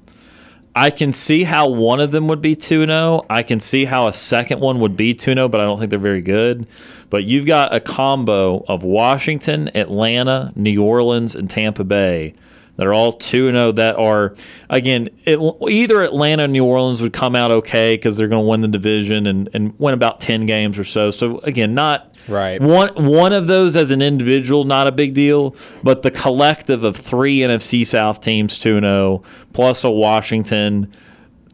I 0.75 0.91
can 0.91 1.13
see 1.13 1.45
how 1.45 1.69
one 1.69 2.01
of 2.01 2.13
them 2.13 2.29
would 2.29 2.41
be 2.41 2.55
2 2.55 2.87
0. 2.87 3.27
I 3.29 3.43
can 3.43 3.59
see 3.59 3.87
how 3.87 4.07
a 4.07 4.13
second 4.13 4.61
one 4.61 4.79
would 4.81 4.97
be 4.97 5.15
2 5.15 5.35
0, 5.35 5.49
but 5.49 5.61
I 5.61 5.65
don't 5.65 5.79
think 5.79 5.91
they're 5.91 5.99
very 5.99 6.23
good. 6.23 6.69
But 7.09 7.25
you've 7.25 7.47
got 7.47 7.75
a 7.75 7.81
combo 7.81 8.65
of 8.69 8.85
Washington, 8.85 9.71
Atlanta, 9.77 10.53
New 10.55 10.83
Orleans, 10.83 11.35
and 11.35 11.51
Tampa 11.51 11.85
Bay 11.85 12.35
that 12.77 12.87
are 12.87 12.95
all 12.95 13.13
2 13.13 13.51
0 13.51 13.73
that 13.73 13.97
are, 13.97 14.35
again, 14.69 15.11
it, 15.25 15.39
either 15.69 16.03
Atlanta 16.03 16.45
or 16.45 16.49
New 16.49 16.65
Orleans 16.65 17.03
would 17.03 17.13
come 17.13 17.37
out 17.37 17.51
okay 17.51 17.95
because 17.95 18.17
they're 18.17 18.29
going 18.29 18.43
to 18.43 18.49
win 18.49 18.61
the 18.61 18.69
division 18.69 19.27
and, 19.27 19.49
and 19.53 19.79
win 19.79 19.95
about 19.95 20.21
10 20.21 20.47
games 20.47 20.79
or 20.79 20.85
so. 20.85 21.11
So, 21.11 21.39
again, 21.41 21.75
not. 21.75 22.19
Right. 22.29 22.61
One 22.61 22.91
one 23.07 23.33
of 23.33 23.47
those 23.47 23.77
as 23.77 23.91
an 23.91 24.03
individual, 24.03 24.65
not 24.65 24.87
a 24.87 24.93
big 24.93 25.15
deal, 25.15 25.57
but 25.83 26.03
the 26.03 26.11
collective 26.11 26.85
of 26.85 26.95
three 26.95 27.39
NFC 27.39 27.85
South 27.85 28.21
teams 28.21 28.59
2 28.59 28.81
0 28.81 29.23
plus 29.55 29.85
a 29.85 29.91
Washington 29.91 30.93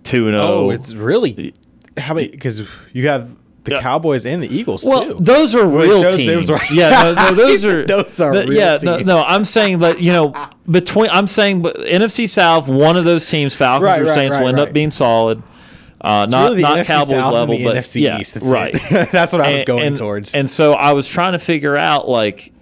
2 0.03 0.31
0. 0.31 0.37
Oh, 0.39 0.71
it's 0.71 0.93
really 0.93 1.55
how 1.99 2.15
many? 2.15 2.29
Because 2.29 2.67
you 2.93 3.09
have 3.09 3.37
the 3.67 3.79
Cowboys 3.81 4.25
and 4.27 4.43
the 4.43 4.55
Eagles 4.55 4.85
well, 4.85 5.05
too. 5.05 5.17
those 5.21 5.55
are 5.55 5.67
real 5.67 6.03
those- 6.03 6.17
teams. 6.17 6.47
those 6.49 6.71
are- 6.71 6.75
yeah, 6.75 6.91
no, 7.03 7.15
no, 7.15 7.35
those 7.35 7.65
are 7.67 7.85
Those 7.87 8.21
are 8.21 8.33
the- 8.35 8.47
real 8.47 8.53
yeah. 8.59 8.79
No, 8.83 8.97
teams. 8.99 9.07
no, 9.09 9.19
I'm 9.27 9.45
saying 9.45 9.81
that 9.81 10.01
you 10.01 10.13
know 10.13 10.35
between 10.71 11.11
I'm 11.11 11.27
saying 11.27 11.63
but 11.63 11.77
NFC 11.77 12.29
South, 12.29 12.69
one 12.69 12.97
of 12.97 13.05
those 13.05 13.29
teams, 13.29 13.55
Falcons 13.55 13.85
Right, 13.87 14.01
or 14.01 14.05
right, 14.07 14.15
Saints, 14.15 14.37
will 14.37 14.45
right, 14.45 14.49
end 14.51 14.59
up 14.61 14.73
being 14.73 14.91
solid. 14.91 15.43
Uh, 16.01 16.23
It's 16.25 16.33
not 16.33 16.45
really 16.45 16.57
the 16.57 16.63
not 16.63 16.77
NFC 16.79 16.87
Cowboys 16.87 17.09
South 17.11 17.25
and 17.27 17.35
level, 17.35 17.59
the 17.59 17.65
but 17.65 17.77
NFC 17.77 18.01
yeah, 18.03 18.21
East. 18.21 18.35
That's 18.35 18.47
right. 18.47 18.73
That's 19.13 19.33
what 19.33 19.41
I 19.43 19.49
was 19.51 19.57
And- 19.59 19.67
going 19.67 19.83
and- 19.83 19.97
towards. 19.97 20.35
And 20.35 20.49
so 20.51 20.73
I 20.75 20.93
was 20.93 21.09
trying 21.09 21.33
to 21.33 21.39
figure 21.39 21.77
out 21.77 22.09
like, 22.09 22.53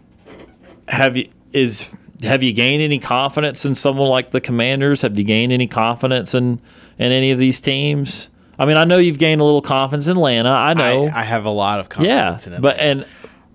have 0.89 1.17
you 1.17 1.29
is 1.53 1.89
have 2.23 2.43
you 2.43 2.53
gained 2.53 2.83
any 2.83 2.99
confidence 2.99 3.65
in 3.65 3.75
someone 3.75 4.09
like 4.09 4.31
the 4.31 4.41
Commanders? 4.41 5.03
Have 5.03 5.19
you 5.19 5.25
gained 5.25 5.53
any 5.53 5.67
confidence 5.67 6.35
in 6.35 6.61
in 6.99 7.13
any 7.13 7.31
of 7.33 7.39
these 7.39 7.61
teams? 7.61 8.29
I 8.59 8.67
mean, 8.67 8.77
I 8.77 8.85
know 8.85 8.99
you've 8.99 9.19
gained 9.19 9.41
a 9.41 9.45
little 9.45 9.63
confidence 9.63 10.07
in 10.07 10.17
Atlanta. 10.17 10.51
I 10.51 10.75
know. 10.75 11.09
I 11.13 11.23
have 11.23 11.45
a 11.45 11.51
lot 11.51 11.81
of 11.81 11.87
yeah, 12.05 12.23
confidence 12.31 12.47
in 12.47 12.53
it. 12.55 12.61
but 12.63 12.79
and 12.79 13.07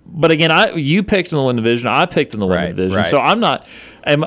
but 0.06 0.32
again, 0.32 0.52
I 0.52 0.72
you 0.74 1.04
picked 1.04 1.32
in 1.32 1.38
the 1.38 1.44
win 1.44 1.56
division. 1.56 1.88
I 1.88 2.06
picked 2.06 2.34
in 2.34 2.40
the 2.40 2.46
win 2.48 2.56
Right, 2.58 2.76
division. 2.76 2.98
right. 2.98 3.08
So 3.08 3.20
I'm 3.20 3.40
not. 3.40 3.66
Am, 4.06 4.26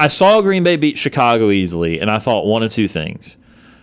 I 0.00 0.08
saw 0.08 0.40
Green 0.40 0.64
Bay 0.64 0.76
beat 0.76 0.98
Chicago 0.98 1.50
easily, 1.50 2.00
and 2.00 2.10
I 2.10 2.18
thought 2.18 2.46
one 2.46 2.62
of 2.62 2.70
two 2.70 2.88
things. 2.88 3.36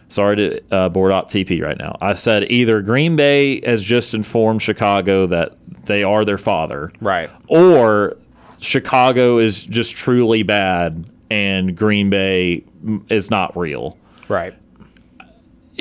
Sorry 0.10 0.36
to 0.36 0.62
uh, 0.76 0.90
board 0.90 1.14
op 1.14 1.30
TP 1.30 1.62
right 1.62 1.78
now. 1.78 1.96
I 2.02 2.14
said 2.14 2.52
either 2.52 2.82
Green 2.82 3.16
Bay 3.16 3.62
has 3.66 3.82
just 3.82 4.14
informed 4.14 4.62
Chicago 4.62 5.26
that 5.28 5.56
they 5.86 6.04
are 6.04 6.26
their 6.26 6.38
father, 6.38 6.92
Right. 7.00 7.30
or 7.48 8.18
Chicago 8.60 9.38
is 9.38 9.64
just 9.66 9.96
truly 9.96 10.44
bad 10.44 11.06
and 11.30 11.78
Green 11.78 12.10
Bay 12.10 12.66
is 13.10 13.32
not 13.32 13.56
real. 13.56 13.98
Right. 14.28 14.54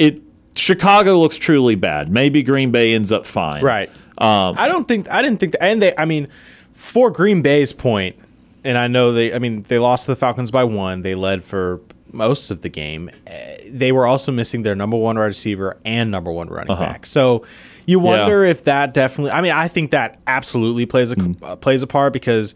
It 0.00 0.22
Chicago 0.56 1.18
looks 1.18 1.36
truly 1.38 1.74
bad. 1.74 2.10
Maybe 2.10 2.42
Green 2.42 2.70
Bay 2.70 2.94
ends 2.94 3.12
up 3.12 3.26
fine. 3.26 3.62
Right. 3.62 3.88
Um, 4.18 4.54
I 4.58 4.66
don't 4.68 4.86
think 4.88 5.10
I 5.10 5.22
didn't 5.22 5.38
think 5.40 5.52
that, 5.52 5.62
and 5.62 5.80
they 5.80 5.94
I 5.96 6.04
mean 6.04 6.28
for 6.72 7.10
Green 7.10 7.42
Bay's 7.42 7.72
point, 7.72 8.16
and 8.64 8.76
I 8.76 8.86
know 8.88 9.12
they 9.12 9.32
I 9.34 9.38
mean 9.38 9.62
they 9.68 9.78
lost 9.78 10.06
to 10.06 10.10
the 10.12 10.16
Falcons 10.16 10.50
by 10.50 10.64
one. 10.64 11.02
They 11.02 11.14
led 11.14 11.44
for 11.44 11.80
most 12.12 12.50
of 12.50 12.62
the 12.62 12.68
game. 12.68 13.08
Eh, 13.26 13.56
They 13.70 13.92
were 13.92 14.06
also 14.06 14.32
missing 14.32 14.62
their 14.62 14.74
number 14.74 14.96
one 14.96 15.16
wide 15.16 15.26
receiver 15.26 15.76
and 15.84 16.10
number 16.10 16.32
one 16.32 16.48
running 16.48 16.72
Uh-huh. 16.72 16.82
back. 16.82 17.06
So 17.06 17.44
you 17.86 17.98
wonder 18.00 18.44
if 18.44 18.64
that 18.64 18.92
definitely. 18.94 19.30
I 19.32 19.40
mean, 19.40 19.52
I 19.52 19.68
think 19.68 19.92
that 19.92 20.18
absolutely 20.26 20.86
plays 20.86 21.12
a 21.12 21.16
Mm-hmm. 21.16 21.44
uh, 21.44 21.56
plays 21.56 21.82
a 21.82 21.86
part 21.86 22.12
because 22.12 22.54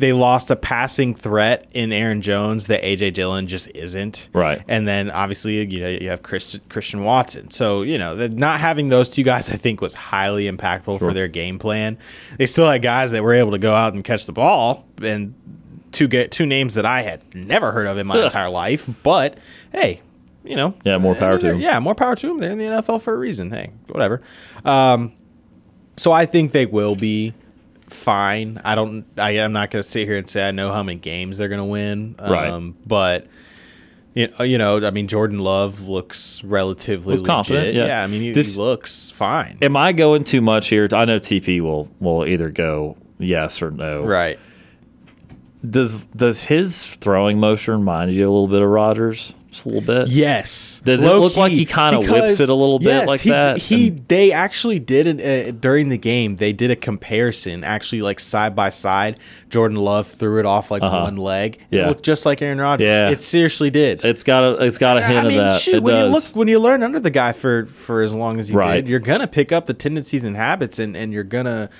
they 0.00 0.12
lost 0.12 0.50
a 0.50 0.56
passing 0.56 1.14
threat 1.14 1.68
in 1.72 1.92
Aaron 1.92 2.22
Jones 2.22 2.66
that 2.66 2.82
AJ 2.82 3.14
Dillon 3.14 3.46
just 3.46 3.70
isn't. 3.76 4.28
Right. 4.32 4.62
And 4.66 4.88
then 4.88 5.10
obviously 5.10 5.62
you 5.64 5.80
know 5.80 5.88
you 5.88 6.08
have 6.08 6.22
Chris, 6.22 6.58
Christian 6.68 7.04
Watson. 7.04 7.50
So 7.50 7.82
you 7.82 7.98
know 7.98 8.16
the, 8.16 8.28
not 8.30 8.60
having 8.60 8.88
those 8.88 9.10
two 9.10 9.22
guys 9.22 9.50
I 9.50 9.56
think 9.56 9.80
was 9.80 9.94
highly 9.94 10.50
impactful 10.50 10.98
for 10.98 11.12
their 11.12 11.28
game 11.28 11.58
plan. 11.58 11.98
They 12.38 12.46
still 12.46 12.68
had 12.68 12.82
guys 12.82 13.12
that 13.12 13.22
were 13.22 13.34
able 13.34 13.52
to 13.52 13.58
go 13.58 13.74
out 13.74 13.94
and 13.94 14.02
catch 14.02 14.26
the 14.26 14.32
ball 14.32 14.86
and 15.02 15.34
two 15.92 16.08
get 16.08 16.30
two 16.32 16.46
names 16.46 16.74
that 16.74 16.86
I 16.86 17.02
had 17.02 17.24
never 17.34 17.72
heard 17.72 17.86
of 17.86 17.98
in 17.98 18.06
my 18.06 18.16
Ugh. 18.18 18.24
entire 18.24 18.50
life. 18.50 18.88
But 19.02 19.38
hey, 19.72 20.00
you 20.44 20.56
know 20.56 20.74
Yeah, 20.84 20.98
more 20.98 21.14
power 21.14 21.36
to 21.38 21.46
them. 21.46 21.60
Yeah, 21.60 21.78
more 21.80 21.94
power 21.94 22.16
to 22.16 22.26
them. 22.26 22.38
They're 22.38 22.52
in 22.52 22.58
the 22.58 22.64
NFL 22.64 23.02
for 23.02 23.12
a 23.14 23.18
reason. 23.18 23.50
Hey, 23.50 23.70
whatever. 23.88 24.22
Um, 24.64 25.12
so 25.96 26.12
I 26.12 26.24
think 26.26 26.52
they 26.52 26.64
will 26.64 26.96
be 26.96 27.34
fine. 27.90 28.60
I 28.64 28.74
don't. 28.74 29.04
I 29.18 29.32
am 29.32 29.52
not 29.52 29.70
going 29.70 29.82
to 29.82 29.88
sit 29.88 30.06
here 30.08 30.16
and 30.18 30.28
say 30.28 30.46
I 30.48 30.50
know 30.50 30.72
how 30.72 30.82
many 30.82 30.98
games 30.98 31.38
they're 31.38 31.48
going 31.48 31.58
to 31.60 31.64
win. 31.64 32.14
Um, 32.18 32.30
Right. 32.32 32.74
But 32.86 33.26
you 34.14 34.58
know, 34.58 34.84
I 34.84 34.90
mean, 34.90 35.06
Jordan 35.06 35.38
Love 35.38 35.86
looks 35.86 36.42
relatively 36.42 37.16
Looks 37.16 37.26
confident, 37.26 37.66
legit. 37.68 37.86
yeah. 37.86 38.02
I 38.02 38.06
mean, 38.08 38.20
he, 38.22 38.32
This- 38.32 38.56
he 38.56 38.60
looks 38.60 39.10
fine. 39.10 39.56
Am 39.62 39.76
I 39.76 39.92
going 39.92 40.24
too 40.24 40.40
much 40.40 40.68
here? 40.68 40.88
I 40.92 41.04
know 41.04 41.18
TP 41.20 41.60
will 41.60 41.88
will 42.00 42.26
either 42.26 42.50
go 42.50 42.96
yes 43.18 43.62
or 43.62 43.70
no. 43.70 44.02
Right. 44.02 44.38
Does 45.68 46.04
does 46.06 46.44
his 46.44 46.82
throwing 46.96 47.38
motion 47.38 47.74
remind 47.74 48.12
you 48.12 48.22
a 48.22 48.30
little 48.30 48.48
bit 48.48 48.62
of 48.62 48.68
Rodgers? 48.68 49.34
Just 49.50 49.64
a 49.66 49.68
little 49.68 49.82
bit. 49.82 50.08
Yes. 50.08 50.80
Does 50.84 51.02
it 51.02 51.06
Low 51.08 51.18
look 51.20 51.36
like 51.36 51.50
he 51.50 51.64
kind 51.64 51.96
of 51.96 52.08
whips 52.08 52.38
it 52.38 52.48
a 52.48 52.54
little 52.54 52.78
bit 52.78 53.06
like 53.08 53.20
he, 53.20 53.30
that? 53.30 53.58
He 53.58 53.88
And- 53.88 54.06
they 54.06 54.30
actually 54.30 54.78
did 54.78 55.06
it 55.08 55.20
uh, 55.48 55.50
during 55.60 55.88
the 55.88 55.98
game. 55.98 56.36
They 56.36 56.52
did 56.52 56.70
a 56.70 56.76
comparison, 56.76 57.64
actually 57.64 58.02
like 58.02 58.20
side 58.20 58.54
by 58.54 58.68
side. 58.68 59.18
Jordan 59.48 59.76
Love 59.76 60.06
threw 60.06 60.38
it 60.38 60.46
off 60.46 60.70
like 60.70 60.82
Uh-huh. 60.82 61.00
one 61.00 61.16
leg. 61.16 61.58
Yeah. 61.70 61.84
It 61.84 61.88
looked 61.88 62.04
just 62.04 62.24
like 62.24 62.40
Aaron 62.42 62.60
Rodgers. 62.60 62.84
Yeah. 62.86 63.10
It 63.10 63.20
seriously 63.20 63.70
did. 63.70 64.02
it's 64.04 64.22
got 64.22 64.44
a 64.44 64.64
it's 64.64 64.78
got 64.78 64.96
a 64.98 65.02
hint 65.02 65.26
I 65.26 65.28
mean, 65.28 65.40
of 65.40 65.48
that. 65.48 65.60
shoot, 65.60 65.74
it 65.76 65.82
when 65.82 65.94
does. 65.94 66.06
you 66.08 66.14
look 66.14 66.36
when 66.36 66.46
you 66.48 66.60
learn 66.60 66.82
under 66.84 67.00
the 67.00 67.10
guy 67.10 67.32
for 67.32 67.66
for 67.66 68.02
as 68.02 68.14
long 68.14 68.38
as 68.38 68.50
he 68.50 68.54
Right. 68.56 68.76
did, 68.76 68.88
you're 68.88 69.00
gonna 69.00 69.26
pick 69.26 69.50
up 69.50 69.66
the 69.66 69.74
tendencies 69.74 70.22
and 70.24 70.36
habits, 70.36 70.78
and 70.78 70.96
and 70.96 71.12
you're 71.12 71.24
gonna 71.24 71.70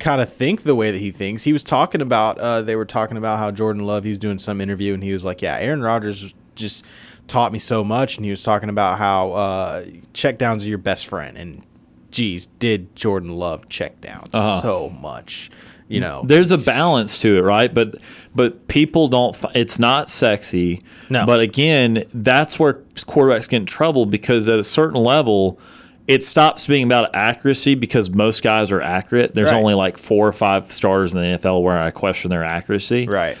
kind 0.00 0.20
of 0.20 0.32
think 0.32 0.62
the 0.62 0.74
way 0.74 0.90
that 0.90 0.98
he 0.98 1.10
thinks. 1.10 1.42
He 1.44 1.52
was 1.52 1.62
talking 1.62 2.00
about 2.00 2.38
uh, 2.40 2.62
they 2.62 2.74
were 2.74 2.86
talking 2.86 3.16
about 3.16 3.38
how 3.38 3.50
Jordan 3.52 3.84
Love. 3.86 4.02
He 4.02 4.10
was 4.10 4.18
doing 4.18 4.38
some 4.40 4.60
interview, 4.60 4.94
and 4.94 5.02
he 5.04 5.12
was 5.12 5.24
like, 5.24 5.42
"Yeah, 5.42 5.56
Aaron 5.60 5.82
Rodgers 5.82 6.34
just 6.60 6.84
taught 7.26 7.52
me 7.52 7.58
so 7.58 7.82
much," 7.82 8.16
and 8.16 8.24
he 8.24 8.30
was 8.30 8.42
talking 8.42 8.68
about 8.68 8.98
how 8.98 9.32
uh, 9.32 9.84
check 10.12 10.38
downs 10.38 10.64
are 10.64 10.68
your 10.68 10.78
best 10.78 11.06
friend, 11.06 11.36
and 11.36 11.62
geez, 12.10 12.46
did 12.58 12.94
Jordan 12.96 13.30
Love 13.36 13.68
check 13.68 14.00
downs 14.00 14.28
Uh-huh. 14.32 14.60
so 14.62 14.90
much. 15.00 15.50
You 15.88 15.98
know, 15.98 16.22
there's 16.24 16.52
a 16.52 16.58
balance 16.58 17.20
to 17.22 17.36
it, 17.38 17.40
right? 17.40 17.72
But 17.74 17.96
but 18.32 18.68
people 18.68 19.08
don't. 19.08 19.36
It's 19.56 19.80
not 19.80 20.08
sexy. 20.08 20.80
No. 21.08 21.26
But 21.26 21.40
again, 21.40 22.04
that's 22.14 22.60
where 22.60 22.74
quarterbacks 22.94 23.48
get 23.48 23.56
in 23.56 23.66
trouble 23.66 24.06
because 24.06 24.48
at 24.48 24.60
a 24.60 24.62
certain 24.62 25.02
level, 25.02 25.58
it 26.06 26.24
stops 26.24 26.68
being 26.68 26.84
about 26.84 27.12
accuracy 27.12 27.74
because 27.74 28.08
most 28.10 28.44
guys 28.44 28.70
are 28.70 28.80
accurate. 28.80 29.34
There's 29.34 29.50
Right. 29.50 29.58
only 29.58 29.74
like 29.74 29.98
four 29.98 30.28
or 30.28 30.32
five 30.32 30.70
starters 30.70 31.12
in 31.12 31.22
the 31.22 31.28
NFL 31.28 31.60
where 31.60 31.76
I 31.78 31.90
question 31.90 32.30
their 32.30 32.44
accuracy. 32.44 33.06
right. 33.08 33.36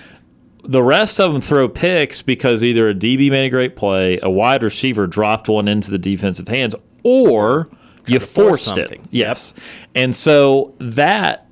The 0.64 0.82
rest 0.82 1.18
of 1.20 1.32
them 1.32 1.40
throw 1.40 1.68
picks 1.68 2.22
because 2.22 2.62
either 2.62 2.88
a 2.88 2.94
DB 2.94 3.30
made 3.30 3.46
a 3.46 3.50
great 3.50 3.76
play, 3.76 4.18
a 4.22 4.30
wide 4.30 4.62
receiver 4.62 5.06
dropped 5.06 5.48
one 5.48 5.68
into 5.68 5.90
the 5.90 5.98
defensive 5.98 6.48
hands, 6.48 6.74
or 7.02 7.68
you 8.06 8.18
to 8.18 8.24
force 8.26 8.66
forced 8.72 8.78
it. 8.78 9.00
Yes. 9.10 9.54
And 9.94 10.14
so 10.14 10.74
that 10.78 11.46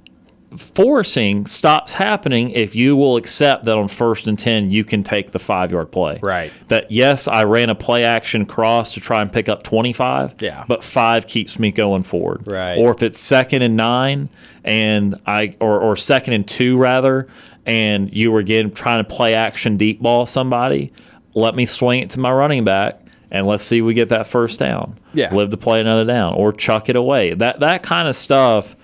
forcing 0.57 1.45
stops 1.47 1.93
happening 1.93 2.51
if 2.51 2.75
you 2.75 2.97
will 2.97 3.17
accept 3.17 3.65
that 3.65 3.77
on 3.77 3.87
first 3.87 4.27
and 4.27 4.39
10 4.39 4.71
you 4.71 4.83
can 4.83 5.03
take 5.03 5.31
the 5.33 5.39
five 5.39 5.71
yard 5.71 5.93
play 5.93 6.19
Right. 6.23 6.51
that 6.69 6.91
yes 6.91 7.29
i 7.29 7.45
ran 7.45 7.69
a 7.69 7.75
play 7.75 8.03
action 8.03 8.47
cross 8.47 8.93
to 8.95 9.01
try 9.01 9.21
and 9.21 9.31
pick 9.31 9.51
up 9.51 9.63
25 9.63 10.37
Yeah. 10.41 10.65
but 10.67 10.83
five 10.83 11.27
keeps 11.27 11.59
me 11.59 11.71
going 11.71 12.03
forward 12.03 12.49
Right. 12.49 12.79
or 12.79 12.93
if 12.93 13.03
it's 13.03 13.19
second 13.19 13.61
and 13.61 13.77
nine 13.77 14.31
and 14.65 15.21
i 15.27 15.55
or, 15.61 15.81
or 15.81 15.97
second 15.97 16.33
and 16.33 16.49
two 16.49 16.79
rather 16.79 17.29
and 17.69 18.13
you 18.15 18.33
were 18.33 18.41
again 18.41 18.71
trying 18.71 19.05
to 19.05 19.09
play 19.09 19.35
action 19.35 19.77
deep 19.77 20.01
ball 20.01 20.27
somebody 20.27 20.91
let 21.35 21.55
me 21.55 21.67
swing 21.67 22.03
it 22.03 22.11
to 22.11 22.19
my 22.21 22.33
running 22.33 22.65
back 22.65 23.01
and 23.31 23.47
let's 23.47 23.63
see 23.63 23.83
we 23.83 23.93
get 23.95 24.09
that 24.09 24.27
first 24.27 24.59
down 24.59 24.99
Yeah. 25.13 25.33
live 25.35 25.51
to 25.51 25.57
play 25.57 25.81
another 25.81 26.05
down 26.05 26.33
or 26.35 26.53
chuck 26.53 26.89
it 26.89 26.97
away 26.97 27.35
that 27.35 27.61
that 27.61 27.83
kind 27.83 28.09
of 28.09 28.17
stuff 28.17 28.75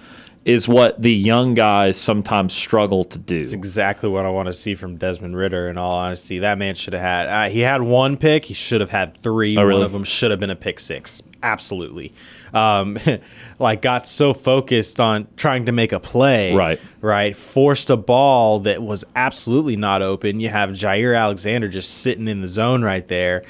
is 0.45 0.69
what 0.69 1.01
the 1.01 1.13
young 1.13 1.55
guys 1.55 1.99
sometimes 1.99 2.53
struggle 2.53 3.05
to 3.05 3.19
do. 3.19 3.39
It's 3.39 3.53
exactly 3.53 4.11
what 4.11 4.27
I 4.27 4.31
want 4.31 4.47
to 4.47 4.53
see 4.53 4.75
from 4.75 4.97
Desmond 4.97 5.37
Ridder. 5.37 5.69
In 5.69 5.79
all 5.79 5.99
honesty, 5.99 6.41
that 6.41 6.59
man 6.59 6.75
should 6.75 6.93
have 6.93 7.03
had. 7.03 7.27
Uh, 7.27 7.49
he 7.49 7.61
had 7.61 7.81
one 7.81 8.17
pick. 8.17 8.45
He 8.45 8.55
should 8.55 8.83
have 8.83 8.91
had 8.91 9.17
three. 9.23 9.57
Oh, 9.57 9.63
really? 9.63 9.79
One 9.79 9.87
of 9.87 9.93
them 9.93 10.05
should 10.05 10.31
have 10.31 10.41
been 10.41 10.51
a 10.51 10.57
pick 10.57 10.79
six. 10.79 11.23
Absolutely. 11.43 12.13
Um, 12.53 12.99
like 13.59 13.81
got 13.81 14.07
so 14.07 14.35
focused 14.35 15.01
on 15.01 15.29
trying 15.37 15.65
to 15.67 15.73
make 15.73 15.93
a 15.93 16.01
play. 16.01 16.55
Right. 16.55 16.81
Right. 17.01 17.35
Forced 17.35 17.89
a 17.89 17.97
ball 17.97 18.61
that 18.61 18.83
was 18.83 19.05
absolutely 19.17 19.77
not 19.77 20.03
open. 20.03 20.41
You 20.41 20.51
have 20.51 20.71
Jaire 20.71 21.19
Alexander 21.19 21.69
just 21.69 22.03
sitting 22.03 22.29
in 22.29 22.43
the 22.43 22.49
zone 22.49 22.83
right 22.83 23.07
there. 23.09 23.45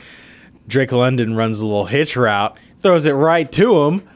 Drake 0.68 0.92
London 0.92 1.34
runs 1.34 1.60
a 1.60 1.66
little 1.66 1.86
hitch 1.86 2.16
route, 2.16 2.56
throws 2.80 3.04
it 3.04 3.12
right 3.12 3.50
to 3.52 3.84
him. 3.84 4.08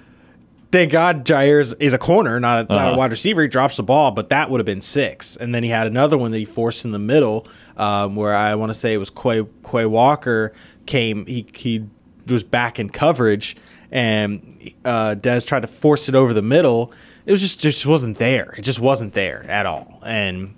Thank 0.70 0.92
God 0.92 1.24
Jaire 1.24 1.60
is, 1.80 1.92
a 1.94 1.98
corner, 1.98 2.38
not 2.38 2.66
a, 2.66 2.72
not 2.72 2.78
a 2.82 2.88
Uh-huh. 2.90 2.98
wide 2.98 3.10
receiver. 3.10 3.40
He 3.40 3.48
drops 3.48 3.78
the 3.78 3.82
ball, 3.82 4.10
but 4.10 4.28
that 4.28 4.50
would 4.50 4.60
have 4.60 4.66
been 4.66 4.82
six. 4.82 5.34
And 5.34 5.54
then 5.54 5.62
he 5.62 5.70
had 5.70 5.86
another 5.86 6.18
one 6.18 6.30
that 6.32 6.38
he 6.38 6.44
forced 6.44 6.84
in 6.84 6.92
the 6.92 6.98
middle, 6.98 7.46
um, 7.78 8.16
where 8.16 8.34
I 8.34 8.54
want 8.54 8.68
to 8.70 8.74
say 8.74 8.92
it 8.92 8.98
was 8.98 9.08
Quay, 9.08 9.46
Quay 9.70 9.86
Walker 9.86 10.52
came. 10.84 11.24
He 11.24 11.46
he 11.54 11.86
was 12.26 12.44
back 12.44 12.78
in 12.78 12.90
coverage, 12.90 13.56
and 13.90 14.72
uh, 14.84 15.14
Des 15.14 15.40
tried 15.40 15.60
to 15.60 15.68
force 15.68 16.06
it 16.10 16.14
over 16.14 16.34
the 16.34 16.42
middle. 16.42 16.92
It 17.24 17.32
was 17.32 17.40
just 17.40 17.60
just 17.60 17.86
wasn't 17.86 18.18
there. 18.18 18.54
It 18.58 18.62
just 18.62 18.80
wasn't 18.80 19.14
there 19.14 19.46
at 19.48 19.64
all. 19.64 20.00
And 20.04 20.54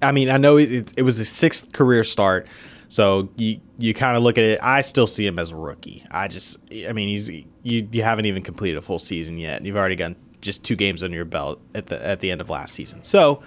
I 0.00 0.12
mean, 0.12 0.30
I 0.30 0.36
know 0.36 0.58
it, 0.58 0.92
it 0.96 1.02
was 1.02 1.16
his 1.16 1.28
sixth 1.28 1.72
career 1.72 2.04
start, 2.04 2.46
so 2.88 3.30
you 3.36 3.60
you 3.78 3.94
kind 3.94 4.16
of 4.16 4.22
look 4.22 4.38
at 4.38 4.44
it. 4.44 4.60
I 4.62 4.82
still 4.82 5.08
see 5.08 5.26
him 5.26 5.40
as 5.40 5.50
a 5.50 5.56
rookie. 5.56 6.04
I 6.10 6.28
just, 6.28 6.58
I 6.88 6.92
mean, 6.92 7.08
he's 7.08 7.28
you 7.68 7.88
you 7.92 8.02
haven't 8.02 8.26
even 8.26 8.42
completed 8.42 8.78
a 8.78 8.82
full 8.82 8.98
season 8.98 9.38
yet. 9.38 9.64
You've 9.64 9.76
already 9.76 9.96
got 9.96 10.14
just 10.40 10.64
two 10.64 10.76
games 10.76 11.02
under 11.02 11.16
your 11.16 11.24
belt 11.24 11.60
at 11.74 11.86
the 11.86 12.04
at 12.04 12.20
the 12.20 12.30
end 12.30 12.40
of 12.40 12.50
last 12.50 12.74
season. 12.74 13.04
So 13.04 13.42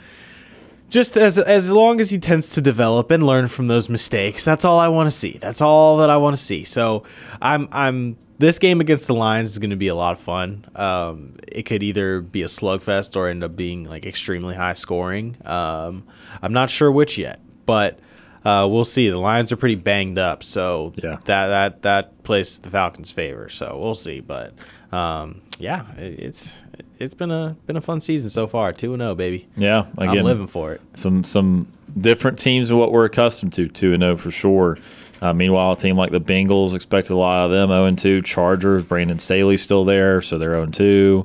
just 0.90 1.18
as 1.18 1.38
as 1.38 1.72
long 1.72 2.00
as 2.00 2.10
he 2.10 2.20
tends 2.20 2.52
to 2.52 2.62
develop 2.62 3.12
and 3.12 3.26
learn 3.26 3.48
from 3.48 3.68
those 3.68 3.90
mistakes, 3.90 4.46
that's 4.46 4.66
all 4.66 4.80
I 4.80 4.90
want 4.90 5.08
to 5.08 5.12
see. 5.12 5.38
That's 5.42 5.62
all 5.62 5.98
that 5.98 6.10
I 6.10 6.18
want 6.18 6.36
to 6.36 6.42
see. 6.42 6.64
So 6.64 7.04
I'm 7.42 7.68
I'm 7.72 8.18
this 8.38 8.60
game 8.60 8.82
against 8.82 9.08
the 9.08 9.14
Lions 9.14 9.52
is 9.52 9.60
going 9.60 9.70
to 9.70 9.76
be 9.76 9.88
a 9.88 9.96
lot 9.96 10.14
of 10.14 10.20
fun. 10.20 10.66
Um, 10.76 11.36
it 11.48 11.64
could 11.64 11.84
either 11.84 12.22
be 12.22 12.42
a 12.42 12.48
slugfest 12.48 13.16
or 13.16 13.28
end 13.28 13.44
up 13.44 13.56
being 13.56 13.84
like 13.84 14.06
extremely 14.06 14.56
high 14.56 14.74
scoring. 14.74 15.38
Um, 15.46 16.06
I'm 16.42 16.52
not 16.52 16.70
sure 16.70 16.92
which 16.92 17.18
yet, 17.18 17.40
but 17.66 18.00
uh, 18.46 18.68
we'll 18.70 18.86
see. 18.86 19.10
The 19.10 19.18
Lions 19.20 19.52
are 19.52 19.58
pretty 19.58 19.76
banged 19.76 20.18
up, 20.20 20.44
so 20.44 20.94
Yeah. 20.96 21.18
that 21.26 21.48
that 21.48 21.82
that 21.84 22.24
plays 22.24 22.58
the 22.60 22.70
Falcons' 22.70 23.12
favor. 23.12 23.50
So 23.50 23.78
we'll 23.82 23.96
see. 23.96 24.20
But 24.22 24.54
um, 24.92 25.42
yeah, 25.60 25.92
it, 25.98 26.20
it's 26.20 26.64
it's 27.00 27.14
been 27.14 27.32
a 27.32 27.56
been 27.68 27.78
a 27.78 27.82
fun 27.82 28.02
season 28.02 28.30
so 28.30 28.48
far. 28.48 28.74
Two 28.74 28.94
and 28.94 29.02
zero, 29.02 29.16
baby. 29.16 29.48
Yeah, 29.56 29.86
again, 29.98 30.20
I'm 30.20 30.24
living 30.26 30.48
for 30.48 30.74
it. 30.74 30.82
Some 30.96 31.24
some 31.24 31.68
different 32.00 32.40
teams 32.40 32.70
than 32.70 32.78
what 32.78 32.92
we're 32.92 33.06
accustomed 33.06 33.54
to. 33.54 33.68
Two 33.68 33.94
and 33.94 34.02
zero 34.04 34.18
for 34.18 34.32
sure. 34.32 34.78
Uh, 35.22 35.34
meanwhile, 35.34 35.74
a 35.74 35.78
team 35.78 35.96
like 35.98 36.10
the 36.12 36.20
Bengals 36.22 36.74
expected 36.74 37.14
a 37.14 37.18
lot 37.18 37.46
of 37.46 37.52
them. 37.52 37.70
Zero 37.70 37.86
and 37.86 37.98
two. 38.00 38.22
Chargers. 38.24 38.84
Brandon 38.84 39.20
Staley's 39.20 39.62
still 39.62 39.86
there, 39.86 40.20
so 40.22 40.38
they're 40.40 40.52
zero 40.52 40.64
and 40.64 40.74
two. 40.74 41.24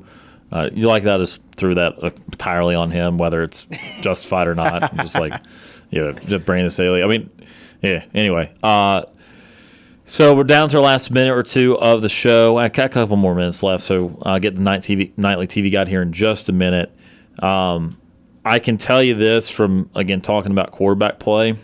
Uh, 0.52 0.68
you 0.72 0.86
like 0.86 1.02
that? 1.04 1.16
Just 1.16 1.40
threw 1.56 1.74
that 1.74 1.94
entirely 1.98 2.74
on 2.74 2.90
him, 2.90 3.16
whether 3.18 3.42
it's 3.42 3.66
justified 4.02 4.46
or 4.48 4.54
not. 4.54 4.94
just 4.96 5.18
like 5.18 5.34
just 5.90 6.44
Brandon 6.44 6.70
Staley. 6.70 7.02
I 7.02 7.06
mean, 7.06 7.30
yeah. 7.82 8.04
Anyway, 8.14 8.52
uh, 8.62 9.04
so 10.04 10.34
we're 10.36 10.44
down 10.44 10.68
to 10.70 10.78
our 10.78 10.82
last 10.82 11.10
minute 11.10 11.36
or 11.36 11.42
two 11.42 11.78
of 11.78 12.02
the 12.02 12.08
show. 12.08 12.56
I 12.56 12.68
got 12.68 12.86
a 12.86 12.88
couple 12.88 13.16
more 13.16 13.34
minutes 13.34 13.62
left, 13.62 13.82
so 13.82 14.18
I'll 14.22 14.38
get 14.38 14.54
the 14.54 14.62
night 14.62 14.82
TV, 14.82 15.16
nightly 15.18 15.46
TV 15.46 15.70
guide 15.70 15.88
here 15.88 16.02
in 16.02 16.12
just 16.12 16.48
a 16.48 16.52
minute. 16.52 16.92
Um, 17.40 17.98
I 18.44 18.60
can 18.60 18.76
tell 18.76 19.02
you 19.02 19.14
this 19.14 19.48
from 19.48 19.90
again 19.94 20.20
talking 20.20 20.52
about 20.52 20.70
quarterback 20.70 21.18
play 21.18 21.56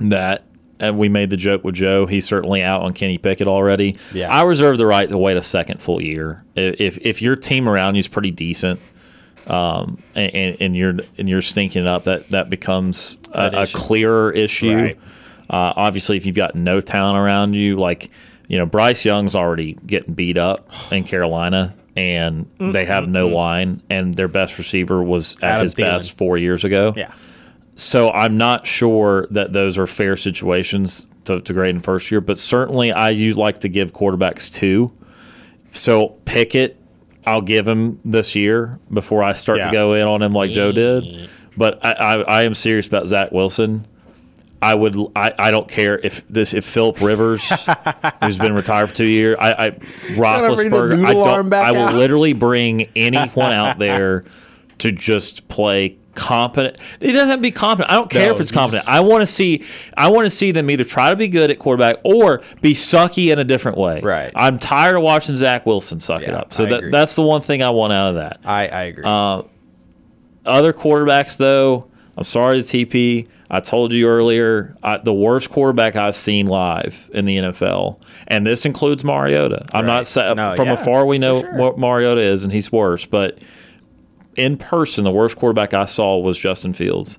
that 0.00 0.44
and 0.78 0.98
we 0.98 1.08
made 1.08 1.30
the 1.30 1.36
joke 1.36 1.62
with 1.62 1.74
Joe. 1.74 2.06
He's 2.06 2.26
certainly 2.26 2.62
out 2.62 2.82
on 2.82 2.92
Kenny 2.94 3.18
Pickett 3.18 3.46
already. 3.46 3.96
Yeah. 4.12 4.32
I 4.32 4.42
reserve 4.42 4.78
the 4.78 4.86
right 4.86 5.08
to 5.08 5.18
wait 5.18 5.36
a 5.36 5.42
second 5.42 5.80
full 5.80 6.02
year 6.02 6.44
if 6.54 6.98
if 6.98 7.22
your 7.22 7.36
team 7.36 7.68
around 7.68 7.94
you 7.94 8.00
is 8.00 8.08
pretty 8.08 8.30
decent. 8.30 8.80
Um, 9.46 10.02
and, 10.14 10.34
and, 10.34 10.56
and 10.60 10.76
you're 10.76 10.94
and 11.18 11.28
you're 11.28 11.42
stinking 11.42 11.86
up. 11.86 12.04
That 12.04 12.28
that 12.30 12.50
becomes 12.50 13.16
a, 13.32 13.46
An 13.46 13.54
a 13.54 13.66
clearer 13.66 14.30
issue. 14.30 14.74
Right. 14.74 14.98
Uh, 15.48 15.72
obviously, 15.76 16.16
if 16.16 16.26
you've 16.26 16.36
got 16.36 16.54
no 16.54 16.80
talent 16.80 17.18
around 17.18 17.54
you, 17.54 17.76
like 17.76 18.10
you 18.48 18.58
know, 18.58 18.66
Bryce 18.66 19.04
Young's 19.04 19.34
already 19.34 19.74
getting 19.86 20.14
beat 20.14 20.38
up 20.38 20.68
in 20.92 21.04
Carolina, 21.04 21.74
and 21.96 22.46
they 22.58 22.84
have 22.84 23.08
no 23.08 23.28
line, 23.28 23.82
and 23.90 24.14
their 24.14 24.28
best 24.28 24.58
receiver 24.58 25.02
was 25.02 25.36
at 25.36 25.44
Adam 25.44 25.62
his 25.62 25.74
Thielen. 25.74 25.92
best 25.92 26.16
four 26.16 26.36
years 26.38 26.64
ago. 26.64 26.92
Yeah. 26.96 27.12
So 27.76 28.10
I'm 28.10 28.36
not 28.36 28.66
sure 28.66 29.26
that 29.30 29.52
those 29.52 29.78
are 29.78 29.86
fair 29.86 30.16
situations 30.16 31.06
to, 31.24 31.40
to 31.40 31.52
grade 31.52 31.74
in 31.74 31.80
first 31.80 32.10
year, 32.10 32.20
but 32.20 32.38
certainly 32.38 32.92
I 32.92 33.10
use 33.10 33.36
like 33.36 33.60
to 33.60 33.68
give 33.68 33.92
quarterbacks 33.92 34.52
two. 34.52 34.92
So 35.72 36.08
Pickett, 36.24 36.79
I'll 37.30 37.40
give 37.42 37.66
him 37.68 38.00
this 38.04 38.34
year 38.34 38.78
before 38.92 39.22
I 39.22 39.32
start 39.34 39.58
Yeah. 39.58 39.66
to 39.66 39.72
go 39.72 39.94
in 39.94 40.06
on 40.08 40.22
him 40.22 40.32
like 40.32 40.50
Joe 40.50 40.72
did. 40.72 41.28
But 41.56 41.84
I, 41.84 41.92
I, 41.92 42.14
I 42.20 42.42
am 42.42 42.54
serious 42.54 42.86
about 42.86 43.06
Zach 43.08 43.32
Wilson. 43.32 43.86
I 44.62 44.74
would 44.74 44.94
I, 45.16 45.32
I 45.38 45.50
don't 45.50 45.68
care 45.68 45.98
if 45.98 46.26
this 46.28 46.52
if 46.52 46.64
Philip 46.66 47.00
Rivers, 47.00 47.48
who's 48.22 48.38
been 48.38 48.54
retired 48.54 48.90
for 48.90 48.94
two 48.96 49.06
years, 49.06 49.36
I, 49.40 49.52
I 49.52 49.70
Roethlisberger, 49.70 51.04
I 51.04 51.12
don't 51.14 51.54
I 51.54 51.72
will 51.72 51.78
out. 51.88 51.94
literally 51.94 52.32
bring 52.34 52.86
anyone 52.94 53.52
out 53.52 53.78
there 53.78 54.24
to 54.78 54.92
just 54.92 55.48
play 55.48 55.96
competent. 56.14 56.76
It 57.00 57.12
doesn't 57.12 57.28
have 57.28 57.38
to 57.38 57.42
be 57.42 57.50
competent. 57.50 57.90
I 57.90 57.94
don't 57.94 58.10
care 58.10 58.28
No, 58.28 58.34
if 58.34 58.40
it's 58.40 58.50
competent. 58.50 58.82
just- 58.84 58.88
I 58.90 59.00
want 59.00 59.22
to 59.22 59.26
see 59.26 59.64
I 59.96 60.08
want 60.08 60.26
to 60.26 60.30
see 60.30 60.50
them 60.52 60.70
either 60.70 60.84
try 60.84 61.10
to 61.10 61.16
be 61.16 61.28
good 61.28 61.50
at 61.50 61.58
quarterback 61.58 61.96
or 62.04 62.42
be 62.60 62.72
sucky 62.74 63.32
in 63.32 63.38
a 63.38 63.44
different 63.44 63.78
way. 63.78 64.00
Right. 64.00 64.30
I'm 64.34 64.58
tired 64.58 64.96
of 64.96 65.02
watching 65.02 65.36
Zach 65.36 65.66
Wilson 65.66 66.00
suck 66.00 66.22
it 66.22 66.30
up. 66.34 66.52
So 66.52 66.64
I 66.64 66.68
that, 66.70 66.78
agree. 66.78 66.90
that's 66.90 67.14
the 67.16 67.22
one 67.22 67.40
thing 67.40 67.62
I 67.62 67.70
want 67.70 67.92
out 67.92 68.08
of 68.10 68.14
that. 68.16 68.40
I, 68.44 68.68
I 68.68 68.82
agree. 68.84 69.04
Uh, 69.06 69.42
other 70.46 70.72
quarterbacks, 70.72 71.36
though, 71.36 71.88
I'm 72.16 72.24
sorry 72.24 72.62
to 72.62 72.86
TP. 72.86 73.28
I 73.52 73.58
told 73.60 73.92
you 73.92 74.06
earlier, 74.06 74.76
I, 74.82 74.98
the 74.98 75.12
worst 75.12 75.50
quarterback 75.50 75.96
I've 75.96 76.14
seen 76.14 76.46
live 76.46 77.10
in 77.12 77.24
the 77.24 77.36
NFL, 77.38 78.00
and 78.28 78.46
this 78.46 78.64
includes 78.64 79.02
Mariota. 79.02 79.64
I'm 79.74 79.86
not 79.86 80.06
saying 80.06 80.36
No, 80.36 80.54
from 80.54 80.66
yeah, 80.68 80.74
afar 80.74 81.04
we 81.04 81.18
know 81.18 81.40
sure. 81.40 81.56
what 81.56 81.76
Mariota 81.76 82.20
is, 82.20 82.44
and 82.44 82.52
he's 82.52 82.70
worse, 82.70 83.06
but 83.06 83.38
in 84.40 84.56
person, 84.56 85.04
the 85.04 85.10
worst 85.10 85.36
quarterback 85.36 85.74
I 85.74 85.84
saw 85.84 86.18
was 86.18 86.38
Justin 86.38 86.72
Fields. 86.72 87.18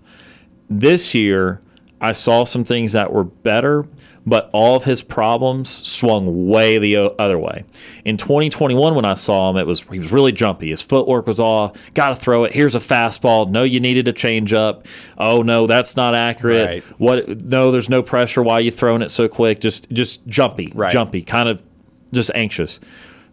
This 0.69 1.13
year, 1.13 1.61
I 1.99 2.13
saw 2.13 2.43
some 2.45 2.63
things 2.63 2.93
that 2.93 3.13
were 3.13 3.23
better, 3.23 3.85
but 4.25 4.49
all 4.53 4.75
of 4.75 4.85
his 4.85 5.03
problems 5.03 5.69
swung 5.69 6.47
way 6.47 6.77
the 6.79 6.95
other 7.19 7.37
way. 7.37 7.63
In 8.05 8.17
2021, 8.17 8.95
when 8.95 9.05
I 9.05 9.13
saw 9.13 9.49
him, 9.49 9.57
it 9.57 9.67
was 9.67 9.81
he 9.83 9.99
was 9.99 10.11
really 10.11 10.31
jumpy. 10.31 10.69
His 10.69 10.81
footwork 10.81 11.27
was 11.27 11.39
off. 11.39 11.75
Got 11.93 12.09
to 12.09 12.15
throw 12.15 12.43
it. 12.45 12.53
Here's 12.53 12.73
a 12.75 12.79
fastball. 12.79 13.49
No, 13.49 13.63
you 13.63 13.79
needed 13.79 14.05
to 14.05 14.13
change 14.13 14.53
up. 14.53 14.87
Oh 15.17 15.41
no, 15.43 15.67
that's 15.67 15.95
not 15.95 16.15
accurate. 16.15 16.67
Right. 16.67 16.83
What? 16.99 17.27
No, 17.49 17.71
there's 17.71 17.89
no 17.89 18.01
pressure. 18.01 18.41
Why 18.41 18.53
are 18.53 18.61
you 18.61 18.71
throwing 18.71 19.01
it 19.01 19.09
so 19.09 19.27
quick? 19.27 19.59
Just 19.59 19.89
just 19.91 20.25
jumpy, 20.27 20.71
Right. 20.73 20.91
jumpy, 20.91 21.21
kind 21.21 21.49
of 21.49 21.65
just 22.11 22.31
anxious. 22.33 22.79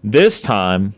This 0.05 0.41
time, 0.43 0.95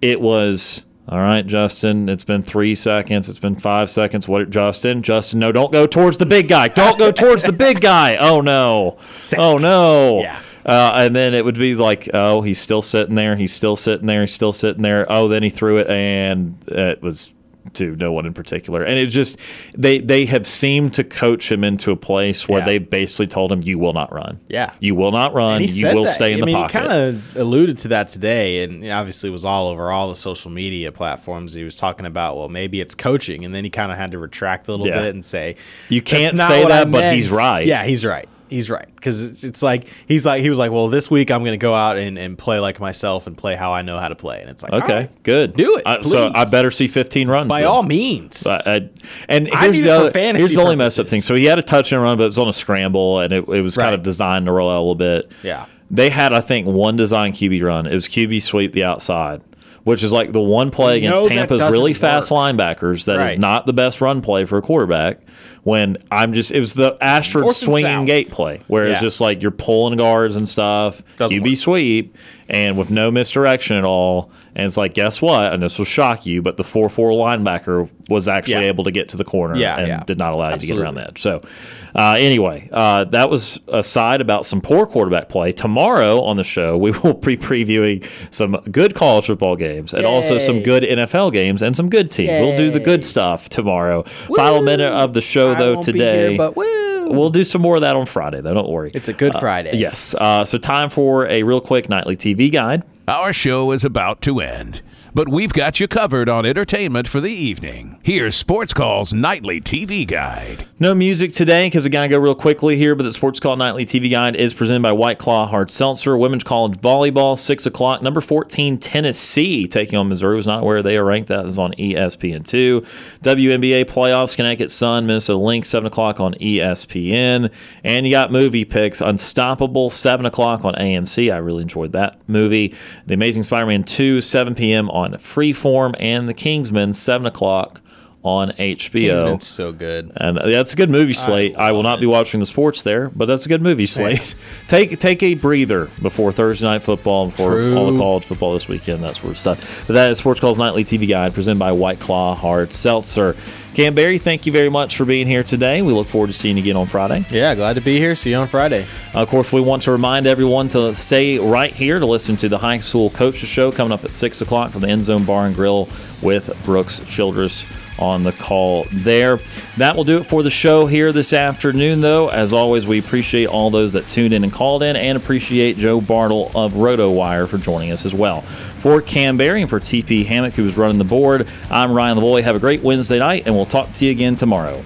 it 0.00 0.20
was 0.20 0.84
all 1.10 1.18
right, 1.18 1.44
Justin. 1.44 2.08
It's 2.08 2.22
been 2.22 2.42
three 2.42 2.76
seconds. 2.76 3.28
It's 3.28 3.40
been 3.40 3.56
five 3.56 3.90
seconds. 3.90 4.28
What, 4.28 4.48
Justin? 4.48 5.02
Justin, 5.02 5.40
no, 5.40 5.50
don't 5.50 5.72
go 5.72 5.88
towards 5.88 6.18
the 6.18 6.26
big 6.26 6.46
guy. 6.46 6.68
Don't 6.68 6.98
go 6.98 7.10
towards 7.10 7.42
the 7.42 7.52
big 7.52 7.80
guy. 7.80 8.16
Oh 8.30 8.40
no. 8.40 8.96
Oh 9.36 9.58
no. 9.58 10.20
Yeah. 10.20 10.40
Uh, 10.64 10.92
and 10.94 11.16
then 11.16 11.34
it 11.34 11.44
would 11.44 11.58
be 11.58 11.74
like, 11.74 12.08
oh, 12.14 12.42
he's 12.42 12.60
still 12.60 12.82
sitting 12.82 13.14
there. 13.16 13.34
He's 13.34 13.52
still 13.52 13.74
sitting 13.76 14.06
there. 14.06 14.20
He's 14.20 14.32
still 14.32 14.52
sitting 14.52 14.82
there. 14.82 15.10
Oh, 15.10 15.26
then 15.26 15.42
he 15.42 15.50
threw 15.50 15.78
it, 15.78 15.88
and 15.88 16.56
it 16.68 17.02
was 17.02 17.34
to 17.74 17.94
no 17.96 18.12
one 18.12 18.26
in 18.26 18.32
particular. 18.34 18.82
And 18.82 18.98
it's 18.98 19.12
just 19.12 19.38
they 19.76 19.98
they 19.98 20.24
have 20.26 20.46
seemed 20.46 20.94
to 20.94 21.04
coach 21.04 21.50
him 21.50 21.62
into 21.64 21.90
a 21.90 21.96
place 21.96 22.48
where 22.48 22.60
Yeah. 22.60 22.64
they 22.66 22.78
basically 22.78 23.26
told 23.26 23.52
him, 23.52 23.62
"You 23.62 23.78
will 23.78 23.92
not 23.92 24.12
run. 24.12 24.40
Yeah. 24.48 24.72
you 24.80 24.94
will 24.94 25.12
not 25.12 25.34
run. 25.34 25.62
You 25.62 25.94
will 25.94 26.04
that. 26.04 26.14
stay 26.14 26.32
in 26.32 26.38
I 26.38 26.40
the 26.40 26.46
mean, 26.46 26.54
pocket." 26.56 26.80
He 26.82 26.88
kind 26.88 26.92
of 27.16 27.36
alluded 27.36 27.78
to 27.78 27.88
that 27.88 28.08
today, 28.08 28.62
and 28.64 28.88
obviously 28.90 29.28
it 29.28 29.32
was 29.32 29.44
all 29.44 29.68
over 29.68 29.90
all 29.90 30.08
the 30.08 30.14
social 30.14 30.50
media 30.50 30.90
platforms. 30.92 31.54
He 31.54 31.64
was 31.64 31.76
talking 31.76 32.06
about, 32.06 32.36
well, 32.36 32.48
maybe 32.48 32.80
it's 32.80 32.94
coaching, 32.94 33.44
and 33.44 33.54
then 33.54 33.64
he 33.64 33.70
kind 33.70 33.92
of 33.92 33.98
had 33.98 34.10
to 34.12 34.18
retract 34.18 34.68
a 34.68 34.72
little 34.72 34.86
Yeah. 34.86 35.00
bit 35.02 35.14
and 35.14 35.24
say, 35.24 35.56
You 35.88 36.02
can't 36.02 36.36
say 36.36 36.64
that, 36.66 36.90
but 36.90 37.14
he's 37.14 37.30
right. 37.30 37.66
Yeah, 37.66 37.84
he's 37.84 38.04
right. 38.04 38.28
He's 38.50 38.68
right 38.68 38.86
because 38.94 39.22
it's, 39.22 39.44
it's 39.44 39.62
like 39.62 39.86
he's 40.06 40.26
like 40.26 40.42
he 40.42 40.50
was 40.50 40.58
like, 40.58 40.72
well, 40.72 40.88
this 40.88 41.10
week 41.10 41.30
I'm 41.30 41.40
going 41.42 41.52
to 41.52 41.56
go 41.56 41.72
out 41.72 41.96
and, 41.96 42.18
and 42.18 42.36
play 42.36 42.58
like 42.58 42.80
myself 42.80 43.26
and 43.26 43.38
play 43.38 43.54
how 43.56 43.72
I 43.72 43.82
know 43.82 43.98
how 43.98 44.08
to 44.08 44.16
play, 44.16 44.40
and 44.40 44.50
it's 44.50 44.62
like, 44.62 44.72
Okay, 44.72 44.92
right, 44.94 45.22
good. 45.22 45.54
do 45.56 45.76
it, 45.76 45.86
Uh, 45.86 46.02
so. 46.02 46.30
I 46.34 46.50
better 46.50 46.70
see 46.70 46.88
15 46.88 47.28
runs. 47.28 47.48
by 47.48 47.60
then. 47.60 47.68
all 47.68 47.82
means. 47.84 48.42
But, 48.42 48.66
uh, 48.66 48.80
and 49.28 49.48
here's 49.48 49.80
the 49.82 49.90
other, 49.90 50.10
here's 50.36 50.54
the 50.54 50.60
only 50.60 50.76
messed 50.76 50.98
up 50.98 51.06
thing. 51.08 51.20
So 51.20 51.34
he 51.34 51.44
had 51.46 51.58
a 51.58 51.62
touch 51.62 51.92
and 51.92 52.02
run, 52.02 52.18
but 52.18 52.24
it 52.24 52.26
was 52.26 52.38
on 52.38 52.48
a 52.48 52.52
scramble, 52.52 53.20
and 53.20 53.32
it, 53.32 53.48
it 53.48 53.62
was 53.62 53.76
kind 53.76 53.94
of 53.94 54.02
designed 54.02 54.46
to 54.46 54.52
roll 54.52 54.68
out 54.70 54.76
a 54.78 54.80
little 54.80 54.94
bit. 54.96 55.32
Yeah. 55.42 55.66
They 55.92 56.10
had, 56.10 56.32
I 56.32 56.40
think, 56.40 56.66
one 56.66 56.96
design 56.96 57.32
QB 57.32 57.62
run. 57.64 57.86
It 57.86 57.94
was 57.94 58.06
QB 58.08 58.42
sweep 58.42 58.72
the 58.72 58.84
outside, 58.84 59.40
which 59.84 60.02
is 60.04 60.12
like 60.12 60.30
the 60.32 60.40
one 60.40 60.70
play 60.70 60.98
against 60.98 61.26
Tampa's 61.28 61.62
really 61.62 61.94
fast 61.94 62.30
linebackers 62.30 63.06
that 63.06 63.14
is 63.14 63.18
Right. 63.18 63.38
not 63.38 63.66
the 63.66 63.72
best 63.72 64.00
run 64.00 64.20
play 64.22 64.44
for 64.44 64.58
a 64.58 64.62
quarterback. 64.62 65.18
When 65.62 65.98
I'm 66.10 66.32
just, 66.32 66.52
it 66.52 66.58
was 66.60 66.72
the 66.74 66.96
Ashford 67.02 67.42
North 67.42 67.56
swinging 67.56 68.06
gate 68.06 68.30
play, 68.30 68.62
where 68.66 68.86
it's 68.86 68.94
Yeah. 68.96 69.00
just 69.06 69.20
like 69.20 69.42
you're 69.42 69.50
pulling 69.50 69.96
guards 69.98 70.36
and 70.36 70.48
stuff, 70.48 71.02
Doesn't 71.16 71.38
QB 71.38 71.56
sweep, 71.58 72.16
and 72.48 72.78
with 72.78 72.90
no 72.90 73.10
misdirection 73.10 73.76
at 73.76 73.84
all. 73.84 74.30
And 74.56 74.66
it's 74.66 74.76
like, 74.76 74.94
guess 74.94 75.22
what? 75.22 75.52
And 75.52 75.62
this 75.62 75.78
will 75.78 75.84
shock 75.84 76.26
you, 76.26 76.42
but 76.42 76.56
the 76.56 76.64
4 76.64 76.88
4 76.88 77.12
linebacker 77.12 77.88
was 78.08 78.26
actually 78.26 78.62
Yeah. 78.64 78.68
able 78.70 78.82
to 78.84 78.90
get 78.90 79.08
to 79.10 79.16
the 79.16 79.22
corner 79.24 79.54
Yeah, 79.56 79.76
and 79.78 79.86
yeah. 79.86 80.02
did 80.04 80.18
not 80.18 80.32
allow 80.32 80.50
you 80.50 80.56
to 80.58 80.66
get 80.66 80.76
around 80.76 80.98
Absolutely. 80.98 81.40
that. 81.42 81.52
So, 81.94 82.00
uh, 82.00 82.14
anyway, 82.18 82.68
uh, 82.72 83.04
that 83.04 83.30
was 83.30 83.60
a 83.68 83.82
side 83.84 84.20
about 84.20 84.44
some 84.44 84.60
poor 84.60 84.86
quarterback 84.86 85.28
play. 85.28 85.52
Tomorrow 85.52 86.20
on 86.22 86.36
the 86.36 86.42
show, 86.42 86.76
we 86.76 86.90
will 87.04 87.14
be 87.14 87.36
previewing 87.36 88.04
some 88.34 88.60
good 88.72 88.94
college 88.96 89.26
football 89.26 89.54
games 89.54 89.94
and 89.94 90.04
also 90.04 90.38
some 90.38 90.62
good 90.62 90.82
NFL 90.82 91.32
games 91.32 91.62
and 91.62 91.76
some 91.76 91.88
good 91.88 92.10
teams. 92.10 92.30
We'll 92.30 92.56
do 92.56 92.70
the 92.72 92.80
good 92.80 93.04
stuff 93.04 93.48
tomorrow. 93.48 94.02
Final 94.02 94.62
minute 94.62 94.92
of 94.92 95.12
the 95.12 95.20
show, 95.20 95.49
I 95.54 95.58
though, 95.58 95.74
won't 95.74 95.86
be 95.86 95.92
today. 95.92 96.28
here, 96.30 96.38
but 96.38 96.56
woo. 96.56 97.12
We'll 97.12 97.30
do 97.30 97.42
some 97.44 97.60
more 97.62 97.74
of 97.76 97.80
that 97.80 97.96
on 97.96 98.06
Friday, 98.06 98.40
though. 98.40 98.54
Don't 98.54 98.68
worry. 98.70 98.92
It's 98.94 99.08
a 99.08 99.12
good 99.12 99.34
Uh, 99.34 99.40
Friday. 99.40 99.76
yes. 99.76 100.14
Uh, 100.14 100.44
so, 100.44 100.58
time 100.58 100.90
for 100.90 101.26
a 101.26 101.42
real 101.42 101.60
quick 101.60 101.88
nightly 101.88 102.16
TV 102.16 102.52
guide. 102.52 102.84
Our 103.08 103.32
show 103.32 103.72
is 103.72 103.84
about 103.84 104.20
to 104.22 104.38
end, 104.40 104.80
but 105.12 105.28
we've 105.28 105.52
got 105.52 105.80
you 105.80 105.88
covered 105.88 106.28
on 106.28 106.46
entertainment 106.46 107.08
for 107.08 107.20
the 107.20 107.32
evening. 107.32 107.98
Here's 108.04 108.36
Sports 108.36 108.72
Call's 108.72 109.12
nightly 109.12 109.60
TV 109.60 110.06
guide. 110.06 110.66
No 110.82 110.94
music 110.94 111.30
today 111.30 111.66
because 111.66 111.84
I 111.84 111.90
got 111.90 112.00
to 112.00 112.08
go 112.08 112.16
real 112.16 112.34
quickly 112.34 112.74
here, 112.74 112.94
but 112.94 113.02
the 113.02 113.12
Sports 113.12 113.38
Call 113.38 113.54
Nightly 113.54 113.84
TV 113.84 114.10
Guide 114.10 114.34
is 114.34 114.54
presented 114.54 114.80
by 114.80 114.92
White 114.92 115.18
Claw 115.18 115.46
Hard 115.46 115.70
Seltzer. 115.70 116.16
Women's 116.16 116.42
College 116.42 116.78
Volleyball, 116.78 117.36
6 117.36 117.66
o'clock. 117.66 118.00
Number 118.00 118.22
14, 118.22 118.78
Tennessee, 118.78 119.68
taking 119.68 119.98
on 119.98 120.08
Missouri. 120.08 120.36
Was 120.36 120.46
not 120.46 120.64
where 120.64 120.82
they 120.82 120.96
are 120.96 121.04
ranked. 121.04 121.28
That 121.28 121.44
is 121.44 121.58
on 121.58 121.78
E 121.78 121.92
ESPN2. 121.92 122.80
WNBA 123.20 123.84
Playoffs, 123.84 124.34
Connecticut 124.34 124.70
Sun, 124.70 125.06
Minnesota 125.06 125.38
Lynx, 125.38 125.68
7 125.68 125.86
o'clock 125.86 126.18
on 126.18 126.32
ESPN. 126.36 127.52
And 127.84 128.06
you 128.06 128.12
got 128.12 128.32
movie 128.32 128.64
picks. 128.64 129.02
Unstoppable, 129.02 129.90
7 129.90 130.24
o'clock 130.24 130.64
on 130.64 130.72
AMC. 130.76 131.30
I 131.30 131.36
really 131.36 131.60
enjoyed 131.60 131.92
that 131.92 132.18
movie. 132.26 132.74
The 133.04 133.12
Amazing 133.12 133.42
Spider 133.42 133.66
Man 133.66 133.84
2, 133.84 134.22
7 134.22 134.54
p.m. 134.54 134.88
on 134.88 135.12
Freeform. 135.16 135.94
And 136.00 136.26
The 136.26 136.32
Kingsman, 136.32 136.94
7 136.94 137.26
o'clock 137.26 137.82
on 138.22 138.50
HBO. 138.50 138.90
Kingsman's 138.92 139.46
so 139.46 139.72
good. 139.72 140.12
And 140.16 140.36
that's 140.36 140.72
a 140.74 140.76
good 140.76 140.90
movie 140.90 141.14
slate. 141.14 141.56
I, 141.56 141.72
will 141.72 141.82
not 141.82 142.00
be 142.00 142.06
watching 142.06 142.40
the 142.40 142.46
sports 142.46 142.82
there, 142.82 143.08
but 143.08 143.26
that's 143.26 143.46
a 143.46 143.48
good 143.48 143.62
movie 143.62 143.86
slate. 143.86 144.34
take 144.68 144.98
take 145.00 145.22
a 145.22 145.34
breather 145.34 145.90
before 146.02 146.30
Thursday 146.30 146.66
night 146.66 146.82
football, 146.82 147.26
before 147.26 147.52
True. 147.52 147.76
all 147.76 147.90
the 147.90 147.98
college 147.98 148.24
football 148.24 148.52
this 148.52 148.68
weekend, 148.68 149.02
that 149.04 149.16
sort 149.16 149.30
of 149.30 149.38
stuff. 149.38 149.86
But 149.86 149.94
that 149.94 150.10
is 150.10 150.18
Sports 150.18 150.40
Call's 150.40 150.58
nightly 150.58 150.84
TV 150.84 151.08
guide 151.08 151.32
presented 151.32 151.58
by 151.58 151.72
White 151.72 152.00
Claw 152.00 152.34
Hard 152.34 152.72
Seltzer. 152.72 153.36
Kam 153.72 153.94
Berry, 153.94 154.18
thank 154.18 154.46
you 154.46 154.52
very 154.52 154.68
much 154.68 154.96
for 154.96 155.04
being 155.04 155.28
here 155.28 155.44
today. 155.44 155.80
We 155.80 155.92
look 155.92 156.08
forward 156.08 156.26
to 156.26 156.32
seeing 156.32 156.56
you 156.56 156.62
again 156.62 156.76
on 156.76 156.88
Friday. 156.88 157.24
Yeah, 157.30 157.54
glad 157.54 157.74
to 157.74 157.80
be 157.80 157.98
here. 157.98 158.16
See 158.16 158.30
you 158.30 158.36
on 158.36 158.48
Friday. 158.48 158.84
Of 159.14 159.28
course, 159.28 159.52
we 159.52 159.60
want 159.60 159.82
to 159.82 159.92
remind 159.92 160.26
everyone 160.26 160.66
to 160.68 160.92
stay 160.92 161.38
right 161.38 161.72
here 161.72 162.00
to 162.00 162.06
listen 162.06 162.36
to 162.38 162.48
the 162.48 162.58
High 162.58 162.80
School 162.80 163.10
Coaches 163.10 163.48
Show 163.48 163.70
coming 163.70 163.92
up 163.92 164.04
at 164.04 164.12
6 164.12 164.40
o'clock 164.40 164.72
from 164.72 164.80
the 164.80 164.88
End 164.88 165.04
Zone 165.04 165.24
Bar 165.24 165.46
and 165.46 165.54
Grill 165.54 165.88
with 166.20 166.52
Brooks 166.64 167.00
Childress 167.06 167.64
on 168.00 168.22
the 168.22 168.32
call 168.32 168.86
there. 168.92 169.38
That 169.76 169.96
will 169.96 170.04
do 170.04 170.18
it 170.18 170.24
for 170.24 170.42
the 170.42 170.50
show 170.50 170.86
here 170.86 171.12
this 171.12 171.32
afternoon, 171.32 172.00
though. 172.00 172.28
As 172.28 172.52
always, 172.52 172.86
we 172.86 172.98
appreciate 172.98 173.46
all 173.46 173.70
those 173.70 173.92
that 173.92 174.08
tuned 174.08 174.34
in 174.34 174.44
and 174.44 174.52
called 174.52 174.82
in 174.82 174.96
and 174.96 175.16
appreciate 175.16 175.76
Joe 175.76 176.00
Bartel 176.00 176.50
of 176.54 176.72
RotoWire 176.72 177.48
for 177.48 177.58
joining 177.58 177.92
us 177.92 178.06
as 178.06 178.14
well. 178.14 178.42
For 178.42 179.00
Kam 179.02 179.36
Berry 179.36 179.60
and 179.62 179.70
for 179.70 179.80
TP 179.80 180.24
Hammock, 180.26 180.54
who 180.54 180.64
was 180.64 180.76
running 180.76 180.98
the 180.98 181.04
board, 181.04 181.48
I'm 181.70 181.92
Ryan 181.92 182.18
Lavoie. 182.18 182.42
Have 182.42 182.56
a 182.56 182.60
great 182.60 182.82
Wednesday 182.82 183.18
night, 183.18 183.44
and 183.46 183.54
we'll 183.54 183.66
talk 183.66 183.92
to 183.92 184.04
you 184.04 184.10
again 184.10 184.34
tomorrow. 184.34 184.82